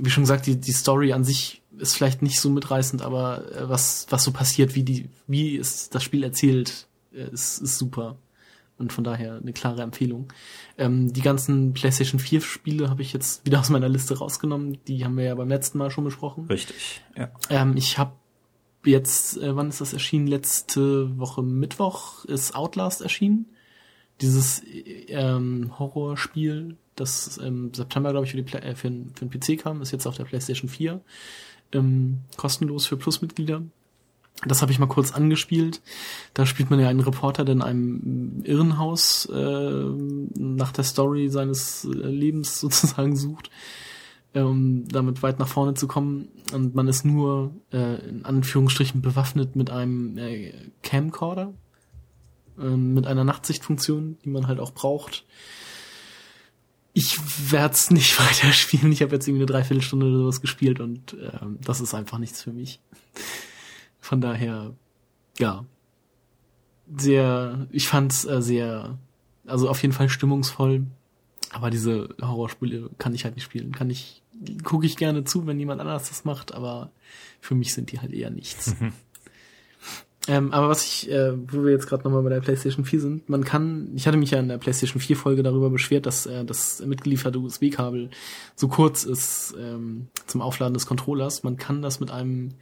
wie 0.00 0.10
schon 0.10 0.24
gesagt, 0.24 0.46
die, 0.46 0.56
die 0.56 0.72
Story 0.72 1.12
an 1.12 1.22
sich 1.22 1.62
ist 1.78 1.94
vielleicht 1.94 2.22
nicht 2.22 2.40
so 2.40 2.50
mitreißend, 2.50 3.02
aber 3.02 3.44
äh, 3.52 3.68
was, 3.68 4.08
was 4.10 4.24
so 4.24 4.32
passiert, 4.32 4.74
wie 4.74 4.82
die, 4.82 5.10
wie 5.28 5.56
es 5.56 5.90
das 5.90 6.02
Spiel 6.02 6.24
erzählt, 6.24 6.88
äh, 7.14 7.30
ist, 7.30 7.58
ist 7.58 7.78
super. 7.78 8.16
Und 8.80 8.92
von 8.92 9.04
daher 9.04 9.36
eine 9.36 9.52
klare 9.52 9.82
Empfehlung. 9.82 10.32
Ähm, 10.78 11.12
die 11.12 11.20
ganzen 11.20 11.72
PlayStation 11.74 12.18
4 12.18 12.40
Spiele 12.40 12.88
habe 12.90 13.02
ich 13.02 13.12
jetzt 13.12 13.44
wieder 13.46 13.60
aus 13.60 13.68
meiner 13.70 13.88
Liste 13.88 14.18
rausgenommen. 14.18 14.78
Die 14.88 15.04
haben 15.04 15.16
wir 15.16 15.24
ja 15.24 15.34
beim 15.34 15.48
letzten 15.48 15.78
Mal 15.78 15.90
schon 15.90 16.02
besprochen. 16.04 16.46
Richtig, 16.46 17.02
ja. 17.16 17.30
Ähm, 17.50 17.76
ich 17.76 17.98
habe 17.98 18.12
jetzt, 18.84 19.36
äh, 19.36 19.54
wann 19.54 19.68
ist 19.68 19.80
das 19.80 19.92
erschienen? 19.92 20.26
Letzte 20.26 21.16
Woche 21.18 21.42
Mittwoch 21.42 22.24
ist 22.24 22.54
Outlast 22.56 23.02
erschienen. 23.02 23.46
Dieses 24.22 24.64
äh, 24.64 25.04
ähm, 25.08 25.78
Horrorspiel, 25.78 26.76
das 26.96 27.36
im 27.36 27.72
September, 27.74 28.10
glaube 28.12 28.24
ich, 28.26 28.32
für, 28.32 28.42
die 28.42 28.52
äh, 28.54 28.74
für, 28.74 28.88
den- 28.90 29.12
für 29.14 29.26
den 29.26 29.30
PC 29.30 29.62
kam, 29.62 29.82
ist 29.82 29.90
jetzt 29.92 30.06
auf 30.06 30.16
der 30.16 30.24
PlayStation 30.24 30.68
4. 30.70 31.00
Ähm, 31.72 32.20
kostenlos 32.36 32.86
für 32.86 32.96
Plusmitglieder. 32.96 33.62
Das 34.46 34.62
habe 34.62 34.72
ich 34.72 34.78
mal 34.78 34.86
kurz 34.86 35.12
angespielt. 35.12 35.82
Da 36.32 36.46
spielt 36.46 36.70
man 36.70 36.80
ja 36.80 36.88
einen 36.88 37.00
Reporter, 37.00 37.44
der 37.44 37.54
in 37.54 37.62
einem 37.62 38.42
Irrenhaus 38.44 39.26
äh, 39.26 39.84
nach 40.38 40.72
der 40.72 40.84
Story 40.84 41.28
seines 41.28 41.84
äh, 41.84 41.88
Lebens 41.88 42.60
sozusagen 42.60 43.16
sucht 43.16 43.50
um 44.34 44.86
damit 44.88 45.22
weit 45.22 45.38
nach 45.38 45.48
vorne 45.48 45.74
zu 45.74 45.88
kommen. 45.88 46.28
Und 46.52 46.74
man 46.74 46.88
ist 46.88 47.04
nur 47.04 47.54
äh, 47.72 48.08
in 48.08 48.24
Anführungsstrichen 48.24 49.02
bewaffnet 49.02 49.56
mit 49.56 49.70
einem 49.70 50.16
äh, 50.18 50.52
Camcorder, 50.82 51.52
ähm, 52.58 52.94
mit 52.94 53.06
einer 53.06 53.24
Nachtsichtfunktion, 53.24 54.18
die 54.24 54.30
man 54.30 54.46
halt 54.46 54.60
auch 54.60 54.72
braucht. 54.72 55.24
Ich 56.92 57.18
werde 57.50 57.74
es 57.74 57.90
nicht 57.90 58.18
weiterspielen. 58.20 58.92
Ich 58.92 59.02
habe 59.02 59.14
jetzt 59.14 59.26
irgendwie 59.26 59.44
eine 59.44 59.52
Dreiviertelstunde 59.52 60.06
oder 60.06 60.18
sowas 60.18 60.40
gespielt 60.40 60.80
und 60.80 61.16
ähm, 61.20 61.58
das 61.64 61.80
ist 61.80 61.94
einfach 61.94 62.18
nichts 62.18 62.42
für 62.42 62.52
mich. 62.52 62.80
Von 64.10 64.20
daher, 64.20 64.74
ja, 65.38 65.64
sehr, 66.96 67.68
ich 67.70 67.86
fand's 67.86 68.24
äh, 68.24 68.42
sehr, 68.42 68.98
also 69.46 69.68
auf 69.68 69.80
jeden 69.82 69.94
Fall 69.94 70.08
stimmungsvoll. 70.08 70.86
Aber 71.52 71.70
diese 71.70 72.08
Horrorspiele 72.20 72.90
kann 72.98 73.14
ich 73.14 73.22
halt 73.22 73.36
nicht 73.36 73.44
spielen. 73.44 73.70
Kann 73.70 73.88
ich, 73.88 74.24
gucke 74.64 74.84
ich 74.84 74.96
gerne 74.96 75.22
zu, 75.22 75.46
wenn 75.46 75.60
jemand 75.60 75.80
anders 75.80 76.08
das 76.08 76.24
macht, 76.24 76.52
aber 76.52 76.90
für 77.40 77.54
mich 77.54 77.72
sind 77.72 77.92
die 77.92 78.00
halt 78.00 78.12
eher 78.12 78.30
nichts. 78.30 78.74
ähm, 80.26 80.52
aber 80.52 80.68
was 80.68 80.84
ich, 80.84 81.08
äh, 81.08 81.32
wo 81.46 81.62
wir 81.62 81.70
jetzt 81.70 81.86
gerade 81.86 82.02
nochmal 82.02 82.24
bei 82.24 82.30
der 82.30 82.40
PlayStation 82.40 82.84
4 82.84 83.00
sind, 83.00 83.28
man 83.28 83.44
kann, 83.44 83.92
ich 83.94 84.08
hatte 84.08 84.18
mich 84.18 84.32
ja 84.32 84.40
in 84.40 84.48
der 84.48 84.58
PlayStation 84.58 85.00
4 85.00 85.16
Folge 85.16 85.44
darüber 85.44 85.70
beschwert, 85.70 86.06
dass 86.06 86.26
äh, 86.26 86.44
das 86.44 86.84
mitgelieferte 86.84 87.38
USB-Kabel 87.38 88.10
so 88.56 88.66
kurz 88.66 89.04
ist 89.04 89.54
ähm, 89.56 90.08
zum 90.26 90.42
Aufladen 90.42 90.74
des 90.74 90.86
Controllers. 90.86 91.44
Man 91.44 91.58
kann 91.58 91.80
das 91.80 92.00
mit 92.00 92.10
einem 92.10 92.54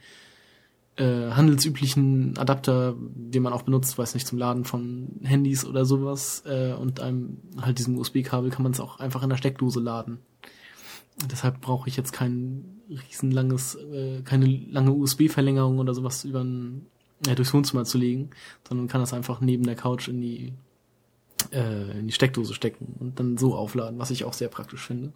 äh, 0.99 1.31
handelsüblichen 1.31 2.37
Adapter, 2.37 2.95
den 2.99 3.41
man 3.41 3.53
auch 3.53 3.61
benutzt, 3.61 3.97
weiß 3.97 4.13
nicht, 4.13 4.27
zum 4.27 4.37
Laden 4.37 4.65
von 4.65 5.19
Handys 5.23 5.65
oder 5.65 5.85
sowas, 5.85 6.43
äh, 6.45 6.73
und 6.73 6.99
einem 6.99 7.39
halt 7.59 7.79
diesem 7.79 7.97
USB-Kabel 7.97 8.49
kann 8.49 8.63
man 8.63 8.73
es 8.73 8.79
auch 8.79 8.99
einfach 8.99 9.23
in 9.23 9.29
der 9.29 9.37
Steckdose 9.37 9.79
laden. 9.79 10.19
Deshalb 11.31 11.61
brauche 11.61 11.89
ich 11.89 11.97
jetzt 11.97 12.11
kein 12.11 12.81
riesenlanges, 12.89 13.75
äh, 13.75 14.21
keine 14.23 14.45
lange 14.45 14.91
USB-Verlängerung 14.91 15.79
oder 15.79 15.93
sowas 15.93 16.25
über 16.25 16.43
ein, 16.43 16.85
äh, 17.27 17.35
durchs 17.35 17.53
Wohnzimmer 17.53 17.85
zu 17.85 17.97
legen, 17.97 18.29
sondern 18.67 18.87
kann 18.87 19.01
das 19.01 19.13
einfach 19.13 19.41
neben 19.41 19.63
der 19.63 19.75
Couch 19.75 20.07
in 20.07 20.21
die 20.21 20.53
äh, 21.53 21.97
in 21.97 22.07
die 22.07 22.13
Steckdose 22.13 22.53
stecken 22.53 22.95
und 22.99 23.19
dann 23.19 23.37
so 23.37 23.55
aufladen, 23.55 23.99
was 23.99 24.11
ich 24.11 24.25
auch 24.25 24.33
sehr 24.33 24.49
praktisch 24.49 24.85
finde. 24.85 25.13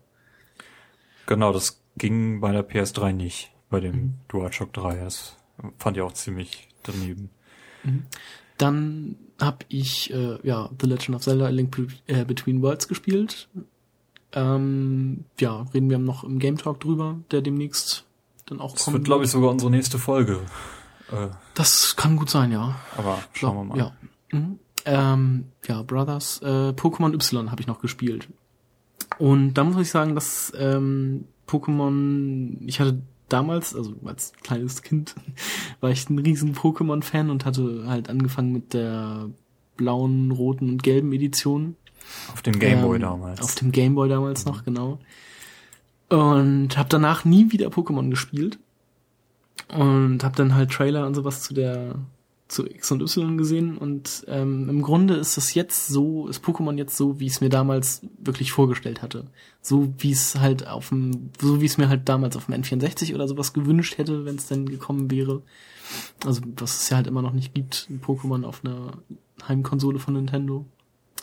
Genau, 1.26 1.52
das 1.52 1.82
ging 1.98 2.40
bei 2.40 2.54
der 2.54 2.68
PS3 2.68 3.12
nicht. 3.12 3.52
bei 3.70 3.82
dem 3.82 3.96
mhm. 3.96 4.14
DualShock 4.30 4.72
3. 4.72 4.96
Das 5.04 5.36
fand 5.78 5.98
ich 5.98 6.04
auch 6.04 6.14
ziemlich 6.14 6.70
daneben. 6.84 7.30
Mhm. 7.84 8.04
Dann 8.58 9.16
habe 9.40 9.66
ich 9.70 10.14
äh, 10.14 10.38
ja 10.44 10.70
The 10.80 10.88
Legend 10.88 11.16
of 11.16 11.22
Zelda: 11.24 11.46
A 11.46 11.50
Link 11.50 11.76
äh, 12.08 12.26
Between 12.26 12.62
Worlds 12.62 12.88
gespielt. 12.88 13.50
Ähm, 14.32 15.26
ja, 15.40 15.66
reden 15.74 15.90
wir 15.90 16.00
noch 16.00 16.24
im 16.24 16.40
Game 16.40 16.58
Talk 16.58 16.80
drüber, 16.80 17.20
der 17.32 17.42
demnächst 17.42 18.06
dann 18.46 18.60
auch 18.60 18.74
das 18.74 18.86
kommt. 18.86 18.96
Das 18.96 19.00
wird, 19.00 19.06
glaube 19.06 19.26
ich, 19.26 19.32
sogar 19.32 19.52
unsere 19.52 19.72
nächste 19.72 20.00
Folge. 20.00 20.40
Äh, 21.12 21.28
das 21.54 21.96
kann 21.96 22.18
gut 22.18 22.30
sein, 22.30 22.52
ja. 22.52 22.76
Aber 22.98 23.20
schauen 23.34 23.58
wir 23.58 23.64
mal. 23.64 23.78
Ja, 23.78 23.92
mhm. 24.32 24.60
ähm, 24.86 25.46
ja 25.68 25.82
Brothers, 25.84 26.42
äh, 26.42 26.70
Pokémon 26.72 27.14
Y 27.14 27.52
habe 27.52 27.62
ich 27.62 27.68
noch 27.68 27.80
gespielt. 27.80 28.28
Und 29.20 29.54
da 29.54 29.64
muss 29.64 29.80
ich 29.80 29.90
sagen, 29.90 30.16
dass 30.16 30.52
ähm, 30.58 31.26
Pokémon, 31.48 32.58
ich 32.66 32.80
hatte 32.80 33.02
damals, 33.34 33.76
also 33.76 33.94
als 34.06 34.34
kleines 34.44 34.82
Kind, 34.82 35.16
war 35.82 35.90
ich 35.90 36.10
ein 36.10 36.20
riesen 36.20 36.56
Pokémon-Fan 36.56 37.30
und 37.30 37.46
hatte 37.46 37.86
halt 37.88 38.10
angefangen 38.10 38.54
mit 38.54 38.74
der 38.74 39.30
blauen, 39.76 40.32
roten 40.32 40.70
und 40.70 40.84
gelben 40.84 41.12
Edition. 41.12 41.76
Auf 42.32 42.42
dem 42.42 42.60
Gameboy 42.60 42.96
ähm, 42.96 43.02
damals. 43.02 43.42
Auf 43.42 43.56
dem 43.56 43.72
Gameboy 43.72 44.08
damals 44.08 44.46
mhm. 44.46 44.52
noch, 44.52 44.66
genau. 44.66 45.00
Und 46.10 46.78
habe 46.78 46.90
danach 46.90 47.26
nie 47.26 47.52
wieder 47.52 47.70
Pokémon 47.70 48.10
gespielt. 48.10 48.60
Und 49.70 50.24
habe 50.24 50.36
dann 50.36 50.54
halt 50.54 50.72
Trailer 50.72 51.08
und 51.08 51.16
sowas 51.16 51.42
zu 51.42 51.54
der 51.54 51.96
zu 52.54 52.66
X 52.66 52.92
und 52.92 53.02
Y 53.02 53.38
gesehen 53.38 53.78
und 53.78 54.26
ähm, 54.28 54.70
im 54.70 54.82
Grunde 54.84 55.16
ist 55.16 55.38
es 55.38 55.54
jetzt 55.56 55.88
so, 55.88 56.28
ist 56.28 56.44
Pokémon 56.44 56.78
jetzt 56.78 56.96
so, 56.96 57.20
wie 57.20 57.26
es 57.26 57.42
mir 57.42 57.50
damals 57.50 58.02
wirklich 58.18 58.52
vorgestellt 58.52 59.02
hatte. 59.02 59.26
So 59.62 59.94
wie 59.98 60.12
es 60.12 60.36
halt 60.36 60.68
auf 60.68 60.90
dem, 60.90 61.32
so 61.42 61.62
wie 61.62 61.66
es 61.66 61.78
mir 61.78 61.90
halt 61.90 62.08
damals 62.08 62.38
auf 62.38 62.46
dem 62.46 62.56
N64 62.56 63.16
oder 63.16 63.28
sowas 63.28 63.54
gewünscht 63.54 63.98
hätte, 63.98 64.26
wenn 64.26 64.36
es 64.36 64.48
denn 64.48 64.68
gekommen 64.68 65.10
wäre. 65.10 65.42
Also 66.26 66.42
was 66.56 66.82
es 66.82 66.90
ja 66.90 66.98
halt 66.98 67.08
immer 67.08 67.22
noch 67.22 67.34
nicht 67.34 67.54
gibt, 67.54 67.90
Pokémon 68.06 68.46
auf 68.46 68.64
einer 68.64 69.00
Heimkonsole 69.48 70.00
von 70.00 70.14
Nintendo. 70.14 70.66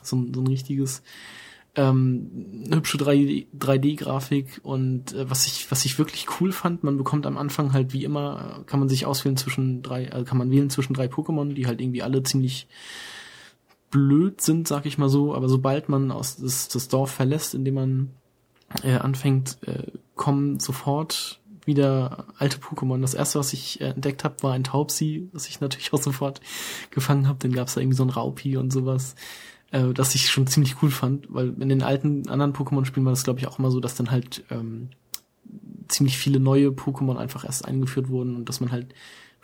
So, 0.02 0.27
so 0.35 0.40
ein 0.40 0.47
richtiges 0.47 1.02
ähm, 1.77 2.67
hübsche 2.73 2.99
3D-Grafik 2.99 4.61
und 4.63 5.13
äh, 5.13 5.31
was 5.31 5.47
ich 5.47 5.71
was 5.71 5.85
ich 5.85 5.99
wirklich 5.99 6.27
cool 6.41 6.51
fand, 6.53 6.83
man 6.83 6.97
bekommt 6.97 7.27
am 7.27 7.39
Anfang 7.39 7.73
halt 7.73 7.93
wie 7.93 8.05
immer 8.05 8.65
kann 8.67 8.81
man 8.81 8.89
sich 8.89 9.07
auswählen 9.07 9.37
zwischen 9.37 9.83
drei 9.83 10.07
äh, 10.07 10.25
kann 10.25 10.39
man 10.39 10.51
wählen 10.51 10.71
zwischen 10.71 10.95
drei 10.95 11.07
Pokémon, 11.07 11.55
die 11.55 11.67
halt 11.67 11.81
irgendwie 11.81 12.03
alle 12.03 12.23
ziemlich 12.23 12.67
blöd 13.91 14.41
sind, 14.41 14.69
sag 14.69 14.87
ich 14.87 14.99
mal 14.99 15.09
so, 15.09 15.35
aber 15.35 15.49
sobald 15.49 15.89
man 15.89 16.11
aus 16.11 16.37
das, 16.37 16.69
das 16.69 16.89
Dorf 16.89 17.11
verlässt, 17.11 17.55
in 17.55 17.65
dem 17.65 17.75
man 17.75 18.11
äh, 18.83 18.95
anfängt, 18.95 19.59
äh, 19.67 19.91
kommen 20.15 20.61
sofort 20.61 21.41
wieder 21.67 22.27
alte 22.39 22.59
Pokémon. 22.59 23.01
Das 23.01 23.15
erste, 23.15 23.39
was 23.39 23.53
ich 23.53 23.81
äh, 23.81 23.91
entdeckt 23.91 24.25
habe, 24.25 24.43
war 24.43 24.53
ein 24.53 24.65
Taubsi, 24.65 25.29
was 25.33 25.49
ich 25.49 25.61
natürlich 25.61 25.93
auch 25.93 26.03
sofort 26.03 26.41
gefangen 26.91 27.29
habe. 27.29 27.39
Dann 27.41 27.53
gab 27.53 27.69
es 27.69 27.75
da 27.75 27.81
irgendwie 27.81 27.97
so 27.97 28.05
ein 28.05 28.11
Raupi 28.11 28.57
und 28.57 28.73
sowas 28.73 29.15
äh, 29.71 29.93
das 29.93 30.15
ich 30.15 30.31
schon 30.31 30.47
ziemlich 30.47 30.83
cool 30.83 30.91
fand, 30.91 31.33
weil 31.33 31.55
in 31.61 31.69
den 31.69 31.83
alten 31.83 32.29
anderen 32.29 32.53
Pokémon-Spielen 32.53 33.05
war 33.05 33.13
das, 33.13 33.25
glaube 33.25 33.41
ich, 33.41 33.47
auch 33.47 33.59
immer 33.59 33.71
so, 33.71 33.81
dass 33.81 33.95
dann 33.95 34.11
halt 34.11 34.45
ähm, 34.51 34.91
ziemlich 35.89 36.19
viele 36.19 36.41
neue 36.41 36.69
Pokémon 36.69 37.17
einfach 37.17 37.45
erst 37.45 37.65
eingeführt 37.65 38.09
wurden 38.09 38.37
und 38.37 38.49
dass 38.49 38.61
man 38.61 38.71
halt 38.71 38.95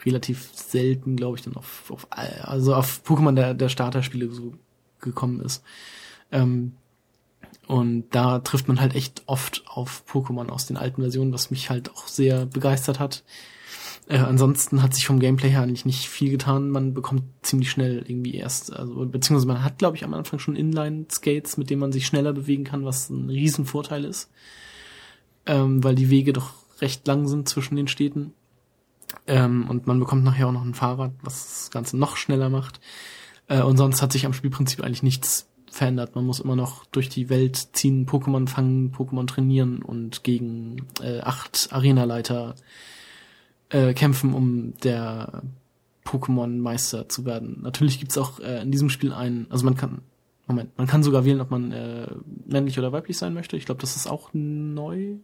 relativ 0.05 0.51
selten, 0.53 1.17
glaube 1.17 1.37
ich, 1.37 1.43
dann 1.43 1.57
auf, 1.57 1.91
auf 1.91 2.07
also 2.11 2.75
auf 2.75 3.03
Pokémon 3.05 3.35
der, 3.35 3.55
der 3.55 3.69
Starterspiele 3.69 4.31
so 4.31 4.55
gekommen 5.01 5.41
ist. 5.41 5.63
Ähm, 6.31 6.73
und 7.67 8.11
da 8.11 8.39
trifft 8.41 8.69
man 8.69 8.81
halt 8.81 8.95
echt 8.95 9.23
oft 9.27 9.65
auf 9.67 10.05
Pokémon 10.09 10.49
aus 10.49 10.67
den 10.67 10.77
alten 10.77 11.03
Versionen, 11.03 11.33
was 11.33 11.51
mich 11.51 11.71
halt 11.71 11.91
auch 11.91 12.07
sehr 12.07 12.47
begeistert 12.47 13.01
hat. 13.01 13.25
Äh, 14.09 14.19
ansonsten 14.19 14.83
hat 14.83 14.95
sich 14.95 15.07
vom 15.07 15.19
Gameplay 15.19 15.51
her 15.51 15.63
eigentlich 15.63 15.85
nicht 15.85 16.09
viel 16.09 16.31
getan. 16.31 16.71
Man 16.71 16.95
bekommt 16.95 17.25
ziemlich 17.43 17.71
schnell 17.71 18.05
irgendwie 18.07 18.35
erst, 18.35 18.73
also 18.73 19.07
beziehungsweise 19.07 19.49
man 19.49 19.65
hat, 19.65 19.79
glaube 19.79 19.97
ich, 19.97 20.05
am 20.05 20.15
Anfang 20.15 20.39
schon 20.39 20.55
Inline-Skates, 20.55 21.57
mit 21.57 21.71
denen 21.71 21.81
man 21.81 21.93
sich 21.93 22.07
schneller 22.07 22.33
bewegen 22.33 22.65
kann, 22.65 22.85
was 22.85 23.11
ein 23.11 23.29
Riesenvorteil 23.29 24.05
ist. 24.05 24.31
Ähm, 25.45 25.83
weil 25.83 25.97
die 25.97 26.11
Wege 26.11 26.33
doch 26.33 26.53
recht 26.81 27.07
lang 27.07 27.27
sind 27.27 27.49
zwischen 27.49 27.77
den 27.77 27.89
Städten. 27.89 28.33
Ähm, 29.27 29.69
und 29.69 29.87
man 29.87 29.99
bekommt 29.99 30.25
nachher 30.25 30.49
auch 30.49 30.53
noch 30.53 30.65
ein 30.65 30.75
Fahrrad, 30.75 31.13
was 31.23 31.47
das 31.47 31.71
Ganze 31.71 31.97
noch 31.97 32.17
schneller 32.17 32.49
macht. 32.49 32.81
Äh, 33.49 33.63
und 33.63 33.77
sonst 33.77 34.03
hat 34.03 34.13
sich 34.13 34.27
am 34.27 34.33
Spielprinzip 34.33 34.83
eigentlich 34.83 35.03
nichts 35.03 35.49
verändert. 35.69 36.15
Man 36.15 36.27
muss 36.27 36.41
immer 36.41 36.57
noch 36.57 36.85
durch 36.87 37.09
die 37.09 37.29
Welt 37.29 37.69
ziehen, 37.73 38.07
Pokémon 38.07 38.49
fangen, 38.49 38.93
Pokémon 38.93 39.27
trainieren 39.27 39.83
und 39.83 40.23
gegen 40.23 40.87
äh, 41.01 41.21
acht 41.21 41.69
Arenaleiter 41.71 42.55
äh, 43.71 43.95
kämpfen, 43.95 44.35
um 44.35 44.75
der 44.83 45.43
Pokémon-Meister 46.05 47.09
zu 47.09 47.25
werden. 47.25 47.59
Natürlich 47.63 47.99
gibt's 47.99 48.19
auch 48.19 48.41
äh, 48.41 48.63
in 48.63 48.71
diesem 48.71 48.91
Spiel 48.91 49.13
einen, 49.13 49.47
also 49.51 49.65
man 49.65 49.77
kann, 49.77 50.03
Moment, 50.47 50.77
man 50.79 50.87
kann 50.87 51.03
sogar 51.03 51.25
wählen, 51.25 51.41
ob 51.41 51.51
man 51.51 51.73
äh, 51.73 52.07
männlich 52.47 52.79
oder 52.79 52.93
weiblich 52.93 53.19
sein 53.19 53.35
möchte. 53.35 53.57
Ich 53.57 53.67
glaube, 53.67 53.81
das 53.81 53.97
ist 53.97 54.07
auch 54.07 54.31
neu. 54.33 55.17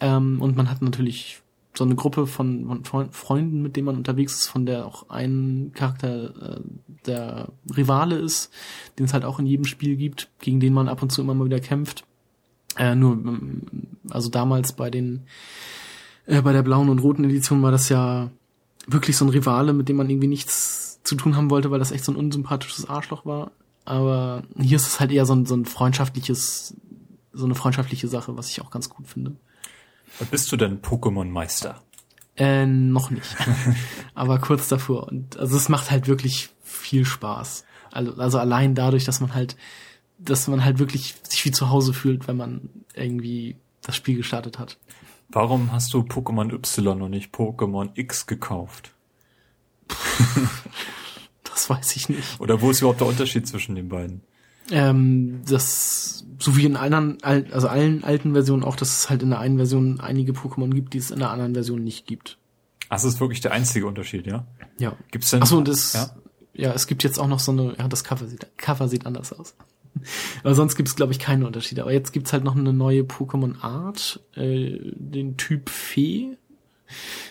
Ähm, 0.00 0.40
und 0.40 0.56
man 0.56 0.70
hat 0.70 0.80
natürlich 0.80 1.42
so 1.74 1.84
eine 1.84 1.94
Gruppe 1.94 2.26
von, 2.26 2.84
von 2.84 3.10
Freunden, 3.10 3.62
mit 3.62 3.76
denen 3.76 3.86
man 3.86 3.96
unterwegs 3.96 4.34
ist, 4.34 4.48
von 4.48 4.66
der 4.66 4.86
auch 4.86 5.08
ein 5.08 5.72
Charakter 5.74 6.56
äh, 6.56 6.60
der 7.06 7.48
Rivale 7.76 8.16
ist, 8.16 8.52
den 8.98 9.06
es 9.06 9.12
halt 9.12 9.24
auch 9.24 9.38
in 9.38 9.46
jedem 9.46 9.64
Spiel 9.64 9.96
gibt, 9.96 10.30
gegen 10.40 10.60
den 10.60 10.72
man 10.72 10.88
ab 10.88 11.02
und 11.02 11.10
zu 11.10 11.20
immer 11.20 11.34
mal 11.34 11.44
wieder 11.44 11.60
kämpft. 11.60 12.04
Äh, 12.76 12.94
nur, 12.94 13.12
ähm, 13.12 13.62
also 14.10 14.30
damals 14.30 14.72
bei 14.72 14.90
den 14.90 15.22
äh, 16.26 16.42
bei 16.42 16.52
der 16.52 16.62
blauen 16.62 16.88
und 16.88 17.00
roten 17.00 17.24
Edition 17.24 17.62
war 17.62 17.70
das 17.70 17.88
ja 17.88 18.30
wirklich 18.86 19.16
so 19.16 19.24
ein 19.24 19.30
Rivale, 19.30 19.72
mit 19.72 19.88
dem 19.88 19.96
man 19.96 20.10
irgendwie 20.10 20.26
nichts 20.26 21.00
zu 21.02 21.14
tun 21.14 21.36
haben 21.36 21.50
wollte, 21.50 21.70
weil 21.70 21.78
das 21.78 21.92
echt 21.92 22.04
so 22.04 22.12
ein 22.12 22.16
unsympathisches 22.16 22.88
Arschloch 22.88 23.24
war. 23.24 23.52
Aber 23.84 24.42
hier 24.58 24.76
ist 24.76 24.86
es 24.86 25.00
halt 25.00 25.10
eher 25.10 25.26
so 25.26 25.34
ein, 25.34 25.46
so 25.46 25.54
ein 25.54 25.64
freundschaftliches, 25.64 26.74
so 27.32 27.44
eine 27.44 27.54
freundschaftliche 27.54 28.08
Sache, 28.08 28.36
was 28.36 28.48
ich 28.50 28.60
auch 28.60 28.70
ganz 28.70 28.88
gut 28.88 29.06
finde. 29.06 29.36
Bist 30.30 30.52
du 30.52 30.56
denn 30.56 30.82
Pokémon-Meister? 30.82 31.80
Äh, 32.36 32.66
noch 32.66 33.10
nicht. 33.10 33.36
Aber 34.14 34.38
kurz 34.38 34.68
davor. 34.68 35.08
Und 35.08 35.36
also 35.38 35.56
es 35.56 35.68
macht 35.68 35.90
halt 35.90 36.08
wirklich 36.08 36.50
viel 36.62 37.04
Spaß. 37.04 37.64
Also, 37.90 38.14
also 38.14 38.38
allein 38.38 38.74
dadurch, 38.74 39.04
dass 39.04 39.20
man 39.20 39.34
halt, 39.34 39.56
dass 40.18 40.48
man 40.48 40.64
halt 40.64 40.78
wirklich 40.78 41.16
sich 41.22 41.44
wie 41.44 41.50
zu 41.50 41.70
Hause 41.70 41.92
fühlt, 41.92 42.28
wenn 42.28 42.36
man 42.36 42.70
irgendwie 42.94 43.56
das 43.82 43.96
Spiel 43.96 44.16
gestartet 44.16 44.58
hat. 44.58 44.78
Warum 45.32 45.72
hast 45.72 45.94
du 45.94 46.00
Pokémon 46.00 46.52
Y 46.52 47.02
und 47.02 47.10
nicht 47.10 47.34
Pokémon 47.34 47.90
X 47.94 48.26
gekauft? 48.26 48.92
das 51.44 51.70
weiß 51.70 51.96
ich 51.96 52.08
nicht. 52.08 52.40
Oder 52.40 52.60
wo 52.60 52.70
ist 52.70 52.80
überhaupt 52.80 53.00
der 53.00 53.08
Unterschied 53.08 53.46
zwischen 53.46 53.74
den 53.74 53.88
beiden? 53.88 54.22
Ähm, 54.70 55.42
das, 55.48 56.24
so 56.38 56.56
wie 56.56 56.64
in 56.64 56.76
allen, 56.76 57.22
also 57.22 57.68
allen 57.68 58.04
alten 58.04 58.32
Versionen 58.32 58.62
auch, 58.62 58.76
dass 58.76 58.98
es 58.98 59.10
halt 59.10 59.22
in 59.22 59.30
der 59.30 59.40
einen 59.40 59.56
Version 59.56 60.00
einige 60.00 60.32
Pokémon 60.32 60.70
gibt, 60.70 60.94
die 60.94 60.98
es 60.98 61.10
in 61.10 61.18
der 61.18 61.30
anderen 61.30 61.54
Version 61.54 61.82
nicht 61.82 62.06
gibt. 62.06 62.38
Ach, 62.88 62.96
das 62.96 63.04
ist 63.04 63.20
wirklich 63.20 63.40
der 63.40 63.52
einzige 63.52 63.86
Unterschied, 63.86 64.26
ja? 64.26 64.46
Ja. 64.78 64.96
Gibt's 65.10 65.30
denn? 65.30 65.42
Achso, 65.42 65.58
und 65.58 65.68
das, 65.68 65.92
ja? 65.92 66.10
ja, 66.54 66.72
es 66.72 66.86
gibt 66.86 67.04
jetzt 67.04 67.18
auch 67.18 67.28
noch 67.28 67.40
so 67.40 67.52
eine, 67.52 67.76
ja, 67.78 67.88
das 67.88 68.04
Cover 68.04 68.26
sieht, 68.26 68.46
Cover 68.56 68.88
sieht 68.88 69.06
anders 69.06 69.32
aus. 69.32 69.54
Aber 70.42 70.54
sonst 70.54 70.76
gibt 70.76 70.88
es, 70.88 70.96
glaube 70.96 71.12
ich, 71.12 71.18
keine 71.18 71.46
Unterschiede. 71.46 71.82
Aber 71.82 71.92
jetzt 71.92 72.12
gibt's 72.12 72.32
halt 72.32 72.44
noch 72.44 72.56
eine 72.56 72.72
neue 72.72 73.02
Pokémon-Art, 73.02 74.20
äh, 74.34 74.78
den 74.94 75.36
Typ 75.36 75.68
Fee 75.68 76.36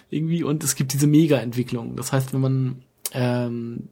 irgendwie. 0.09 0.43
Und 0.43 0.63
es 0.63 0.75
gibt 0.75 0.93
diese 0.93 1.07
Mega-Entwicklung. 1.07 1.95
Das 1.95 2.11
heißt, 2.11 2.33
wenn 2.33 2.41
man 2.41 2.83
ähm, 3.13 3.89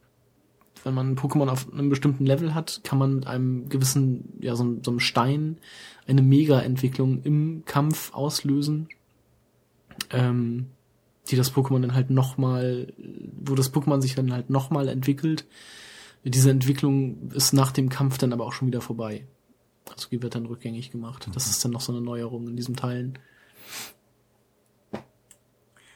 wenn 0.88 0.94
man 0.94 1.12
ein 1.12 1.18
Pokémon 1.18 1.50
auf 1.50 1.72
einem 1.72 1.90
bestimmten 1.90 2.26
Level 2.26 2.56
hat, 2.56 2.82
kann 2.84 2.98
man 2.98 3.16
mit 3.16 3.28
einem 3.28 3.68
gewissen, 3.68 4.34
ja, 4.40 4.56
so, 4.56 4.78
so 4.82 4.92
einem 4.92 5.02
Stein 5.02 5.58
eine 6.08 6.22
Mega-Entwicklung 6.22 7.24
im 7.24 7.64
Kampf 7.66 8.14
auslösen, 8.14 8.88
ähm, 10.12 10.68
die 11.30 11.36
das 11.36 11.54
Pokémon 11.54 11.82
dann 11.82 11.94
halt 11.94 12.10
nochmal, 12.10 12.94
wo 13.38 13.54
das 13.56 13.74
Pokémon 13.74 14.02
sich 14.02 14.16
dann 14.16 14.32
halt 14.32 14.50
nochmal 14.50 14.88
entwickelt 14.88 15.46
diese 16.30 16.52
Entwicklung 16.52 17.32
ist 17.32 17.54
nach 17.54 17.72
dem 17.72 17.90
Kampf 17.90 18.18
dann 18.18 18.34
aber 18.34 18.46
auch 18.46 18.54
schon 18.54 18.68
wieder 18.68 18.82
vorbei. 18.82 19.28
Also 19.90 20.10
die 20.10 20.22
wird 20.22 20.36
dann 20.36 20.46
rückgängig 20.46 20.92
gemacht. 20.92 21.28
Das 21.34 21.46
mhm. 21.46 21.52
ist 21.52 21.66
dann 21.66 21.72
noch 21.72 21.82
so 21.82 21.92
eine 21.92 22.02
Neuerung 22.02 22.48
in 22.48 22.56
diesen 22.56 22.76
Teilen. 22.76 23.18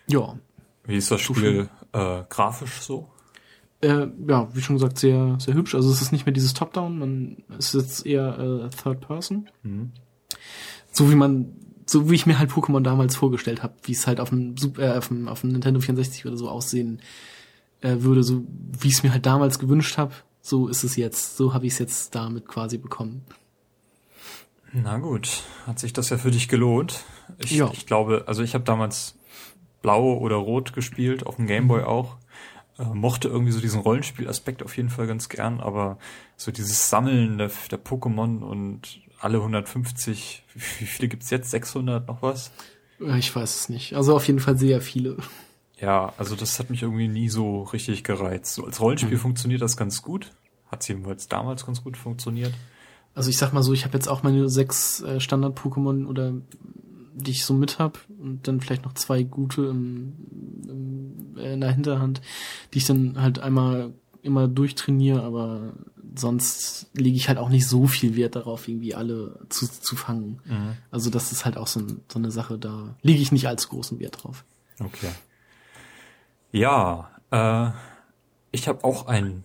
Ja. 0.08 0.38
Wie 0.86 0.98
ist 0.98 1.12
das 1.12 1.22
Spiel 1.22 1.70
äh, 1.94 2.24
grafisch 2.30 2.82
so? 2.82 3.10
Äh, 3.82 4.08
ja, 4.28 4.48
wie 4.54 4.62
schon 4.62 4.76
gesagt, 4.76 5.00
sehr, 5.00 5.38
sehr 5.40 5.54
hübsch. 5.54 5.76
Also 5.76 5.92
es 5.92 6.02
ist 6.02 6.12
nicht 6.12 6.26
mehr 6.26 6.34
dieses 6.34 6.54
Top-Down, 6.54 7.00
man 7.00 7.38
ist 7.58 7.74
jetzt 7.74 8.06
eher 8.06 8.38
äh, 8.38 8.70
Third 8.70 9.02
Person. 9.02 9.50
Mhm. 9.64 9.92
So 10.92 11.10
wie 11.10 11.16
man, 11.16 11.56
so 11.86 12.10
wie 12.10 12.16
ich 12.16 12.26
mir 12.26 12.38
halt 12.38 12.52
Pokémon 12.52 12.82
damals 12.82 13.16
vorgestellt 13.16 13.64
habe, 13.64 13.74
wie 13.84 13.94
es 13.94 14.06
halt 14.06 14.20
auf 14.20 14.30
dem, 14.30 14.58
Super, 14.58 14.82
äh, 14.96 14.98
auf 14.98 15.08
dem, 15.08 15.28
auf 15.28 15.42
dem 15.42 15.52
Nintendo 15.52 15.80
64 15.80 16.26
oder 16.26 16.38
so 16.38 16.50
aussehen 16.50 17.02
äh, 17.82 17.98
würde, 18.02 18.24
so 18.24 18.44
wie 18.80 18.88
ich 18.88 18.96
es 18.96 19.04
mir 19.04 19.12
halt 19.12 19.26
damals 19.26 19.60
gewünscht 19.60 19.98
habe, 19.98 20.14
so 20.42 20.68
ist 20.68 20.84
es 20.84 20.96
jetzt. 20.96 21.38
So 21.38 21.54
habe 21.54 21.66
ich 21.68 21.74
es 21.74 21.80
jetzt 21.80 22.16
damit 22.16 22.48
quasi 22.48 22.78
bekommen. 22.78 23.24
Na 24.74 24.98
gut, 24.98 25.44
hat 25.68 25.80
sich 25.80 25.94
das 25.94 26.10
ja 26.10 26.18
für 26.18 26.32
dich 26.32 26.48
gelohnt. 26.48 27.04
Ich, 27.40 27.52
ja. 27.52 27.70
ich 27.74 27.86
glaube, 27.86 28.24
also 28.28 28.42
ich 28.42 28.54
habe 28.54 28.64
damals 28.64 29.16
blau 29.82 30.18
oder 30.18 30.38
rot 30.38 30.74
gespielt, 30.74 31.26
auf 31.26 31.36
dem 31.36 31.48
Gameboy 31.48 31.84
auch. 31.84 32.18
Äh, 32.80 32.86
mochte 32.86 33.28
irgendwie 33.28 33.52
so 33.52 33.60
diesen 33.60 33.82
Rollenspielaspekt 33.82 34.64
auf 34.64 34.78
jeden 34.78 34.90
Fall 34.90 35.08
ganz 35.08 35.28
gern, 35.28 35.60
aber 35.60 35.98
so 36.38 36.52
dieses 36.52 36.90
Sammeln 36.90 37.38
der, 37.38 37.52
der 37.70 37.84
Pokémon 37.84 38.40
und 38.40 39.02
alle 39.20 39.38
150, 39.38 40.44
wie 40.54 40.86
viele 40.86 41.10
gibt's 41.10 41.30
jetzt? 41.30 41.52
600 41.52 42.08
noch 42.08 42.22
was? 42.22 42.52
Ich 43.18 43.36
weiß 43.36 43.56
es 43.56 43.70
nicht. 43.70 43.96
Also 43.96 44.16
auf 44.16 44.26
jeden 44.28 44.40
Fall 44.40 44.58
sehr 44.58 44.80
viele. 44.80 45.18
Ja, 45.82 46.14
also 46.18 46.36
das 46.36 46.60
hat 46.60 46.70
mich 46.70 46.84
irgendwie 46.84 47.08
nie 47.08 47.30
so 47.30 47.64
richtig 47.64 48.04
gereizt. 48.04 48.54
So 48.54 48.66
als 48.66 48.80
Rollenspiel 48.80 49.18
mhm. 49.18 49.22
funktioniert 49.22 49.62
das 49.62 49.76
ganz 49.76 50.02
gut. 50.02 50.32
Hat 50.68 50.88
jedenfalls 50.88 51.28
damals 51.28 51.66
ganz 51.66 51.84
gut 51.84 51.98
funktioniert. 51.98 52.54
Also 53.16 53.30
ich 53.30 53.38
sag 53.38 53.52
mal 53.52 53.64
so, 53.64 53.74
ich 53.74 53.84
habe 53.84 53.96
jetzt 53.96 54.08
auch 54.08 54.24
meine 54.24 54.48
sechs 54.48 55.02
äh, 55.02 55.20
Standard-Pokémon 55.20 56.06
oder 56.06 56.34
die 57.14 57.32
ich 57.32 57.46
so 57.46 57.54
mit 57.54 57.80
hab 57.80 58.00
und 58.20 58.48
dann 58.48 58.62
vielleicht 58.62 58.86
noch 58.86 58.94
zwei 58.94 59.24
gute 59.24 59.66
im, 59.66 60.14
im, 60.68 61.38
äh, 61.38 61.54
in 61.54 61.62
der 61.62 61.72
Hinterhand, 61.72 62.22
die 62.74 62.78
ich 62.78 62.86
dann 62.86 63.22
halt 63.22 63.40
einmal 63.40 63.94
immer 64.22 64.48
durchtrainiere, 64.48 65.24
aber 65.24 65.74
sonst 66.16 66.90
lege 66.94 67.18
ich 67.18 67.28
halt 67.28 67.38
auch 67.38 67.50
nicht 67.50 67.68
so 67.68 67.88
viel 67.88 68.16
Wert 68.16 68.36
darauf, 68.36 68.68
irgendwie 68.68 68.96
alle 68.96 69.40
zu, 69.50 69.68
zu 69.68 69.96
fangen. 69.96 70.40
Mhm. 70.46 70.78
Also 70.92 71.10
das 71.10 71.32
ist 71.32 71.44
halt 71.44 71.58
auch 71.58 71.68
so, 71.68 71.82
so 72.08 72.20
eine 72.20 72.32
Sache, 72.32 72.58
da 72.58 72.96
lege 73.02 73.22
ich 73.22 73.32
nicht 73.32 73.48
allzu 73.48 73.70
großen 73.70 74.00
Wert 74.00 74.24
drauf. 74.24 74.46
Okay. 74.80 75.10
Ja, 76.52 77.10
äh, 77.32 77.72
ich 78.52 78.68
habe 78.68 78.84
auch 78.84 79.08
ein 79.08 79.44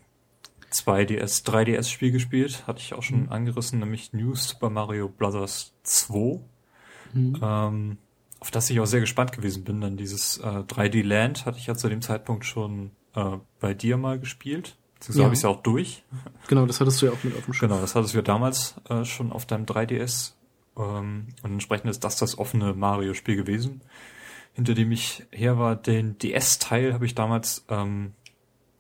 2DS, 0.73 1.45
3DS-Spiel 1.45 2.11
gespielt, 2.11 2.67
hatte 2.67 2.81
ich 2.81 2.95
auch 2.95 3.03
schon 3.03 3.25
mhm. 3.25 3.33
angerissen, 3.33 3.79
nämlich 3.79 4.13
New 4.13 4.35
Super 4.35 4.71
Mario 4.71 5.09
Bros. 5.09 5.73
2. 5.83 6.41
Mhm. 7.15 7.39
Ähm, 7.41 7.99
auf 8.41 8.51
das 8.51 8.69
ich 8.69 8.81
auch 8.81 8.87
sehr 8.87 9.01
gespannt 9.01 9.33
gewesen 9.33 9.65
bin, 9.65 9.81
denn 9.81 9.97
dieses 9.97 10.39
äh, 10.39 10.43
3D 10.43 11.03
Land 11.03 11.47
hatte 11.47 11.59
ich 11.59 11.67
ja 11.67 11.75
zu 11.75 11.89
dem 11.89 12.03
Zeitpunkt 12.03 12.45
schon 12.45 12.91
äh, 13.15 13.39
bei 13.61 13.75
dir 13.75 13.97
mal 13.97 14.19
gespielt. 14.19 14.77
So 15.01 15.19
ja. 15.19 15.25
habe 15.25 15.35
ich 15.35 15.39
es 15.39 15.43
ja 15.43 15.51
auch 15.51 15.63
durch. 15.63 16.05
Genau, 16.49 16.67
das 16.67 16.81
hattest 16.81 17.01
du 17.01 17.07
ja 17.07 17.13
auch 17.13 17.23
mit 17.23 17.37
auf 17.37 17.45
dem 17.45 17.55
Schirm. 17.55 17.71
Genau, 17.71 17.81
das 17.81 17.95
hattest 17.95 18.15
du 18.15 18.19
ja 18.19 18.23
damals 18.23 18.77
äh, 18.89 19.05
schon 19.05 19.33
auf 19.33 19.47
deinem 19.47 19.65
3DS. 19.65 20.33
Ähm, 20.77 21.29
und 21.43 21.53
entsprechend 21.53 21.91
ist 21.91 22.05
das 22.05 22.17
das 22.17 22.39
offene 22.39 22.75
Mario-Spiel 22.75 23.37
gewesen, 23.37 23.83
hinter 24.57 24.73
dem 24.73 24.91
ich 24.91 25.27
her 25.31 25.59
war. 25.59 25.77
Den 25.77 26.17
DS-Teil 26.17 26.95
habe 26.95 27.05
ich 27.05 27.15
damals 27.15 27.67
ähm, 27.69 28.15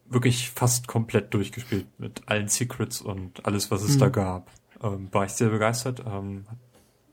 wirklich 0.06 0.50
fast 0.50 0.88
komplett 0.88 1.34
durchgespielt 1.34 1.86
mit 1.98 2.22
allen 2.26 2.48
Secrets 2.48 3.02
und 3.02 3.44
alles, 3.44 3.70
was 3.70 3.82
es 3.82 3.96
mhm. 3.96 4.00
da 4.00 4.08
gab. 4.08 4.50
Ähm, 4.82 5.12
war 5.12 5.26
ich 5.26 5.32
sehr 5.32 5.50
begeistert. 5.50 6.02
Ähm, 6.06 6.46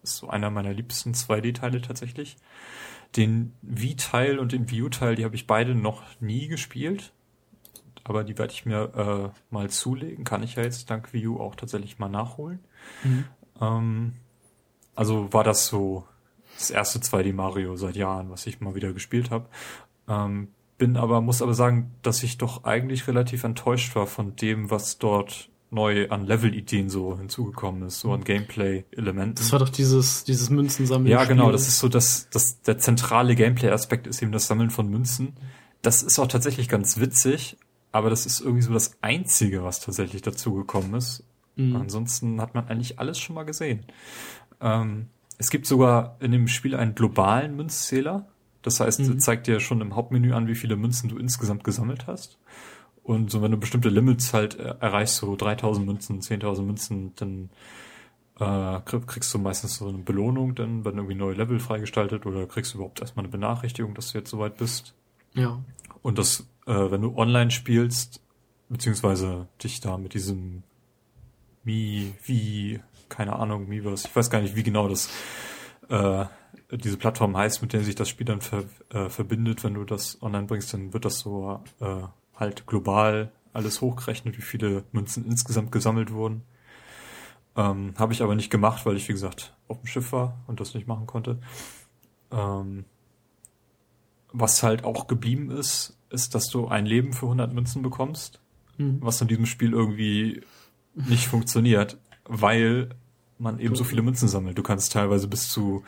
ist 0.01 0.15
so 0.15 0.29
einer 0.29 0.49
meiner 0.49 0.71
liebsten 0.71 1.11
2D-Teile 1.11 1.81
tatsächlich. 1.81 2.37
Den 3.17 3.53
Wii-Teil 3.63 4.39
und 4.39 4.53
den 4.53 4.71
Wii 4.71 4.83
U-Teil, 4.83 5.15
die 5.15 5.25
habe 5.25 5.35
ich 5.35 5.45
beide 5.45 5.75
noch 5.75 6.01
nie 6.21 6.47
gespielt. 6.47 7.11
Aber 8.05 8.23
die 8.23 8.37
werde 8.37 8.53
ich 8.53 8.65
mir 8.65 9.33
äh, 9.33 9.53
mal 9.53 9.69
zulegen. 9.69 10.23
Kann 10.23 10.41
ich 10.41 10.55
ja 10.55 10.63
jetzt 10.63 10.89
dank 10.89 11.11
Wii 11.11 11.27
U 11.27 11.39
auch 11.41 11.55
tatsächlich 11.55 11.99
mal 11.99 12.07
nachholen. 12.07 12.59
Mhm. 13.03 13.25
Ähm, 13.59 14.13
also 14.95 15.33
war 15.33 15.43
das 15.43 15.67
so 15.67 16.07
das 16.57 16.69
erste 16.69 16.99
2D 16.99 17.33
Mario 17.33 17.75
seit 17.75 17.95
Jahren, 17.95 18.29
was 18.29 18.45
ich 18.45 18.61
mal 18.61 18.75
wieder 18.75 18.93
gespielt 18.93 19.31
habe. 19.31 19.47
Ähm, 20.07 20.49
bin 20.77 20.97
aber, 20.97 21.21
muss 21.21 21.41
aber 21.41 21.53
sagen, 21.53 21.91
dass 22.01 22.23
ich 22.23 22.37
doch 22.37 22.63
eigentlich 22.63 23.07
relativ 23.07 23.43
enttäuscht 23.43 23.95
war 23.95 24.07
von 24.07 24.35
dem, 24.35 24.69
was 24.71 24.97
dort 24.97 25.49
neu 25.73 26.09
an 26.09 26.25
Level-Ideen 26.25 26.89
so 26.89 27.17
hinzugekommen 27.17 27.83
ist, 27.83 27.99
so 27.99 28.13
an 28.13 28.23
Gameplay-Elementen. 28.23 29.35
Das 29.35 29.51
war 29.51 29.59
doch 29.59 29.69
dieses, 29.69 30.23
dieses 30.23 30.49
Münzensammeln. 30.49 31.11
Ja, 31.11 31.25
genau, 31.25 31.51
das 31.51 31.67
ist 31.67 31.79
so, 31.79 31.89
dass, 31.89 32.29
dass 32.29 32.61
der 32.61 32.77
zentrale 32.77 33.35
Gameplay-Aspekt 33.35 34.05
ist 34.07 34.21
eben 34.21 34.31
das 34.31 34.47
Sammeln 34.47 34.69
von 34.69 34.87
Münzen. 34.87 35.33
Das 35.81 36.03
ist 36.03 36.19
auch 36.19 36.27
tatsächlich 36.27 36.69
ganz 36.69 36.99
witzig, 36.99 37.57
aber 37.91 38.09
das 38.09 38.25
ist 38.25 38.39
irgendwie 38.39 38.61
so 38.61 38.73
das 38.73 38.97
Einzige, 39.01 39.63
was 39.63 39.79
tatsächlich 39.79 40.21
dazugekommen 40.21 40.93
ist. 40.93 41.23
Mhm. 41.55 41.75
Ansonsten 41.75 42.39
hat 42.39 42.55
man 42.55 42.67
eigentlich 42.67 42.99
alles 42.99 43.19
schon 43.19 43.35
mal 43.35 43.43
gesehen. 43.43 43.85
Ähm, 44.61 45.07
es 45.43 45.49
gibt 45.49 45.67
sogar 45.67 46.15
in 46.21 46.31
dem 46.31 46.47
Spiel 46.47 46.73
einen 46.73 46.95
globalen 46.95 47.57
Münzzähler. 47.57 48.25
Das 48.61 48.79
heißt, 48.79 49.01
mhm. 49.01 49.19
zeigt 49.19 49.45
dir 49.47 49.59
schon 49.59 49.81
im 49.81 49.93
Hauptmenü 49.93 50.31
an, 50.31 50.47
wie 50.47 50.55
viele 50.55 50.77
Münzen 50.77 51.09
du 51.09 51.17
insgesamt 51.17 51.65
gesammelt 51.65 52.07
hast. 52.07 52.39
Und 53.03 53.29
so, 53.29 53.41
wenn 53.41 53.51
du 53.51 53.57
bestimmte 53.57 53.89
Limits 53.89 54.33
halt 54.33 54.57
erreichst, 54.57 55.17
so 55.17 55.35
3000 55.35 55.85
Münzen, 55.85 56.21
10.000 56.21 56.61
Münzen, 56.61 57.11
dann 57.17 57.49
äh, 58.39 58.79
kriegst 58.85 59.33
du 59.33 59.37
meistens 59.37 59.75
so 59.75 59.89
eine 59.89 59.97
Belohnung, 59.97 60.55
dann 60.55 60.85
werden 60.85 60.95
irgendwie 60.95 61.15
neue 61.15 61.33
Level 61.33 61.59
freigestaltet 61.59 62.25
oder 62.25 62.47
kriegst 62.47 62.73
du 62.73 62.77
überhaupt 62.77 63.01
erstmal 63.01 63.25
eine 63.25 63.31
Benachrichtigung, 63.31 63.95
dass 63.95 64.13
du 64.13 64.19
jetzt 64.19 64.29
soweit 64.29 64.55
bist. 64.55 64.93
Ja. 65.33 65.61
Und 66.01 66.19
das, 66.19 66.47
äh, 66.67 66.89
wenn 66.89 67.01
du 67.01 67.17
online 67.17 67.51
spielst, 67.51 68.21
beziehungsweise 68.69 69.49
dich 69.61 69.81
da 69.81 69.97
mit 69.97 70.13
diesem 70.13 70.63
Mi, 71.65 72.13
wie, 72.23 72.79
keine 73.13 73.35
Ahnung, 73.35 73.69
Miiverse, 73.69 74.07
ich 74.07 74.15
weiß 74.15 74.31
gar 74.31 74.41
nicht, 74.41 74.55
wie 74.55 74.63
genau 74.63 74.87
das 74.87 75.09
äh, 75.89 76.25
diese 76.71 76.97
Plattform 76.97 77.37
heißt, 77.37 77.61
mit 77.61 77.71
der 77.71 77.83
sich 77.83 77.93
das 77.93 78.09
Spiel 78.09 78.25
dann 78.25 78.41
ver, 78.41 78.63
äh, 78.89 79.09
verbindet, 79.09 79.63
wenn 79.63 79.75
du 79.75 79.83
das 79.83 80.19
online 80.23 80.47
bringst, 80.47 80.73
dann 80.73 80.93
wird 80.93 81.05
das 81.05 81.19
so 81.19 81.63
äh, 81.79 82.01
halt 82.35 82.65
global 82.65 83.31
alles 83.53 83.81
hochgerechnet, 83.81 84.35
wie 84.35 84.41
viele 84.41 84.83
Münzen 84.91 85.25
insgesamt 85.25 85.71
gesammelt 85.71 86.11
wurden. 86.11 86.41
Ähm, 87.55 87.93
Habe 87.97 88.13
ich 88.13 88.23
aber 88.23 88.33
nicht 88.33 88.49
gemacht, 88.49 88.83
weil 88.87 88.97
ich, 88.97 89.07
wie 89.07 89.13
gesagt, 89.13 89.55
auf 89.67 89.79
dem 89.79 89.85
Schiff 89.85 90.11
war 90.11 90.39
und 90.47 90.59
das 90.59 90.73
nicht 90.73 90.87
machen 90.87 91.05
konnte. 91.05 91.37
Ähm, 92.31 92.85
was 94.31 94.63
halt 94.63 94.85
auch 94.85 95.05
geblieben 95.05 95.51
ist, 95.51 95.95
ist, 96.09 96.33
dass 96.33 96.47
du 96.49 96.67
ein 96.67 96.87
Leben 96.87 97.13
für 97.13 97.27
100 97.27 97.53
Münzen 97.53 97.83
bekommst, 97.83 98.39
mhm. 98.79 98.97
was 99.01 99.21
in 99.21 99.27
diesem 99.27 99.45
Spiel 99.45 99.73
irgendwie 99.73 100.41
nicht 100.95 101.27
funktioniert, 101.27 101.99
weil 102.25 102.89
man 103.37 103.59
eben 103.59 103.75
so 103.75 103.83
viele 103.83 104.01
Münzen 104.01 104.27
sammelt. 104.27 104.57
Du 104.57 104.63
kannst 104.63 104.91
teilweise 104.91 105.27
bis 105.27 105.49
zu 105.49 105.83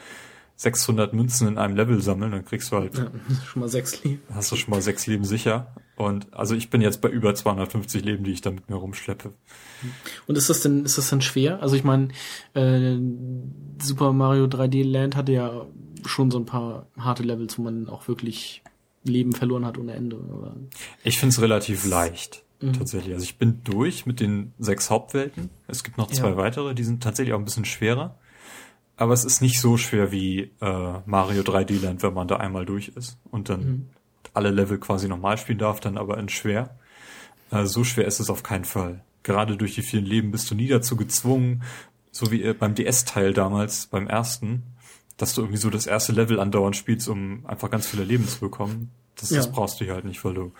600 0.57 1.13
Münzen 1.13 1.47
in 1.49 1.57
einem 1.57 1.76
Level 1.76 2.01
sammeln, 2.01 2.31
dann 2.31 2.45
kriegst 2.45 2.72
du 2.72 2.77
halt 2.77 2.97
ja, 2.97 3.11
schon 3.45 3.59
mal 3.59 3.67
sechs 3.67 4.03
Leben. 4.03 4.22
Hast 4.34 4.51
du 4.51 4.55
schon 4.55 4.72
mal 4.72 4.81
sechs 4.81 5.05
Leben 5.05 5.26
sicher. 5.26 5.76
Und 5.97 6.34
also 6.34 6.55
ich 6.55 6.69
bin 6.69 6.81
jetzt 6.81 7.01
bei 7.01 7.09
über 7.09 7.35
250 7.35 8.03
Leben, 8.03 8.23
die 8.23 8.31
ich 8.31 8.41
da 8.41 8.51
mit 8.51 8.69
mir 8.69 8.76
rumschleppe. 8.76 9.34
Und 10.27 10.38
ist 10.38 10.49
das 10.49 10.61
denn 10.61 10.85
ist 10.85 10.97
das 10.97 11.09
denn 11.09 11.22
schwer? 11.22 11.61
Also 11.61 11.76
ich 11.76 11.84
meine, 11.84 12.09
äh, 12.53 12.97
Super 13.81 14.13
Mario 14.13 14.45
3D 14.45 14.84
Land 14.84 15.15
hatte 15.15 15.34
ja 15.34 15.65
schon 16.05 16.31
so 16.31 16.38
ein 16.38 16.45
paar 16.45 16.88
harte 16.97 17.23
Levels, 17.23 17.57
wo 17.57 17.63
man 17.63 17.89
auch 17.89 18.07
wirklich 18.07 18.63
Leben 19.03 19.34
verloren 19.34 19.65
hat 19.65 19.77
ohne 19.77 19.93
Ende. 19.93 20.17
Oder? 20.17 20.55
Ich 21.03 21.19
find's 21.19 21.41
relativ 21.41 21.85
leicht. 21.85 22.44
Mhm. 22.67 22.73
Tatsächlich. 22.73 23.13
Also 23.13 23.23
ich 23.23 23.37
bin 23.37 23.61
durch 23.63 24.05
mit 24.05 24.19
den 24.19 24.53
sechs 24.59 24.89
Hauptwelten. 24.89 25.49
Es 25.67 25.83
gibt 25.83 25.97
noch 25.97 26.07
zwei 26.07 26.29
ja. 26.29 26.37
weitere, 26.37 26.73
die 26.73 26.83
sind 26.83 27.03
tatsächlich 27.03 27.33
auch 27.33 27.39
ein 27.39 27.45
bisschen 27.45 27.65
schwerer. 27.65 28.17
Aber 28.97 29.13
es 29.13 29.25
ist 29.25 29.41
nicht 29.41 29.59
so 29.59 29.77
schwer 29.77 30.11
wie 30.11 30.51
äh, 30.61 30.93
Mario 31.05 31.41
3D 31.43 31.81
Land, 31.81 32.01
wenn 32.01 32.13
man 32.13 32.27
da 32.27 32.37
einmal 32.37 32.65
durch 32.65 32.89
ist 32.89 33.17
und 33.29 33.49
dann 33.49 33.59
mhm. 33.59 33.89
alle 34.33 34.51
Level 34.51 34.77
quasi 34.77 35.07
nochmal 35.07 35.37
spielen 35.37 35.57
darf, 35.57 35.79
dann 35.79 35.97
aber 35.97 36.17
in 36.17 36.29
schwer. 36.29 36.77
Äh, 37.51 37.65
so 37.65 37.83
schwer 37.83 38.05
ist 38.05 38.19
es 38.19 38.29
auf 38.29 38.43
keinen 38.43 38.65
Fall. 38.65 39.03
Gerade 39.23 39.57
durch 39.57 39.75
die 39.75 39.81
vielen 39.81 40.05
Leben 40.05 40.31
bist 40.31 40.49
du 40.49 40.55
nie 40.55 40.67
dazu 40.67 40.95
gezwungen, 40.95 41.63
so 42.11 42.31
wie 42.31 42.43
äh, 42.43 42.53
beim 42.53 42.73
DS-Teil 42.73 43.33
damals, 43.33 43.87
beim 43.87 44.07
ersten, 44.07 44.63
dass 45.17 45.33
du 45.33 45.41
irgendwie 45.41 45.59
so 45.59 45.69
das 45.69 45.87
erste 45.87 46.13
Level 46.13 46.39
andauernd 46.39 46.77
spielst, 46.77 47.09
um 47.09 47.45
einfach 47.45 47.69
ganz 47.69 47.87
viele 47.87 48.05
Leben 48.05 48.27
zu 48.27 48.39
bekommen. 48.39 48.91
Das, 49.15 49.29
ja. 49.29 49.37
das 49.37 49.51
brauchst 49.51 49.79
du 49.79 49.85
hier 49.85 49.93
halt 49.93 50.05
nicht, 50.05 50.23
weil 50.23 50.33
du 50.33 50.53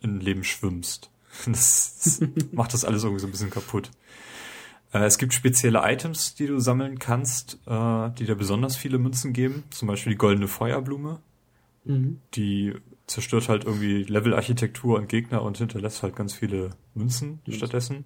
in 0.00 0.20
Leben 0.20 0.44
schwimmst. 0.44 1.10
Das, 1.46 2.20
macht 2.52 2.72
das 2.74 2.84
alles 2.84 3.02
irgendwie 3.02 3.20
so 3.20 3.26
ein 3.26 3.30
bisschen 3.30 3.50
kaputt. 3.50 3.90
Äh, 4.92 5.04
es 5.04 5.18
gibt 5.18 5.34
spezielle 5.34 5.80
Items, 5.84 6.34
die 6.34 6.46
du 6.46 6.58
sammeln 6.60 6.98
kannst, 6.98 7.58
äh, 7.66 8.10
die 8.10 8.24
dir 8.24 8.36
besonders 8.36 8.76
viele 8.76 8.98
Münzen 8.98 9.32
geben. 9.32 9.64
Zum 9.70 9.88
Beispiel 9.88 10.12
die 10.12 10.18
goldene 10.18 10.48
Feuerblume. 10.48 11.20
Mhm. 11.84 12.20
Die 12.34 12.74
zerstört 13.06 13.48
halt 13.48 13.64
irgendwie 13.64 14.04
Levelarchitektur 14.04 14.98
und 14.98 15.08
Gegner 15.08 15.42
und 15.42 15.58
hinterlässt 15.58 16.02
halt 16.02 16.16
ganz 16.16 16.32
viele 16.32 16.70
Münzen 16.94 17.40
mhm. 17.46 17.52
stattdessen. 17.52 18.04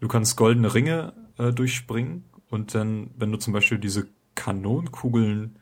Du 0.00 0.08
kannst 0.08 0.36
goldene 0.36 0.74
Ringe 0.74 1.12
äh, 1.38 1.52
durchspringen 1.52 2.24
und 2.50 2.74
dann, 2.74 3.10
wenn 3.16 3.30
du 3.30 3.38
zum 3.38 3.52
Beispiel 3.52 3.78
diese 3.78 4.08
Kanonenkugeln, 4.34 5.56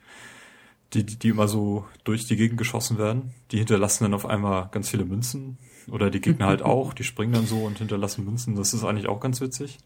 die, 0.92 1.04
die, 1.04 1.18
die 1.18 1.28
immer 1.30 1.48
so 1.48 1.86
durch 2.04 2.26
die 2.26 2.36
Gegend 2.36 2.58
geschossen 2.58 2.98
werden, 2.98 3.34
die 3.50 3.58
hinterlassen 3.58 4.04
dann 4.04 4.14
auf 4.14 4.26
einmal 4.26 4.68
ganz 4.70 4.90
viele 4.90 5.04
Münzen. 5.04 5.58
Oder 5.90 6.10
die 6.10 6.20
Gegner 6.20 6.46
halt 6.46 6.62
auch, 6.62 6.94
die 6.94 7.04
springen 7.04 7.32
dann 7.32 7.46
so 7.46 7.58
und 7.64 7.78
hinterlassen 7.78 8.24
Münzen. 8.24 8.56
Das 8.56 8.74
ist 8.74 8.84
eigentlich 8.84 9.08
auch 9.08 9.20
ganz 9.20 9.40
witzig. 9.40 9.78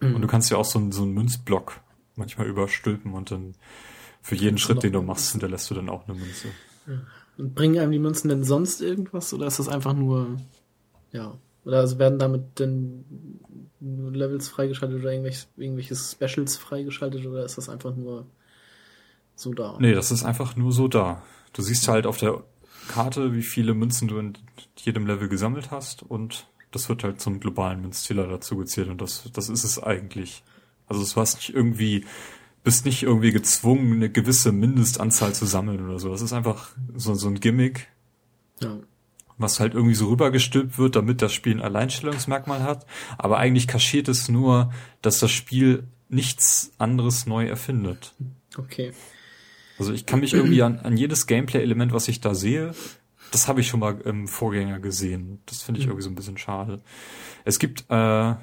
Mhm. 0.00 0.16
Und 0.16 0.22
du 0.22 0.28
kannst 0.28 0.50
ja 0.50 0.56
auch 0.56 0.64
so, 0.64 0.78
einen, 0.78 0.92
so 0.92 1.02
einen 1.02 1.14
Münzblock 1.14 1.80
manchmal 2.16 2.46
überstülpen 2.46 3.12
und 3.12 3.30
dann 3.30 3.54
für 4.20 4.34
jeden 4.34 4.58
Schritt, 4.58 4.82
den 4.82 4.92
du 4.92 5.02
machst, 5.02 5.32
hinterlässt 5.32 5.70
du 5.70 5.74
dann 5.74 5.88
auch 5.88 6.06
eine 6.06 6.18
Münze. 6.18 6.48
Und 7.38 7.54
bringen 7.54 7.78
einem 7.78 7.92
die 7.92 7.98
Münzen 7.98 8.28
denn 8.28 8.44
sonst 8.44 8.80
irgendwas 8.80 9.32
oder 9.32 9.46
ist 9.46 9.58
das 9.58 9.68
einfach 9.68 9.94
nur, 9.94 10.36
ja, 11.10 11.36
oder 11.64 11.78
also 11.78 11.98
werden 11.98 12.18
damit 12.18 12.58
denn 12.58 13.04
nur 13.80 14.12
Levels 14.12 14.48
freigeschaltet 14.48 15.00
oder 15.00 15.12
irgendwelche, 15.12 15.46
irgendwelche 15.56 15.96
Specials 15.96 16.56
freigeschaltet 16.56 17.26
oder 17.26 17.44
ist 17.44 17.58
das 17.58 17.68
einfach 17.68 17.96
nur 17.96 18.26
so 19.34 19.52
da? 19.52 19.76
Nee, 19.80 19.94
das 19.94 20.10
ist 20.10 20.24
einfach 20.24 20.56
nur 20.56 20.72
so 20.72 20.88
da. 20.88 21.22
du 21.52 21.62
siehst 21.62 21.88
halt 21.88 22.06
auf 22.06 22.18
der 22.18 22.44
Karte, 22.88 23.34
wie 23.34 23.42
viele 23.42 23.74
Münzen 23.74 24.08
du 24.08 24.18
in 24.18 24.34
jedem 24.76 25.06
Level 25.06 25.28
gesammelt 25.28 25.70
hast 25.70 26.02
und 26.02 26.48
das 26.70 26.88
wird 26.88 27.04
halt 27.04 27.20
zum 27.20 27.38
globalen 27.40 27.82
Münzzähler 27.82 28.26
dazu 28.26 28.56
gezählt 28.56 28.88
und 28.88 29.00
das, 29.00 29.30
das 29.32 29.48
ist 29.48 29.64
es 29.64 29.82
eigentlich. 29.82 30.42
Also 30.86 31.04
du 31.04 31.20
hast 31.20 31.36
nicht 31.36 31.54
irgendwie, 31.54 32.04
bist 32.64 32.84
nicht 32.84 33.02
irgendwie 33.02 33.32
gezwungen, 33.32 33.94
eine 33.94 34.10
gewisse 34.10 34.52
Mindestanzahl 34.52 35.34
zu 35.34 35.46
sammeln 35.46 35.84
oder 35.84 35.98
so. 35.98 36.10
Das 36.10 36.22
ist 36.22 36.32
einfach 36.32 36.70
so, 36.94 37.14
so 37.14 37.28
ein 37.28 37.40
Gimmick. 37.40 37.88
Ja. 38.60 38.78
Was 39.38 39.60
halt 39.60 39.74
irgendwie 39.74 39.94
so 39.94 40.08
rübergestülpt 40.08 40.78
wird, 40.78 40.96
damit 40.96 41.22
das 41.22 41.32
Spiel 41.32 41.54
ein 41.54 41.62
Alleinstellungsmerkmal 41.62 42.62
hat. 42.62 42.86
Aber 43.18 43.38
eigentlich 43.38 43.66
kaschiert 43.66 44.08
es 44.08 44.28
nur, 44.28 44.72
dass 45.00 45.20
das 45.20 45.30
Spiel 45.30 45.84
nichts 46.08 46.72
anderes 46.78 47.26
neu 47.26 47.46
erfindet. 47.46 48.14
Okay. 48.56 48.92
Also 49.78 49.92
ich 49.92 50.06
kann 50.06 50.20
mich 50.20 50.34
irgendwie 50.34 50.62
an, 50.62 50.78
an 50.80 50.96
jedes 50.96 51.26
Gameplay-Element, 51.26 51.92
was 51.92 52.08
ich 52.08 52.20
da 52.20 52.34
sehe, 52.34 52.74
das 53.32 53.48
habe 53.48 53.60
ich 53.60 53.68
schon 53.68 53.80
mal 53.80 54.00
im 54.02 54.28
Vorgänger 54.28 54.78
gesehen. 54.78 55.40
Das 55.46 55.62
finde 55.62 55.80
ich 55.80 55.86
mhm. 55.86 55.92
irgendwie 55.92 56.04
so 56.04 56.10
ein 56.10 56.14
bisschen 56.14 56.38
schade. 56.38 56.80
Es 57.44 57.58
gibt 57.58 57.86
äh, 57.88 58.34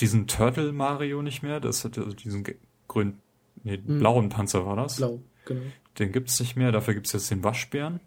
diesen 0.00 0.26
Turtle 0.26 0.72
Mario 0.72 1.22
nicht 1.22 1.42
mehr. 1.42 1.60
Das 1.60 1.84
hat 1.84 1.96
also 1.96 2.12
diesen 2.12 2.44
grünen, 2.88 3.20
nee, 3.62 3.78
mhm. 3.78 4.00
blauen 4.00 4.28
Panzer 4.28 4.66
war 4.66 4.76
das. 4.76 4.96
Blau, 4.96 5.22
genau. 5.44 5.62
Den 5.98 6.12
gibt's 6.12 6.38
nicht 6.40 6.56
mehr. 6.56 6.72
Dafür 6.72 6.94
gibt's 6.94 7.12
jetzt 7.12 7.30
den 7.30 7.44
Waschbären. 7.44 8.00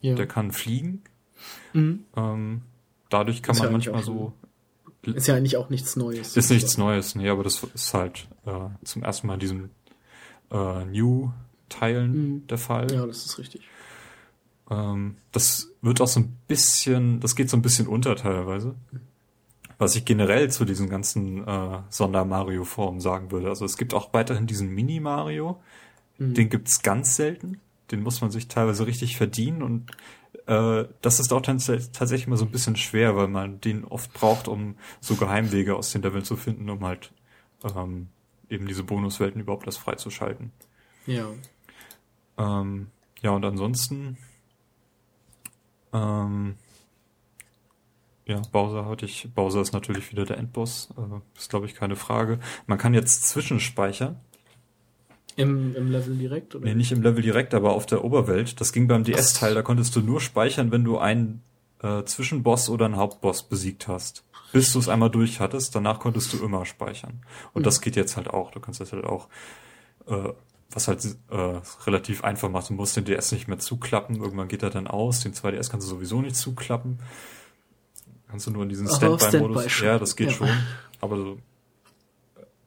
Ja. 0.00 0.14
Der 0.14 0.26
kann 0.26 0.52
fliegen. 0.52 1.02
Mhm. 1.72 2.04
Ähm, 2.16 2.62
dadurch 3.10 3.42
kann 3.42 3.54
ist 3.54 3.60
man 3.60 3.68
ja 3.68 3.72
manchmal 3.72 4.02
so. 4.02 4.32
Ist 5.02 5.26
ja 5.26 5.34
eigentlich 5.34 5.56
auch 5.56 5.68
nichts 5.68 5.96
Neues. 5.96 6.36
Ist 6.36 6.50
nichts 6.50 6.78
Neues, 6.78 7.14
nee, 7.14 7.28
aber 7.28 7.42
das 7.42 7.62
ist 7.62 7.92
halt 7.92 8.26
äh, 8.46 8.68
zum 8.84 9.02
ersten 9.02 9.26
Mal 9.26 9.34
in 9.34 9.40
diesem 9.40 9.70
äh, 10.50 10.86
New-Teilen 11.68 12.12
mhm. 12.12 12.46
der 12.46 12.58
Fall. 12.58 12.90
Ja, 12.92 13.06
das 13.06 13.24
ist 13.24 13.38
richtig. 13.38 13.62
Ähm, 14.70 15.16
das 15.32 15.68
wird 15.82 16.00
auch 16.00 16.08
so 16.08 16.20
ein 16.20 16.36
bisschen, 16.48 17.20
das 17.20 17.36
geht 17.36 17.50
so 17.50 17.56
ein 17.56 17.62
bisschen 17.62 17.86
unter 17.86 18.16
teilweise. 18.16 18.74
Was 19.78 19.96
ich 19.96 20.04
generell 20.04 20.50
zu 20.50 20.64
diesen 20.64 20.88
ganzen 20.88 21.46
äh, 21.46 21.78
Sonder-Mario-Formen 21.90 23.00
sagen 23.00 23.30
würde. 23.30 23.48
Also 23.48 23.64
es 23.64 23.76
gibt 23.76 23.92
auch 23.92 24.12
weiterhin 24.12 24.46
diesen 24.46 24.68
Mini-Mario. 24.68 25.60
Mhm. 26.18 26.34
Den 26.34 26.48
gibt's 26.48 26.82
ganz 26.82 27.16
selten. 27.16 27.60
Den 27.90 28.02
muss 28.02 28.20
man 28.20 28.30
sich 28.30 28.48
teilweise 28.48 28.86
richtig 28.86 29.16
verdienen 29.16 29.62
und 29.62 29.90
äh, 30.46 30.84
das 31.02 31.20
ist 31.20 31.32
auch 31.32 31.42
tatsächlich 31.42 32.26
mal 32.26 32.36
so 32.36 32.44
ein 32.44 32.50
bisschen 32.50 32.76
schwer, 32.76 33.16
weil 33.16 33.28
man 33.28 33.60
den 33.60 33.84
oft 33.84 34.12
braucht, 34.12 34.48
um 34.48 34.76
so 35.00 35.16
Geheimwege 35.16 35.76
aus 35.76 35.92
den 35.92 36.02
Leveln 36.02 36.24
zu 36.24 36.36
finden, 36.36 36.68
um 36.70 36.84
halt 36.84 37.12
ähm, 37.64 38.08
eben 38.48 38.66
diese 38.66 38.84
Bonuswelten 38.84 39.40
überhaupt 39.40 39.66
erst 39.66 39.78
freizuschalten. 39.78 40.52
Ja. 41.06 41.26
Ähm, 42.38 42.88
ja, 43.22 43.30
und 43.30 43.44
ansonsten 43.44 44.18
ähm, 45.92 46.56
ja, 48.26 48.40
Bowser 48.52 48.86
hatte 48.86 49.04
ich. 49.04 49.28
Bowser 49.34 49.60
ist 49.60 49.72
natürlich 49.72 50.10
wieder 50.10 50.24
der 50.24 50.38
Endboss. 50.38 50.88
Äh, 50.96 51.38
ist, 51.38 51.50
glaube 51.50 51.66
ich, 51.66 51.74
keine 51.74 51.96
Frage. 51.96 52.40
Man 52.66 52.78
kann 52.78 52.94
jetzt 52.94 53.28
zwischenspeichern. 53.28 54.16
Im, 55.36 55.74
Im 55.74 55.90
Level 55.90 56.16
direkt? 56.16 56.54
Oder? 56.54 56.64
Nee, 56.64 56.74
nicht 56.74 56.92
im 56.92 57.02
Level 57.02 57.22
direkt, 57.22 57.54
aber 57.54 57.72
auf 57.72 57.86
der 57.86 58.04
Oberwelt. 58.04 58.60
Das 58.60 58.72
ging 58.72 58.86
beim 58.86 59.04
DS-Teil, 59.04 59.54
da 59.54 59.62
konntest 59.62 59.94
du 59.96 60.00
nur 60.00 60.20
speichern, 60.20 60.70
wenn 60.70 60.84
du 60.84 60.98
einen 60.98 61.42
äh, 61.82 62.04
Zwischenboss 62.04 62.70
oder 62.70 62.86
einen 62.86 62.96
Hauptboss 62.96 63.42
besiegt 63.42 63.88
hast. 63.88 64.24
Bis 64.52 64.72
du 64.72 64.78
es 64.78 64.88
einmal 64.88 65.10
durch 65.10 65.40
hattest, 65.40 65.74
danach 65.74 65.98
konntest 65.98 66.32
du 66.32 66.44
immer 66.44 66.64
speichern. 66.64 67.22
Und 67.52 67.62
mhm. 67.62 67.64
das 67.64 67.80
geht 67.80 67.96
jetzt 67.96 68.16
halt 68.16 68.28
auch. 68.30 68.52
Du 68.52 68.60
kannst 68.60 68.80
das 68.80 68.92
halt 68.92 69.04
auch 69.04 69.28
äh, 70.06 70.32
was 70.70 70.88
halt 70.88 71.04
äh, 71.30 71.60
relativ 71.86 72.24
einfach 72.24 72.48
macht. 72.48 72.70
Du 72.70 72.74
musst 72.74 72.96
den 72.96 73.04
DS 73.04 73.32
nicht 73.32 73.48
mehr 73.48 73.58
zuklappen, 73.58 74.16
irgendwann 74.16 74.48
geht 74.48 74.62
er 74.62 74.70
dann 74.70 74.86
aus. 74.86 75.20
Den 75.20 75.34
2DS 75.34 75.70
kannst 75.70 75.86
du 75.86 75.94
sowieso 75.94 76.20
nicht 76.20 76.36
zuklappen. 76.36 76.98
Kannst 78.28 78.46
du 78.46 78.50
nur 78.50 78.64
in 78.64 78.68
diesen 78.68 78.88
Standby-Modus. 78.88 79.70
Standby 79.70 79.86
ja, 79.86 79.98
das 79.98 80.16
geht 80.16 80.30
ja. 80.30 80.34
schon. 80.34 80.48
Aber 81.00 81.16
so, 81.16 81.38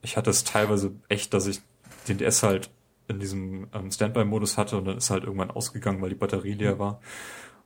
ich 0.01 0.15
hatte 0.15 0.29
es 0.29 0.43
teilweise 0.43 0.91
echt, 1.09 1.33
dass 1.33 1.47
ich 1.47 1.59
den 2.07 2.17
DS 2.17 2.43
halt 2.43 2.69
in 3.07 3.19
diesem 3.19 3.67
ähm, 3.73 3.91
Standby-Modus 3.91 4.57
hatte 4.57 4.77
und 4.77 4.85
dann 4.85 4.97
ist 4.97 5.09
halt 5.09 5.23
irgendwann 5.23 5.51
ausgegangen, 5.51 6.01
weil 6.01 6.09
die 6.09 6.15
Batterie 6.15 6.53
leer 6.53 6.79
war. 6.79 7.01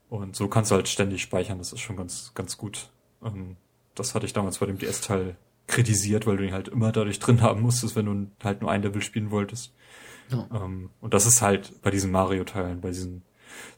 Und 0.09 0.35
so 0.35 0.47
kannst 0.47 0.71
du 0.71 0.75
halt 0.75 0.87
ständig 0.87 1.21
speichern, 1.21 1.57
das 1.57 1.73
ist 1.73 1.79
schon 1.79 1.95
ganz, 1.95 2.31
ganz 2.33 2.57
gut. 2.57 2.89
Ähm, 3.23 3.55
das 3.95 4.15
hatte 4.15 4.25
ich 4.25 4.33
damals 4.33 4.57
bei 4.57 4.65
dem 4.65 4.77
DS-Teil 4.77 5.35
kritisiert, 5.67 6.27
weil 6.27 6.37
du 6.37 6.45
ihn 6.45 6.53
halt 6.53 6.67
immer 6.67 6.91
dadurch 6.91 7.19
drin 7.19 7.41
haben 7.41 7.61
musstest, 7.61 7.95
wenn 7.95 8.05
du 8.05 8.31
halt 8.43 8.61
nur 8.61 8.71
ein 8.71 8.81
Level 8.81 9.01
spielen 9.01 9.31
wolltest. 9.31 9.73
Ja. 10.31 10.47
Ähm, 10.53 10.89
und 11.01 11.13
das 11.13 11.25
ist 11.25 11.41
halt 11.41 11.81
bei 11.81 11.91
diesen 11.91 12.11
Mario-Teilen, 12.11 12.81
bei 12.81 12.89
diesen 12.89 13.23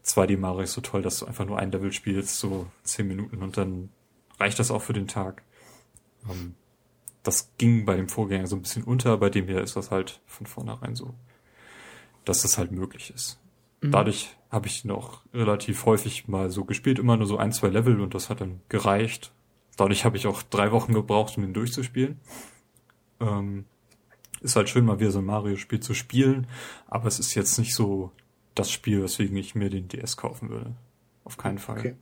2D-Marios 0.05 0.73
so 0.73 0.81
toll, 0.81 1.01
dass 1.01 1.19
du 1.19 1.25
einfach 1.25 1.45
nur 1.45 1.57
ein 1.57 1.71
Level 1.71 1.91
spielst, 1.91 2.39
so 2.39 2.67
zehn 2.83 3.07
Minuten 3.07 3.41
und 3.41 3.57
dann 3.57 3.89
reicht 4.39 4.59
das 4.59 4.71
auch 4.71 4.81
für 4.81 4.93
den 4.93 5.07
Tag. 5.07 5.43
Ähm, 6.29 6.55
das 7.23 7.51
ging 7.57 7.85
bei 7.85 7.95
dem 7.95 8.09
Vorgänger 8.09 8.47
so 8.47 8.55
ein 8.55 8.61
bisschen 8.61 8.83
unter, 8.83 9.17
bei 9.17 9.29
dem 9.29 9.47
hier 9.47 9.61
ist 9.61 9.75
das 9.75 9.91
halt 9.91 10.21
von 10.25 10.45
vornherein 10.45 10.95
so, 10.95 11.13
dass 12.25 12.41
das 12.41 12.57
halt 12.57 12.71
möglich 12.71 13.11
ist. 13.15 13.39
Mhm. 13.81 13.91
Dadurch 13.91 14.35
habe 14.49 14.67
ich 14.67 14.85
noch 14.85 15.23
relativ 15.33 15.85
häufig 15.85 16.27
mal 16.27 16.51
so 16.51 16.65
gespielt, 16.65 16.99
immer 16.99 17.17
nur 17.17 17.27
so 17.27 17.37
ein, 17.37 17.51
zwei 17.51 17.69
Level 17.69 17.99
und 18.01 18.13
das 18.13 18.29
hat 18.29 18.41
dann 18.41 18.61
gereicht. 18.69 19.33
Dadurch 19.77 20.05
habe 20.05 20.17
ich 20.17 20.27
auch 20.27 20.43
drei 20.43 20.71
Wochen 20.71 20.93
gebraucht, 20.93 21.37
um 21.37 21.43
ihn 21.43 21.53
durchzuspielen. 21.53 22.19
Ähm, 23.19 23.65
ist 24.43 24.55
halt 24.55 24.69
schön, 24.69 24.85
mal 24.85 24.99
wieder 24.99 25.11
so 25.11 25.19
ein 25.19 25.25
Mario-Spiel 25.25 25.79
zu 25.79 25.93
spielen, 25.93 26.47
aber 26.87 27.07
es 27.07 27.19
ist 27.19 27.33
jetzt 27.33 27.57
nicht 27.57 27.73
so 27.73 28.11
das 28.55 28.69
Spiel, 28.69 29.01
weswegen 29.01 29.35
ich 29.37 29.55
mir 29.55 29.69
den 29.69 29.87
DS 29.87 30.17
kaufen 30.17 30.49
würde. 30.49 30.75
Auf 31.23 31.37
keinen 31.37 31.57
Fall. 31.57 31.79
Okay. 31.79 31.95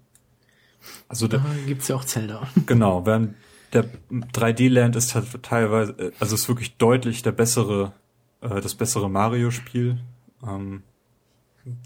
Also 1.07 1.27
da 1.27 1.43
gibt's 1.67 1.87
ja 1.87 1.95
auch 1.95 2.05
Zelda. 2.05 2.47
Genau, 2.65 3.05
während 3.05 3.35
der 3.73 3.85
3D-Land 4.11 4.95
ist 4.95 5.15
halt 5.15 5.43
teilweise, 5.43 6.11
also 6.19 6.35
ist 6.35 6.47
wirklich 6.49 6.75
deutlich 6.77 7.21
der 7.21 7.31
bessere, 7.31 7.93
äh, 8.41 8.59
das 8.59 8.75
bessere 8.75 9.09
Mario-Spiel. 9.09 9.99
Ähm, 10.45 10.83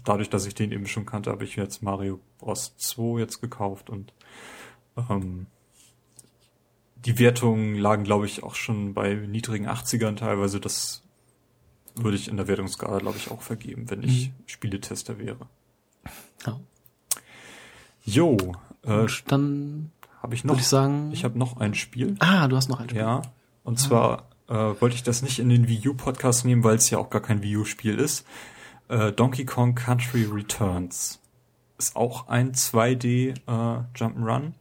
dadurch, 0.04 0.30
dass 0.30 0.46
ich 0.46 0.54
den 0.54 0.72
eben 0.72 0.86
schon 0.86 1.06
kannte, 1.06 1.30
habe 1.30 1.44
ich 1.44 1.56
jetzt 1.56 1.82
Mario 1.82 2.20
Bros. 2.38 2.76
2 2.76 3.20
jetzt 3.20 3.40
gekauft 3.40 3.90
und 3.90 4.12
ähm, 4.96 5.46
die 7.06 7.18
Wertungen 7.20 7.76
lagen, 7.76 8.02
glaube 8.02 8.26
ich, 8.26 8.42
auch 8.42 8.56
schon 8.56 8.92
bei 8.92 9.14
niedrigen 9.14 9.68
80ern 9.68 10.16
teilweise. 10.16 10.60
Das 10.60 11.02
würde 11.94 12.16
ich 12.16 12.28
in 12.28 12.36
der 12.36 12.48
Wertungsskala, 12.48 12.98
glaube 12.98 13.16
ich, 13.16 13.30
auch 13.30 13.42
vergeben, 13.42 13.88
wenn 13.90 14.02
ich 14.02 14.28
mhm. 14.28 14.32
Spieletester 14.46 15.18
wäre. 15.18 15.46
Ja. 16.44 16.60
Jo. 18.04 18.36
Äh, 18.82 19.06
dann 19.26 19.92
habe 20.20 20.34
ich 20.34 20.44
noch. 20.44 20.58
Ich 20.58 20.66
sagen. 20.66 21.10
Ich 21.12 21.24
habe 21.24 21.38
noch 21.38 21.58
ein 21.58 21.74
Spiel. 21.74 22.16
Ah, 22.18 22.48
du 22.48 22.56
hast 22.56 22.68
noch 22.68 22.80
ein 22.80 22.88
Spiel. 22.88 23.00
Ja. 23.00 23.22
Und 23.62 23.74
ah. 23.74 23.82
zwar 23.82 24.28
äh, 24.48 24.80
wollte 24.80 24.96
ich 24.96 25.04
das 25.04 25.22
nicht 25.22 25.38
in 25.38 25.48
den 25.48 25.68
Wii 25.68 25.88
U 25.88 25.94
Podcast 25.94 26.44
nehmen, 26.44 26.64
weil 26.64 26.76
es 26.76 26.90
ja 26.90 26.98
auch 26.98 27.10
gar 27.10 27.22
kein 27.22 27.42
Wii 27.42 27.58
U 27.58 27.64
Spiel 27.64 27.98
ist. 27.98 28.26
Äh, 28.88 29.12
Donkey 29.12 29.44
Kong 29.44 29.76
Country 29.76 30.24
Returns 30.24 31.20
ist 31.78 31.94
auch 31.94 32.28
ein 32.28 32.52
2D 32.52 33.30
äh, 33.30 33.34
Jump'n'Run, 33.46 34.52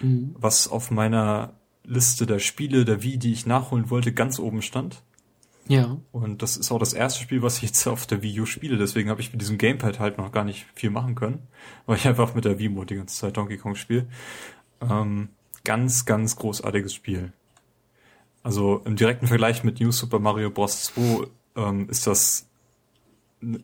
mhm. 0.00 0.34
was 0.38 0.68
auf 0.68 0.90
meiner 0.90 1.54
Liste 1.86 2.26
der 2.26 2.38
Spiele 2.38 2.84
der 2.84 3.02
Wii, 3.02 3.18
die 3.18 3.32
ich 3.32 3.46
nachholen 3.46 3.90
wollte, 3.90 4.12
ganz 4.12 4.38
oben 4.38 4.62
stand. 4.62 5.02
Ja. 5.68 5.96
Und 6.12 6.42
das 6.42 6.56
ist 6.56 6.70
auch 6.70 6.78
das 6.78 6.92
erste 6.92 7.20
Spiel, 7.20 7.42
was 7.42 7.56
ich 7.56 7.64
jetzt 7.64 7.86
auf 7.86 8.06
der 8.06 8.22
Wii 8.22 8.40
U 8.40 8.46
spiele. 8.46 8.76
Deswegen 8.76 9.10
habe 9.10 9.20
ich 9.20 9.32
mit 9.32 9.40
diesem 9.40 9.58
Gamepad 9.58 9.98
halt 9.98 10.18
noch 10.18 10.30
gar 10.30 10.44
nicht 10.44 10.66
viel 10.74 10.90
machen 10.90 11.14
können, 11.14 11.40
weil 11.86 11.96
ich 11.96 12.06
einfach 12.06 12.34
mit 12.34 12.44
der 12.44 12.58
Wii 12.58 12.68
Mode 12.68 12.86
die 12.86 12.96
ganze 12.96 13.16
Zeit 13.16 13.36
Donkey 13.36 13.58
Kong 13.58 13.74
spiele. 13.74 14.06
Ähm, 14.80 15.30
ganz, 15.64 16.04
ganz 16.04 16.36
großartiges 16.36 16.94
Spiel. 16.94 17.32
Also 18.42 18.80
im 18.84 18.94
direkten 18.94 19.26
Vergleich 19.26 19.64
mit 19.64 19.80
New 19.80 19.90
Super 19.90 20.20
Mario 20.20 20.50
Bros. 20.50 20.84
2 20.84 21.26
ähm, 21.56 21.88
ist 21.88 22.06
das 22.06 22.46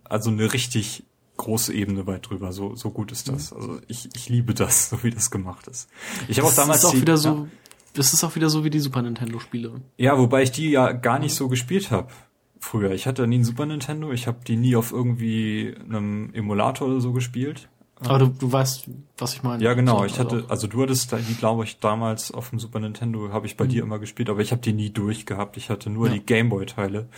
also 0.05 0.31
eine 0.31 0.53
richtig 0.53 1.05
große 1.37 1.73
Ebene 1.73 2.07
weit 2.07 2.29
drüber. 2.29 2.53
So, 2.53 2.75
so 2.75 2.91
gut 2.91 3.13
ist 3.13 3.29
das. 3.29 3.53
Mhm. 3.53 3.57
Also 3.57 3.81
ich, 3.87 4.09
ich 4.15 4.29
liebe 4.29 4.55
das, 4.55 4.91
so 4.91 5.03
wie 5.03 5.11
das 5.11 5.31
gemacht 5.31 5.69
ist. 5.69 5.89
Ich 6.29 6.39
habe 6.39 6.49
auch 6.49 6.55
damals 6.55 6.81
ist 6.81 6.85
auch 6.87 6.95
wieder 6.95 7.17
so, 7.17 7.29
ja, 7.29 7.47
das 7.95 8.13
ist 8.13 8.25
auch 8.25 8.35
wieder 8.37 8.51
so 8.51 8.65
wie 8.65 8.71
die 8.71 8.81
Super 8.81 9.03
Nintendo-Spiele. 9.03 9.81
Ja, 9.97 10.19
wobei 10.19 10.43
ich 10.43 10.53
die 10.53 10.71
ja 10.71 10.93
gar 10.93 11.19
nicht 11.19 11.35
so 11.35 11.49
gespielt 11.49 11.91
habe 11.91 12.09
früher. 12.63 12.93
Ich 12.93 13.07
hatte 13.07 13.27
nie 13.27 13.39
ein 13.39 13.45
Super 13.45 13.67
Nintendo, 13.67 14.13
ich 14.13 14.27
habe 14.27 14.39
die 14.47 14.57
nie 14.57 14.77
auf 14.77 14.93
irgendwie 14.93 15.75
einem 15.81 16.33
Emulator 16.33 16.89
oder 16.89 17.01
so 17.01 17.13
gespielt. 17.13 17.69
Aber 18.05 18.19
du, 18.19 18.27
du 18.27 18.51
weißt, 18.51 18.89
was 19.19 19.35
ich 19.35 19.43
meine. 19.43 19.63
Ja, 19.63 19.75
genau. 19.75 20.05
Ich 20.05 20.19
hatte, 20.19 20.45
also 20.49 20.67
du 20.67 20.83
hattest 20.83 21.13
die, 21.13 21.35
glaube 21.35 21.65
ich, 21.65 21.79
damals 21.79 22.33
auf 22.33 22.51
dem 22.51 22.59
Super 22.59 22.81
Nintendo 22.81 23.33
habe 23.33 23.47
ich 23.47 23.57
bei 23.57 23.65
mhm. 23.65 23.69
dir 23.69 23.83
immer 23.83 23.99
gespielt, 23.99 24.29
aber 24.29 24.41
ich 24.41 24.51
habe 24.51 24.61
die 24.61 24.73
nie 24.73 24.91
durchgehabt. 24.91 25.57
Ich 25.57 25.71
hatte 25.71 25.91
nur 25.91 26.09
ja. 26.09 26.15
die 26.15 26.21
Gameboy-Teile, 26.21 27.09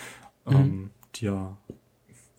mhm. 0.45 0.55
ähm, 0.55 0.91
die 1.15 1.25
ja 1.25 1.57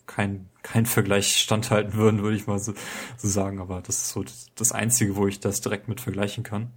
kein, 0.06 0.48
kein 0.62 0.86
Vergleich 0.86 1.36
standhalten 1.36 1.94
würden, 1.94 2.22
würde 2.22 2.36
ich 2.36 2.46
mal 2.46 2.60
so, 2.60 2.72
so 3.16 3.28
sagen. 3.28 3.60
Aber 3.60 3.80
das 3.80 3.96
ist 3.96 4.08
so 4.10 4.22
das, 4.22 4.46
das 4.54 4.72
Einzige, 4.72 5.16
wo 5.16 5.26
ich 5.26 5.40
das 5.40 5.60
direkt 5.60 5.88
mit 5.88 6.00
vergleichen 6.00 6.44
kann. 6.44 6.70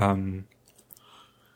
Ähm, 0.00 0.44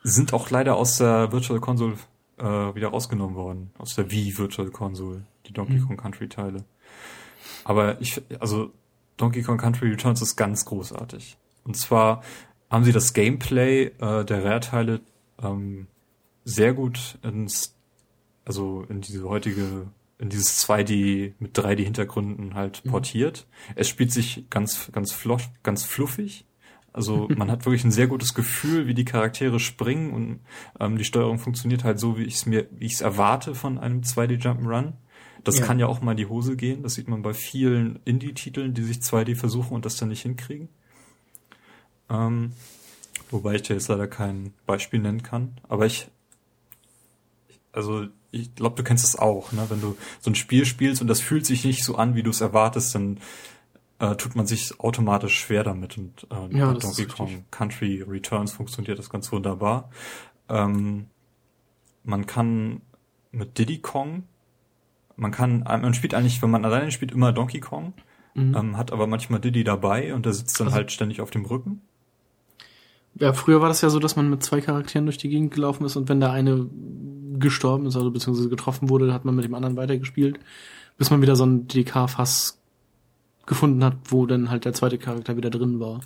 sind 0.03 0.35
auch 0.35 0.51
leider 0.51 0.77
aus 0.77 0.99
der 0.99 1.33
Virtual 1.33 1.61
Console 1.61 1.97
äh, 2.39 2.45
wieder 2.45 2.89
rausgenommen 2.89 3.35
worden. 3.35 3.71
Aus 3.79 3.95
der 3.95 4.11
Wii 4.11 4.37
Virtual 4.37 4.71
Console, 4.71 5.25
die 5.47 5.53
Donkey 5.53 5.75
mhm. 5.75 5.87
Kong 5.87 5.97
Country 5.97 6.29
Teile. 6.29 6.65
Aber 7.65 8.01
ich, 8.01 8.21
also 8.39 8.71
Donkey 9.17 9.43
Kong 9.43 9.59
Country 9.59 9.89
Returns 9.91 10.21
ist 10.23 10.37
ganz 10.37 10.65
großartig. 10.65 11.37
Und 11.65 11.77
zwar 11.77 12.23
haben 12.71 12.85
sie 12.85 12.93
das 12.93 13.15
Gameplay 13.15 13.85
äh, 13.99 14.25
der 14.25 14.45
Rare-Teile 14.45 15.01
ähm, 15.43 15.87
sehr 16.45 16.75
gut 16.75 17.19
ins, 17.23 17.75
also 18.45 18.85
in 18.89 19.01
diese 19.01 19.29
heutige, 19.29 19.87
in 20.19 20.29
dieses 20.29 20.67
2D 20.69 21.33
mit 21.39 21.59
3D-Hintergründen 21.59 22.55
halt 22.55 22.85
mhm. 22.85 22.91
portiert. 22.91 23.47
Mhm. 23.69 23.73
Es 23.77 23.89
spielt 23.89 24.13
sich 24.13 24.45
ganz, 24.51 24.91
ganz 24.93 25.13
flosch, 25.13 25.49
ganz 25.63 25.85
fluffig. 25.85 26.45
Also 26.95 27.29
man 27.37 27.51
hat 27.51 27.67
wirklich 27.67 27.83
ein 27.83 27.91
sehr 27.91 28.07
gutes 28.07 28.35
Gefühl, 28.35 28.87
wie 28.87 28.95
die 28.95 29.05
Charaktere 29.05 29.59
springen 29.59 30.13
und 30.13 30.41
ähm, 30.79 30.97
die 30.97 31.05
Steuerung 31.05 31.41
funktioniert 31.41 31.83
halt 31.83 31.99
so, 31.99 32.17
wie 32.17 32.23
ich 32.23 32.37
es 32.37 32.47
mir, 32.47 32.69
wie 32.71 32.87
ich 32.87 32.95
es 32.95 33.01
erwarte 33.01 33.57
von 33.57 33.79
einem 33.79 34.03
2D 34.03 34.41
Jump'n'Run. 34.41 34.93
Das 35.43 35.59
ja. 35.59 35.67
kann 35.67 35.81
ja 35.81 35.89
auch 35.89 36.01
mal 36.01 36.13
in 36.13 36.19
die 36.19 36.27
Hose 36.27 36.57
gehen. 36.57 36.85
Das 36.85 36.95
sieht 36.95 37.09
man 37.09 37.23
bei 37.23 37.35
vielen 37.35 37.99
Indie-Titeln, 38.05 38.75
die 38.75 38.85
sich 38.85 38.99
2D 38.99 39.35
versuchen 39.35 39.75
und 39.75 39.85
das 39.85 39.97
dann 39.97 40.09
nicht 40.09 40.23
hinkriegen. 40.23 40.69
Ähm, 42.09 42.53
wobei 43.29 43.57
ich 43.57 43.63
dir 43.63 43.75
jetzt 43.75 43.89
leider 43.89 44.07
kein 44.07 44.55
Beispiel 44.65 45.01
nennen 45.01 45.25
kann. 45.25 45.59
Aber 45.69 45.87
ich, 45.87 46.07
also 47.73 48.07
ich 48.31 48.55
glaube, 48.55 48.77
du 48.77 48.85
kennst 48.85 49.03
das 49.03 49.17
auch, 49.17 49.51
ne? 49.51 49.67
Wenn 49.69 49.81
du 49.81 49.97
so 50.21 50.31
ein 50.31 50.37
Spiel 50.37 50.65
spielst 50.65 51.03
und 51.03 51.09
das 51.09 51.21
fühlt 51.21 51.45
sich 51.45 51.65
nicht 51.65 51.83
so 51.83 51.97
an, 51.97 52.15
wie 52.15 52.23
du 52.23 52.31
es 52.31 52.41
erwartest, 52.41 52.95
dann 52.95 53.19
äh, 53.99 54.15
tut 54.17 54.37
man 54.37 54.47
sich 54.47 54.81
automatisch 54.81 55.39
schwer 55.39 55.65
damit. 55.65 55.99
Und 55.99 56.27
äh, 56.31 56.57
ja, 56.57 56.73
Donkey 56.73 57.07
Kong 57.07 57.45
Country 57.51 58.03
Returns 58.03 58.53
funktioniert 58.53 58.99
das 58.99 59.11
ganz 59.11 59.31
wunderbar. 59.33 59.91
Ähm, 60.49 61.07
man 62.03 62.27
kann 62.27 62.83
mit 63.33 63.59
Diddy 63.59 63.79
Kong 63.79 64.25
man 65.17 65.31
kann, 65.31 65.61
man 65.61 65.95
spielt 65.95 66.15
eigentlich, 66.15 66.43
wenn 66.43 66.51
man 66.51 66.65
alleine 66.65 66.91
spielt, 66.91 67.13
immer 67.13 67.33
Donkey 67.33 67.61
Kong, 67.61 67.95
mhm. 68.35 68.57
ähm, 68.57 68.77
hat 68.77 68.93
aber 68.93 69.07
manchmal 69.07 69.41
Diddy 69.41 69.65
dabei 69.65 70.15
und 70.15 70.27
der 70.27 70.33
sitzt 70.33 70.59
dann 70.59 70.69
also, 70.69 70.77
halt 70.77 70.93
ständig 70.93 71.21
auf 71.21 71.31
dem 71.31 71.45
Rücken. 71.45 71.83
Ja, 73.19 73.33
früher 73.33 73.61
war 73.61 73.69
das 73.69 73.81
ja 73.81 73.91
so, 73.91 74.01
dass 74.01 74.17
man 74.17 74.29
mit 74.29 74.43
zwei 74.43 74.61
Charakteren 74.61 75.07
durch 75.07 75.19
die 75.19 75.29
Gegend 75.29 75.55
gelaufen 75.55 75.85
ist 75.85 75.97
und 75.97 76.09
wenn 76.09 76.21
der 76.21 76.33
eine 76.33 76.67
gestorben 77.39 77.87
ist, 77.87 77.97
also 77.97 78.11
beziehungsweise 78.11 78.49
getroffen 78.49 78.89
wurde, 78.89 79.13
hat 79.13 79.25
man 79.25 79.37
mit 79.37 79.45
dem 79.45 79.55
anderen 79.55 79.77
weitergespielt, 79.77 80.41
bis 80.99 81.11
man 81.11 81.23
wieder 81.23 81.37
so 81.37 81.45
ein 81.47 81.69
DK-Fass 81.69 82.61
gefunden 83.47 83.85
hat, 83.85 83.97
wo 84.09 84.27
dann 84.27 84.51
halt 84.51 84.65
der 84.65 84.73
zweite 84.73 84.99
Charakter 84.99 85.37
wieder 85.37 85.51
drin 85.51 85.81
war. 85.81 86.01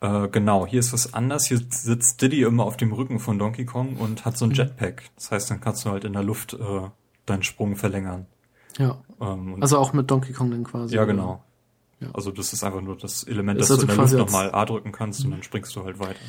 Äh, 0.00 0.28
genau, 0.28 0.66
hier 0.66 0.80
ist 0.80 0.92
was 0.92 1.14
anders. 1.14 1.46
Hier 1.46 1.58
sitzt 1.58 2.20
Diddy 2.20 2.42
immer 2.42 2.64
auf 2.64 2.76
dem 2.76 2.92
Rücken 2.92 3.20
von 3.20 3.38
Donkey 3.38 3.64
Kong 3.64 3.96
und 3.96 4.24
hat 4.24 4.36
so 4.36 4.44
ein 4.44 4.50
mhm. 4.50 4.56
Jetpack. 4.56 5.04
Das 5.16 5.30
heißt, 5.30 5.50
dann 5.50 5.60
kannst 5.60 5.84
du 5.84 5.90
halt 5.90 6.04
in 6.04 6.12
der 6.12 6.22
Luft 6.22 6.54
äh, 6.54 6.80
deinen 7.26 7.42
Sprung 7.42 7.76
verlängern. 7.76 8.26
Ja. 8.78 8.98
Ähm, 9.20 9.56
also 9.60 9.78
auch 9.78 9.92
mit 9.92 10.10
Donkey 10.10 10.32
Kong 10.32 10.50
dann 10.50 10.64
quasi. 10.64 10.94
Ja, 10.94 11.04
genau. 11.04 11.42
Ja. 12.00 12.08
Also 12.12 12.30
das 12.30 12.52
ist 12.52 12.64
einfach 12.64 12.82
nur 12.82 12.96
das 12.96 13.24
Element, 13.24 13.60
dass 13.60 13.70
also 13.70 13.86
du 13.86 13.92
in 13.92 13.96
der 13.96 14.06
Luft 14.06 14.14
nochmal 14.14 14.52
A 14.52 14.64
drücken 14.64 14.92
kannst 14.92 15.24
und 15.24 15.30
dann 15.30 15.42
springst 15.42 15.74
du 15.76 15.84
halt 15.84 15.98
weiter. 15.98 16.20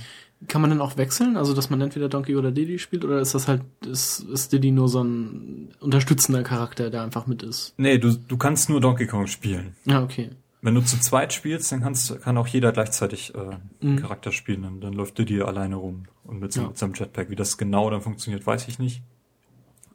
Kann 0.47 0.61
man 0.61 0.69
denn 0.69 0.81
auch 0.81 0.97
wechseln? 0.97 1.37
Also 1.37 1.53
dass 1.53 1.69
man 1.69 1.81
entweder 1.81 2.09
Donkey 2.09 2.35
oder 2.35 2.51
Diddy 2.51 2.77
spielt 2.77 3.05
oder 3.05 3.19
ist 3.19 3.33
das 3.33 3.47
halt, 3.47 3.61
ist, 3.85 4.19
ist 4.19 4.51
Diddy 4.51 4.71
nur 4.71 4.89
so 4.89 5.03
ein 5.03 5.69
unterstützender 5.79 6.43
Charakter, 6.43 6.89
der 6.89 7.03
einfach 7.03 7.25
mit 7.25 7.41
ist? 7.41 7.73
Nee, 7.77 7.97
du, 7.97 8.11
du 8.11 8.37
kannst 8.37 8.69
nur 8.69 8.81
Donkey 8.81 9.07
Kong 9.07 9.27
spielen. 9.27 9.75
Ja, 9.85 10.03
okay. 10.03 10.31
Wenn 10.61 10.75
du 10.75 10.81
zu 10.81 10.99
zweit 10.99 11.31
spielst, 11.31 11.71
dann 11.71 11.81
kannst, 11.81 12.21
kann 12.21 12.37
auch 12.37 12.47
jeder 12.47 12.71
gleichzeitig 12.71 13.33
äh, 13.35 13.57
mhm. 13.85 13.97
Charakter 13.97 14.31
spielen. 14.31 14.63
Dann, 14.63 14.81
dann 14.81 14.93
läuft 14.93 15.17
Diddy 15.17 15.41
alleine 15.41 15.75
rum 15.75 16.05
und 16.23 16.39
mit, 16.39 16.55
ja. 16.55 16.67
mit 16.67 16.77
seinem 16.77 16.93
Jetpack. 16.93 17.29
Wie 17.29 17.35
das 17.35 17.57
genau 17.57 17.89
dann 17.89 18.01
funktioniert, 18.01 18.45
weiß 18.45 18.67
ich 18.67 18.77
nicht. 18.77 19.03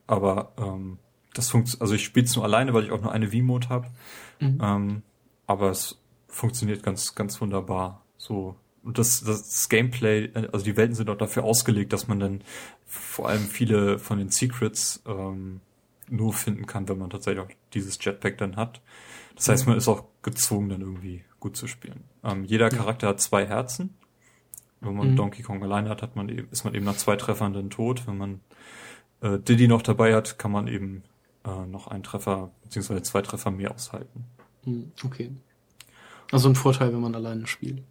Aber 0.06 0.52
ähm, 0.58 0.98
das 1.34 1.50
funktioniert, 1.50 1.82
also 1.82 1.94
ich 1.94 2.04
spiele 2.04 2.26
es 2.26 2.34
nur 2.34 2.44
alleine, 2.44 2.72
weil 2.72 2.84
ich 2.84 2.92
auch 2.92 3.00
nur 3.00 3.12
eine 3.12 3.30
V-Mode 3.30 3.68
habe. 3.68 3.88
Mhm. 4.40 4.58
Ähm, 4.62 5.02
aber 5.46 5.70
es 5.70 5.98
funktioniert 6.28 6.82
ganz, 6.82 7.14
ganz 7.14 7.40
wunderbar. 7.40 8.04
So. 8.16 8.56
Und 8.82 8.98
das, 8.98 9.22
das 9.22 9.68
Gameplay, 9.68 10.30
also 10.52 10.64
die 10.64 10.76
Welten 10.76 10.94
sind 10.94 11.10
auch 11.10 11.18
dafür 11.18 11.44
ausgelegt, 11.44 11.92
dass 11.92 12.08
man 12.08 12.18
dann 12.18 12.40
vor 12.86 13.28
allem 13.28 13.46
viele 13.46 13.98
von 13.98 14.18
den 14.18 14.30
Secrets 14.30 15.02
ähm, 15.06 15.60
nur 16.08 16.32
finden 16.32 16.66
kann, 16.66 16.88
wenn 16.88 16.98
man 16.98 17.10
tatsächlich 17.10 17.44
auch 17.44 17.50
dieses 17.74 17.98
Jetpack 18.02 18.38
dann 18.38 18.56
hat. 18.56 18.80
Das 19.36 19.48
heißt, 19.48 19.66
mhm. 19.66 19.72
man 19.72 19.78
ist 19.78 19.88
auch 19.88 20.04
gezwungen, 20.22 20.70
dann 20.70 20.80
irgendwie 20.80 21.24
gut 21.38 21.56
zu 21.56 21.66
spielen. 21.66 22.04
Ähm, 22.24 22.44
jeder 22.44 22.68
Charakter 22.70 23.08
hat 23.08 23.20
zwei 23.20 23.46
Herzen. 23.46 23.94
Wenn 24.80 24.96
man 24.96 25.12
mhm. 25.12 25.16
Donkey 25.16 25.42
Kong 25.42 25.62
alleine 25.62 25.90
hat, 25.90 26.02
hat 26.02 26.16
man 26.16 26.28
eben, 26.28 26.48
ist 26.50 26.64
man 26.64 26.74
eben 26.74 26.84
nach 26.84 26.96
zwei 26.96 27.16
Treffern 27.16 27.52
dann 27.52 27.70
tot. 27.70 28.06
Wenn 28.06 28.18
man 28.18 28.40
äh, 29.20 29.38
Diddy 29.38 29.68
noch 29.68 29.82
dabei 29.82 30.14
hat, 30.14 30.38
kann 30.38 30.52
man 30.52 30.68
eben 30.68 31.02
äh, 31.44 31.66
noch 31.66 31.86
einen 31.86 32.02
Treffer 32.02 32.50
beziehungsweise 32.62 33.02
zwei 33.02 33.22
Treffer 33.22 33.50
mehr 33.50 33.72
aushalten. 33.74 34.24
Hm, 34.64 34.92
okay. 35.04 35.30
Also 36.32 36.48
ein 36.48 36.54
Vorteil, 36.54 36.92
wenn 36.92 37.00
man 37.00 37.14
alleine 37.14 37.46
spielt. 37.46 37.82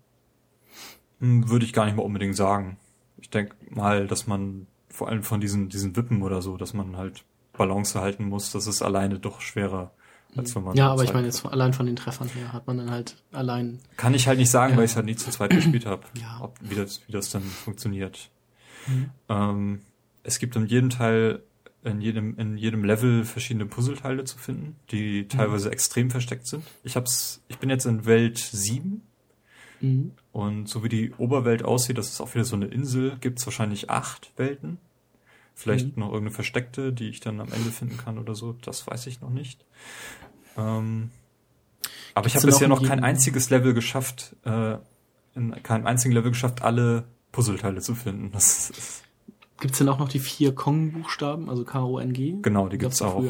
Würde 1.20 1.66
ich 1.66 1.74
gar 1.74 1.86
nicht 1.86 1.96
mal 1.96 2.04
unbedingt 2.04 2.36
sagen. 2.36 2.78
Ich 3.18 3.30
denke 3.30 3.56
mal, 3.70 4.08
dass 4.08 4.28
man 4.28 4.68
vor 4.90 5.10
allem 5.10 5.24
von 5.24 5.42
diesen, 5.42 5.70
diesen 5.70 5.96
Wippen 5.96 6.22
oder 6.22 6.42
so, 6.42 6.58
dass 6.58 6.74
man 6.74 6.98
halt 6.98 7.24
Balance 7.54 8.00
halten 8.00 8.26
muss, 8.26 8.52
das 8.52 8.68
ist 8.68 8.82
alleine 8.82 9.20
doch 9.20 9.42
schwerer, 9.42 9.92
als 10.36 10.56
wenn 10.56 10.64
man. 10.64 10.76
Ja, 10.76 10.92
aber 10.92 11.04
ich 11.04 11.14
meine 11.14 11.28
jetzt 11.28 11.46
allein 11.46 11.74
von 11.74 11.86
den 11.86 11.96
Treffern 11.96 12.30
her 12.30 12.54
hat 12.54 12.68
man 12.68 12.78
dann 12.78 12.90
halt 12.90 13.18
allein. 13.32 13.80
Kann 13.98 14.14
ich 14.14 14.28
halt 14.28 14.40
nicht 14.40 14.50
sagen, 14.50 14.74
ja. 14.74 14.78
weil 14.78 14.86
ich 14.86 14.92
es 14.92 14.96
halt 14.96 15.06
nie 15.06 15.16
zu 15.16 15.30
zweit 15.30 15.52
gespielt 15.52 15.86
habe, 15.86 16.04
ja. 16.20 16.40
ob, 16.42 16.58
wie, 16.62 16.76
das, 16.76 17.02
wie 17.08 17.12
das 17.12 17.30
dann 17.30 17.44
funktioniert. 17.44 18.30
Mhm. 18.88 19.10
Ähm, 19.28 19.82
es 20.24 20.40
gibt 20.40 20.56
in 20.56 20.66
jedem 20.66 20.90
Teil 20.90 21.44
in 21.84 22.02
jedem, 22.02 22.38
in 22.38 22.58
jedem 22.58 22.84
Level 22.84 23.24
verschiedene 23.24 23.66
Puzzleteile 23.66 24.26
zu 24.26 24.38
finden, 24.38 24.76
die 24.92 25.28
teilweise 25.28 25.68
mhm. 25.68 25.74
extrem 25.74 26.10
versteckt 26.10 26.48
sind. 26.48 26.64
Ich 26.84 26.96
hab's, 26.96 27.42
ich 27.48 27.58
bin 27.58 27.70
jetzt 27.70 27.86
in 27.86 28.06
Welt 28.06 28.38
7 28.38 29.02
mhm. 29.82 30.12
und 30.32 30.68
so 30.68 30.84
wie 30.84 30.90
die 30.90 31.14
Oberwelt 31.18 31.64
aussieht, 31.64 31.98
das 31.98 32.10
ist 32.10 32.22
auch 32.22 32.34
wieder 32.34 32.46
so 32.46 32.56
eine 32.56 32.68
Insel, 32.68 33.18
gibt's 33.20 33.46
wahrscheinlich 33.46 33.90
acht 33.90 34.32
Welten. 34.38 34.78
Vielleicht 35.56 35.98
mhm. 35.98 36.04
noch 36.04 36.08
irgendeine 36.08 36.32
versteckte, 36.32 36.94
die 36.94 37.10
ich 37.10 37.20
dann 37.20 37.42
am 37.42 37.52
Ende 37.52 37.72
finden 37.72 37.98
kann 37.98 38.18
oder 38.18 38.36
so, 38.36 38.54
das 38.54 38.88
weiß 38.88 39.08
ich 39.08 39.22
noch 39.22 39.30
nicht. 39.30 39.66
Ähm, 40.58 41.12
aber 42.14 42.24
Gibt's 42.24 42.28
ich 42.28 42.36
habe 42.36 42.48
bisher 42.48 42.68
noch 42.68 42.84
kein 42.84 43.04
einziges 43.04 43.50
Level 43.50 43.74
geschafft, 43.74 44.36
äh, 44.46 44.78
in 45.36 45.62
keinem 45.64 45.86
einzigen 45.86 46.14
Level 46.14 46.32
geschafft, 46.32 46.62
alle 46.62 47.06
Puzzleteile 47.32 47.82
zu 47.82 47.94
finden. 47.96 48.32
Das 48.32 48.70
ist 48.70 49.04
Gibt's 49.60 49.78
denn 49.78 49.90
auch 49.90 50.00
noch 50.00 50.10
die 50.10 50.20
vier 50.20 50.56
Kong-Buchstaben, 50.56 51.50
also 51.50 51.66
K-O-N-G? 51.66 52.38
Genau, 52.42 52.70
die 52.70 52.78
gibt's 52.78 53.02
auch. 53.02 53.24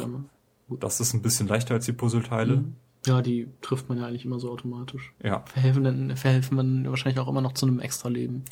Das 0.68 1.00
ist 1.00 1.12
ein 1.12 1.22
bisschen 1.22 1.48
leichter 1.48 1.74
als 1.74 1.86
die 1.86 1.92
Puzzleteile. 1.92 2.58
Mhm. 2.58 2.76
Ja, 3.06 3.22
die 3.22 3.48
trifft 3.62 3.88
man 3.88 3.98
ja 3.98 4.06
eigentlich 4.06 4.24
immer 4.24 4.38
so 4.38 4.50
automatisch. 4.50 5.14
Ja. 5.22 5.42
Verhelfen 5.46 5.84
dann, 5.84 6.16
verhelfen 6.16 6.56
man 6.56 6.88
wahrscheinlich 6.88 7.18
auch 7.18 7.28
immer 7.28 7.40
noch 7.40 7.52
zu 7.52 7.66
einem 7.66 7.80
Extra-Leben. 7.80 8.44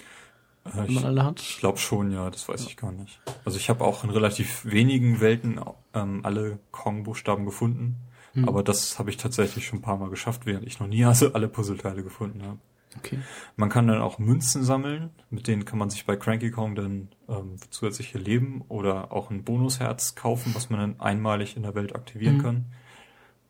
Äh, 0.64 0.70
wenn 0.86 0.94
man 0.94 1.04
alle 1.04 1.24
hat. 1.24 1.40
Ich 1.40 1.58
glaube 1.58 1.78
schon, 1.78 2.10
ja, 2.10 2.30
das 2.30 2.48
weiß 2.48 2.62
ja. 2.62 2.68
ich 2.68 2.76
gar 2.76 2.92
nicht. 2.92 3.20
Also 3.44 3.58
ich 3.58 3.68
habe 3.68 3.84
auch 3.84 4.04
in 4.04 4.10
relativ 4.10 4.64
wenigen 4.64 5.20
Welten 5.20 5.60
ähm, 5.94 6.20
alle 6.24 6.58
Kong-Buchstaben 6.70 7.44
gefunden. 7.44 7.96
Mhm. 8.34 8.48
Aber 8.48 8.62
das 8.62 8.98
habe 8.98 9.10
ich 9.10 9.16
tatsächlich 9.16 9.66
schon 9.66 9.80
ein 9.80 9.82
paar 9.82 9.98
Mal 9.98 10.10
geschafft, 10.10 10.46
während 10.46 10.66
ich 10.66 10.80
noch 10.80 10.88
nie 10.88 11.04
also 11.04 11.32
alle 11.32 11.48
Puzzleteile 11.48 12.02
gefunden 12.02 12.42
habe. 12.42 12.58
Okay. 12.96 13.18
Man 13.56 13.68
kann 13.68 13.86
dann 13.86 14.00
auch 14.00 14.18
Münzen 14.18 14.64
sammeln, 14.64 15.10
mit 15.30 15.46
denen 15.46 15.66
kann 15.66 15.78
man 15.78 15.90
sich 15.90 16.06
bei 16.06 16.16
Cranky 16.16 16.50
Kong 16.50 16.74
dann 16.74 17.08
ähm, 17.28 17.56
zusätzliche 17.70 18.18
Leben 18.18 18.62
oder 18.68 19.12
auch 19.12 19.30
ein 19.30 19.44
Bonusherz 19.44 20.14
kaufen, 20.14 20.54
was 20.54 20.70
man 20.70 20.80
dann 20.80 21.00
einmalig 21.00 21.56
in 21.56 21.62
der 21.62 21.74
Welt 21.74 21.94
aktivieren 21.94 22.38
mhm. 22.38 22.42
kann. 22.42 22.64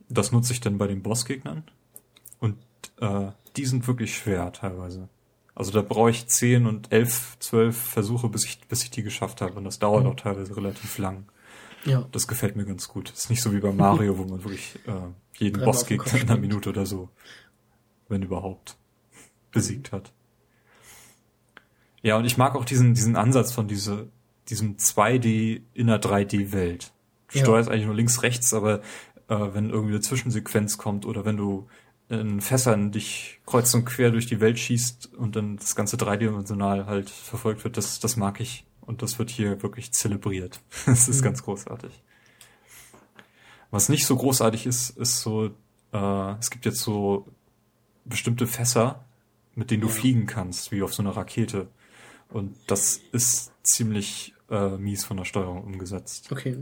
Das 0.09 0.32
nutze 0.32 0.52
ich 0.52 0.60
dann 0.60 0.78
bei 0.78 0.86
den 0.86 1.02
Bossgegnern. 1.02 1.64
Und 2.39 2.56
äh, 3.01 3.28
die 3.56 3.66
sind 3.66 3.86
wirklich 3.86 4.16
schwer 4.16 4.52
teilweise. 4.52 5.09
Also 5.55 5.72
da 5.72 5.82
brauche 5.82 6.10
ich 6.10 6.28
zehn 6.28 6.66
und 6.66 6.93
elf, 6.93 7.36
zwölf 7.40 7.76
Versuche, 7.76 8.28
bis 8.28 8.44
ich, 8.44 8.60
bis 8.68 8.85
ich 8.85 8.90
die 8.90 9.02
geschafft 9.02 9.40
habe. 9.40 9.55
Und 9.55 9.64
das 9.64 9.78
dauert 9.78 10.05
mhm. 10.05 10.10
auch 10.10 10.16
teilweise 10.16 10.56
relativ 10.56 10.98
lang. 10.98 11.24
Ja. 11.85 12.06
Das 12.12 12.28
gefällt 12.28 12.56
mir 12.56 12.64
ganz 12.64 12.89
gut. 12.89 13.10
Das 13.10 13.18
ist 13.24 13.30
nicht 13.30 13.43
so 13.43 13.52
wie 13.52 13.60
bei 13.60 13.72
Mario, 13.72 14.18
wo 14.18 14.24
man 14.24 14.44
wirklich 14.44 14.78
äh, 14.86 14.93
jeden 15.36 15.64
Bossgegner 15.64 16.20
in 16.20 16.28
einer 16.28 16.39
Minute 16.39 16.68
oder 16.70 16.86
so, 16.86 17.09
wenn 18.09 18.22
überhaupt 18.22 18.76
besiegt 19.51 19.93
hat. 19.93 20.12
Ja, 22.02 22.16
und 22.16 22.24
ich 22.24 22.36
mag 22.36 22.55
auch 22.55 22.64
diesen, 22.64 22.94
diesen 22.94 23.16
Ansatz 23.16 23.52
von 23.52 23.68
diese, 23.68 24.09
diesem 24.48 24.76
2D 24.76 25.62
in 25.74 25.86
der 25.89 26.01
3D-Welt. 26.01 26.93
Du 27.32 27.39
ja. 27.39 27.44
steuerst 27.44 27.68
eigentlich 27.68 27.86
nur 27.86 27.94
links, 27.94 28.22
rechts, 28.22 28.55
aber 28.55 28.80
äh, 29.28 29.55
wenn 29.55 29.70
irgendwie 29.70 29.94
eine 29.94 30.00
Zwischensequenz 30.00 30.78
kommt 30.78 31.06
oder 31.06 31.24
wenn 31.24 31.36
du 31.36 31.68
in 32.09 32.40
Fässern 32.40 32.90
dich 32.90 33.40
kreuz 33.44 33.74
und 33.74 33.84
quer 33.84 34.10
durch 34.10 34.26
die 34.26 34.40
Welt 34.40 34.59
schießt 34.59 35.14
und 35.14 35.36
dann 35.36 35.56
das 35.56 35.76
ganze 35.76 35.96
dreidimensional 35.96 36.86
halt 36.86 37.10
verfolgt 37.10 37.64
wird, 37.64 37.76
das, 37.76 38.00
das 38.00 38.16
mag 38.16 38.40
ich. 38.40 38.64
Und 38.80 39.02
das 39.02 39.18
wird 39.18 39.28
hier 39.28 39.62
wirklich 39.62 39.92
zelebriert. 39.92 40.60
Das 40.86 41.09
ist 41.09 41.20
mhm. 41.20 41.24
ganz 41.24 41.42
großartig. 41.42 42.02
Was 43.70 43.90
nicht 43.90 44.06
so 44.06 44.16
großartig 44.16 44.64
ist, 44.64 44.96
ist 44.96 45.20
so, 45.20 45.50
äh, 45.92 46.38
es 46.38 46.48
gibt 46.50 46.64
jetzt 46.64 46.80
so 46.80 47.26
bestimmte 48.06 48.46
Fässer, 48.46 49.05
mit 49.55 49.70
denen 49.70 49.82
du 49.82 49.88
fliegen 49.88 50.26
kannst, 50.26 50.72
wie 50.72 50.82
auf 50.82 50.94
so 50.94 51.02
einer 51.02 51.14
Rakete. 51.14 51.68
Und 52.30 52.56
das 52.66 53.00
ist 53.12 53.52
ziemlich 53.62 54.34
äh, 54.50 54.76
mies 54.76 55.04
von 55.04 55.16
der 55.16 55.24
Steuerung 55.24 55.62
umgesetzt. 55.64 56.30
Okay. 56.30 56.56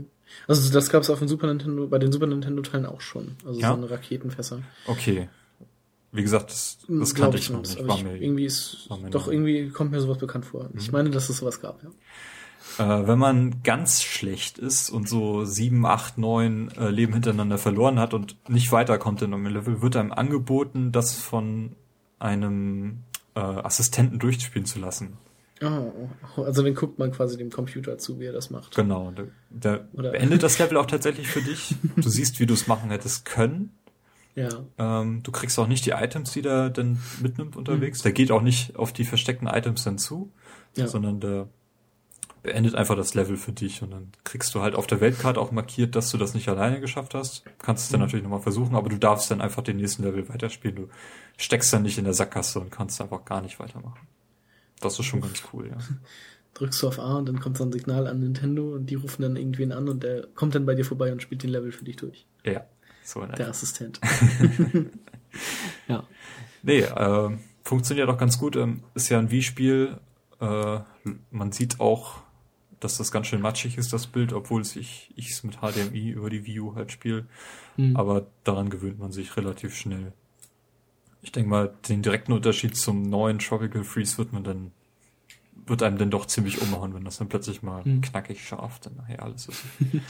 Also 0.47 0.71
das 0.71 0.89
gab 0.89 1.03
es 1.03 1.09
auf 1.09 1.19
dem 1.19 1.27
Super 1.27 1.47
Nintendo, 1.47 1.87
bei 1.87 1.99
den 1.99 2.11
Super 2.11 2.27
Nintendo 2.27 2.61
Teilen 2.61 2.85
auch 2.85 3.01
schon. 3.01 3.35
Also 3.45 3.59
Ja? 3.59 3.69
so 3.69 3.75
eine 3.75 3.89
Raketenfässer. 3.89 4.61
Okay. 4.85 5.29
Wie 6.11 6.21
gesagt, 6.21 6.49
das, 6.51 6.79
das 6.87 7.13
Glaub 7.13 7.31
kannte 7.31 7.37
ich 7.37 7.49
noch 7.49 7.61
nicht. 7.61 7.79
aber 7.79 7.95
ich, 7.95 8.03
mir, 8.03 8.15
irgendwie 8.17 8.45
ist, 8.45 8.89
doch 9.11 9.27
irgendwie 9.27 9.69
kommt 9.69 9.91
mir 9.91 10.01
sowas 10.01 10.17
bekannt 10.17 10.45
vor. 10.45 10.63
Mhm. 10.63 10.79
Ich 10.79 10.91
meine, 10.91 11.09
dass 11.09 11.29
es 11.29 11.37
sowas 11.37 11.61
gab, 11.61 11.83
ja. 11.83 11.89
Äh, 12.79 13.07
wenn 13.07 13.19
man 13.19 13.63
ganz 13.63 14.03
schlecht 14.03 14.57
ist 14.57 14.89
und 14.89 15.07
so 15.07 15.45
sieben, 15.45 15.85
acht, 15.85 16.17
neun 16.17 16.69
äh, 16.77 16.89
Leben 16.89 17.13
hintereinander 17.13 17.57
verloren 17.57 17.99
hat 17.99 18.13
und 18.13 18.35
nicht 18.49 18.71
weiterkommt 18.71 19.21
in 19.21 19.33
einem 19.33 19.47
Level, 19.47 19.81
wird 19.81 19.95
einem 19.95 20.11
angeboten, 20.11 20.91
das 20.91 21.13
von 21.13 21.75
einem 22.19 23.03
äh, 23.35 23.39
Assistenten 23.39 24.19
durchspielen 24.19 24.65
zu 24.65 24.79
lassen. 24.79 25.17
Oh, 25.63 26.41
also 26.43 26.61
dann 26.61 26.75
guckt 26.75 26.99
man 26.99 27.11
quasi 27.11 27.35
dem 27.37 27.49
Computer 27.49 27.97
zu, 27.97 28.19
wie 28.19 28.25
er 28.25 28.33
das 28.33 28.49
macht. 28.51 28.75
Genau. 28.75 29.11
Der, 29.11 29.27
der 29.49 29.87
Oder- 29.93 30.11
beendet 30.11 30.43
das 30.43 30.59
Level 30.59 30.77
auch 30.77 30.85
tatsächlich 30.85 31.27
für 31.27 31.41
dich. 31.41 31.75
Du 31.95 32.09
siehst, 32.09 32.39
wie 32.39 32.45
du 32.45 32.53
es 32.53 32.67
machen 32.67 32.89
hättest 32.91 33.25
können. 33.25 33.71
Ja. 34.35 34.49
Ähm, 34.77 35.23
du 35.23 35.31
kriegst 35.31 35.57
auch 35.57 35.67
nicht 35.67 35.85
die 35.87 35.91
Items, 35.91 36.31
die 36.33 36.43
der 36.43 36.69
dann 36.69 36.99
mitnimmt 37.21 37.55
unterwegs. 37.55 38.03
Der 38.03 38.11
geht 38.11 38.31
auch 38.31 38.43
nicht 38.43 38.75
auf 38.75 38.93
die 38.93 39.03
versteckten 39.03 39.47
Items 39.47 39.83
dann 39.83 39.97
zu, 39.97 40.31
Ja. 40.75 40.87
sondern 40.87 41.19
der 41.19 41.47
beendet 42.43 42.75
einfach 42.75 42.95
das 42.95 43.15
Level 43.15 43.35
für 43.35 43.51
dich 43.51 43.81
und 43.81 43.89
dann 43.91 44.11
kriegst 44.23 44.53
du 44.53 44.61
halt 44.61 44.75
auf 44.75 44.85
der 44.85 45.01
Weltkarte 45.01 45.41
auch 45.41 45.51
markiert, 45.51 45.95
dass 45.95 46.11
du 46.11 46.19
das 46.19 46.35
nicht 46.35 46.47
alleine 46.49 46.79
geschafft 46.79 47.15
hast. 47.15 47.43
Kannst 47.57 47.85
es 47.85 47.89
dann 47.89 47.99
natürlich 47.99 48.23
nochmal 48.23 48.41
versuchen, 48.41 48.75
aber 48.75 48.89
du 48.89 48.97
darfst 48.97 49.31
dann 49.31 49.41
einfach 49.41 49.63
den 49.63 49.77
nächsten 49.77 50.03
Level 50.03 50.29
weiterspielen. 50.29 50.75
Du 50.75 50.87
steckst 51.37 51.73
dann 51.73 51.81
nicht 51.81 51.97
in 51.97 52.03
der 52.05 52.13
Sackgasse 52.13 52.59
und 52.59 52.69
kannst 52.71 53.01
einfach 53.01 53.25
gar 53.25 53.41
nicht 53.41 53.59
weitermachen. 53.59 54.07
Das 54.79 54.99
ist 54.99 55.05
schon 55.05 55.21
ganz 55.21 55.41
cool, 55.53 55.67
ja. 55.69 55.77
Drückst 56.53 56.81
du 56.81 56.87
auf 56.87 56.99
A 56.99 57.17
und 57.17 57.27
dann 57.27 57.39
kommt 57.39 57.57
so 57.57 57.63
ein 57.63 57.71
Signal 57.71 58.07
an 58.07 58.19
Nintendo 58.19 58.73
und 58.73 58.87
die 58.87 58.95
rufen 58.95 59.21
dann 59.21 59.35
irgendwen 59.35 59.71
an 59.71 59.87
und 59.87 60.03
der 60.03 60.25
kommt 60.33 60.55
dann 60.55 60.65
bei 60.65 60.73
dir 60.73 60.85
vorbei 60.85 61.11
und 61.11 61.21
spielt 61.21 61.43
den 61.43 61.51
Level 61.51 61.71
für 61.71 61.85
dich 61.85 61.97
durch. 61.97 62.25
Ja, 62.43 62.65
so 63.03 63.21
in 63.21 63.31
Der. 63.33 63.49
Assistent. 63.49 63.99
ja. 65.87 66.03
Nee, 66.63 66.79
äh, 66.79 67.29
funktioniert 67.63 68.09
auch 68.09 68.17
ganz 68.17 68.39
gut. 68.39 68.55
Ähm, 68.55 68.83
ist 68.95 69.09
ja 69.09 69.19
ein 69.19 69.29
Wii-Spiel. 69.29 69.97
Äh, 70.39 70.79
man 71.29 71.51
sieht 71.51 71.79
auch, 71.79 72.21
dass 72.79 72.97
das 72.97 73.11
ganz 73.11 73.27
schön 73.27 73.41
matschig 73.41 73.77
ist, 73.77 73.93
das 73.93 74.07
Bild, 74.07 74.33
obwohl 74.33 74.61
ich 74.61 75.11
ich 75.15 75.31
es 75.31 75.43
mit 75.43 75.57
HDMI 75.57 76.09
über 76.09 76.29
die 76.29 76.45
Wii 76.45 76.59
U 76.59 76.75
halt 76.75 76.91
spiele. 76.91 77.25
Hm. 77.75 77.95
Aber 77.95 78.27
daran 78.43 78.69
gewöhnt 78.69 78.99
man 78.99 79.11
sich 79.11 79.35
relativ 79.37 79.75
schnell. 79.75 80.13
Ich 81.27 81.33
denke 81.33 81.49
mal, 81.49 81.73
den 81.89 82.01
direkten 82.01 82.31
Unterschied 82.31 82.77
zum 82.77 83.01
neuen 83.01 83.39
Tropical 83.39 83.83
Freeze 83.83 84.17
wird 84.17 84.31
man 84.31 84.45
dann 84.45 84.71
wird 85.65 85.83
einem 85.83 85.97
dann 85.97 86.09
doch 86.09 86.25
ziemlich 86.25 86.61
umhauen, 86.61 86.93
wenn 86.93 87.03
das 87.03 87.17
dann 87.17 87.27
plötzlich 87.27 87.61
mal 87.61 87.83
Hm. 87.83 87.99
knackig 87.99 88.47
scharf 88.47 88.79
dann 88.79 88.95
nachher 88.95 89.21
alles 89.21 89.49
ist. 89.49 89.61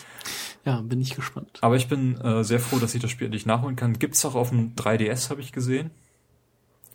ja, 0.65 0.79
bin 0.81 1.01
ich 1.01 1.15
gespannt. 1.15 1.57
Aber 1.61 1.75
ich 1.75 1.87
bin 1.87 2.21
äh, 2.21 2.43
sehr 2.43 2.59
froh, 2.59 2.77
dass 2.77 2.93
ich 2.93 3.01
das 3.01 3.09
Spiel 3.09 3.25
endlich 3.25 3.47
nachholen 3.47 3.75
kann. 3.75 3.97
Gibt's 3.97 4.23
auch 4.25 4.35
auf 4.35 4.49
dem 4.49 4.75
3DS, 4.75 5.31
habe 5.31 5.41
ich 5.41 5.51
gesehen. 5.51 5.89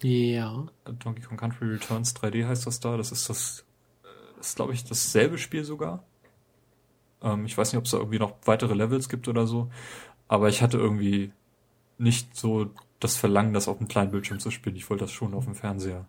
Ja. 0.02 0.66
Donkey 0.84 1.22
Kong 1.22 1.36
Country 1.36 1.66
Returns 1.66 2.14
3D 2.14 2.46
heißt 2.46 2.64
das 2.64 2.78
da. 2.78 2.96
Das 2.96 3.10
ist 3.10 3.28
das, 3.28 3.64
äh, 4.04 4.36
das 4.36 4.50
ist 4.50 4.54
glaube 4.54 4.72
ich 4.72 4.84
dasselbe 4.84 5.36
Spiel 5.36 5.64
sogar. 5.64 6.04
Ähm, 7.22 7.44
ich 7.44 7.58
weiß 7.58 7.72
nicht, 7.72 7.78
ob 7.78 7.86
es 7.86 7.90
da 7.90 7.96
irgendwie 7.98 8.20
noch 8.20 8.36
weitere 8.44 8.74
Levels 8.74 9.08
gibt 9.08 9.26
oder 9.26 9.48
so. 9.48 9.68
Aber 10.28 10.48
ich 10.48 10.62
hatte 10.62 10.78
irgendwie 10.78 11.32
nicht 11.98 12.36
so 12.36 12.70
das 13.04 13.16
Verlangen, 13.16 13.52
das 13.52 13.68
auf 13.68 13.78
dem 13.78 13.88
kleinen 13.88 14.10
Bildschirm 14.10 14.38
zu 14.38 14.50
spielen. 14.50 14.76
Ich 14.76 14.88
wollte 14.90 15.04
das 15.04 15.12
schon 15.12 15.34
auf 15.34 15.44
dem 15.44 15.54
Fernseher. 15.54 16.06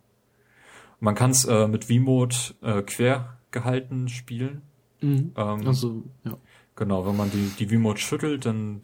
Man 0.99 1.15
kann 1.15 1.31
es 1.31 1.45
äh, 1.45 1.67
mit 1.67 1.85
V-Mode 1.85 2.35
äh, 2.61 2.81
quer 2.81 3.37
gehalten 3.51 4.07
spielen. 4.07 4.61
Mhm. 5.01 5.33
Ähm, 5.35 5.67
Also, 5.67 6.03
ja. 6.23 6.37
Genau, 6.75 7.05
wenn 7.05 7.15
man 7.17 7.29
die, 7.29 7.51
die 7.59 7.67
V-Mode 7.67 7.99
schüttelt, 7.99 8.45
dann 8.45 8.81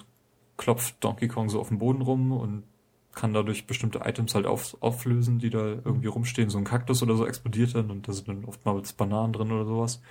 klopft 0.58 1.04
Donkey 1.04 1.28
Kong 1.28 1.50
so 1.50 1.60
auf 1.60 1.70
dem 1.70 1.80
Boden 1.80 2.02
rum 2.02 2.32
und 2.32 2.64
kann 3.14 3.34
dadurch 3.34 3.66
bestimmte 3.66 4.02
Items 4.04 4.36
halt 4.36 4.46
auf, 4.46 4.78
auflösen, 4.82 5.40
die 5.40 5.50
da 5.50 5.60
irgendwie 5.60 6.08
rumstehen. 6.08 6.50
So 6.50 6.58
ein 6.58 6.64
Kaktus 6.64 7.02
oder 7.02 7.16
so 7.16 7.26
explodiert 7.26 7.76
dann 7.76 7.90
und 7.90 8.08
da 8.08 8.14
sind 8.14 8.28
dann 8.28 8.46
oftmals 8.46 8.94
Bananen 8.94 9.34
drin 9.34 9.52
oder 9.52 9.66
sowas. 9.66 10.02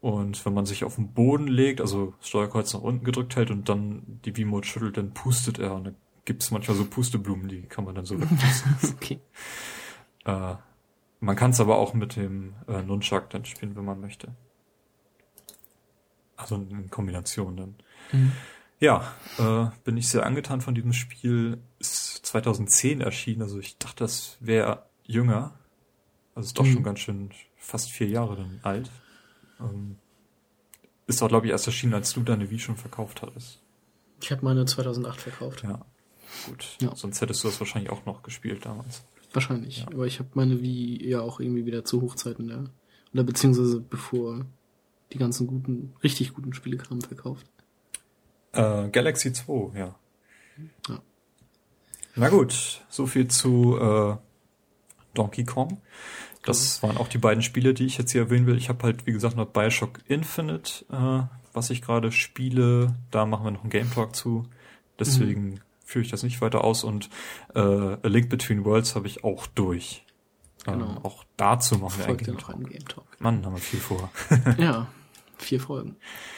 Und 0.00 0.44
wenn 0.44 0.54
man 0.54 0.66
sich 0.66 0.84
auf 0.84 0.96
den 0.96 1.12
Boden 1.12 1.46
legt, 1.46 1.80
also 1.80 2.14
Steuerkreuz 2.20 2.74
nach 2.74 2.80
unten 2.80 3.04
gedrückt 3.04 3.36
hält 3.36 3.50
und 3.50 3.68
dann 3.68 4.20
die 4.24 4.32
V-Mode 4.32 4.66
schüttelt, 4.66 4.96
dann 4.96 5.14
pustet 5.14 5.58
er 5.58 5.74
und 5.74 5.84
dann 5.84 5.96
gibt 6.24 6.42
es 6.42 6.50
manchmal 6.50 6.76
so 6.76 6.84
Pusteblumen, 6.84 7.48
die 7.48 7.62
kann 7.62 7.84
man 7.84 7.94
dann 7.94 8.04
so 8.04 8.18
wegpusten. 8.20 8.76
Okay. 8.94 9.20
äh, 10.24 10.54
man 11.20 11.36
kann 11.36 11.50
es 11.52 11.60
aber 11.60 11.76
auch 11.76 11.94
mit 11.94 12.16
dem 12.16 12.54
äh, 12.66 12.82
Nunchuck 12.82 13.30
dann 13.30 13.44
spielen, 13.44 13.76
wenn 13.76 13.84
man 13.84 14.00
möchte. 14.00 14.34
Also 16.36 16.56
in 16.56 16.90
Kombination 16.90 17.56
dann. 17.56 17.74
Mhm. 18.12 18.32
Ja, 18.80 19.12
äh, 19.38 19.66
bin 19.84 19.96
ich 19.96 20.08
sehr 20.08 20.26
angetan 20.26 20.60
von 20.60 20.74
diesem 20.74 20.92
Spiel. 20.92 21.62
Ist 21.78 22.26
2010 22.26 23.00
erschienen, 23.00 23.42
also 23.42 23.58
ich 23.60 23.78
dachte, 23.78 24.02
das 24.02 24.36
wäre 24.40 24.86
jünger. 25.04 25.54
Also 26.34 26.48
ist 26.48 26.58
doch 26.58 26.64
Mhm. 26.64 26.72
schon 26.72 26.82
ganz 26.82 26.98
schön 26.98 27.30
fast 27.56 27.92
vier 27.92 28.08
Jahre 28.08 28.34
dann 28.36 28.58
alt. 28.64 28.90
Ähm, 29.60 29.98
ist 31.06 31.22
auch, 31.22 31.28
glaube 31.28 31.46
ich, 31.46 31.52
erst 31.52 31.66
erschienen, 31.66 31.94
als 31.94 32.12
du 32.12 32.22
deine 32.22 32.50
Wii 32.50 32.58
schon 32.58 32.76
verkauft 32.76 33.22
hattest. 33.22 33.60
Ich 34.20 34.32
habe 34.32 34.44
meine 34.44 34.64
2008 34.64 35.20
verkauft. 35.20 35.62
Ja, 35.62 35.84
gut. 36.46 36.76
Ja. 36.80 36.94
Sonst 36.94 37.20
hättest 37.20 37.44
du 37.44 37.48
das 37.48 37.60
wahrscheinlich 37.60 37.90
auch 37.90 38.04
noch 38.06 38.22
gespielt 38.22 38.64
damals. 38.64 39.04
Wahrscheinlich. 39.32 39.78
Ja. 39.78 39.86
Aber 39.88 40.06
ich 40.06 40.18
habe 40.18 40.28
meine 40.34 40.60
Wii 40.60 41.08
ja 41.08 41.20
auch 41.20 41.40
irgendwie 41.40 41.66
wieder 41.66 41.84
zu 41.84 42.02
Hochzeiten 42.02 42.48
der. 42.48 42.64
Oder 43.12 43.24
beziehungsweise 43.24 43.80
bevor 43.80 44.46
die 45.12 45.18
ganzen 45.18 45.46
guten, 45.46 45.94
richtig 46.02 46.34
guten 46.34 46.52
Spiele 46.54 46.76
kamen, 46.76 47.02
verkauft. 47.02 47.46
Äh, 48.52 48.88
Galaxy 48.88 49.32
2, 49.32 49.78
ja. 49.78 49.94
Ja. 50.88 51.02
Na 52.14 52.28
gut, 52.28 52.82
so 52.88 53.06
viel 53.06 53.28
zu 53.28 53.78
äh, 53.78 54.16
Donkey 55.14 55.44
Kong. 55.44 55.80
Das 56.44 56.82
waren 56.82 56.96
auch 56.96 57.08
die 57.08 57.18
beiden 57.18 57.42
Spiele, 57.42 57.72
die 57.72 57.86
ich 57.86 57.98
jetzt 57.98 58.12
hier 58.12 58.22
erwähnen 58.22 58.46
will. 58.46 58.56
Ich 58.56 58.68
habe 58.68 58.82
halt, 58.82 59.06
wie 59.06 59.12
gesagt, 59.12 59.36
noch 59.36 59.46
Bioshock 59.46 60.00
Infinite, 60.08 60.84
äh, 60.90 61.22
was 61.52 61.70
ich 61.70 61.82
gerade 61.82 62.12
spiele. 62.12 62.96
Da 63.10 63.26
machen 63.26 63.44
wir 63.44 63.50
noch 63.52 63.62
einen 63.62 63.70
Game 63.70 63.90
Talk 63.92 64.16
zu. 64.16 64.44
Deswegen 64.98 65.60
führe 65.92 66.04
ich 66.04 66.10
das 66.10 66.22
nicht 66.22 66.40
weiter 66.40 66.64
aus. 66.64 66.84
Und 66.84 67.10
äh, 67.54 67.60
A 67.60 67.98
Link 68.02 68.28
Between 68.28 68.64
Worlds 68.64 68.96
habe 68.96 69.06
ich 69.06 69.24
auch 69.24 69.46
durch. 69.46 70.04
Genau. 70.64 70.84
Ähm, 70.84 70.98
auch 71.02 71.24
dazu 71.36 71.76
machen 71.78 71.98
wir 71.98 72.06
einen 72.06 72.16
Folgt 72.16 72.24
Game 72.24 72.34
noch 72.34 72.48
ein 72.48 72.62
Talk. 72.62 72.70
Game 72.70 72.88
Talk. 72.88 73.06
Mann, 73.20 73.44
haben 73.44 73.54
wir 73.54 73.60
viel 73.60 73.80
vor. 73.80 74.10
ja. 74.58 74.88
Vier 75.38 75.60
Folgen. 75.60 75.96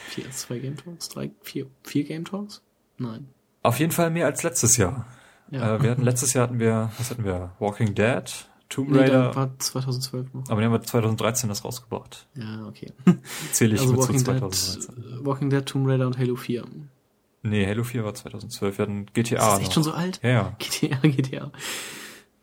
Vier, 0.09 0.29
zwei 0.31 0.57
Game 0.59 0.77
Talks, 0.77 1.09
drei, 1.09 1.31
vier, 1.41 1.67
vier 1.83 2.03
Game 2.05 2.25
Talks? 2.25 2.61
Nein. 2.97 3.27
Auf 3.61 3.79
jeden 3.79 3.91
Fall 3.91 4.09
mehr 4.09 4.25
als 4.25 4.41
letztes 4.43 4.77
Jahr. 4.77 5.05
Ja. 5.51 5.75
Äh, 5.75 5.83
wir 5.83 5.91
hatten 5.91 6.01
letztes 6.01 6.33
Jahr 6.33 6.47
hatten 6.47 6.59
wir, 6.59 6.91
was 6.97 7.11
hatten 7.11 7.23
wir? 7.23 7.51
Walking 7.59 7.93
Dead, 7.93 8.23
Tomb 8.69 8.89
nee, 8.89 8.99
Raider. 8.99 9.29
da 9.29 9.35
war 9.35 9.59
2012 9.59 10.33
noch. 10.33 10.49
aber 10.49 10.59
die 10.59 10.65
haben 10.65 10.73
wir 10.73 10.81
2013 10.81 11.49
das 11.49 11.63
rausgebracht. 11.63 12.27
Ja, 12.35 12.65
okay. 12.67 12.91
Zähle 13.51 13.75
ich 13.75 13.81
also 13.81 13.93
mit 13.93 14.01
zu 14.01 14.07
Walking 14.07 14.23
Dead, 14.23 14.55
2013. 14.55 15.03
äh, 15.21 15.25
Walking 15.25 15.49
Dead, 15.51 15.65
Tomb 15.65 15.87
Raider 15.87 16.07
und 16.07 16.17
Halo 16.17 16.35
4. 16.35 16.65
Nee, 17.45 17.67
Halo 17.67 17.83
4 17.83 18.03
war 18.03 18.13
2012. 18.15 18.77
Wir 18.77 18.83
hatten 18.83 19.05
GTA 19.13 19.35
Ist 19.35 19.43
das 19.45 19.59
echt 19.59 19.67
noch. 19.67 19.73
schon 19.73 19.83
so 19.83 19.91
alt? 19.93 20.19
Ja, 20.23 20.29
ja. 20.29 20.55
GTA, 20.59 20.97
GTA. 21.07 21.51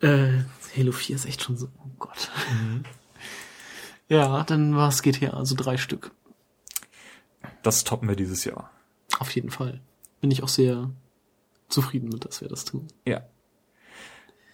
Äh, 0.01 0.45
Halo 0.77 0.93
4 0.93 1.17
ist 1.17 1.27
echt 1.27 1.43
schon 1.43 1.57
so, 1.57 1.69
oh 1.79 1.91
Gott. 1.99 2.31
Mhm. 2.53 2.85
Ja, 4.09 4.45
dann 4.45 4.77
war 4.77 4.89
es 4.89 5.03
GTA, 5.03 5.31
also 5.31 5.55
drei 5.57 5.77
Stück. 5.77 6.13
Das 7.63 7.85
toppen 7.85 8.09
wir 8.09 8.17
dieses 8.17 8.45
Jahr. 8.45 8.71
Auf 9.19 9.31
jeden 9.35 9.51
Fall. 9.51 9.81
Bin 10.21 10.31
ich 10.31 10.43
auch 10.43 10.49
sehr 10.49 10.91
zufrieden 11.69 12.09
mit, 12.09 12.25
dass 12.25 12.41
wir 12.41 12.49
das 12.49 12.65
tun. 12.65 12.87
Ja. 13.05 13.23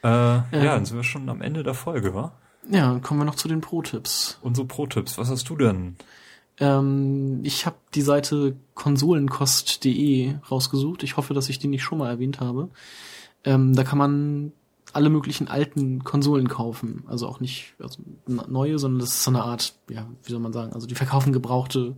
Äh, 0.02 0.08
ja, 0.08 0.44
dann 0.50 0.84
sind 0.86 0.96
wir 0.96 1.04
schon 1.04 1.28
am 1.28 1.42
Ende 1.42 1.62
der 1.62 1.74
Folge, 1.74 2.14
wa? 2.14 2.32
Ja, 2.70 2.88
dann 2.90 3.02
kommen 3.02 3.20
wir 3.20 3.24
noch 3.24 3.34
zu 3.34 3.48
den 3.48 3.60
Pro-Tipps. 3.60 4.38
Unsere 4.42 4.66
Pro-Tipps. 4.66 5.18
Was 5.18 5.28
hast 5.28 5.48
du 5.48 5.56
denn? 5.56 5.96
Ähm, 6.60 7.40
ich 7.44 7.66
habe 7.66 7.76
die 7.94 8.02
Seite 8.02 8.56
konsolenkost.de 8.74 10.34
rausgesucht. 10.50 11.02
Ich 11.02 11.16
hoffe, 11.16 11.34
dass 11.34 11.48
ich 11.48 11.58
die 11.58 11.68
nicht 11.68 11.82
schon 11.82 11.98
mal 11.98 12.10
erwähnt 12.10 12.40
habe. 12.40 12.68
Ähm, 13.44 13.74
da 13.74 13.84
kann 13.84 13.98
man 13.98 14.52
alle 14.92 15.10
möglichen 15.10 15.48
alten 15.48 16.02
Konsolen 16.04 16.48
kaufen. 16.48 17.04
Also 17.06 17.28
auch 17.28 17.40
nicht 17.40 17.74
also 17.78 18.02
neue, 18.26 18.78
sondern 18.78 19.00
das 19.00 19.10
ist 19.10 19.24
so 19.24 19.30
eine 19.30 19.42
Art, 19.42 19.74
ja, 19.90 20.06
wie 20.24 20.30
soll 20.30 20.40
man 20.40 20.52
sagen, 20.52 20.72
also 20.72 20.86
die 20.86 20.94
verkaufen 20.94 21.32
gebrauchte 21.32 21.96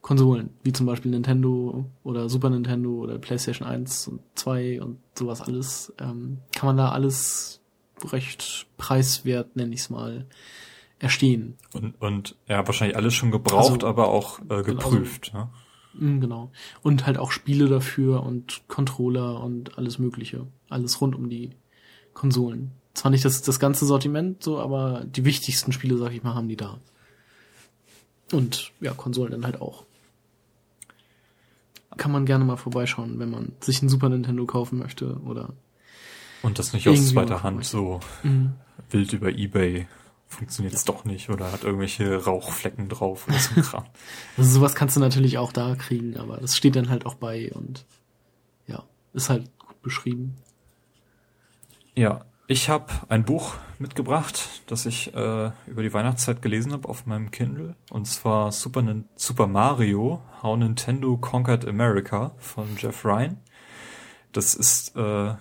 Konsolen, 0.00 0.50
wie 0.64 0.72
zum 0.72 0.86
Beispiel 0.86 1.12
Nintendo 1.12 1.84
oder 2.02 2.28
Super 2.28 2.50
Nintendo 2.50 2.90
oder 2.90 3.18
PlayStation 3.18 3.66
1 3.66 4.08
und 4.08 4.20
2 4.34 4.82
und 4.82 4.98
sowas 5.16 5.40
alles. 5.40 5.92
Ähm, 6.00 6.38
kann 6.54 6.66
man 6.66 6.76
da 6.76 6.90
alles 6.90 7.60
recht 8.10 8.66
preiswert, 8.78 9.54
nenne 9.54 9.74
ich 9.74 9.80
es 9.82 9.90
mal, 9.90 10.26
erstehen. 11.02 11.56
Und, 11.74 12.00
und 12.00 12.36
ja, 12.46 12.64
wahrscheinlich 12.66 12.96
alles 12.96 13.12
schon 13.12 13.32
gebraucht, 13.32 13.72
Also, 13.82 13.86
aber 13.88 14.08
auch 14.08 14.38
äh, 14.48 14.62
geprüft. 14.62 15.34
ne? 15.34 15.50
Mm, 15.94 16.20
Genau. 16.20 16.52
Und 16.82 17.06
halt 17.06 17.18
auch 17.18 17.32
Spiele 17.32 17.68
dafür 17.68 18.22
und 18.22 18.62
Controller 18.68 19.42
und 19.42 19.76
alles 19.76 19.98
Mögliche. 19.98 20.46
Alles 20.70 21.00
rund 21.00 21.16
um 21.16 21.28
die 21.28 21.50
Konsolen. 22.14 22.70
Zwar 22.94 23.10
nicht 23.10 23.24
das, 23.24 23.42
das 23.42 23.58
ganze 23.58 23.84
Sortiment 23.84 24.44
so, 24.44 24.60
aber 24.60 25.04
die 25.04 25.24
wichtigsten 25.24 25.72
Spiele, 25.72 25.98
sag 25.98 26.12
ich 26.12 26.22
mal, 26.22 26.34
haben 26.34 26.48
die 26.48 26.56
da. 26.56 26.78
Und 28.30 28.70
ja, 28.80 28.92
Konsolen 28.94 29.32
dann 29.32 29.44
halt 29.44 29.60
auch. 29.60 29.84
Kann 31.96 32.12
man 32.12 32.26
gerne 32.26 32.44
mal 32.44 32.56
vorbeischauen, 32.56 33.18
wenn 33.18 33.30
man 33.30 33.52
sich 33.60 33.82
ein 33.82 33.88
Super 33.88 34.08
Nintendo 34.08 34.46
kaufen 34.46 34.78
möchte 34.78 35.16
oder. 35.24 35.52
Und 36.42 36.58
das 36.58 36.72
nicht 36.72 36.88
aus 36.88 37.08
zweiter 37.08 37.42
Hand 37.42 37.64
so 37.64 38.00
mhm. 38.22 38.52
wild 38.90 39.12
über 39.12 39.30
Ebay 39.30 39.86
funktioniert 40.32 40.74
es 40.74 40.84
doch 40.84 41.04
nicht 41.04 41.30
oder 41.30 41.52
hat 41.52 41.64
irgendwelche 41.64 42.24
Rauchflecken 42.24 42.88
drauf 42.88 43.28
oder 43.28 43.38
so 43.38 43.60
Kram. 43.60 43.84
also 44.36 44.50
sowas 44.50 44.74
kannst 44.74 44.96
du 44.96 45.00
natürlich 45.00 45.38
auch 45.38 45.52
da 45.52 45.74
kriegen, 45.76 46.16
aber 46.16 46.38
das 46.38 46.56
steht 46.56 46.76
dann 46.76 46.88
halt 46.88 47.06
auch 47.06 47.14
bei 47.14 47.52
und 47.52 47.84
ja, 48.66 48.84
ist 49.12 49.30
halt 49.30 49.50
gut 49.58 49.80
beschrieben. 49.82 50.36
Ja, 51.94 52.24
ich 52.48 52.68
habe 52.68 52.92
ein 53.08 53.24
Buch 53.24 53.54
mitgebracht, 53.78 54.62
das 54.66 54.86
ich 54.86 55.14
äh, 55.14 55.50
über 55.66 55.82
die 55.82 55.92
Weihnachtszeit 55.92 56.42
gelesen 56.42 56.72
habe 56.72 56.88
auf 56.88 57.06
meinem 57.06 57.30
Kindle. 57.30 57.76
Und 57.90 58.06
zwar 58.06 58.52
Super, 58.52 58.82
Super 59.16 59.46
Mario, 59.46 60.20
How 60.42 60.56
Nintendo 60.56 61.16
Conquered 61.16 61.66
America 61.66 62.32
von 62.38 62.66
Jeff 62.76 63.04
Ryan. 63.04 63.38
Das 64.32 64.54
ist, 64.54 64.96
äh, 64.96 65.34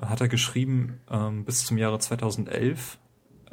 hat 0.00 0.20
er 0.20 0.28
geschrieben 0.28 1.00
ähm, 1.10 1.44
bis 1.44 1.64
zum 1.64 1.78
Jahre 1.78 1.98
2011. 1.98 2.98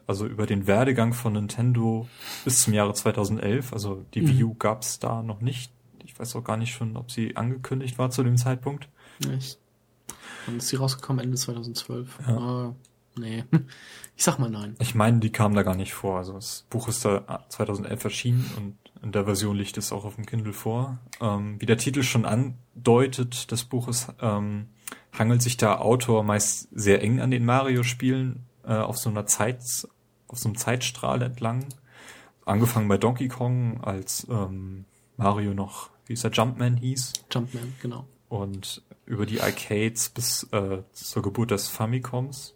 Also 0.10 0.26
über 0.26 0.48
den 0.48 0.65
Werdegang 0.65 1.14
von 1.14 1.34
Nintendo 1.34 2.07
bis 2.44 2.64
zum 2.64 2.73
Jahre 2.73 2.95
2011. 2.95 3.73
Also 3.73 4.03
die 4.15 4.22
mhm. 4.22 4.27
Wii 4.30 4.44
U 4.45 4.56
gab 4.56 4.81
es 4.81 4.98
da 4.98 5.22
noch 5.22 5.40
nicht. 5.40 5.72
Ich 6.03 6.19
weiß 6.19 6.36
auch 6.36 6.44
gar 6.44 6.57
nicht 6.57 6.73
schon, 6.73 6.98
ob 6.98 7.11
sie 7.11 7.36
angekündigt 7.36 7.99
war 7.99 8.10
zu 8.10 8.23
dem 8.23 8.36
Zeitpunkt. 8.36 8.90
Echt? 9.31 9.60
Wann 10.48 10.57
ist 10.57 10.69
sie 10.69 10.77
rausgekommen? 10.77 11.23
Ende 11.23 11.38
2012. 11.38 12.18
Ja. 12.27 12.38
Ah, 12.38 12.76
nee. 13.19 13.44
Ich 14.18 14.26
sag 14.26 14.38
mal 14.40 14.49
nein. 14.49 14.76
Ich 14.80 14.95
meine, 14.95 15.19
die 15.19 15.31
kam 15.31 15.53
da 15.53 15.61
gar 15.61 15.76
nicht 15.76 15.94
vor. 15.94 16.18
Also 16.18 16.34
das 16.34 16.65
Buch 16.72 16.90
ist 16.90 17.06
da 17.06 17.45
2011 17.48 18.03
erschienen 18.03 18.52
und 18.57 19.03
in 19.03 19.11
der 19.11 19.26
Version 19.26 19.56
liegt 19.56 19.77
es 19.77 19.94
auch 19.94 20.06
auf 20.06 20.15
dem 20.15 20.26
Kindle 20.26 20.52
vor. 20.53 20.98
Ähm, 21.22 21.61
wie 21.61 21.65
der 21.65 21.77
Titel 21.77 22.02
schon 22.02 22.26
andeutet, 22.26 23.52
des 23.52 23.64
Buches 23.64 24.07
ähm, 24.19 24.69
hangelt 25.18 25.44
sich 25.44 25.56
der 25.56 25.81
Autor 25.81 26.23
meist 26.23 26.68
sehr 26.72 27.02
eng 27.02 27.22
an 27.22 27.31
den 27.31 27.45
Mario-Spielen 27.45 28.44
äh, 28.65 28.73
auf 28.73 28.98
so 28.98 29.10
einer 29.10 29.26
Zeit, 29.26 29.61
auf 30.30 30.39
so 30.39 30.49
einem 30.49 30.57
Zeitstrahl 30.57 31.22
entlang. 31.22 31.65
Angefangen 32.45 32.88
bei 32.88 32.97
Donkey 32.97 33.27
Kong, 33.27 33.84
als 33.84 34.26
ähm, 34.30 34.85
Mario 35.18 35.53
noch, 35.53 35.89
wie 36.06 36.14
ist 36.14 36.23
der, 36.23 36.31
Jumpman 36.31 36.77
hieß. 36.77 37.14
Jumpman, 37.31 37.76
genau. 37.81 38.07
Und 38.30 38.84
über 39.06 39.26
die 39.26 39.41
Arcades 39.41 40.10
bis 40.10 40.43
äh, 40.51 40.84
zur 40.93 41.23
Geburt 41.23 41.51
des 41.51 41.68
Famicoms. 41.68 42.56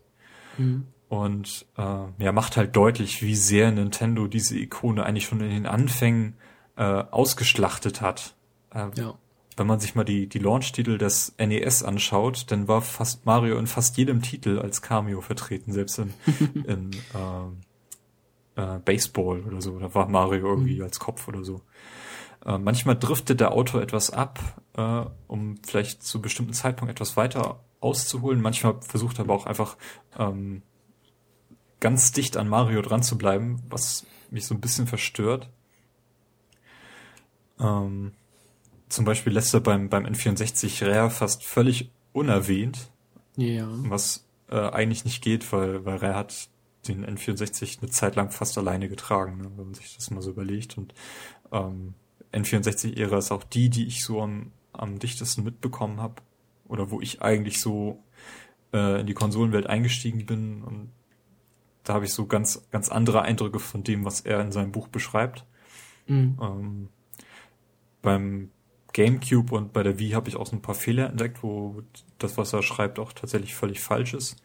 Mhm. 0.58 0.88
Und 1.10 1.66
äh, 1.78 2.24
ja, 2.24 2.32
macht 2.32 2.58
halt 2.58 2.76
deutlich, 2.76 3.22
wie 3.22 3.36
sehr 3.36 3.72
Nintendo 3.72 4.28
diese 4.28 4.58
Ikone 4.58 5.04
eigentlich 5.04 5.26
schon 5.26 5.42
in 5.42 5.50
den 5.50 5.66
Anfängen 5.68 6.36
äh, 6.76 6.84
ausgeschlachtet 6.84 8.02
hat. 8.02 8.36
Äh, 8.74 8.90
ja. 8.96 9.16
Wenn 9.58 9.68
man 9.68 9.80
sich 9.80 9.96
mal 9.96 10.04
die, 10.04 10.28
die 10.28 10.40
Launch-Titel 10.40 10.98
des 10.98 11.36
NES 11.38 11.84
anschaut, 11.84 12.46
dann 12.52 12.68
war 12.68 12.82
fast 12.82 13.26
Mario 13.26 13.58
in 13.58 13.68
fast 13.68 13.98
jedem 13.98 14.22
Titel 14.22 14.60
als 14.60 14.82
Cameo 14.82 15.22
vertreten, 15.22 15.72
selbst 15.72 16.00
in, 16.00 16.14
in 16.68 16.92
äh, 18.56 18.62
äh, 18.62 18.80
Baseball 18.80 19.42
oder 19.42 19.62
so. 19.62 19.80
Da 19.80 19.94
war 19.94 20.08
Mario 20.08 20.48
irgendwie 20.48 20.78
mhm. 20.78 20.84
als 20.84 21.00
Kopf 21.00 21.28
oder 21.28 21.44
so. 21.44 21.62
Äh, 22.46 22.58
manchmal 22.58 22.98
driftet 22.98 23.40
der 23.40 23.54
Autor 23.54 23.82
etwas 23.82 24.10
ab, 24.10 24.40
äh, 24.76 25.06
um 25.28 25.58
vielleicht 25.66 26.04
zu 26.04 26.22
bestimmten 26.22 26.54
Zeitpunkt 26.54 26.92
etwas 26.92 27.16
weiter 27.16 27.64
auszuholen. 27.80 28.42
Manchmal 28.42 28.82
versucht 28.82 29.20
er 29.20 29.26
aber 29.26 29.34
auch 29.34 29.46
einfach 29.46 29.78
ähm, 30.18 30.62
ganz 31.80 32.12
dicht 32.12 32.38
an 32.38 32.48
Mario 32.48 32.82
dran 32.82 33.04
zu 33.04 33.18
bleiben, 33.18 33.62
was 33.70 34.06
mich 34.30 34.46
so 34.46 34.56
ein 34.56 34.62
bisschen 34.62 34.88
verstört. 34.88 35.50
Ähm, 37.60 38.14
zum 38.94 39.06
Beispiel 39.06 39.34
lässt 39.34 39.54
er 39.54 39.60
beim, 39.60 39.90
beim 39.90 40.06
N64 40.06 40.86
Rare 40.86 41.10
fast 41.10 41.44
völlig 41.44 41.92
unerwähnt. 42.12 42.92
Ja. 43.36 43.68
Was 43.90 44.28
äh, 44.50 44.70
eigentlich 44.70 45.04
nicht 45.04 45.24
geht, 45.24 45.52
weil, 45.52 45.84
weil 45.84 45.98
Rare 45.98 46.16
hat 46.16 46.50
den 46.88 47.04
N64 47.04 47.82
eine 47.82 47.90
Zeit 47.90 48.16
lang 48.16 48.30
fast 48.30 48.56
alleine 48.58 48.90
getragen, 48.90 49.38
ne, 49.38 49.52
wenn 49.56 49.66
man 49.66 49.74
sich 49.74 49.96
das 49.96 50.12
mal 50.12 50.22
so 50.22 50.30
überlegt. 50.30 50.78
Und 50.78 50.94
ähm, 51.52 51.96
N64-Ära 52.34 53.18
ist 53.18 53.32
auch 53.32 53.44
die, 53.44 53.70
die 53.70 53.88
ich 53.88 54.04
so 54.04 54.22
am, 54.22 54.52
am 54.74 55.00
dichtesten 55.00 55.44
mitbekommen 55.44 56.00
habe. 56.00 56.22
Oder 56.68 56.92
wo 56.92 57.02
ich 57.02 57.24
eigentlich 57.24 57.60
so 57.60 58.04
äh, 58.74 59.02
in 59.02 59.08
die 59.08 59.16
Konsolenwelt 59.16 59.66
eingestiegen 59.66 60.28
bin. 60.28 60.62
Und 60.62 60.92
da 61.84 61.96
habe 61.96 62.06
ich 62.06 62.14
so 62.14 62.28
ganz, 62.28 62.68
ganz 62.70 62.90
andere 62.90 63.24
Eindrücke 63.24 63.58
von 63.58 63.84
dem, 63.84 64.06
was 64.06 64.22
er 64.22 64.40
in 64.42 64.52
seinem 64.52 64.72
Buch 64.72 64.88
beschreibt. 64.88 65.46
Mhm. 66.06 66.38
Ähm, 66.40 66.90
beim 68.04 68.52
GameCube 68.94 69.56
und 69.56 69.74
bei 69.74 69.84
der 69.84 70.00
Wii 70.00 70.12
habe 70.12 70.30
ich 70.30 70.36
auch 70.36 70.48
so 70.48 70.56
ein 70.56 70.62
paar 70.62 70.76
Fehler 70.76 71.10
entdeckt, 71.10 71.44
wo 71.44 71.82
das, 72.20 72.38
was 72.38 72.54
er 72.54 72.64
schreibt, 72.64 73.00
auch 73.00 73.14
tatsächlich 73.14 73.56
völlig 73.56 73.80
falsch 73.82 74.14
ist. 74.14 74.38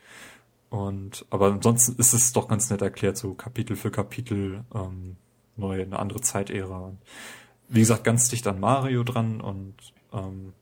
Und 0.71 1.27
aber 1.31 1.47
ansonsten 1.53 2.01
ist 2.01 2.13
es 2.13 2.33
doch 2.33 2.49
ganz 2.49 2.71
nett 2.71 2.83
erklärt, 2.83 3.17
so 3.17 3.35
Kapitel 3.35 3.77
für 3.77 3.91
Kapitel, 3.91 4.65
ähm, 4.75 5.17
neue, 5.57 5.83
eine 5.83 5.99
andere 5.99 6.21
Zeitära 6.21 6.93
wie 7.69 7.81
gesagt, 7.81 8.05
ganz 8.05 8.29
dicht 8.29 8.47
an 8.47 8.61
Mario 8.61 9.05
dran 9.05 9.41
und 9.41 9.75
ähm, 10.13 10.55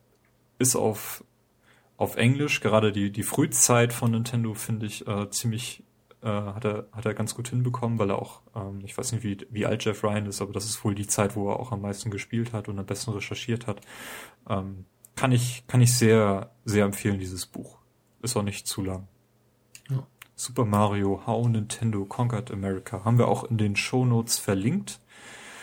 ist 0.59 0.77
auf, 0.77 1.25
auf 1.97 2.17
Englisch, 2.17 2.61
gerade 2.61 2.93
die, 2.93 3.11
die 3.11 3.23
Frühzeit 3.23 3.93
von 3.93 4.11
Nintendo 4.11 4.55
finde 4.55 4.87
ich 4.87 5.07
äh, 5.07 5.31
ziemlich, 5.31 5.83
äh, 6.27 6.55
hat, 6.55 6.65
er, 6.65 6.89
hat 6.91 7.07
er 7.07 7.15
ganz 7.15 7.37
gut 7.37 7.49
hinbekommen, 7.49 8.01
weil 8.01 8.11
er 8.11 8.19
auch, 8.21 8.43
ähm, 8.57 8.81
ich 8.85 8.99
weiß 8.99 9.13
nicht, 9.13 9.23
wie, 9.23 9.47
wie 9.51 9.65
alt 9.65 9.85
Jeff 9.85 10.03
Ryan 10.03 10.27
ist, 10.27 10.43
aber 10.43 10.53
das 10.53 10.65
ist 10.65 10.83
wohl 10.85 10.95
die 10.95 11.07
Zeit, 11.07 11.37
wo 11.37 11.49
er 11.51 11.61
auch 11.61 11.71
am 11.71 11.83
meisten 11.83 12.11
gespielt 12.11 12.53
hat 12.53 12.69
und 12.69 12.79
am 12.79 12.87
besten 12.87 13.13
recherchiert 13.13 13.69
hat. 13.69 13.81
Ähm, 14.49 14.87
kann 15.15 15.31
ich, 15.31 15.65
kann 15.69 15.81
ich 15.81 15.95
sehr, 15.97 16.51
sehr 16.65 16.85
empfehlen, 16.85 17.21
dieses 17.21 17.47
Buch. 17.47 17.79
Ist 18.23 18.37
auch 18.37 18.43
nicht 18.43 18.67
zu 18.67 18.83
lang. 18.83 19.07
Ja. 19.89 20.05
Super 20.35 20.65
Mario, 20.65 21.23
How 21.27 21.47
Nintendo 21.47 22.05
Conquered 22.05 22.51
America. 22.51 23.05
Haben 23.05 23.19
wir 23.19 23.29
auch 23.29 23.45
in 23.45 23.57
den 23.57 23.77
Show 23.77 24.05
Notes 24.05 24.39
verlinkt. 24.39 24.99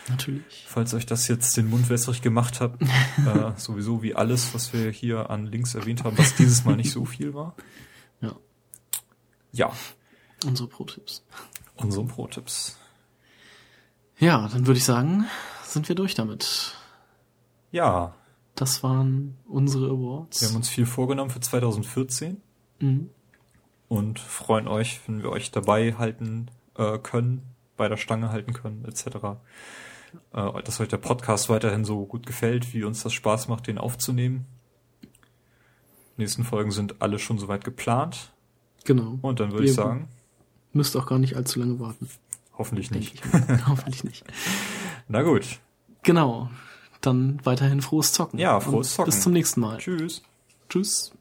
Natürlich. 0.08 0.64
Falls 0.66 0.94
euch 0.94 1.06
das 1.06 1.28
jetzt 1.28 1.56
den 1.58 1.68
Mund 1.68 1.90
wässrig 1.90 2.22
gemacht 2.22 2.60
hat, 2.60 2.80
äh, 3.18 3.52
sowieso 3.56 4.02
wie 4.02 4.14
alles, 4.14 4.54
was 4.54 4.72
wir 4.72 4.90
hier 4.90 5.28
an 5.28 5.46
Links 5.46 5.74
erwähnt 5.74 6.04
haben, 6.04 6.16
was 6.16 6.34
dieses 6.34 6.64
Mal 6.64 6.76
nicht 6.76 6.90
so 6.90 7.04
viel 7.04 7.34
war. 7.34 7.54
Ja. 8.22 8.34
Ja. 9.52 9.72
Unsere 10.44 10.68
Pro-Tipps. 10.68 11.24
Unsere 11.76 12.04
Pro-Tipps. 12.04 12.76
Ja, 14.18 14.48
dann 14.48 14.66
würde 14.66 14.78
ich 14.78 14.84
sagen, 14.84 15.26
sind 15.64 15.88
wir 15.88 15.96
durch 15.96 16.14
damit. 16.14 16.76
Ja. 17.72 18.14
Das 18.54 18.82
waren 18.82 19.36
unsere 19.48 19.86
Awards. 19.86 20.40
Wir 20.40 20.48
haben 20.48 20.56
uns 20.56 20.68
viel 20.68 20.86
vorgenommen 20.86 21.30
für 21.30 21.40
2014. 21.40 22.40
Mhm. 22.78 23.10
Und 23.88 24.18
freuen 24.18 24.68
euch, 24.68 25.00
wenn 25.06 25.22
wir 25.22 25.30
euch 25.30 25.50
dabei 25.50 25.94
halten 25.94 26.50
äh, 26.76 26.98
können, 26.98 27.42
bei 27.76 27.88
der 27.88 27.96
Stange 27.96 28.30
halten 28.30 28.52
können, 28.52 28.84
etc. 28.84 29.06
Äh, 30.32 30.62
dass 30.62 30.80
euch 30.80 30.88
der 30.88 30.98
Podcast 30.98 31.48
weiterhin 31.48 31.84
so 31.84 32.06
gut 32.06 32.26
gefällt, 32.26 32.72
wie 32.72 32.84
uns 32.84 33.02
das 33.02 33.12
Spaß 33.12 33.48
macht, 33.48 33.66
den 33.66 33.78
aufzunehmen. 33.78 34.46
Die 36.16 36.22
nächsten 36.22 36.44
Folgen 36.44 36.70
sind 36.70 37.02
alle 37.02 37.18
schon 37.18 37.38
soweit 37.38 37.64
geplant. 37.64 38.32
Genau. 38.84 39.18
Und 39.20 39.40
dann 39.40 39.52
würde 39.52 39.64
ich 39.64 39.74
sagen. 39.74 40.08
Müsst 40.74 40.96
auch 40.96 41.06
gar 41.06 41.18
nicht 41.18 41.36
allzu 41.36 41.60
lange 41.60 41.80
warten. 41.80 42.08
Hoffentlich 42.58 42.90
nicht. 42.90 43.22
Hoffentlich 43.68 44.04
nicht. 44.04 44.24
Na 45.08 45.22
gut. 45.22 45.60
Genau. 46.02 46.50
Dann 47.00 47.40
weiterhin 47.44 47.80
frohes 47.80 48.12
Zocken. 48.12 48.38
Ja, 48.38 48.60
frohes 48.60 48.94
Zocken. 48.94 49.10
Bis 49.10 49.22
zum 49.22 49.32
nächsten 49.32 49.60
Mal. 49.60 49.78
Tschüss. 49.78 50.22
Tschüss. 50.68 51.12